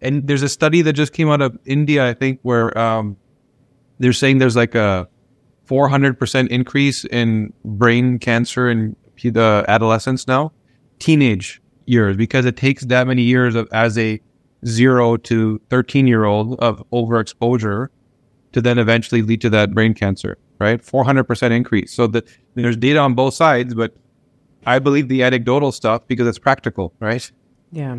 And 0.00 0.26
there's 0.26 0.42
a 0.42 0.48
study 0.48 0.82
that 0.82 0.92
just 0.92 1.12
came 1.12 1.28
out 1.28 1.42
of 1.42 1.58
India, 1.64 2.06
I 2.06 2.14
think, 2.14 2.38
where 2.42 2.76
um, 2.78 3.16
they're 3.98 4.12
saying 4.12 4.38
there's 4.38 4.56
like 4.56 4.74
a 4.74 5.08
400% 5.66 6.48
increase 6.48 7.04
in 7.04 7.52
brain 7.64 8.18
cancer 8.18 8.70
in 8.70 8.94
the 9.22 9.64
adolescents 9.66 10.28
now, 10.28 10.52
teenage 10.98 11.60
years, 11.86 12.16
because 12.16 12.44
it 12.44 12.56
takes 12.56 12.84
that 12.84 13.06
many 13.06 13.22
years 13.22 13.54
of 13.54 13.68
as 13.72 13.98
a 13.98 14.20
zero 14.66 15.16
to 15.16 15.60
13 15.70 16.06
year 16.06 16.24
old 16.24 16.58
of 16.60 16.82
overexposure 16.92 17.88
to 18.52 18.60
then 18.60 18.78
eventually 18.78 19.22
lead 19.22 19.40
to 19.42 19.50
that 19.50 19.72
brain 19.72 19.94
cancer, 19.94 20.38
right? 20.58 20.82
400% 20.82 21.50
increase. 21.50 21.92
So 21.92 22.06
that 22.08 22.26
there's 22.54 22.76
data 22.76 22.98
on 22.98 23.14
both 23.14 23.34
sides, 23.34 23.74
but 23.74 23.94
I 24.64 24.78
believe 24.78 25.08
the 25.08 25.22
anecdotal 25.22 25.72
stuff 25.72 26.06
because 26.06 26.26
it's 26.26 26.38
practical, 26.38 26.92
right? 27.00 27.30
Yeah. 27.70 27.98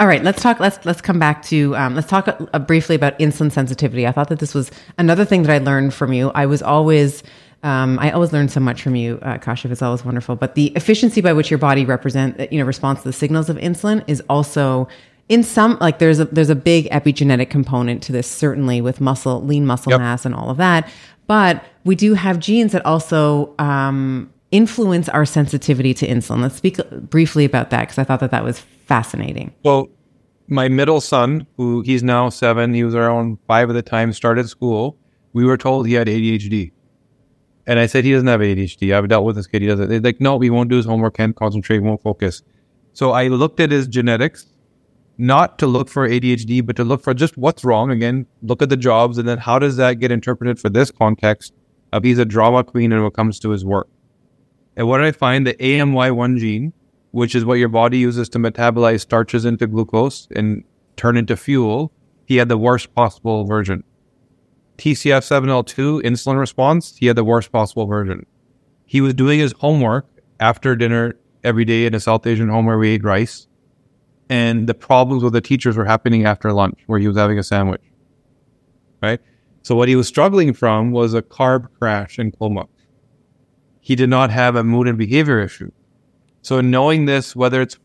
All 0.00 0.06
right, 0.06 0.24
let's 0.24 0.42
talk. 0.42 0.58
Let's 0.58 0.84
let's 0.84 1.00
come 1.00 1.18
back 1.18 1.42
to 1.44 1.76
um, 1.76 1.94
let's 1.94 2.08
talk 2.08 2.26
uh, 2.28 2.58
briefly 2.58 2.96
about 2.96 3.16
insulin 3.20 3.52
sensitivity. 3.52 4.06
I 4.06 4.10
thought 4.10 4.28
that 4.30 4.40
this 4.40 4.54
was 4.54 4.70
another 4.98 5.24
thing 5.24 5.42
that 5.42 5.52
I 5.52 5.58
learned 5.58 5.94
from 5.94 6.12
you. 6.12 6.30
I 6.34 6.46
was 6.46 6.60
always 6.60 7.22
um, 7.62 7.98
I 8.00 8.10
always 8.10 8.32
learn 8.32 8.48
so 8.48 8.58
much 8.58 8.82
from 8.82 8.96
you, 8.96 9.20
uh, 9.22 9.38
Kashif. 9.38 9.70
It's 9.70 9.82
always 9.82 10.04
wonderful. 10.04 10.34
But 10.34 10.56
the 10.56 10.68
efficiency 10.74 11.20
by 11.20 11.32
which 11.32 11.50
your 11.50 11.58
body 11.58 11.84
represent 11.84 12.52
you 12.52 12.58
know 12.58 12.64
responds 12.64 13.02
to 13.02 13.08
the 13.08 13.12
signals 13.12 13.48
of 13.48 13.56
insulin 13.58 14.02
is 14.08 14.20
also 14.28 14.88
in 15.28 15.42
some 15.42 15.78
like 15.80 15.98
there's 15.98 16.20
a 16.20 16.26
there's 16.26 16.50
a 16.50 16.54
big 16.54 16.88
epigenetic 16.90 17.48
component 17.50 18.02
to 18.04 18.12
this 18.12 18.30
certainly 18.30 18.80
with 18.80 19.00
muscle 19.00 19.42
lean 19.42 19.64
muscle 19.66 19.92
Yep. 19.92 20.00
mass 20.00 20.26
and 20.26 20.34
all 20.34 20.50
of 20.50 20.56
that. 20.58 20.88
But 21.26 21.64
we 21.84 21.94
do 21.94 22.14
have 22.14 22.38
genes 22.38 22.72
that 22.72 22.84
also 22.84 23.54
um, 23.58 24.32
influence 24.50 25.08
our 25.08 25.24
sensitivity 25.24 25.94
to 25.94 26.06
insulin. 26.06 26.42
Let's 26.42 26.56
speak 26.56 26.78
briefly 26.90 27.44
about 27.44 27.70
that 27.70 27.80
because 27.82 27.98
I 27.98 28.04
thought 28.04 28.20
that 28.20 28.30
that 28.32 28.44
was 28.44 28.58
fascinating. 28.58 29.52
Well, 29.64 29.88
my 30.48 30.68
middle 30.68 31.00
son, 31.00 31.46
who 31.56 31.80
he's 31.82 32.02
now 32.02 32.28
seven, 32.28 32.74
he 32.74 32.84
was 32.84 32.94
around 32.94 33.38
five 33.46 33.70
at 33.70 33.72
the 33.72 33.82
time, 33.82 34.12
started 34.12 34.48
school. 34.48 34.98
We 35.32 35.44
were 35.44 35.56
told 35.56 35.86
he 35.86 35.94
had 35.94 36.08
ADHD. 36.08 36.72
And 37.66 37.78
I 37.78 37.86
said, 37.86 38.04
he 38.04 38.12
doesn't 38.12 38.26
have 38.26 38.40
ADHD. 38.40 38.92
I've 38.94 39.08
dealt 39.08 39.24
with 39.24 39.36
this 39.36 39.46
kid. 39.46 39.62
He 39.62 39.68
doesn't. 39.68 39.88
They're 39.88 40.00
like, 40.00 40.20
no, 40.20 40.38
he 40.40 40.50
won't 40.50 40.68
do 40.68 40.76
his 40.76 40.84
homework, 40.84 41.16
can't 41.16 41.34
concentrate, 41.34 41.78
won't 41.78 42.02
focus. 42.02 42.42
So 42.92 43.12
I 43.12 43.28
looked 43.28 43.60
at 43.60 43.70
his 43.70 43.86
genetics, 43.86 44.51
not 45.22 45.56
to 45.60 45.68
look 45.68 45.88
for 45.88 46.08
ADHD, 46.08 46.66
but 46.66 46.74
to 46.74 46.82
look 46.82 47.00
for 47.00 47.14
just 47.14 47.38
what's 47.38 47.64
wrong. 47.64 47.92
Again, 47.92 48.26
look 48.42 48.60
at 48.60 48.70
the 48.70 48.76
jobs 48.76 49.18
and 49.18 49.28
then 49.28 49.38
how 49.38 49.56
does 49.56 49.76
that 49.76 50.00
get 50.00 50.10
interpreted 50.10 50.58
for 50.58 50.68
this 50.68 50.90
context 50.90 51.52
of 51.92 52.02
he's 52.02 52.18
a 52.18 52.24
drama 52.24 52.64
queen 52.64 52.90
and 52.90 53.02
when 53.02 53.08
it 53.08 53.14
comes 53.14 53.38
to 53.38 53.50
his 53.50 53.64
work. 53.64 53.88
And 54.76 54.88
what 54.88 55.00
I 55.00 55.12
find? 55.12 55.46
The 55.46 55.54
AMY1 55.54 56.40
gene, 56.40 56.72
which 57.12 57.36
is 57.36 57.44
what 57.44 57.60
your 57.60 57.68
body 57.68 57.98
uses 57.98 58.28
to 58.30 58.40
metabolize 58.40 59.02
starches 59.02 59.44
into 59.44 59.68
glucose 59.68 60.26
and 60.34 60.64
turn 60.96 61.16
into 61.16 61.36
fuel, 61.36 61.92
he 62.26 62.38
had 62.38 62.48
the 62.48 62.58
worst 62.58 62.92
possible 62.92 63.44
version. 63.44 63.84
TCF7L2 64.78 66.02
insulin 66.02 66.40
response, 66.40 66.96
he 66.96 67.06
had 67.06 67.14
the 67.14 67.22
worst 67.22 67.52
possible 67.52 67.86
version. 67.86 68.26
He 68.86 69.00
was 69.00 69.14
doing 69.14 69.38
his 69.38 69.52
homework 69.52 70.08
after 70.40 70.74
dinner 70.74 71.14
every 71.44 71.64
day 71.64 71.86
in 71.86 71.94
a 71.94 72.00
South 72.00 72.26
Asian 72.26 72.48
home 72.48 72.66
where 72.66 72.78
we 72.78 72.88
ate 72.88 73.04
rice. 73.04 73.46
And 74.28 74.66
the 74.66 74.74
problems 74.74 75.22
with 75.22 75.32
the 75.32 75.40
teachers 75.40 75.76
were 75.76 75.84
happening 75.84 76.24
after 76.24 76.52
lunch, 76.52 76.80
where 76.86 76.98
he 76.98 77.08
was 77.08 77.16
having 77.16 77.38
a 77.38 77.42
sandwich. 77.42 77.82
Right? 79.02 79.20
So, 79.62 79.76
what 79.76 79.88
he 79.88 79.96
was 79.96 80.08
struggling 80.08 80.52
from 80.54 80.90
was 80.90 81.14
a 81.14 81.22
carb 81.22 81.68
crash 81.78 82.18
and 82.18 82.36
coma. 82.38 82.66
He 83.80 83.94
did 83.94 84.08
not 84.08 84.30
have 84.30 84.56
a 84.56 84.64
mood 84.64 84.88
and 84.88 84.96
behavior 84.96 85.40
issue. 85.40 85.70
So, 86.42 86.60
knowing 86.60 87.04
this, 87.06 87.36
whether 87.36 87.60
it's 87.60 87.78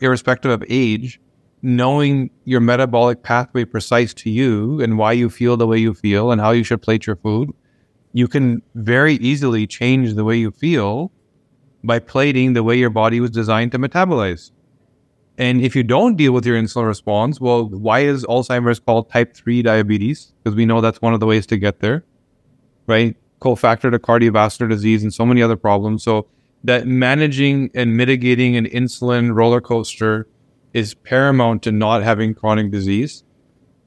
irrespective 0.00 0.50
of 0.50 0.64
age, 0.68 1.20
knowing 1.62 2.30
your 2.44 2.60
metabolic 2.60 3.22
pathway 3.22 3.64
precise 3.64 4.12
to 4.12 4.30
you 4.30 4.80
and 4.80 4.98
why 4.98 5.12
you 5.12 5.30
feel 5.30 5.56
the 5.56 5.66
way 5.66 5.78
you 5.78 5.94
feel 5.94 6.32
and 6.32 6.40
how 6.40 6.50
you 6.50 6.64
should 6.64 6.82
plate 6.82 7.06
your 7.06 7.16
food, 7.16 7.50
you 8.12 8.28
can 8.28 8.60
very 8.74 9.14
easily 9.14 9.66
change 9.66 10.14
the 10.14 10.24
way 10.24 10.36
you 10.36 10.50
feel 10.50 11.12
by 11.84 11.98
plating 11.98 12.52
the 12.52 12.62
way 12.62 12.76
your 12.76 12.90
body 12.90 13.20
was 13.20 13.30
designed 13.30 13.72
to 13.72 13.78
metabolize. 13.78 14.50
And 15.42 15.60
if 15.60 15.74
you 15.74 15.82
don't 15.82 16.14
deal 16.14 16.30
with 16.30 16.46
your 16.46 16.56
insulin 16.56 16.86
response, 16.86 17.40
well, 17.40 17.68
why 17.68 18.04
is 18.04 18.24
Alzheimer's 18.26 18.78
called 18.78 19.10
type 19.10 19.34
3 19.34 19.62
diabetes? 19.62 20.32
Because 20.40 20.54
we 20.54 20.66
know 20.66 20.80
that's 20.80 21.02
one 21.02 21.14
of 21.14 21.18
the 21.18 21.26
ways 21.26 21.46
to 21.46 21.56
get 21.56 21.80
there, 21.80 22.04
right? 22.86 23.16
Cofactor 23.40 23.90
to 23.90 23.98
cardiovascular 23.98 24.68
disease 24.68 25.02
and 25.02 25.12
so 25.12 25.26
many 25.26 25.42
other 25.42 25.56
problems. 25.56 26.04
So 26.04 26.28
that 26.62 26.86
managing 26.86 27.72
and 27.74 27.96
mitigating 27.96 28.56
an 28.56 28.66
insulin 28.66 29.34
roller 29.34 29.60
coaster 29.60 30.28
is 30.74 30.94
paramount 30.94 31.64
to 31.64 31.72
not 31.72 32.04
having 32.04 32.34
chronic 32.34 32.70
disease. 32.70 33.24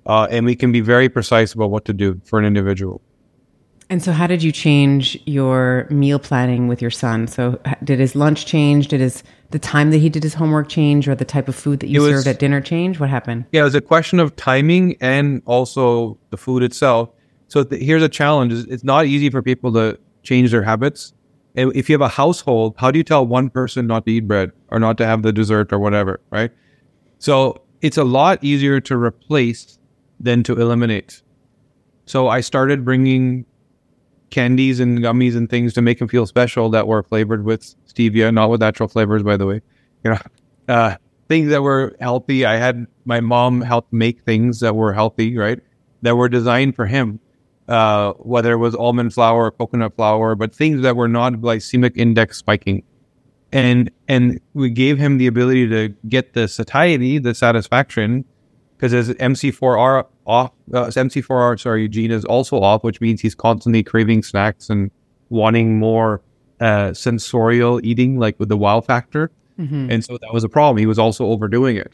Uh, 0.06 0.28
and 0.30 0.46
we 0.46 0.58
can 0.58 0.74
be 0.74 0.82
very 0.82 1.08
precise 1.08 1.54
about 1.54 1.72
what 1.72 1.86
to 1.86 1.94
do 1.94 2.20
for 2.26 2.38
an 2.38 2.44
individual. 2.44 3.02
And 3.90 4.02
so, 4.04 4.12
how 4.12 4.26
did 4.28 4.42
you 4.42 4.52
change 4.52 5.18
your 5.26 5.88
meal 5.92 6.18
planning 6.18 6.68
with 6.68 6.82
your 6.82 6.92
son? 6.92 7.28
So, 7.28 7.62
did 7.84 8.00
his 8.00 8.16
lunch 8.16 8.46
change? 8.46 8.88
Did 8.88 9.00
his 9.00 9.24
the 9.56 9.60
time 9.60 9.90
that 9.92 10.00
he 10.00 10.10
did 10.10 10.22
his 10.22 10.34
homework 10.34 10.68
change, 10.68 11.08
or 11.08 11.16
the 11.16 11.24
type 11.24 11.48
of 11.48 11.56
food 11.56 11.80
that 11.80 11.88
you 11.88 12.02
was, 12.02 12.10
served 12.10 12.28
at 12.28 12.40
dinner 12.40 12.60
change? 12.60 13.00
What 13.00 13.10
happened? 13.10 13.46
Yeah, 13.54 13.62
it 13.62 13.64
was 13.64 13.74
a 13.74 13.80
question 13.80 14.20
of 14.20 14.36
timing 14.36 14.98
and 15.00 15.42
also 15.46 16.18
the 16.30 16.36
food 16.36 16.62
itself. 16.62 17.08
So, 17.48 17.64
th- 17.64 17.82
here's 17.82 18.04
a 18.04 18.10
challenge: 18.10 18.52
it's 18.68 18.84
not 18.84 19.06
easy 19.06 19.30
for 19.30 19.42
people 19.42 19.72
to 19.72 19.98
change 20.24 20.52
their 20.52 20.62
habits. 20.64 21.14
And 21.56 21.74
if 21.74 21.88
you 21.88 21.94
have 21.94 22.02
a 22.02 22.10
household, 22.10 22.76
how 22.78 22.92
do 22.92 22.98
you 22.98 23.04
tell 23.06 23.26
one 23.26 23.50
person 23.50 23.88
not 23.88 24.06
to 24.08 24.12
eat 24.12 24.28
bread 24.28 24.52
or 24.68 24.78
not 24.78 24.98
to 24.98 25.06
have 25.06 25.22
the 25.22 25.32
dessert 25.32 25.72
or 25.72 25.80
whatever, 25.80 26.20
right? 26.32 26.52
So 27.20 27.62
it's 27.80 27.96
a 27.96 28.04
lot 28.04 28.44
easier 28.44 28.82
to 28.82 28.98
replace 28.98 29.80
than 30.20 30.44
to 30.44 30.60
eliminate. 30.60 31.22
So 32.08 32.28
I 32.28 32.42
started 32.42 32.84
bringing 32.84 33.46
candies 34.36 34.82
and 34.82 35.00
gummies 35.00 35.36
and 35.36 35.50
things 35.50 35.74
to 35.74 35.82
make 35.82 36.02
him 36.02 36.10
feel 36.10 36.26
special 36.26 36.70
that 36.70 36.88
were 36.88 37.02
flavored 37.04 37.46
with 37.46 37.62
stevia, 37.88 38.34
not 38.34 38.50
with 38.50 38.60
natural 38.60 38.90
flavors, 38.90 39.24
by 39.24 39.38
the 39.38 39.46
way. 39.46 39.62
You 40.04 40.12
know, 40.12 40.20
uh, 40.68 40.98
things 41.30 41.50
that 41.50 41.62
were 41.62 41.96
healthy. 42.02 42.46
I 42.46 42.58
had 42.58 42.86
my 43.06 43.22
mom 43.22 43.62
help 43.62 43.88
make 43.92 44.24
things 44.24 44.60
that 44.60 44.76
were 44.76 44.92
healthy, 44.92 45.38
right? 45.38 45.60
That 46.02 46.18
were 46.18 46.28
designed 46.28 46.76
for 46.76 46.86
him. 46.86 47.20
Uh, 47.68 48.12
whether 48.20 48.52
it 48.52 48.58
was 48.58 48.76
almond 48.76 49.12
flour 49.12 49.46
or 49.46 49.52
coconut 49.52 49.96
flour, 49.96 50.36
but 50.36 50.54
things 50.54 50.82
that 50.82 50.96
were 50.96 51.08
not 51.08 51.34
glycemic 51.34 51.98
index 51.98 52.38
spiking 52.38 52.84
and 53.52 53.90
and 54.08 54.40
we 54.54 54.70
gave 54.70 54.98
him 54.98 55.18
the 55.18 55.28
ability 55.28 55.68
to 55.70 55.90
get 56.10 56.34
the 56.34 56.48
satiety, 56.48 57.18
the 57.18 57.34
satisfaction, 57.34 58.26
because 58.76 58.92
his 58.92 59.10
MC4R 59.12 60.06
off, 60.26 60.52
uh, 60.74 60.86
MC4R 60.86 61.60
sorry 61.60 61.88
gene 61.88 62.12
is 62.12 62.26
also 62.26 62.60
off, 62.60 62.84
which 62.84 63.02
means 63.02 63.22
he's 63.22 63.36
constantly 63.36 63.84
craving 63.84 64.24
snacks 64.24 64.70
and 64.70 64.92
wanting 65.30 65.80
more 65.80 66.22
uh, 66.60 66.94
sensorial 66.94 67.84
eating, 67.86 68.18
like 68.18 68.40
with 68.40 68.50
the 68.50 68.58
wow 68.58 68.82
factor. 68.82 69.32
Mm-hmm. 69.60 69.92
And 69.92 70.04
so 70.04 70.18
that 70.18 70.34
was 70.34 70.44
a 70.44 70.50
problem. 70.50 70.78
He 70.78 70.86
was 70.86 71.00
also 71.00 71.26
overdoing 71.28 71.78
it. 71.78 71.94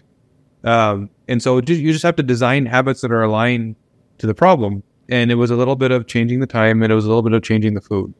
Um, 0.63 1.09
and 1.27 1.41
so 1.41 1.57
you 1.57 1.91
just 1.91 2.03
have 2.03 2.15
to 2.17 2.23
design 2.23 2.65
habits 2.65 3.01
that 3.01 3.11
are 3.11 3.23
aligned 3.23 3.75
to 4.19 4.27
the 4.27 4.33
problem. 4.33 4.83
And 5.09 5.31
it 5.31 5.35
was 5.35 5.51
a 5.51 5.55
little 5.55 5.75
bit 5.75 5.91
of 5.91 6.07
changing 6.07 6.39
the 6.39 6.47
time, 6.47 6.81
and 6.83 6.91
it 6.91 6.95
was 6.95 7.05
a 7.05 7.07
little 7.07 7.23
bit 7.23 7.33
of 7.33 7.43
changing 7.43 7.73
the 7.73 7.81
food. 7.81 8.13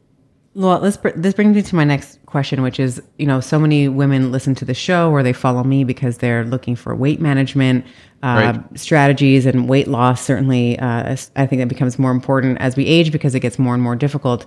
Well, 0.54 0.80
this 0.80 0.98
this 1.16 1.32
brings 1.32 1.56
me 1.56 1.62
to 1.62 1.74
my 1.74 1.84
next 1.84 2.18
question, 2.26 2.60
which 2.60 2.78
is, 2.78 3.02
you 3.18 3.26
know, 3.26 3.40
so 3.40 3.58
many 3.58 3.88
women 3.88 4.30
listen 4.30 4.54
to 4.56 4.66
the 4.66 4.74
show 4.74 5.10
or 5.10 5.22
they 5.22 5.32
follow 5.32 5.64
me 5.64 5.82
because 5.82 6.18
they're 6.18 6.44
looking 6.44 6.76
for 6.76 6.94
weight 6.94 7.22
management 7.22 7.86
uh, 8.22 8.52
right. 8.54 8.78
strategies 8.78 9.46
and 9.46 9.66
weight 9.66 9.88
loss. 9.88 10.20
Certainly, 10.22 10.78
uh, 10.78 11.16
I 11.36 11.46
think 11.46 11.60
that 11.60 11.68
becomes 11.68 11.98
more 11.98 12.10
important 12.10 12.60
as 12.60 12.76
we 12.76 12.84
age 12.84 13.12
because 13.12 13.34
it 13.34 13.40
gets 13.40 13.58
more 13.58 13.72
and 13.72 13.82
more 13.82 13.96
difficult. 13.96 14.44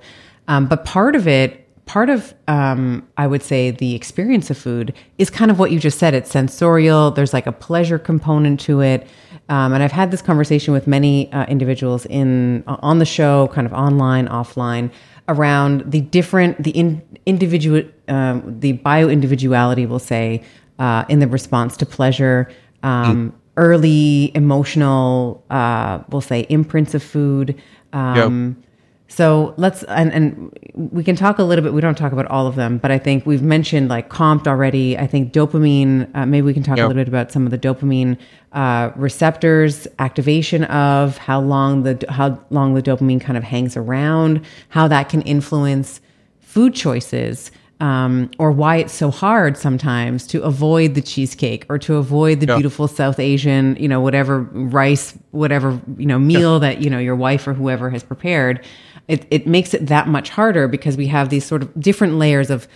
Um, 0.48 0.68
but 0.68 0.86
part 0.86 1.16
of 1.16 1.28
it, 1.28 1.68
part 1.88 2.12
of, 2.12 2.36
um, 2.48 3.08
I 3.18 3.26
would 3.26 3.42
say, 3.42 3.72
the 3.72 3.96
experience 3.96 4.52
of 4.52 4.60
food 4.60 4.94
is 5.18 5.32
kind 5.32 5.50
of 5.50 5.58
what 5.58 5.72
you 5.72 5.80
just 5.80 5.98
said. 5.98 6.14
It's 6.14 6.30
sensorial. 6.30 7.10
There's 7.10 7.34
like 7.34 7.48
a 7.48 7.52
pleasure 7.52 7.98
component 7.98 8.60
to 8.62 8.82
it. 8.82 9.08
Um, 9.50 9.74
and 9.74 9.82
I've 9.82 9.92
had 9.92 10.12
this 10.12 10.22
conversation 10.22 10.74
with 10.74 10.86
many 10.86 11.32
uh, 11.32 11.46
individuals 11.46 12.06
in 12.08 12.64
on 12.68 13.00
the 13.00 13.06
show, 13.06 13.48
kind 13.50 13.66
of 13.66 13.74
online, 13.74 14.28
offline 14.28 14.92
around 15.28 15.92
the 15.92 16.02
different, 16.02 16.64
the 16.64 16.72
in, 16.72 17.02
individual, 17.26 17.84
um, 18.08 18.60
the 18.60 18.74
bio 18.74 19.10
individuality, 19.10 19.86
we'll 19.86 20.00
say, 20.00 20.44
uh, 20.80 21.06
in 21.10 21.20
the 21.20 21.28
response 21.28 21.78
to 21.78 21.86
pleasure, 21.86 22.52
um, 22.84 23.34
early 23.58 24.32
emotional, 24.36 25.44
uh, 25.50 26.00
we'll 26.10 26.22
say, 26.22 26.46
imprints 26.50 26.94
of 26.94 27.02
food. 27.02 27.62
Um, 27.94 28.58
yep. 28.60 28.65
So 29.08 29.54
let's 29.58 29.84
and, 29.84 30.12
and 30.12 30.60
we 30.74 31.04
can 31.04 31.16
talk 31.16 31.38
a 31.38 31.44
little 31.44 31.64
bit. 31.64 31.74
We 31.74 31.82
don't 31.82 31.98
talk 31.98 32.12
about 32.12 32.26
all 32.26 32.48
of 32.48 32.56
them, 32.56 32.80
but 32.80 32.92
I 32.92 32.98
think 32.98 33.26
we've 33.26 33.42
mentioned 33.42 33.88
like 33.88 34.10
COMT 34.10 34.48
already. 34.48 34.98
I 34.98 35.06
think 35.06 35.32
dopamine. 35.32 36.10
Uh, 36.16 36.26
maybe 36.26 36.46
we 36.46 36.54
can 36.54 36.64
talk 36.64 36.78
yep. 36.78 36.86
a 36.86 36.88
little 36.88 37.02
bit 37.02 37.08
about 37.08 37.32
some 37.32 37.46
of 37.46 37.52
the 37.52 37.58
dopamine 37.58 38.18
uh, 38.54 38.92
receptors, 38.96 39.88
activation 40.00 40.64
of 40.66 41.18
how 41.18 41.40
long 41.40 41.84
the 41.84 42.04
how 42.10 42.44
long 42.50 42.74
the 42.74 42.82
dopamine 42.82 43.22
kind 43.22 43.38
of 43.38 43.44
hangs 43.44 43.78
around, 43.78 44.44
how 44.70 44.88
that 44.88 45.10
can 45.10 45.22
influence 45.22 46.02
food 46.40 46.74
choices. 46.74 47.52
Um, 47.82 48.32
or 48.40 48.54
why 48.54 48.78
it's 48.78 48.94
so 48.94 49.12
hard 49.12 49.58
sometimes 49.58 50.26
to 50.28 50.42
avoid 50.44 50.96
the 50.96 51.02
cheesecake 51.02 51.66
or 51.68 51.78
to 51.80 51.98
avoid 51.98 52.40
the 52.40 52.48
beautiful 52.48 52.88
South 52.88 53.20
Asian, 53.20 53.76
you 53.78 53.90
know, 53.90 54.00
whatever 54.00 54.44
rice, 54.44 55.14
whatever, 55.32 55.78
you 55.98 56.06
know, 56.06 56.18
meal 56.18 56.58
that, 56.62 56.82
you 56.82 56.90
know, 56.90 57.00
your 57.00 57.18
wife 57.18 57.46
or 57.46 57.54
whoever 57.54 57.90
has 57.90 58.02
prepared 58.02 58.66
it, 59.08 59.26
it 59.30 59.48
makes 59.48 59.74
it 59.74 59.88
that 59.88 60.08
much 60.08 60.30
harder 60.30 60.68
because 60.68 60.98
we 60.98 61.08
have 61.08 61.30
these 61.30 61.46
sort 61.46 61.62
of 61.62 61.80
different 61.80 62.16
layers 62.16 62.50
of, 62.50 62.68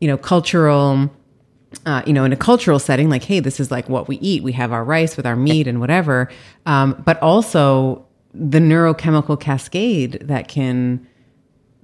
you 0.00 0.08
know, 0.08 0.16
cultural, 0.16 1.10
uh, 1.84 2.02
you 2.06 2.12
know, 2.12 2.24
in 2.24 2.32
a 2.32 2.36
cultural 2.36 2.78
setting, 2.78 3.08
like, 3.08 3.24
hey, 3.24 3.40
this 3.40 3.60
is 3.60 3.70
like 3.70 3.88
what 3.88 4.08
we 4.08 4.16
eat. 4.18 4.42
We 4.42 4.52
have 4.52 4.72
our 4.72 4.84
rice 4.84 5.16
with 5.16 5.26
our 5.26 5.36
meat 5.36 5.66
and 5.66 5.80
whatever. 5.80 6.30
Um, 6.64 7.02
but 7.04 7.20
also 7.22 8.04
the 8.34 8.58
neurochemical 8.58 9.40
cascade 9.40 10.18
that 10.22 10.48
can 10.48 11.06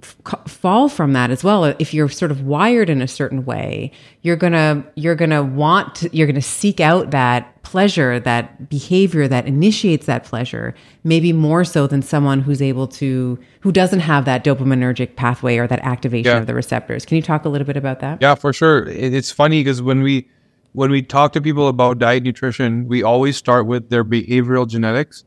fall 0.05 0.89
from 0.89 1.13
that 1.13 1.31
as 1.31 1.43
well. 1.43 1.63
If 1.65 1.93
you're 1.93 2.09
sort 2.09 2.31
of 2.31 2.41
wired 2.41 2.89
in 2.89 3.01
a 3.01 3.07
certain 3.07 3.45
way, 3.45 3.91
you're 4.21 4.35
gonna 4.35 4.85
you're 4.95 5.15
gonna 5.15 5.43
want 5.43 5.95
to, 5.95 6.15
you're 6.15 6.27
gonna 6.27 6.41
seek 6.41 6.79
out 6.79 7.11
that 7.11 7.53
pleasure, 7.63 8.19
that 8.19 8.69
behavior 8.69 9.27
that 9.27 9.47
initiates 9.47 10.05
that 10.05 10.23
pleasure, 10.23 10.75
maybe 11.03 11.33
more 11.33 11.63
so 11.63 11.87
than 11.87 12.01
someone 12.01 12.41
who's 12.41 12.61
able 12.61 12.87
to, 12.87 13.39
who 13.61 13.71
doesn't 13.71 14.01
have 14.01 14.25
that 14.25 14.43
dopaminergic 14.43 15.15
pathway 15.15 15.57
or 15.57 15.65
that 15.65 15.79
activation 15.79 16.31
yeah. 16.31 16.37
of 16.37 16.45
the 16.45 16.53
receptors. 16.53 17.05
Can 17.05 17.15
you 17.15 17.23
talk 17.23 17.45
a 17.45 17.49
little 17.49 17.65
bit 17.65 17.77
about 17.77 17.99
that? 18.01 18.21
Yeah, 18.21 18.35
for 18.35 18.53
sure. 18.53 18.87
It's 18.87 19.31
funny 19.31 19.61
because 19.61 19.81
when 19.81 20.03
we, 20.03 20.29
when 20.73 20.91
we 20.91 21.01
talk 21.01 21.33
to 21.33 21.41
people 21.41 21.67
about 21.67 21.97
diet 21.97 22.23
nutrition, 22.23 22.87
we 22.87 23.01
always 23.01 23.37
start 23.37 23.65
with 23.65 23.89
their 23.89 24.03
behavioral 24.03 24.67
genetics 24.67 25.23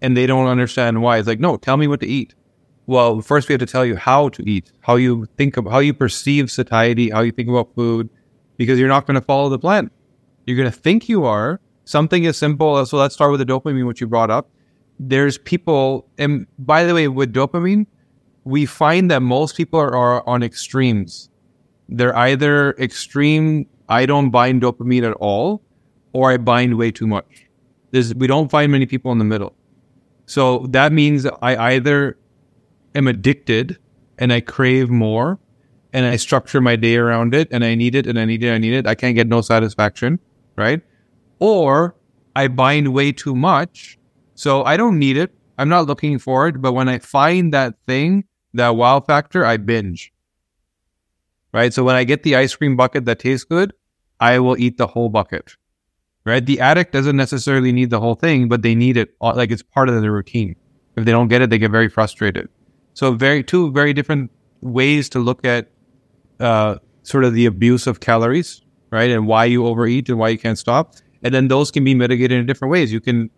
and 0.00 0.16
they 0.16 0.26
don't 0.26 0.46
understand 0.46 1.02
why. 1.02 1.18
It's 1.18 1.28
like, 1.28 1.40
no, 1.40 1.56
tell 1.56 1.76
me 1.76 1.86
what 1.86 2.00
to 2.00 2.06
eat. 2.06 2.34
Well, 2.86 3.20
first 3.22 3.48
we 3.48 3.54
have 3.54 3.60
to 3.60 3.66
tell 3.66 3.84
you 3.84 3.96
how 3.96 4.28
to 4.30 4.48
eat, 4.48 4.70
how 4.80 4.96
you 4.96 5.26
think 5.38 5.56
of, 5.56 5.66
how 5.66 5.78
you 5.78 5.94
perceive 5.94 6.50
satiety, 6.50 7.10
how 7.10 7.22
you 7.22 7.32
think 7.32 7.48
about 7.48 7.74
food, 7.74 8.10
because 8.56 8.78
you're 8.78 8.88
not 8.88 9.06
going 9.06 9.14
to 9.14 9.24
follow 9.24 9.48
the 9.48 9.58
plan. 9.58 9.90
You're 10.46 10.56
going 10.56 10.70
to 10.70 10.78
think 10.78 11.08
you 11.08 11.24
are, 11.24 11.60
something 11.84 12.26
as 12.26 12.36
simple. 12.36 12.76
as 12.76 12.90
So 12.90 12.98
let's 12.98 13.14
start 13.14 13.30
with 13.30 13.40
the 13.40 13.46
dopamine, 13.46 13.86
which 13.86 14.00
you 14.00 14.06
brought 14.06 14.30
up. 14.30 14.50
There's 15.00 15.38
people, 15.38 16.06
and 16.18 16.46
by 16.58 16.84
the 16.84 16.94
way, 16.94 17.08
with 17.08 17.32
dopamine, 17.32 17.86
we 18.44 18.66
find 18.66 19.10
that 19.10 19.20
most 19.20 19.56
people 19.56 19.80
are, 19.80 19.96
are 19.96 20.28
on 20.28 20.42
extremes. 20.42 21.30
They're 21.88 22.16
either 22.16 22.72
extreme, 22.72 23.66
I 23.88 24.04
don't 24.04 24.30
bind 24.30 24.62
dopamine 24.62 25.08
at 25.08 25.14
all, 25.14 25.62
or 26.12 26.30
I 26.30 26.36
bind 26.36 26.76
way 26.76 26.90
too 26.90 27.06
much. 27.06 27.46
There's, 27.90 28.14
we 28.14 28.26
don't 28.26 28.50
find 28.50 28.70
many 28.70 28.86
people 28.86 29.10
in 29.12 29.18
the 29.18 29.24
middle. 29.24 29.54
So 30.26 30.66
that 30.70 30.92
means 30.92 31.26
I 31.26 31.72
either 31.72 32.18
am 32.94 33.08
addicted 33.08 33.78
and 34.18 34.32
I 34.32 34.40
crave 34.40 34.90
more 34.90 35.38
and 35.92 36.06
I 36.06 36.16
structure 36.16 36.60
my 36.60 36.76
day 36.76 36.96
around 36.96 37.34
it 37.34 37.48
and 37.50 37.64
I 37.64 37.74
need 37.74 37.94
it 37.94 38.06
and 38.06 38.18
I 38.18 38.24
need 38.24 38.42
it, 38.42 38.52
I 38.52 38.58
need 38.58 38.74
it. 38.74 38.86
I 38.86 38.94
can't 38.94 39.14
get 39.14 39.28
no 39.28 39.40
satisfaction, 39.40 40.18
right? 40.56 40.80
Or 41.38 41.94
I 42.36 42.48
bind 42.48 42.92
way 42.92 43.12
too 43.12 43.34
much. 43.34 43.98
So 44.34 44.64
I 44.64 44.76
don't 44.76 44.98
need 44.98 45.16
it. 45.16 45.32
I'm 45.58 45.68
not 45.68 45.86
looking 45.86 46.18
for 46.18 46.48
it. 46.48 46.60
But 46.60 46.72
when 46.72 46.88
I 46.88 46.98
find 46.98 47.52
that 47.54 47.74
thing, 47.86 48.24
that 48.54 48.70
wow 48.70 49.00
factor, 49.00 49.44
I 49.44 49.56
binge. 49.56 50.12
Right. 51.52 51.72
So 51.72 51.84
when 51.84 51.94
I 51.94 52.02
get 52.02 52.24
the 52.24 52.34
ice 52.34 52.56
cream 52.56 52.76
bucket 52.76 53.04
that 53.04 53.20
tastes 53.20 53.44
good, 53.44 53.72
I 54.18 54.40
will 54.40 54.58
eat 54.58 54.76
the 54.76 54.88
whole 54.88 55.08
bucket. 55.08 55.52
Right. 56.24 56.44
The 56.44 56.58
addict 56.58 56.92
doesn't 56.92 57.16
necessarily 57.16 57.70
need 57.70 57.90
the 57.90 58.00
whole 58.00 58.16
thing, 58.16 58.48
but 58.48 58.62
they 58.62 58.74
need 58.74 58.96
it 58.96 59.14
like 59.20 59.52
it's 59.52 59.62
part 59.62 59.88
of 59.88 60.00
their 60.00 60.10
routine. 60.10 60.56
If 60.96 61.04
they 61.04 61.12
don't 61.12 61.28
get 61.28 61.42
it, 61.42 61.50
they 61.50 61.58
get 61.58 61.70
very 61.70 61.88
frustrated. 61.88 62.48
So 62.94 63.12
very 63.12 63.42
two 63.42 63.70
very 63.72 63.92
different 63.92 64.30
ways 64.60 65.08
to 65.10 65.18
look 65.18 65.44
at 65.44 65.70
uh, 66.40 66.76
sort 67.02 67.24
of 67.24 67.34
the 67.34 67.46
abuse 67.46 67.86
of 67.86 68.00
calories, 68.00 68.62
right, 68.90 69.10
and 69.10 69.26
why 69.26 69.44
you 69.44 69.66
overeat 69.66 70.08
and 70.08 70.18
why 70.18 70.30
you 70.30 70.38
can't 70.38 70.58
stop. 70.58 70.94
And 71.22 71.34
then 71.34 71.48
those 71.48 71.70
can 71.70 71.84
be 71.84 71.94
mitigated 71.94 72.38
in 72.38 72.46
different 72.46 72.72
ways. 72.72 72.92
You 72.92 73.00
can 73.00 73.30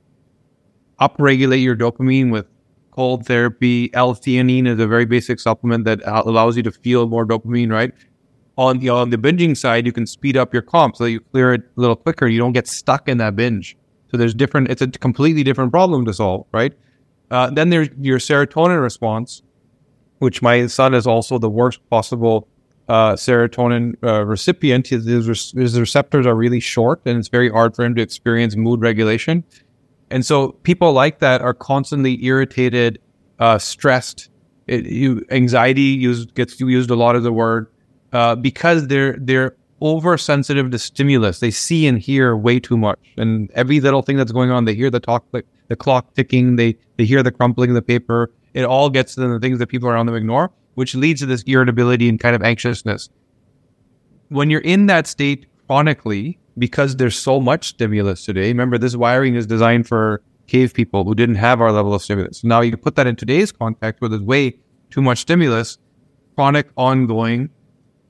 upregulate 1.00 1.62
your 1.62 1.76
dopamine 1.76 2.30
with 2.30 2.46
cold 2.90 3.26
therapy. 3.26 3.92
L-theanine 3.94 4.66
is 4.66 4.80
a 4.80 4.86
very 4.86 5.04
basic 5.04 5.38
supplement 5.38 5.84
that 5.84 6.00
allows 6.06 6.56
you 6.56 6.62
to 6.62 6.72
feel 6.72 7.06
more 7.06 7.26
dopamine, 7.26 7.70
right? 7.70 7.92
On 8.58 8.78
the 8.78 8.88
on 8.88 9.10
the 9.10 9.18
binging 9.18 9.56
side, 9.56 9.84
you 9.84 9.92
can 9.92 10.06
speed 10.06 10.36
up 10.36 10.54
your 10.54 10.62
COMT 10.62 10.96
so 10.96 11.04
that 11.04 11.10
you 11.10 11.20
clear 11.20 11.52
it 11.52 11.60
a 11.76 11.80
little 11.80 11.96
quicker. 11.96 12.26
You 12.26 12.38
don't 12.38 12.52
get 12.52 12.66
stuck 12.66 13.06
in 13.06 13.18
that 13.18 13.36
binge. 13.36 13.76
So 14.10 14.16
there's 14.16 14.34
different. 14.34 14.70
It's 14.70 14.80
a 14.80 14.88
completely 14.88 15.42
different 15.42 15.72
problem 15.72 16.06
to 16.06 16.14
solve, 16.14 16.46
right? 16.52 16.72
Uh, 17.30 17.50
then 17.50 17.68
there's 17.68 17.88
your 18.00 18.18
serotonin 18.18 18.80
response, 18.80 19.42
which 20.18 20.42
my 20.42 20.66
son 20.66 20.94
is 20.94 21.06
also 21.06 21.38
the 21.38 21.50
worst 21.50 21.80
possible 21.90 22.48
uh, 22.88 23.14
serotonin 23.14 23.94
uh, 24.02 24.24
recipient. 24.24 24.88
His, 24.88 25.04
his, 25.04 25.80
receptors 25.80 26.26
are 26.26 26.34
really 26.34 26.60
short, 26.60 27.00
and 27.04 27.18
it's 27.18 27.28
very 27.28 27.50
hard 27.50 27.74
for 27.74 27.84
him 27.84 27.94
to 27.96 28.02
experience 28.02 28.56
mood 28.56 28.80
regulation. 28.80 29.44
And 30.10 30.24
so 30.24 30.52
people 30.62 30.92
like 30.92 31.18
that 31.18 31.40
are 31.42 31.54
constantly 31.54 32.24
irritated, 32.24 33.00
uh, 33.38 33.58
stressed. 33.58 34.30
It, 34.66 34.86
you, 34.86 35.24
anxiety 35.30 35.82
used, 35.82 36.34
gets 36.34 36.60
used 36.60 36.90
a 36.90 36.96
lot 36.96 37.16
as 37.16 37.24
a 37.24 37.32
word 37.32 37.68
uh, 38.12 38.34
because 38.34 38.86
they're 38.88 39.16
they're 39.20 39.56
oversensitive 39.82 40.70
to 40.70 40.78
stimulus. 40.78 41.40
They 41.40 41.50
see 41.50 41.86
and 41.86 41.98
hear 41.98 42.36
way 42.36 42.58
too 42.58 42.76
much, 42.76 42.98
and 43.16 43.50
every 43.52 43.80
little 43.80 44.02
thing 44.02 44.16
that's 44.16 44.32
going 44.32 44.50
on, 44.50 44.64
they 44.64 44.74
hear 44.74 44.90
the 44.90 45.00
talk, 45.00 45.24
the, 45.32 45.44
the 45.68 45.76
clock 45.76 46.14
ticking. 46.14 46.56
They 46.56 46.76
they 46.96 47.04
hear 47.04 47.22
the 47.22 47.30
crumpling 47.30 47.70
of 47.70 47.74
the 47.74 47.82
paper 47.82 48.32
it 48.56 48.64
all 48.64 48.88
gets 48.88 49.14
to 49.14 49.28
the 49.28 49.38
things 49.38 49.58
that 49.58 49.66
people 49.66 49.86
around 49.86 50.06
them 50.06 50.14
ignore, 50.14 50.50
which 50.76 50.94
leads 50.94 51.20
to 51.20 51.26
this 51.26 51.42
irritability 51.42 52.08
and 52.08 52.18
kind 52.18 52.34
of 52.34 52.42
anxiousness. 52.42 53.10
When 54.30 54.48
you're 54.48 54.62
in 54.62 54.86
that 54.86 55.06
state 55.06 55.46
chronically, 55.66 56.38
because 56.56 56.96
there's 56.96 57.18
so 57.18 57.38
much 57.38 57.68
stimulus 57.68 58.24
today, 58.24 58.48
remember 58.48 58.78
this 58.78 58.96
wiring 58.96 59.34
is 59.34 59.46
designed 59.46 59.86
for 59.86 60.22
cave 60.46 60.72
people 60.72 61.04
who 61.04 61.14
didn't 61.14 61.34
have 61.34 61.60
our 61.60 61.70
level 61.70 61.92
of 61.92 62.00
stimulus. 62.00 62.42
Now 62.44 62.62
you 62.62 62.74
put 62.78 62.96
that 62.96 63.06
in 63.06 63.14
today's 63.14 63.52
context 63.52 64.00
where 64.00 64.08
there's 64.08 64.22
way 64.22 64.58
too 64.90 65.02
much 65.02 65.18
stimulus, 65.18 65.76
chronic, 66.34 66.70
ongoing. 66.78 67.50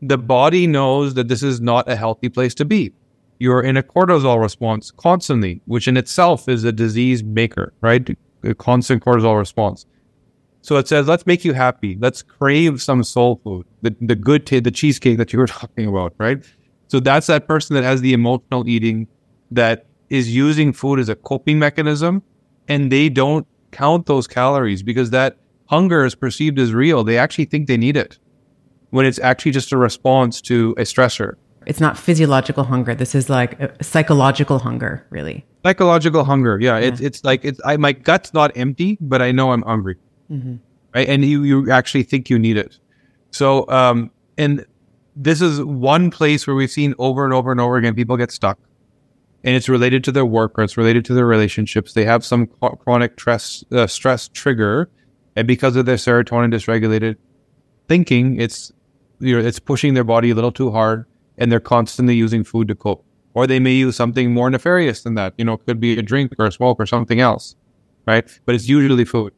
The 0.01 0.19
body 0.19 0.69
knows 0.69 1.15
that 1.15 1.27
this 1.27 1.43
is 1.43 1.61
not 1.61 1.91
a 1.91 1.97
healthy 1.97 2.29
place 2.29 2.55
to 2.55 2.65
be. 2.65 2.93
You're 3.41 3.63
in 3.63 3.77
a 3.77 3.83
cortisol 3.83 4.41
response 4.41 4.93
constantly, 4.93 5.61
which 5.65 5.89
in 5.89 5.97
itself 5.97 6.49
is 6.49 6.63
a 6.63 6.71
disease 6.71 7.25
maker, 7.25 7.73
right? 7.81 8.17
A 8.45 8.55
constant 8.55 9.03
cortisol 9.03 9.37
response. 9.37 9.87
So 10.67 10.79
it 10.79 10.89
says, 10.89 11.07
let's 11.07 11.27
make 11.27 11.45
you 11.45 11.53
happy. 11.53 11.97
Let's 12.01 12.23
crave 12.23 12.83
some 12.83 13.05
soul 13.05 13.41
food, 13.45 13.69
the, 13.83 13.95
the 14.01 14.17
good, 14.17 14.47
t- 14.47 14.59
the 14.59 14.73
cheesecake 14.73 15.17
that 15.17 15.33
you 15.33 15.39
were 15.39 15.47
talking 15.61 15.87
about, 15.87 16.13
right? 16.19 16.45
So 16.89 16.99
that's 16.99 17.29
that 17.29 17.47
person 17.47 17.75
that 17.77 17.85
has 17.85 18.01
the 18.01 18.13
emotional 18.13 18.69
eating 18.69 19.07
that 19.53 19.87
is 20.11 20.35
using 20.35 20.73
food 20.73 20.99
as 20.99 21.09
a 21.09 21.15
coping 21.15 21.61
mechanism 21.61 22.21
and 22.67 22.91
they 22.91 23.09
don't 23.09 23.47
count 23.71 24.07
those 24.07 24.27
calories 24.27 24.83
because 24.83 25.11
that 25.11 25.37
hunger 25.67 26.05
is 26.05 26.17
perceived 26.17 26.59
as 26.59 26.75
real. 26.75 27.05
They 27.05 27.17
actually 27.17 27.45
think 27.45 27.69
they 27.69 27.77
need 27.77 27.97
it 27.97 28.19
when 28.91 29.07
it's 29.07 29.21
actually 29.21 29.53
just 29.53 29.71
a 29.71 29.77
response 29.77 30.41
to 30.43 30.75
a 30.79 30.83
stressor. 30.83 31.35
It's 31.65 31.79
not 31.79 31.97
physiological 31.97 32.65
hunger. 32.65 32.93
This 32.93 33.15
is 33.15 33.31
like 33.31 33.61
uh, 33.61 33.69
psychological 33.81 34.59
hunger, 34.59 35.07
really. 35.11 35.47
Psychological 35.65 36.25
hunger. 36.25 36.59
Yeah. 36.61 36.77
yeah. 36.77 36.87
It's, 36.89 37.01
it's 37.01 37.23
like, 37.23 37.45
it's, 37.45 37.61
I, 37.65 37.77
my 37.77 37.93
gut's 37.93 38.35
not 38.35 38.51
empty, 38.57 38.99
but 39.01 39.23
I 39.23 39.31
know 39.31 39.53
I'm 39.53 39.63
hungry 39.63 39.97
mm-hmm. 40.31 40.57
right? 40.95 41.09
And 41.09 41.25
you 41.25 41.43
you 41.43 41.71
actually 41.71 42.03
think 42.03 42.31
you 42.31 42.39
need 42.39 42.57
it. 42.57 42.79
So, 43.31 43.69
um, 43.69 44.11
and 44.39 44.65
this 45.15 45.41
is 45.41 45.63
one 45.63 46.11
place 46.11 46.47
where 46.47 46.55
we've 46.55 46.71
seen 46.71 46.95
over 46.99 47.25
and 47.25 47.33
over 47.33 47.51
and 47.51 47.61
over 47.61 47.77
again 47.77 47.95
people 47.95 48.17
get 48.17 48.31
stuck, 48.31 48.59
and 49.45 49.57
it's 49.57 49.69
related 49.69 50.05
to 50.05 50.13
their 50.13 50.27
work 50.27 50.59
or 50.59 50.65
it's 50.65 50.77
related 50.77 51.05
to 51.07 51.15
their 51.15 51.27
relationships. 51.27 51.95
They 51.95 52.05
have 52.05 52.25
some 52.25 52.47
chronic 52.47 53.19
stress 53.19 53.65
uh, 53.73 53.87
stress 53.87 54.29
trigger, 54.29 54.91
and 55.35 55.47
because 55.47 55.77
of 55.77 55.87
their 55.87 55.97
serotonin 55.97 56.53
dysregulated 56.53 57.17
thinking, 57.89 58.41
it's 58.41 58.73
you 59.19 59.39
know 59.41 59.47
it's 59.47 59.59
pushing 59.59 59.95
their 59.95 60.05
body 60.05 60.31
a 60.31 60.35
little 60.35 60.53
too 60.53 60.71
hard, 60.71 61.07
and 61.39 61.51
they're 61.51 61.61
constantly 61.61 62.15
using 62.15 62.45
food 62.45 62.69
to 62.69 62.75
cope. 62.75 63.05
Or 63.35 63.47
they 63.47 63.61
may 63.61 63.75
use 63.75 63.97
something 63.97 64.33
more 64.33 64.49
nefarious 64.49 65.03
than 65.03 65.15
that. 65.17 65.35
You 65.37 65.45
know, 65.45 65.55
it 65.55 65.67
could 65.67 65.79
be 65.79 65.99
a 65.99 66.03
drink 66.03 66.33
or 66.39 66.47
a 66.47 66.53
smoke 66.53 66.81
or 66.81 66.87
something 66.87 67.21
else, 67.21 67.55
right? 68.07 68.27
But 68.47 68.55
it's 68.55 68.67
usually 68.67 69.05
food. 69.05 69.35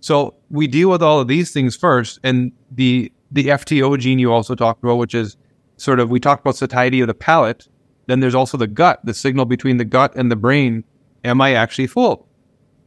So 0.00 0.34
we 0.50 0.66
deal 0.66 0.90
with 0.90 1.02
all 1.02 1.20
of 1.20 1.28
these 1.28 1.52
things 1.52 1.76
first, 1.76 2.18
and 2.22 2.52
the 2.70 3.12
the 3.30 3.48
FTO 3.48 3.98
gene 3.98 4.18
you 4.18 4.32
also 4.32 4.54
talked 4.54 4.82
about, 4.82 4.96
which 4.96 5.14
is 5.14 5.36
sort 5.76 6.00
of 6.00 6.08
we 6.10 6.20
talked 6.20 6.40
about 6.40 6.56
satiety 6.56 7.00
of 7.00 7.08
the 7.08 7.14
palate. 7.14 7.68
Then 8.06 8.20
there's 8.20 8.34
also 8.34 8.56
the 8.56 8.66
gut, 8.66 9.00
the 9.04 9.12
signal 9.12 9.44
between 9.44 9.76
the 9.76 9.84
gut 9.84 10.14
and 10.16 10.30
the 10.30 10.36
brain. 10.36 10.84
Am 11.24 11.40
I 11.40 11.52
actually 11.52 11.88
full? 11.88 12.26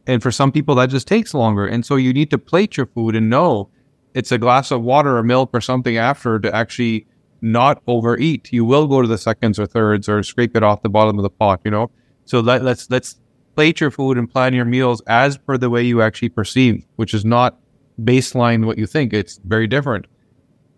And 0.06 0.20
for 0.22 0.32
some 0.32 0.50
people, 0.50 0.74
that 0.76 0.90
just 0.90 1.06
takes 1.06 1.32
longer. 1.32 1.66
And 1.66 1.86
so 1.86 1.94
you 1.96 2.12
need 2.12 2.30
to 2.30 2.38
plate 2.38 2.76
your 2.76 2.86
food 2.86 3.14
and 3.14 3.30
know 3.30 3.70
it's 4.14 4.32
a 4.32 4.38
glass 4.38 4.70
of 4.70 4.82
water 4.82 5.16
or 5.16 5.22
milk 5.22 5.50
or 5.52 5.60
something 5.60 5.96
after 5.96 6.40
to 6.40 6.54
actually 6.54 7.06
not 7.40 7.82
overeat. 7.86 8.52
You 8.52 8.64
will 8.64 8.86
go 8.86 9.00
to 9.00 9.08
the 9.08 9.18
seconds 9.18 9.58
or 9.58 9.66
thirds 9.66 10.08
or 10.08 10.22
scrape 10.22 10.56
it 10.56 10.62
off 10.62 10.82
the 10.82 10.88
bottom 10.88 11.18
of 11.18 11.22
the 11.22 11.30
pot, 11.30 11.60
you 11.64 11.70
know? 11.70 11.90
So 12.24 12.40
let, 12.40 12.62
let's, 12.62 12.90
let's 12.90 13.16
plate 13.54 13.80
your 13.80 13.90
food 13.90 14.18
and 14.18 14.30
plan 14.30 14.54
your 14.54 14.64
meals 14.64 15.02
as 15.06 15.36
per 15.36 15.56
the 15.56 15.70
way 15.70 15.82
you 15.82 16.02
actually 16.02 16.28
perceive, 16.28 16.86
which 16.96 17.14
is 17.14 17.24
not 17.24 17.58
baseline 18.00 18.64
what 18.64 18.78
you 18.78 18.86
think. 18.86 19.12
It's 19.12 19.38
very 19.44 19.66
different. 19.66 20.06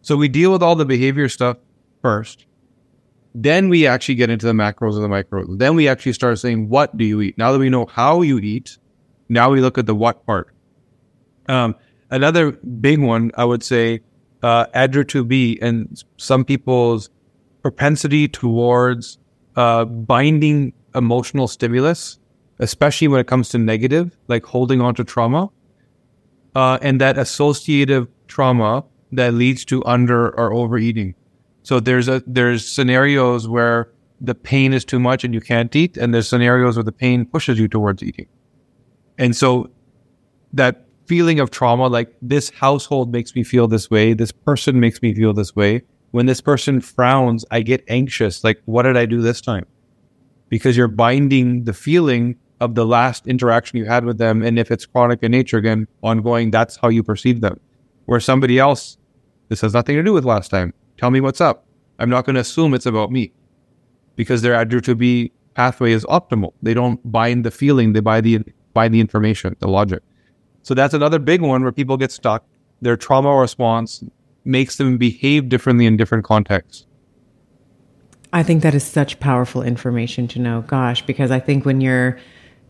So 0.02 0.16
we 0.16 0.28
deal 0.28 0.52
with 0.52 0.62
all 0.62 0.74
the 0.74 0.84
behavior 0.84 1.28
stuff 1.28 1.56
first. 2.02 2.46
Then 3.34 3.68
we 3.68 3.86
actually 3.86 4.14
get 4.14 4.30
into 4.30 4.46
the 4.46 4.52
macros 4.52 4.94
and 4.94 5.02
the 5.02 5.08
micros. 5.08 5.58
Then 5.58 5.74
we 5.74 5.88
actually 5.88 6.12
start 6.12 6.38
saying, 6.38 6.68
what 6.68 6.96
do 6.96 7.04
you 7.04 7.20
eat? 7.20 7.36
Now 7.38 7.52
that 7.52 7.58
we 7.58 7.70
know 7.70 7.86
how 7.86 8.22
you 8.22 8.38
eat, 8.38 8.78
now 9.28 9.50
we 9.50 9.60
look 9.60 9.78
at 9.78 9.86
the 9.86 9.94
what 9.94 10.24
part. 10.26 10.54
Um, 11.48 11.74
another 12.10 12.52
big 12.52 13.00
one, 13.00 13.32
I 13.36 13.44
would 13.44 13.62
say, 13.62 14.00
uh, 14.42 14.66
ADRA2B 14.66 15.58
and 15.62 16.02
some 16.16 16.44
people's 16.44 17.10
propensity 17.62 18.28
towards 18.28 19.18
uh, 19.56 19.84
binding 19.86 20.74
emotional 20.94 21.48
stimulus 21.48 22.18
especially 22.58 23.08
when 23.08 23.20
it 23.20 23.26
comes 23.26 23.48
to 23.50 23.58
negative, 23.58 24.16
like 24.28 24.44
holding 24.44 24.80
on 24.80 24.94
to 24.94 25.04
trauma, 25.04 25.50
uh, 26.54 26.78
and 26.82 27.00
that 27.00 27.18
associative 27.18 28.08
trauma 28.28 28.84
that 29.12 29.34
leads 29.34 29.64
to 29.66 29.84
under 29.84 30.28
or 30.38 30.52
overeating. 30.52 31.14
So 31.62 31.80
there's 31.80 32.08
a 32.08 32.22
there's 32.26 32.66
scenarios 32.66 33.48
where 33.48 33.90
the 34.20 34.34
pain 34.34 34.72
is 34.72 34.84
too 34.84 35.00
much 35.00 35.24
and 35.24 35.34
you 35.34 35.40
can't 35.40 35.74
eat, 35.74 35.96
and 35.96 36.14
there's 36.14 36.28
scenarios 36.28 36.76
where 36.76 36.84
the 36.84 36.92
pain 36.92 37.24
pushes 37.24 37.58
you 37.58 37.68
towards 37.68 38.02
eating. 38.02 38.26
And 39.18 39.34
so 39.36 39.70
that 40.52 40.86
feeling 41.06 41.40
of 41.40 41.50
trauma, 41.50 41.88
like 41.88 42.14
this 42.22 42.50
household 42.50 43.12
makes 43.12 43.34
me 43.34 43.42
feel 43.44 43.68
this 43.68 43.90
way, 43.90 44.14
this 44.14 44.32
person 44.32 44.80
makes 44.80 45.02
me 45.02 45.14
feel 45.14 45.32
this 45.32 45.54
way. 45.54 45.82
When 46.12 46.26
this 46.26 46.40
person 46.40 46.80
frowns, 46.80 47.44
I 47.50 47.62
get 47.62 47.84
anxious. 47.88 48.44
Like, 48.44 48.62
what 48.66 48.82
did 48.82 48.96
I 48.96 49.04
do 49.04 49.20
this 49.20 49.40
time? 49.40 49.66
Because 50.48 50.76
you're 50.76 50.86
binding 50.86 51.64
the 51.64 51.72
feeling 51.72 52.36
of 52.60 52.74
the 52.74 52.86
last 52.86 53.26
interaction 53.26 53.78
you 53.78 53.84
had 53.84 54.04
with 54.04 54.18
them. 54.18 54.42
And 54.42 54.58
if 54.58 54.70
it's 54.70 54.86
chronic 54.86 55.22
in 55.22 55.32
nature, 55.32 55.58
again, 55.58 55.86
ongoing, 56.02 56.50
that's 56.50 56.76
how 56.76 56.88
you 56.88 57.02
perceive 57.02 57.40
them. 57.40 57.58
Where 58.06 58.20
somebody 58.20 58.58
else, 58.58 58.96
this 59.48 59.60
has 59.62 59.74
nothing 59.74 59.96
to 59.96 60.02
do 60.02 60.12
with 60.12 60.24
last 60.24 60.50
time. 60.50 60.72
Tell 60.96 61.10
me 61.10 61.20
what's 61.20 61.40
up. 61.40 61.66
I'm 61.98 62.10
not 62.10 62.24
going 62.24 62.34
to 62.34 62.40
assume 62.40 62.74
it's 62.74 62.86
about 62.86 63.10
me 63.10 63.32
because 64.16 64.42
their 64.42 64.54
ADRA2B 64.54 65.32
pathway 65.54 65.92
is 65.92 66.04
optimal. 66.06 66.52
They 66.62 66.74
don't 66.74 67.00
bind 67.10 67.44
the 67.44 67.50
feeling, 67.50 67.92
they 67.92 68.00
buy 68.00 68.20
the, 68.20 68.40
bind 68.72 68.94
the 68.94 69.00
information, 69.00 69.56
the 69.60 69.68
logic. 69.68 70.02
So 70.62 70.74
that's 70.74 70.94
another 70.94 71.18
big 71.18 71.40
one 71.40 71.62
where 71.62 71.72
people 71.72 71.96
get 71.96 72.10
stuck. 72.10 72.44
their 72.80 72.96
trauma 72.96 73.34
response 73.34 74.04
makes 74.44 74.76
them 74.76 74.98
behave 74.98 75.48
differently 75.48 75.86
in 75.86 75.96
different 75.96 76.24
contexts. 76.24 76.86
I 78.32 78.42
think 78.42 78.62
that 78.62 78.74
is 78.74 78.82
such 78.82 79.20
powerful 79.20 79.62
information 79.62 80.26
to 80.28 80.38
know. 80.38 80.62
Gosh, 80.62 81.02
because 81.06 81.30
I 81.30 81.38
think 81.38 81.64
when 81.64 81.80
you're, 81.80 82.18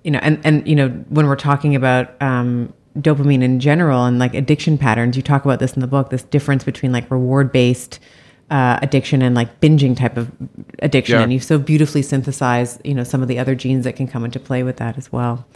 you 0.05 0.11
know, 0.11 0.21
and 0.23 0.39
and 0.45 0.67
you 0.69 0.77
know, 0.77 0.89
when 1.09 1.27
we're 1.27 1.37
talking 1.37 1.75
about 1.75 2.21
um, 2.23 2.73
dopamine 2.99 3.43
in 3.43 3.59
general 3.59 4.05
and 4.05 4.19
like 4.19 4.35
addiction 4.35 4.79
patterns, 4.79 5.17
you 5.17 5.23
talk 5.23 5.45
about 5.45 5.59
this 5.59 5.73
in 5.73 5.81
the 5.81 5.87
book. 5.87 6.11
This 6.11 6.23
difference 6.23 6.63
between 6.63 6.93
like 6.93 7.11
reward 7.11 7.51
based 7.51 7.99
uh, 8.51 8.79
addiction 8.83 9.23
and 9.23 9.35
like 9.35 9.61
binging 9.61 9.97
type 9.97 10.17
of 10.17 10.31
addiction, 10.81 11.17
Yeah. 11.17 11.23
and 11.23 11.33
you 11.33 11.41
so 11.41 11.59
beautifully 11.59 12.03
synthesize, 12.03 12.79
you 12.85 12.95
know, 12.95 13.03
some 13.03 13.23
of 13.23 13.29
the 13.29 13.39
other 13.39 13.55
genes 13.55 13.85
that 13.85 13.97
can 13.97 14.07
come 14.07 14.25
into 14.25 14.39
play 14.39 14.63
with 14.63 14.77
that 14.77 14.99
as 14.99 15.11
well. 15.11 15.47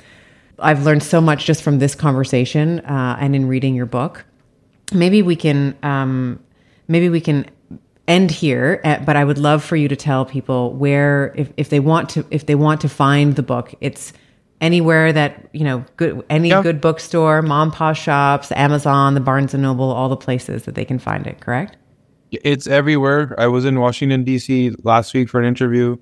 I've 0.59 0.85
learned 0.85 1.03
so 1.05 1.21
much 1.21 1.45
just 1.45 1.63
from 1.63 1.79
this 1.79 1.95
conversation 1.95 2.81
uh, 2.81 3.17
and 3.21 3.37
in 3.37 3.47
reading 3.47 3.77
your 3.77 3.87
book. 3.87 4.25
Maybe 4.93 5.23
we 5.23 5.37
can, 5.37 5.77
um, 5.85 6.41
maybe 6.89 7.09
we 7.11 7.21
can 7.21 7.47
end 8.09 8.31
here. 8.31 8.81
uh, 8.83 8.99
But 9.05 9.15
I 9.17 9.23
would 9.25 9.39
love 9.39 9.63
for 9.63 9.77
you 9.77 9.87
to 9.89 9.95
tell 9.95 10.25
people 10.25 10.73
where, 10.75 11.33
if, 11.37 11.53
if 11.57 11.69
they 11.69 11.79
want 11.79 12.09
to, 12.11 12.25
if 12.31 12.47
they 12.47 12.55
want 12.57 12.81
to 12.81 12.89
find 12.89 13.37
the 13.37 13.43
book, 13.43 13.75
it's 13.81 14.13
anywhere 14.61 15.13
that 15.13 15.49
you 15.53 15.65
know, 15.65 15.85
good 15.97 16.25
any 16.31 16.51
good 16.51 16.81
bookstore, 16.81 17.43
mom, 17.43 17.71
pa 17.71 17.93
shops, 17.93 18.53
Amazon, 18.53 19.15
the 19.15 19.21
Barnes 19.21 19.55
and 19.55 19.63
Noble, 19.63 19.91
all 19.91 20.09
the 20.09 20.17
places 20.17 20.65
that 20.65 20.75
they 20.75 20.85
can 20.85 20.99
find 20.99 21.27
it. 21.27 21.41
Correct? 21.41 21.77
It's 22.31 22.67
everywhere. 22.67 23.35
I 23.39 23.47
was 23.47 23.65
in 23.65 23.81
Washington 23.81 24.25
D.C. 24.25 24.73
last 24.83 25.15
week 25.15 25.29
for 25.29 25.41
an 25.41 25.47
interview, 25.47 25.97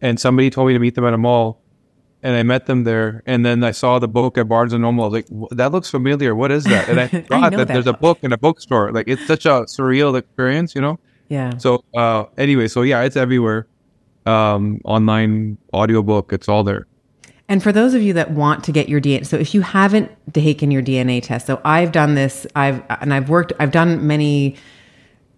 and 0.00 0.20
somebody 0.20 0.50
told 0.50 0.68
me 0.68 0.74
to 0.74 0.78
meet 0.78 0.94
them 0.94 1.06
at 1.06 1.14
a 1.14 1.18
mall, 1.18 1.62
and 2.22 2.36
I 2.36 2.42
met 2.42 2.66
them 2.66 2.84
there. 2.84 3.22
And 3.26 3.46
then 3.46 3.64
I 3.64 3.70
saw 3.70 3.98
the 3.98 4.08
book 4.08 4.36
at 4.36 4.46
Barnes 4.46 4.72
and 4.72 4.82
Noble. 4.82 5.04
I 5.04 5.06
was 5.08 5.12
like, 5.12 5.50
"That 5.52 5.72
looks 5.72 5.90
familiar. 5.90 6.34
What 6.34 6.50
is 6.50 6.64
that?" 6.64 6.88
And 6.88 7.00
I 7.00 7.06
forgot 7.08 7.52
know 7.52 7.58
that, 7.58 7.68
that 7.68 7.68
there's 7.68 7.86
a 7.86 7.92
book. 7.92 8.00
book 8.00 8.24
in 8.24 8.32
a 8.32 8.38
bookstore. 8.38 8.92
Like 8.92 9.08
it's 9.08 9.26
such 9.26 9.46
a 9.46 9.62
surreal 9.62 10.18
experience, 10.18 10.74
you 10.74 10.82
know. 10.82 10.98
Yeah. 11.28 11.56
So 11.56 11.82
uh, 11.94 12.24
anyway, 12.36 12.68
so 12.68 12.82
yeah, 12.82 13.02
it's 13.02 13.16
everywhere. 13.16 13.66
Um, 14.26 14.80
online 14.84 15.58
audiobook, 15.72 16.32
it's 16.32 16.48
all 16.48 16.64
there. 16.64 16.86
And 17.48 17.62
for 17.62 17.72
those 17.72 17.94
of 17.94 18.02
you 18.02 18.14
that 18.14 18.30
want 18.30 18.64
to 18.64 18.72
get 18.72 18.88
your 18.88 19.00
DNA, 19.00 19.26
so 19.26 19.36
if 19.36 19.54
you 19.54 19.60
haven't 19.60 20.10
taken 20.32 20.70
your 20.70 20.82
DNA 20.82 21.22
test, 21.22 21.46
so 21.46 21.60
I've 21.64 21.92
done 21.92 22.14
this, 22.14 22.46
I've 22.56 22.82
and 23.00 23.12
I've 23.12 23.28
worked, 23.28 23.52
I've 23.60 23.70
done 23.70 24.06
many 24.06 24.56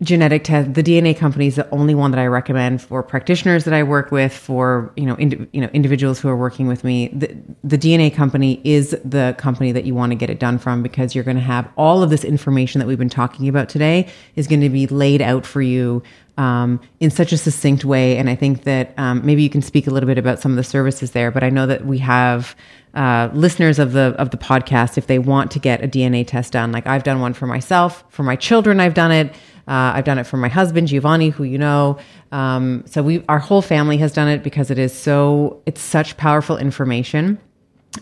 genetic 0.03 0.45
tests. 0.45 0.73
The 0.75 0.83
DNA 0.83 1.17
company 1.17 1.47
is 1.47 1.57
the 1.57 1.69
only 1.71 1.95
one 1.95 2.11
that 2.11 2.21
I 2.21 2.27
recommend 2.27 2.83
for 2.83 3.03
practitioners 3.03 3.65
that 3.65 3.73
I 3.73 3.83
work 3.83 4.11
with, 4.11 4.33
for 4.33 4.93
you 4.97 5.07
know, 5.07 5.17
you 5.19 5.61
know, 5.61 5.69
individuals 5.73 6.21
who 6.21 6.29
are 6.29 6.37
working 6.37 6.67
with 6.67 6.85
me. 6.85 7.09
The, 7.09 7.35
the 7.65 7.79
DNA 7.79 8.15
company 8.15 8.61
is 8.63 8.97
the 9.05 9.35
company 9.39 9.73
that 9.73 9.85
you 9.85 9.95
want 9.95 10.13
to 10.13 10.17
get 10.17 10.29
it 10.29 10.39
done 10.39 10.59
from 10.59 10.83
because 10.83 11.15
you're 11.15 11.25
going 11.25 11.39
to 11.39 11.43
have 11.43 11.69
all 11.77 12.03
of 12.03 12.11
this 12.11 12.25
information 12.25 12.79
that 12.79 12.87
we've 12.87 12.99
been 12.99 13.09
talking 13.09 13.49
about 13.49 13.69
today 13.69 14.09
is 14.37 14.47
going 14.47 14.61
to 14.61 14.69
be 14.69 14.87
laid 14.87 15.23
out 15.23 15.47
for 15.47 15.63
you 15.63 16.03
um, 16.37 16.81
in 17.01 17.11
such 17.11 17.33
a 17.33 17.39
succinct 17.39 17.85
way. 17.85 18.17
And 18.17 18.29
I 18.29 18.35
think 18.35 18.65
that 18.65 18.93
um, 18.99 19.25
maybe 19.25 19.43
you 19.43 19.51
can 19.51 19.63
speak 19.63 19.87
a 19.87 19.91
little 19.91 20.07
bit 20.07 20.19
about 20.19 20.39
some 20.41 20.53
of 20.53 20.57
the 20.57 20.65
services 20.65 21.13
there. 21.13 21.31
But 21.31 21.43
I 21.43 21.51
know 21.51 21.67
that 21.67 21.87
we 21.87 21.99
have 21.99 22.55
uh, 22.95 23.29
listeners 23.33 23.79
of 23.79 23.93
the 23.93 24.15
of 24.19 24.31
the 24.31 24.37
podcast 24.37 24.97
if 24.97 25.07
they 25.07 25.19
want 25.19 25.51
to 25.53 25.59
get 25.59 25.83
a 25.83 25.89
DNA 25.89 26.27
test 26.27 26.53
done. 26.53 26.73
Like 26.73 26.87
I've 26.87 27.05
done 27.05 27.21
one 27.21 27.35
for 27.35 27.47
myself, 27.47 28.05
for 28.09 28.23
my 28.23 28.37
children, 28.37 28.81
I've 28.81 28.95
done 28.95 29.13
it. 29.13 29.35
Uh, 29.69 29.93
I've 29.95 30.05
done 30.05 30.19
it 30.19 30.25
for 30.25 30.37
my 30.37 30.49
husband 30.49 30.89
Giovanni, 30.89 31.31
who 31.31 31.45
you 31.45 31.59
know. 31.59 31.99
Um, 32.31 32.85
so 32.87 33.03
we, 33.03 33.25
our 33.29 33.41
whole 33.41 33.63
family 33.63 33.97
has 33.99 34.13
done 34.13 34.29
it 34.29 34.43
because 34.43 34.71
it 34.71 34.79
is 34.79 34.93
so. 34.93 35.63
It's 35.67 35.81
such 35.81 36.17
powerful 36.17 36.57
information. 36.57 37.39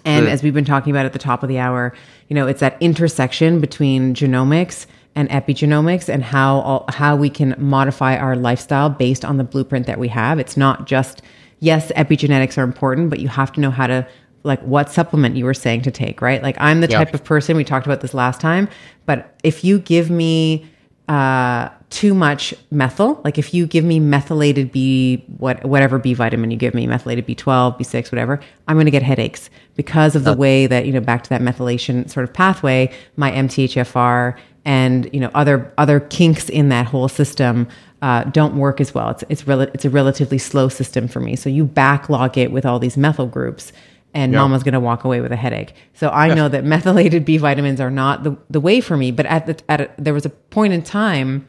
And 0.04 0.26
as 0.26 0.42
we've 0.42 0.54
been 0.54 0.64
talking 0.64 0.90
about 0.90 1.06
at 1.06 1.12
the 1.12 1.20
top 1.20 1.44
of 1.44 1.48
the 1.48 1.58
hour, 1.58 1.94
you 2.28 2.34
know, 2.34 2.48
it's 2.48 2.60
that 2.60 2.76
intersection 2.80 3.60
between 3.60 4.12
genomics 4.12 4.86
and 5.16 5.28
epigenomics 5.30 6.08
and 6.08 6.24
how 6.24 6.56
all, 6.60 6.84
how 6.88 7.14
we 7.14 7.30
can 7.30 7.54
modify 7.58 8.16
our 8.16 8.36
lifestyle 8.36 8.88
based 8.88 9.24
on 9.24 9.36
the 9.36 9.44
blueprint 9.44 9.86
that 9.86 9.98
we 9.98 10.08
have. 10.08 10.38
It's 10.38 10.56
not 10.56 10.86
just 10.86 11.22
yes, 11.60 11.90
epigenetics 11.92 12.58
are 12.58 12.62
important, 12.62 13.10
but 13.10 13.20
you 13.20 13.28
have 13.28 13.52
to 13.52 13.60
know 13.60 13.70
how 13.70 13.86
to 13.86 14.06
like 14.42 14.60
what 14.62 14.90
supplement 14.90 15.36
you 15.36 15.44
were 15.44 15.54
saying 15.54 15.82
to 15.82 15.90
take, 15.90 16.20
right? 16.20 16.42
Like 16.42 16.56
I'm 16.60 16.80
the 16.80 16.88
type 16.88 17.14
of 17.14 17.24
person 17.24 17.56
we 17.56 17.64
talked 17.64 17.86
about 17.86 18.02
this 18.02 18.12
last 18.12 18.40
time, 18.40 18.68
but 19.06 19.38
if 19.42 19.64
you 19.64 19.78
give 19.78 20.10
me 20.10 20.70
uh, 21.08 21.70
too 21.88 22.14
much 22.14 22.54
methyl, 22.70 23.20
like 23.24 23.38
if 23.38 23.54
you 23.54 23.66
give 23.66 23.84
me 23.84 24.00
methylated 24.00 24.70
B, 24.70 25.24
what 25.38 25.64
whatever 25.64 25.98
B 25.98 26.12
vitamin 26.12 26.50
you 26.50 26.58
give 26.58 26.74
me, 26.74 26.86
methylated 26.86 27.26
B12, 27.26 27.78
B6, 27.78 28.12
whatever, 28.12 28.40
I'm 28.68 28.76
going 28.76 28.86
to 28.86 28.90
get 28.90 29.02
headaches 29.02 29.48
because 29.76 30.14
of 30.14 30.24
the 30.24 30.34
way 30.34 30.66
that 30.66 30.86
you 30.86 30.92
know 30.92 31.00
back 31.00 31.22
to 31.22 31.30
that 31.30 31.40
methylation 31.40 32.10
sort 32.10 32.24
of 32.24 32.32
pathway, 32.32 32.92
my 33.16 33.30
MTHFR 33.32 34.36
and 34.64 35.08
you 35.12 35.20
know 35.20 35.30
other 35.34 35.72
other 35.78 36.00
kinks 36.00 36.48
in 36.48 36.68
that 36.70 36.86
whole 36.86 37.08
system 37.08 37.68
uh, 38.02 38.24
don't 38.24 38.56
work 38.56 38.80
as 38.80 38.94
well. 38.94 39.10
It's 39.10 39.24
it's 39.28 39.46
rel- 39.46 39.60
it's 39.62 39.84
a 39.84 39.90
relatively 39.90 40.38
slow 40.38 40.68
system 40.68 41.08
for 41.08 41.20
me. 41.20 41.36
So 41.36 41.48
you 41.50 41.64
backlog 41.64 42.36
it 42.38 42.52
with 42.52 42.64
all 42.66 42.78
these 42.78 42.96
methyl 42.96 43.26
groups 43.26 43.72
and 44.12 44.32
Yeah. 44.32 44.38
mama's 44.40 44.62
going 44.62 44.74
to 44.74 44.80
walk 44.80 45.02
away 45.04 45.20
with 45.20 45.32
a 45.32 45.36
headache. 45.36 45.74
So 45.94 46.08
I 46.10 46.32
know 46.34 46.48
that 46.48 46.64
methylated 46.64 47.24
B 47.24 47.36
vitamins 47.36 47.80
are 47.80 47.90
not 47.90 48.22
the, 48.22 48.36
the 48.48 48.60
way 48.60 48.80
for 48.80 48.96
me. 48.96 49.10
But 49.10 49.26
at 49.26 49.46
the, 49.46 49.58
at 49.68 49.80
a, 49.80 49.90
there 49.98 50.14
was 50.14 50.24
a 50.24 50.30
point 50.30 50.72
in 50.72 50.82
time 50.82 51.48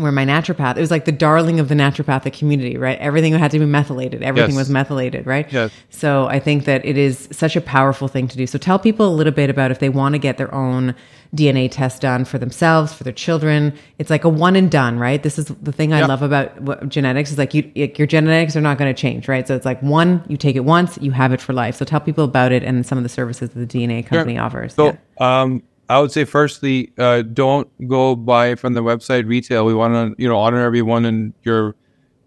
where 0.00 0.12
my 0.12 0.24
naturopath, 0.24 0.76
it 0.76 0.80
was 0.80 0.90
like 0.90 1.04
the 1.04 1.12
darling 1.12 1.60
of 1.60 1.68
the 1.68 1.74
naturopathic 1.74 2.32
community, 2.38 2.76
right? 2.76 2.98
Everything 2.98 3.32
had 3.34 3.50
to 3.52 3.58
be 3.58 3.66
methylated. 3.66 4.22
Everything 4.22 4.54
Yes. 4.54 4.58
was 4.62 4.70
methylated, 4.70 5.26
right? 5.26 5.50
Yes. 5.52 5.70
So 5.90 6.26
I 6.28 6.38
think 6.38 6.64
that 6.64 6.84
it 6.84 6.96
is 6.96 7.28
such 7.32 7.56
a 7.56 7.60
powerful 7.60 8.08
thing 8.08 8.28
to 8.28 8.36
do. 8.36 8.46
So 8.46 8.58
tell 8.58 8.78
people 8.78 9.06
a 9.08 9.14
little 9.14 9.32
bit 9.32 9.50
about 9.50 9.70
if 9.70 9.78
they 9.78 9.88
want 9.88 10.14
to 10.14 10.18
get 10.18 10.36
their 10.38 10.52
own 10.54 10.94
DNA 11.36 11.68
test 11.70 12.00
done 12.00 12.24
for 12.24 12.38
themselves, 12.38 12.94
for 12.94 13.04
their 13.04 13.12
children. 13.12 13.74
It's 13.98 14.08
like 14.08 14.24
a 14.24 14.30
one 14.30 14.56
and 14.56 14.70
done, 14.70 14.98
right? 14.98 15.22
This 15.22 15.38
is 15.38 15.46
the 15.46 15.72
thing 15.72 15.92
I 15.92 15.98
Yep. 15.98 16.08
love 16.08 16.22
about 16.22 16.60
what, 16.62 16.88
genetics 16.88 17.30
is 17.30 17.36
like 17.36 17.52
you, 17.52 17.70
your 17.74 18.06
genetics 18.06 18.56
are 18.56 18.62
not 18.62 18.78
going 18.78 18.92
to 18.94 18.98
change, 18.98 19.28
right? 19.28 19.46
So 19.46 19.54
it's 19.54 19.66
like 19.66 19.82
one, 19.82 20.22
you 20.28 20.38
take 20.38 20.56
it 20.56 20.64
once, 20.64 20.98
you 21.02 21.10
have 21.10 21.32
it 21.32 21.40
for 21.42 21.52
life. 21.52 21.76
So 21.76 21.84
tell 21.84 22.00
people 22.00 22.24
about 22.24 22.50
it 22.52 22.62
and 22.62 22.86
some 22.86 22.96
of 22.96 23.04
the 23.04 23.10
services 23.10 23.50
that 23.50 23.58
the 23.58 23.66
DNA 23.66 24.06
company 24.06 24.38
offers. 24.38 24.72
So, 24.74 24.96
Yeah. 25.20 25.42
um, 25.42 25.62
I 25.88 26.00
would 26.00 26.12
say, 26.12 26.24
firstly, 26.24 26.92
uh, 26.98 27.22
don't 27.22 27.68
go 27.88 28.14
buy 28.14 28.54
from 28.54 28.74
the 28.74 28.82
website 28.82 29.26
retail. 29.26 29.64
We 29.64 29.74
want 29.74 29.94
to, 30.16 30.22
you 30.22 30.28
know, 30.28 30.38
honor 30.38 30.62
everyone 30.62 31.04
in 31.04 31.34
your 31.42 31.74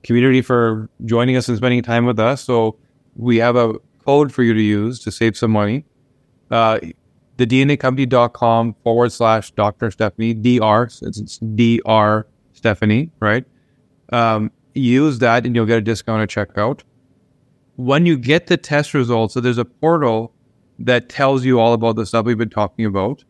community 0.04 0.42
for 0.42 0.90
joining 1.06 1.38
us 1.38 1.48
and 1.48 1.58
spending 1.58 1.84
time 1.84 2.06
with 2.06 2.20
us. 2.20 2.44
So, 2.44 2.78
we 3.16 3.38
have 3.38 3.56
a 3.56 3.76
code 4.06 4.34
for 4.34 4.42
you 4.42 4.54
to 4.54 4.62
use 4.62 5.00
to 5.02 5.12
save 5.12 5.38
some 5.38 5.52
money. 5.52 5.86
Uh, 6.50 6.80
the 7.38 7.46
DNAcompany.com 7.46 8.76
forward 8.84 9.12
slash 9.12 9.52
Dr. 9.52 9.92
Stephanie, 9.92 10.34
DR, 10.34 10.84
it's, 10.84 11.02
it's 11.02 11.38
DR 11.40 12.26
Stephanie, 12.54 13.12
right? 13.20 13.46
Um, 14.12 14.52
use 14.74 15.20
that 15.20 15.46
and 15.46 15.56
you'll 15.56 15.66
get 15.66 15.78
a 15.78 15.82
discount 15.82 16.22
at 16.22 16.30
checkout 16.30 16.82
when 17.76 18.06
you 18.06 18.18
get 18.18 18.48
the 18.48 18.58
test 18.58 18.94
results, 18.94 19.34
so 19.34 19.42
there's 19.42 19.58
a 19.58 19.66
portal 19.66 20.34
that 20.80 21.10
tells 21.10 21.44
you 21.44 21.60
all 21.60 21.74
about 21.74 21.96
the 21.96 22.06
stuff 22.06 22.26
we've 22.26 22.38
been 22.38 22.50
talking 22.50 22.86
about. 22.86 23.24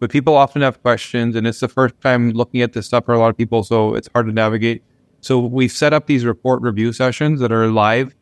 But 0.00 0.10
people 0.10 0.34
often 0.34 0.62
have 0.62 0.82
questions, 0.82 1.36
and 1.36 1.46
it's 1.46 1.60
the 1.60 1.68
first 1.68 1.94
time 2.00 2.30
looking 2.30 2.62
at 2.62 2.72
this 2.72 2.86
stuff 2.86 3.04
for 3.04 3.14
a 3.14 3.18
lot 3.18 3.30
of 3.30 3.36
people, 3.36 3.62
so 3.62 3.94
it's 3.94 4.08
hard 4.12 4.26
to 4.26 4.32
navigate. 4.32 4.82
So 5.20 5.38
we've 5.38 5.72
set 5.72 5.92
up 5.92 6.06
these 6.06 6.24
report 6.24 6.62
review 6.62 6.92
sessions 6.92 7.40
that 7.40 7.52
are 7.52 7.68
live, 7.68 8.14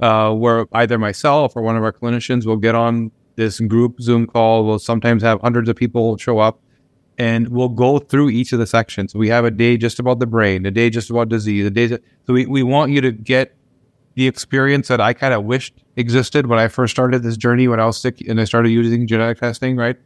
uh, 0.00 0.32
where 0.34 0.66
either 0.72 0.98
myself 0.98 1.56
or 1.56 1.62
one 1.62 1.76
of 1.76 1.84
our 1.84 1.92
clinicians 1.92 2.44
will 2.44 2.56
get 2.56 2.74
on 2.74 3.10
this 3.36 3.60
group 3.60 4.00
Zoom 4.00 4.26
call. 4.26 4.66
We'll 4.66 4.78
sometimes 4.78 5.22
have 5.22 5.40
hundreds 5.40 5.68
of 5.68 5.76
people 5.76 6.16
show 6.18 6.38
up, 6.38 6.60
and 7.18 7.48
we'll 7.48 7.68
go 7.68 7.98
through 7.98 8.30
each 8.30 8.52
of 8.52 8.58
the 8.58 8.66
sections. 8.66 9.14
We 9.14 9.28
have 9.28 9.44
a 9.44 9.50
day 9.50 9.76
just 9.76 9.98
about 9.98 10.18
the 10.18 10.26
brain, 10.26 10.66
a 10.66 10.70
day 10.70 10.90
just 10.90 11.08
about 11.08 11.28
disease, 11.28 11.64
a 11.64 11.70
day. 11.70 11.88
So 11.88 11.98
we, 12.26 12.46
we 12.46 12.62
want 12.62 12.92
you 12.92 13.00
to 13.00 13.12
get 13.12 13.54
the 14.14 14.26
experience 14.26 14.88
that 14.88 15.00
I 15.00 15.14
kind 15.14 15.32
of 15.32 15.44
wished 15.44 15.82
existed 15.96 16.46
when 16.46 16.58
I 16.58 16.68
first 16.68 16.90
started 16.90 17.22
this 17.22 17.36
journey 17.36 17.68
when 17.68 17.80
I 17.80 17.86
was 17.86 17.98
sick 17.98 18.20
and 18.28 18.40
I 18.40 18.44
started 18.44 18.70
using 18.70 19.06
genetic 19.06 19.38
testing, 19.38 19.76
right? 19.76 19.96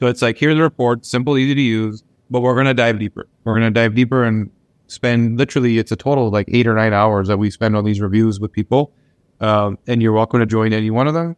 So 0.00 0.06
it's 0.06 0.22
like, 0.22 0.38
here's 0.38 0.56
the 0.56 0.62
report, 0.62 1.06
simple, 1.06 1.38
easy 1.38 1.54
to 1.54 1.60
use, 1.60 2.02
but 2.30 2.40
we're 2.40 2.54
going 2.54 2.66
to 2.66 2.74
dive 2.74 2.98
deeper. 2.98 3.28
We're 3.44 3.58
going 3.58 3.72
to 3.72 3.80
dive 3.80 3.94
deeper 3.94 4.24
and 4.24 4.50
spend 4.86 5.38
literally, 5.38 5.78
it's 5.78 5.92
a 5.92 5.96
total 5.96 6.28
of 6.28 6.32
like 6.32 6.48
eight 6.50 6.66
or 6.66 6.74
nine 6.74 6.92
hours 6.92 7.28
that 7.28 7.38
we 7.38 7.50
spend 7.50 7.76
on 7.76 7.84
these 7.84 8.00
reviews 8.00 8.40
with 8.40 8.52
people. 8.52 8.92
Um, 9.40 9.78
and 9.86 10.02
you're 10.02 10.12
welcome 10.12 10.40
to 10.40 10.46
join 10.46 10.72
any 10.72 10.90
one 10.90 11.06
of 11.06 11.14
them. 11.14 11.36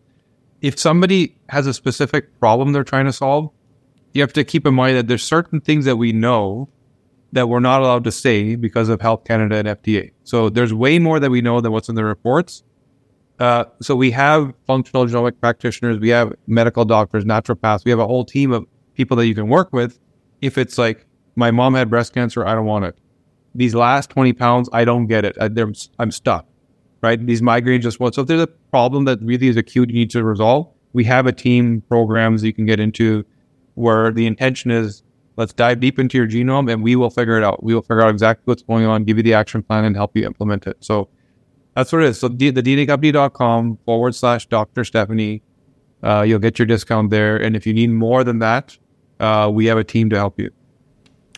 If 0.63 0.79
somebody 0.79 1.37
has 1.49 1.67
a 1.67 1.75
specific 1.75 2.39
problem 2.41 2.73
they're 2.73 2.85
trying 2.85 3.07
to 3.07 3.13
solve, 3.13 3.51
you 4.15 4.23
have 4.23 4.33
to 4.33 4.45
keep 4.45 4.67
in 4.67 4.75
mind 4.75 4.97
that 4.97 5.07
there's 5.07 5.23
certain 5.23 5.61
things 5.61 5.85
that 5.85 5.97
we 5.97 6.13
know 6.13 6.69
that 7.33 7.49
we're 7.49 7.61
not 7.61 7.83
allowed 7.83 8.05
to 8.05 8.13
say 8.13 8.57
because 8.57 8.89
of 8.89 9.01
Health 9.01 9.25
Canada 9.25 9.57
and 9.57 9.69
FDA. 9.69 10.13
So 10.25 10.49
there's 10.49 10.73
way 10.73 10.99
more 10.99 11.21
that 11.21 11.31
we 11.31 11.43
know 11.43 11.61
than 11.61 11.73
what's 11.73 11.89
in 11.89 11.95
the 11.95 12.05
reports. 12.05 12.63
Uh, 13.39 13.65
so 13.83 13.95
we 13.95 14.11
have 14.11 14.55
functional 14.67 15.07
genomic 15.07 15.39
practitioners, 15.41 15.99
we 15.99 16.09
have 16.09 16.33
medical 16.47 16.85
doctors, 16.85 17.25
naturopaths, 17.25 17.85
we 17.85 17.91
have 17.91 17.99
a 17.99 18.07
whole 18.07 18.25
team 18.25 18.51
of 18.53 18.67
people 18.95 19.17
that 19.17 19.27
you 19.27 19.35
can 19.35 19.49
work 19.49 19.73
with. 19.73 19.99
If 20.41 20.57
it's 20.57 20.79
like 20.79 21.07
my 21.35 21.51
mom 21.51 21.75
had 21.75 21.91
breast 21.91 22.15
cancer, 22.15 22.47
I 22.47 22.55
don't 22.55 22.65
want 22.65 22.87
it. 22.87 22.99
These 23.55 23.75
last 23.75 24.11
20 24.11 24.33
pounds, 24.33 24.69
I 24.73 24.85
don't 24.85 25.07
get 25.07 25.25
it. 25.25 25.37
I, 25.41 25.51
I'm 25.99 26.11
stuck, 26.11 26.47
right? 27.03 27.25
These 27.25 27.43
migraines 27.43 27.83
just 27.83 28.01
want. 28.01 28.15
So 28.15 28.23
if 28.23 28.29
there's 28.29 28.43
a 28.43 28.47
problem 28.47 29.05
that 29.05 29.21
really 29.23 29.49
is 29.49 29.57
acute, 29.57 29.91
you 29.91 29.97
need 29.97 30.11
to 30.11 30.25
resolve. 30.25 30.69
We 30.93 31.05
have 31.05 31.27
a 31.27 31.33
team 31.33 31.83
programs 31.83 32.43
you 32.43 32.55
can 32.55 32.65
get 32.65 32.81
into 32.81 33.25
where 33.75 34.11
the 34.11 34.27
intention 34.27 34.71
is 34.71 35.03
Let's 35.37 35.53
dive 35.53 35.81
deep 35.81 35.99
into 35.99 36.17
your 36.17 36.27
genome 36.27 36.73
and 36.73 36.83
we 36.83 36.97
will 36.97 37.11
figure 37.11 37.37
it 37.37 37.45
out. 37.45 37.63
We 37.63 37.75
will 37.75 37.83
figure 37.83 38.01
out 38.01 38.11
exactly 38.11 38.43
what's 38.47 38.63
going 38.63 38.87
on, 38.87 39.05
give 39.05 39.19
you 39.19 39.23
the 39.23 39.35
action 39.35 39.63
plan, 39.63 39.85
and 39.85 39.95
help 39.95 40.17
you 40.17 40.25
implement 40.25 40.67
it. 40.67 40.79
So 40.81 41.09
that's 41.77 41.93
what 41.93 42.03
it 42.03 42.09
is. 42.09 42.19
So 42.19 42.29
the, 42.29 42.51
the 42.51 42.63
DNAcompany.com 42.63 43.79
forward 43.85 44.15
slash 44.15 44.47
Dr. 44.47 44.83
Stephanie. 44.83 45.43
Uh, 46.03 46.23
you'll 46.23 46.39
get 46.39 46.59
your 46.59 46.67
discount 46.67 47.11
there. 47.11 47.37
And 47.37 47.55
if 47.55 47.67
you 47.67 47.75
need 47.75 47.91
more 47.91 48.25
than 48.25 48.39
that, 48.39 48.77
uh, 49.21 49.51
we 49.53 49.67
have 49.67 49.79
a 49.79 49.85
team 49.85 50.09
to 50.11 50.17
help 50.17 50.39
you. 50.39 50.51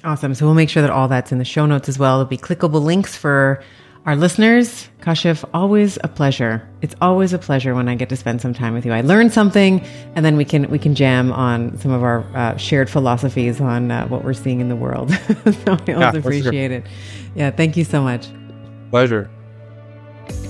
Awesome. 0.05 0.35
So 0.35 0.47
we'll 0.47 0.55
make 0.55 0.70
sure 0.70 0.82
that 0.82 0.90
all 0.90 1.09
that's 1.09 1.32
in 1.32 1.39
the 1.39 1.44
show 1.44 1.66
notes 1.66 1.89
as 1.89 1.98
well. 1.98 2.19
There'll 2.19 2.28
be 2.28 2.39
clickable 2.39 2.82
links 2.82 3.16
for 3.16 3.62
our 4.06 4.15
listeners. 4.15 4.89
Kashif, 5.01 5.44
always 5.52 5.98
a 6.05 6.09
pleasure. 6.09 6.69
It's 6.82 6.94
always 7.01 7.32
a 7.32 7.39
pleasure 7.39 7.74
when 7.74 7.89
I 7.89 7.97
get 7.97 8.09
to 8.10 8.16
spend 8.16 8.40
some 8.40 8.55
time 8.55 8.74
with 8.74 8.86
you. 8.86 8.93
I 8.93 9.01
learn 9.01 9.31
something, 9.31 9.81
and 10.15 10.24
then 10.24 10.36
we 10.36 10.44
can 10.44 10.70
we 10.70 10.78
can 10.78 10.94
jam 10.94 11.32
on 11.32 11.77
some 11.78 11.90
of 11.90 12.02
our 12.02 12.20
uh, 12.36 12.56
shared 12.56 12.89
philosophies 12.89 13.60
on 13.60 13.90
uh, 13.90 14.06
what 14.06 14.24
we're 14.24 14.35
seeing 14.35 14.60
in 14.60 14.69
the 14.69 14.77
world. 14.77 15.10
so 15.15 15.19
I 15.66 15.70
always 15.70 15.89
yeah, 15.89 16.12
appreciate 16.12 16.69
sure. 16.69 16.78
it. 16.78 16.86
Yeah, 17.35 17.51
thank 17.51 17.77
you 17.77 17.85
so 17.85 18.02
much. 18.02 18.28
Pleasure. 18.90 19.28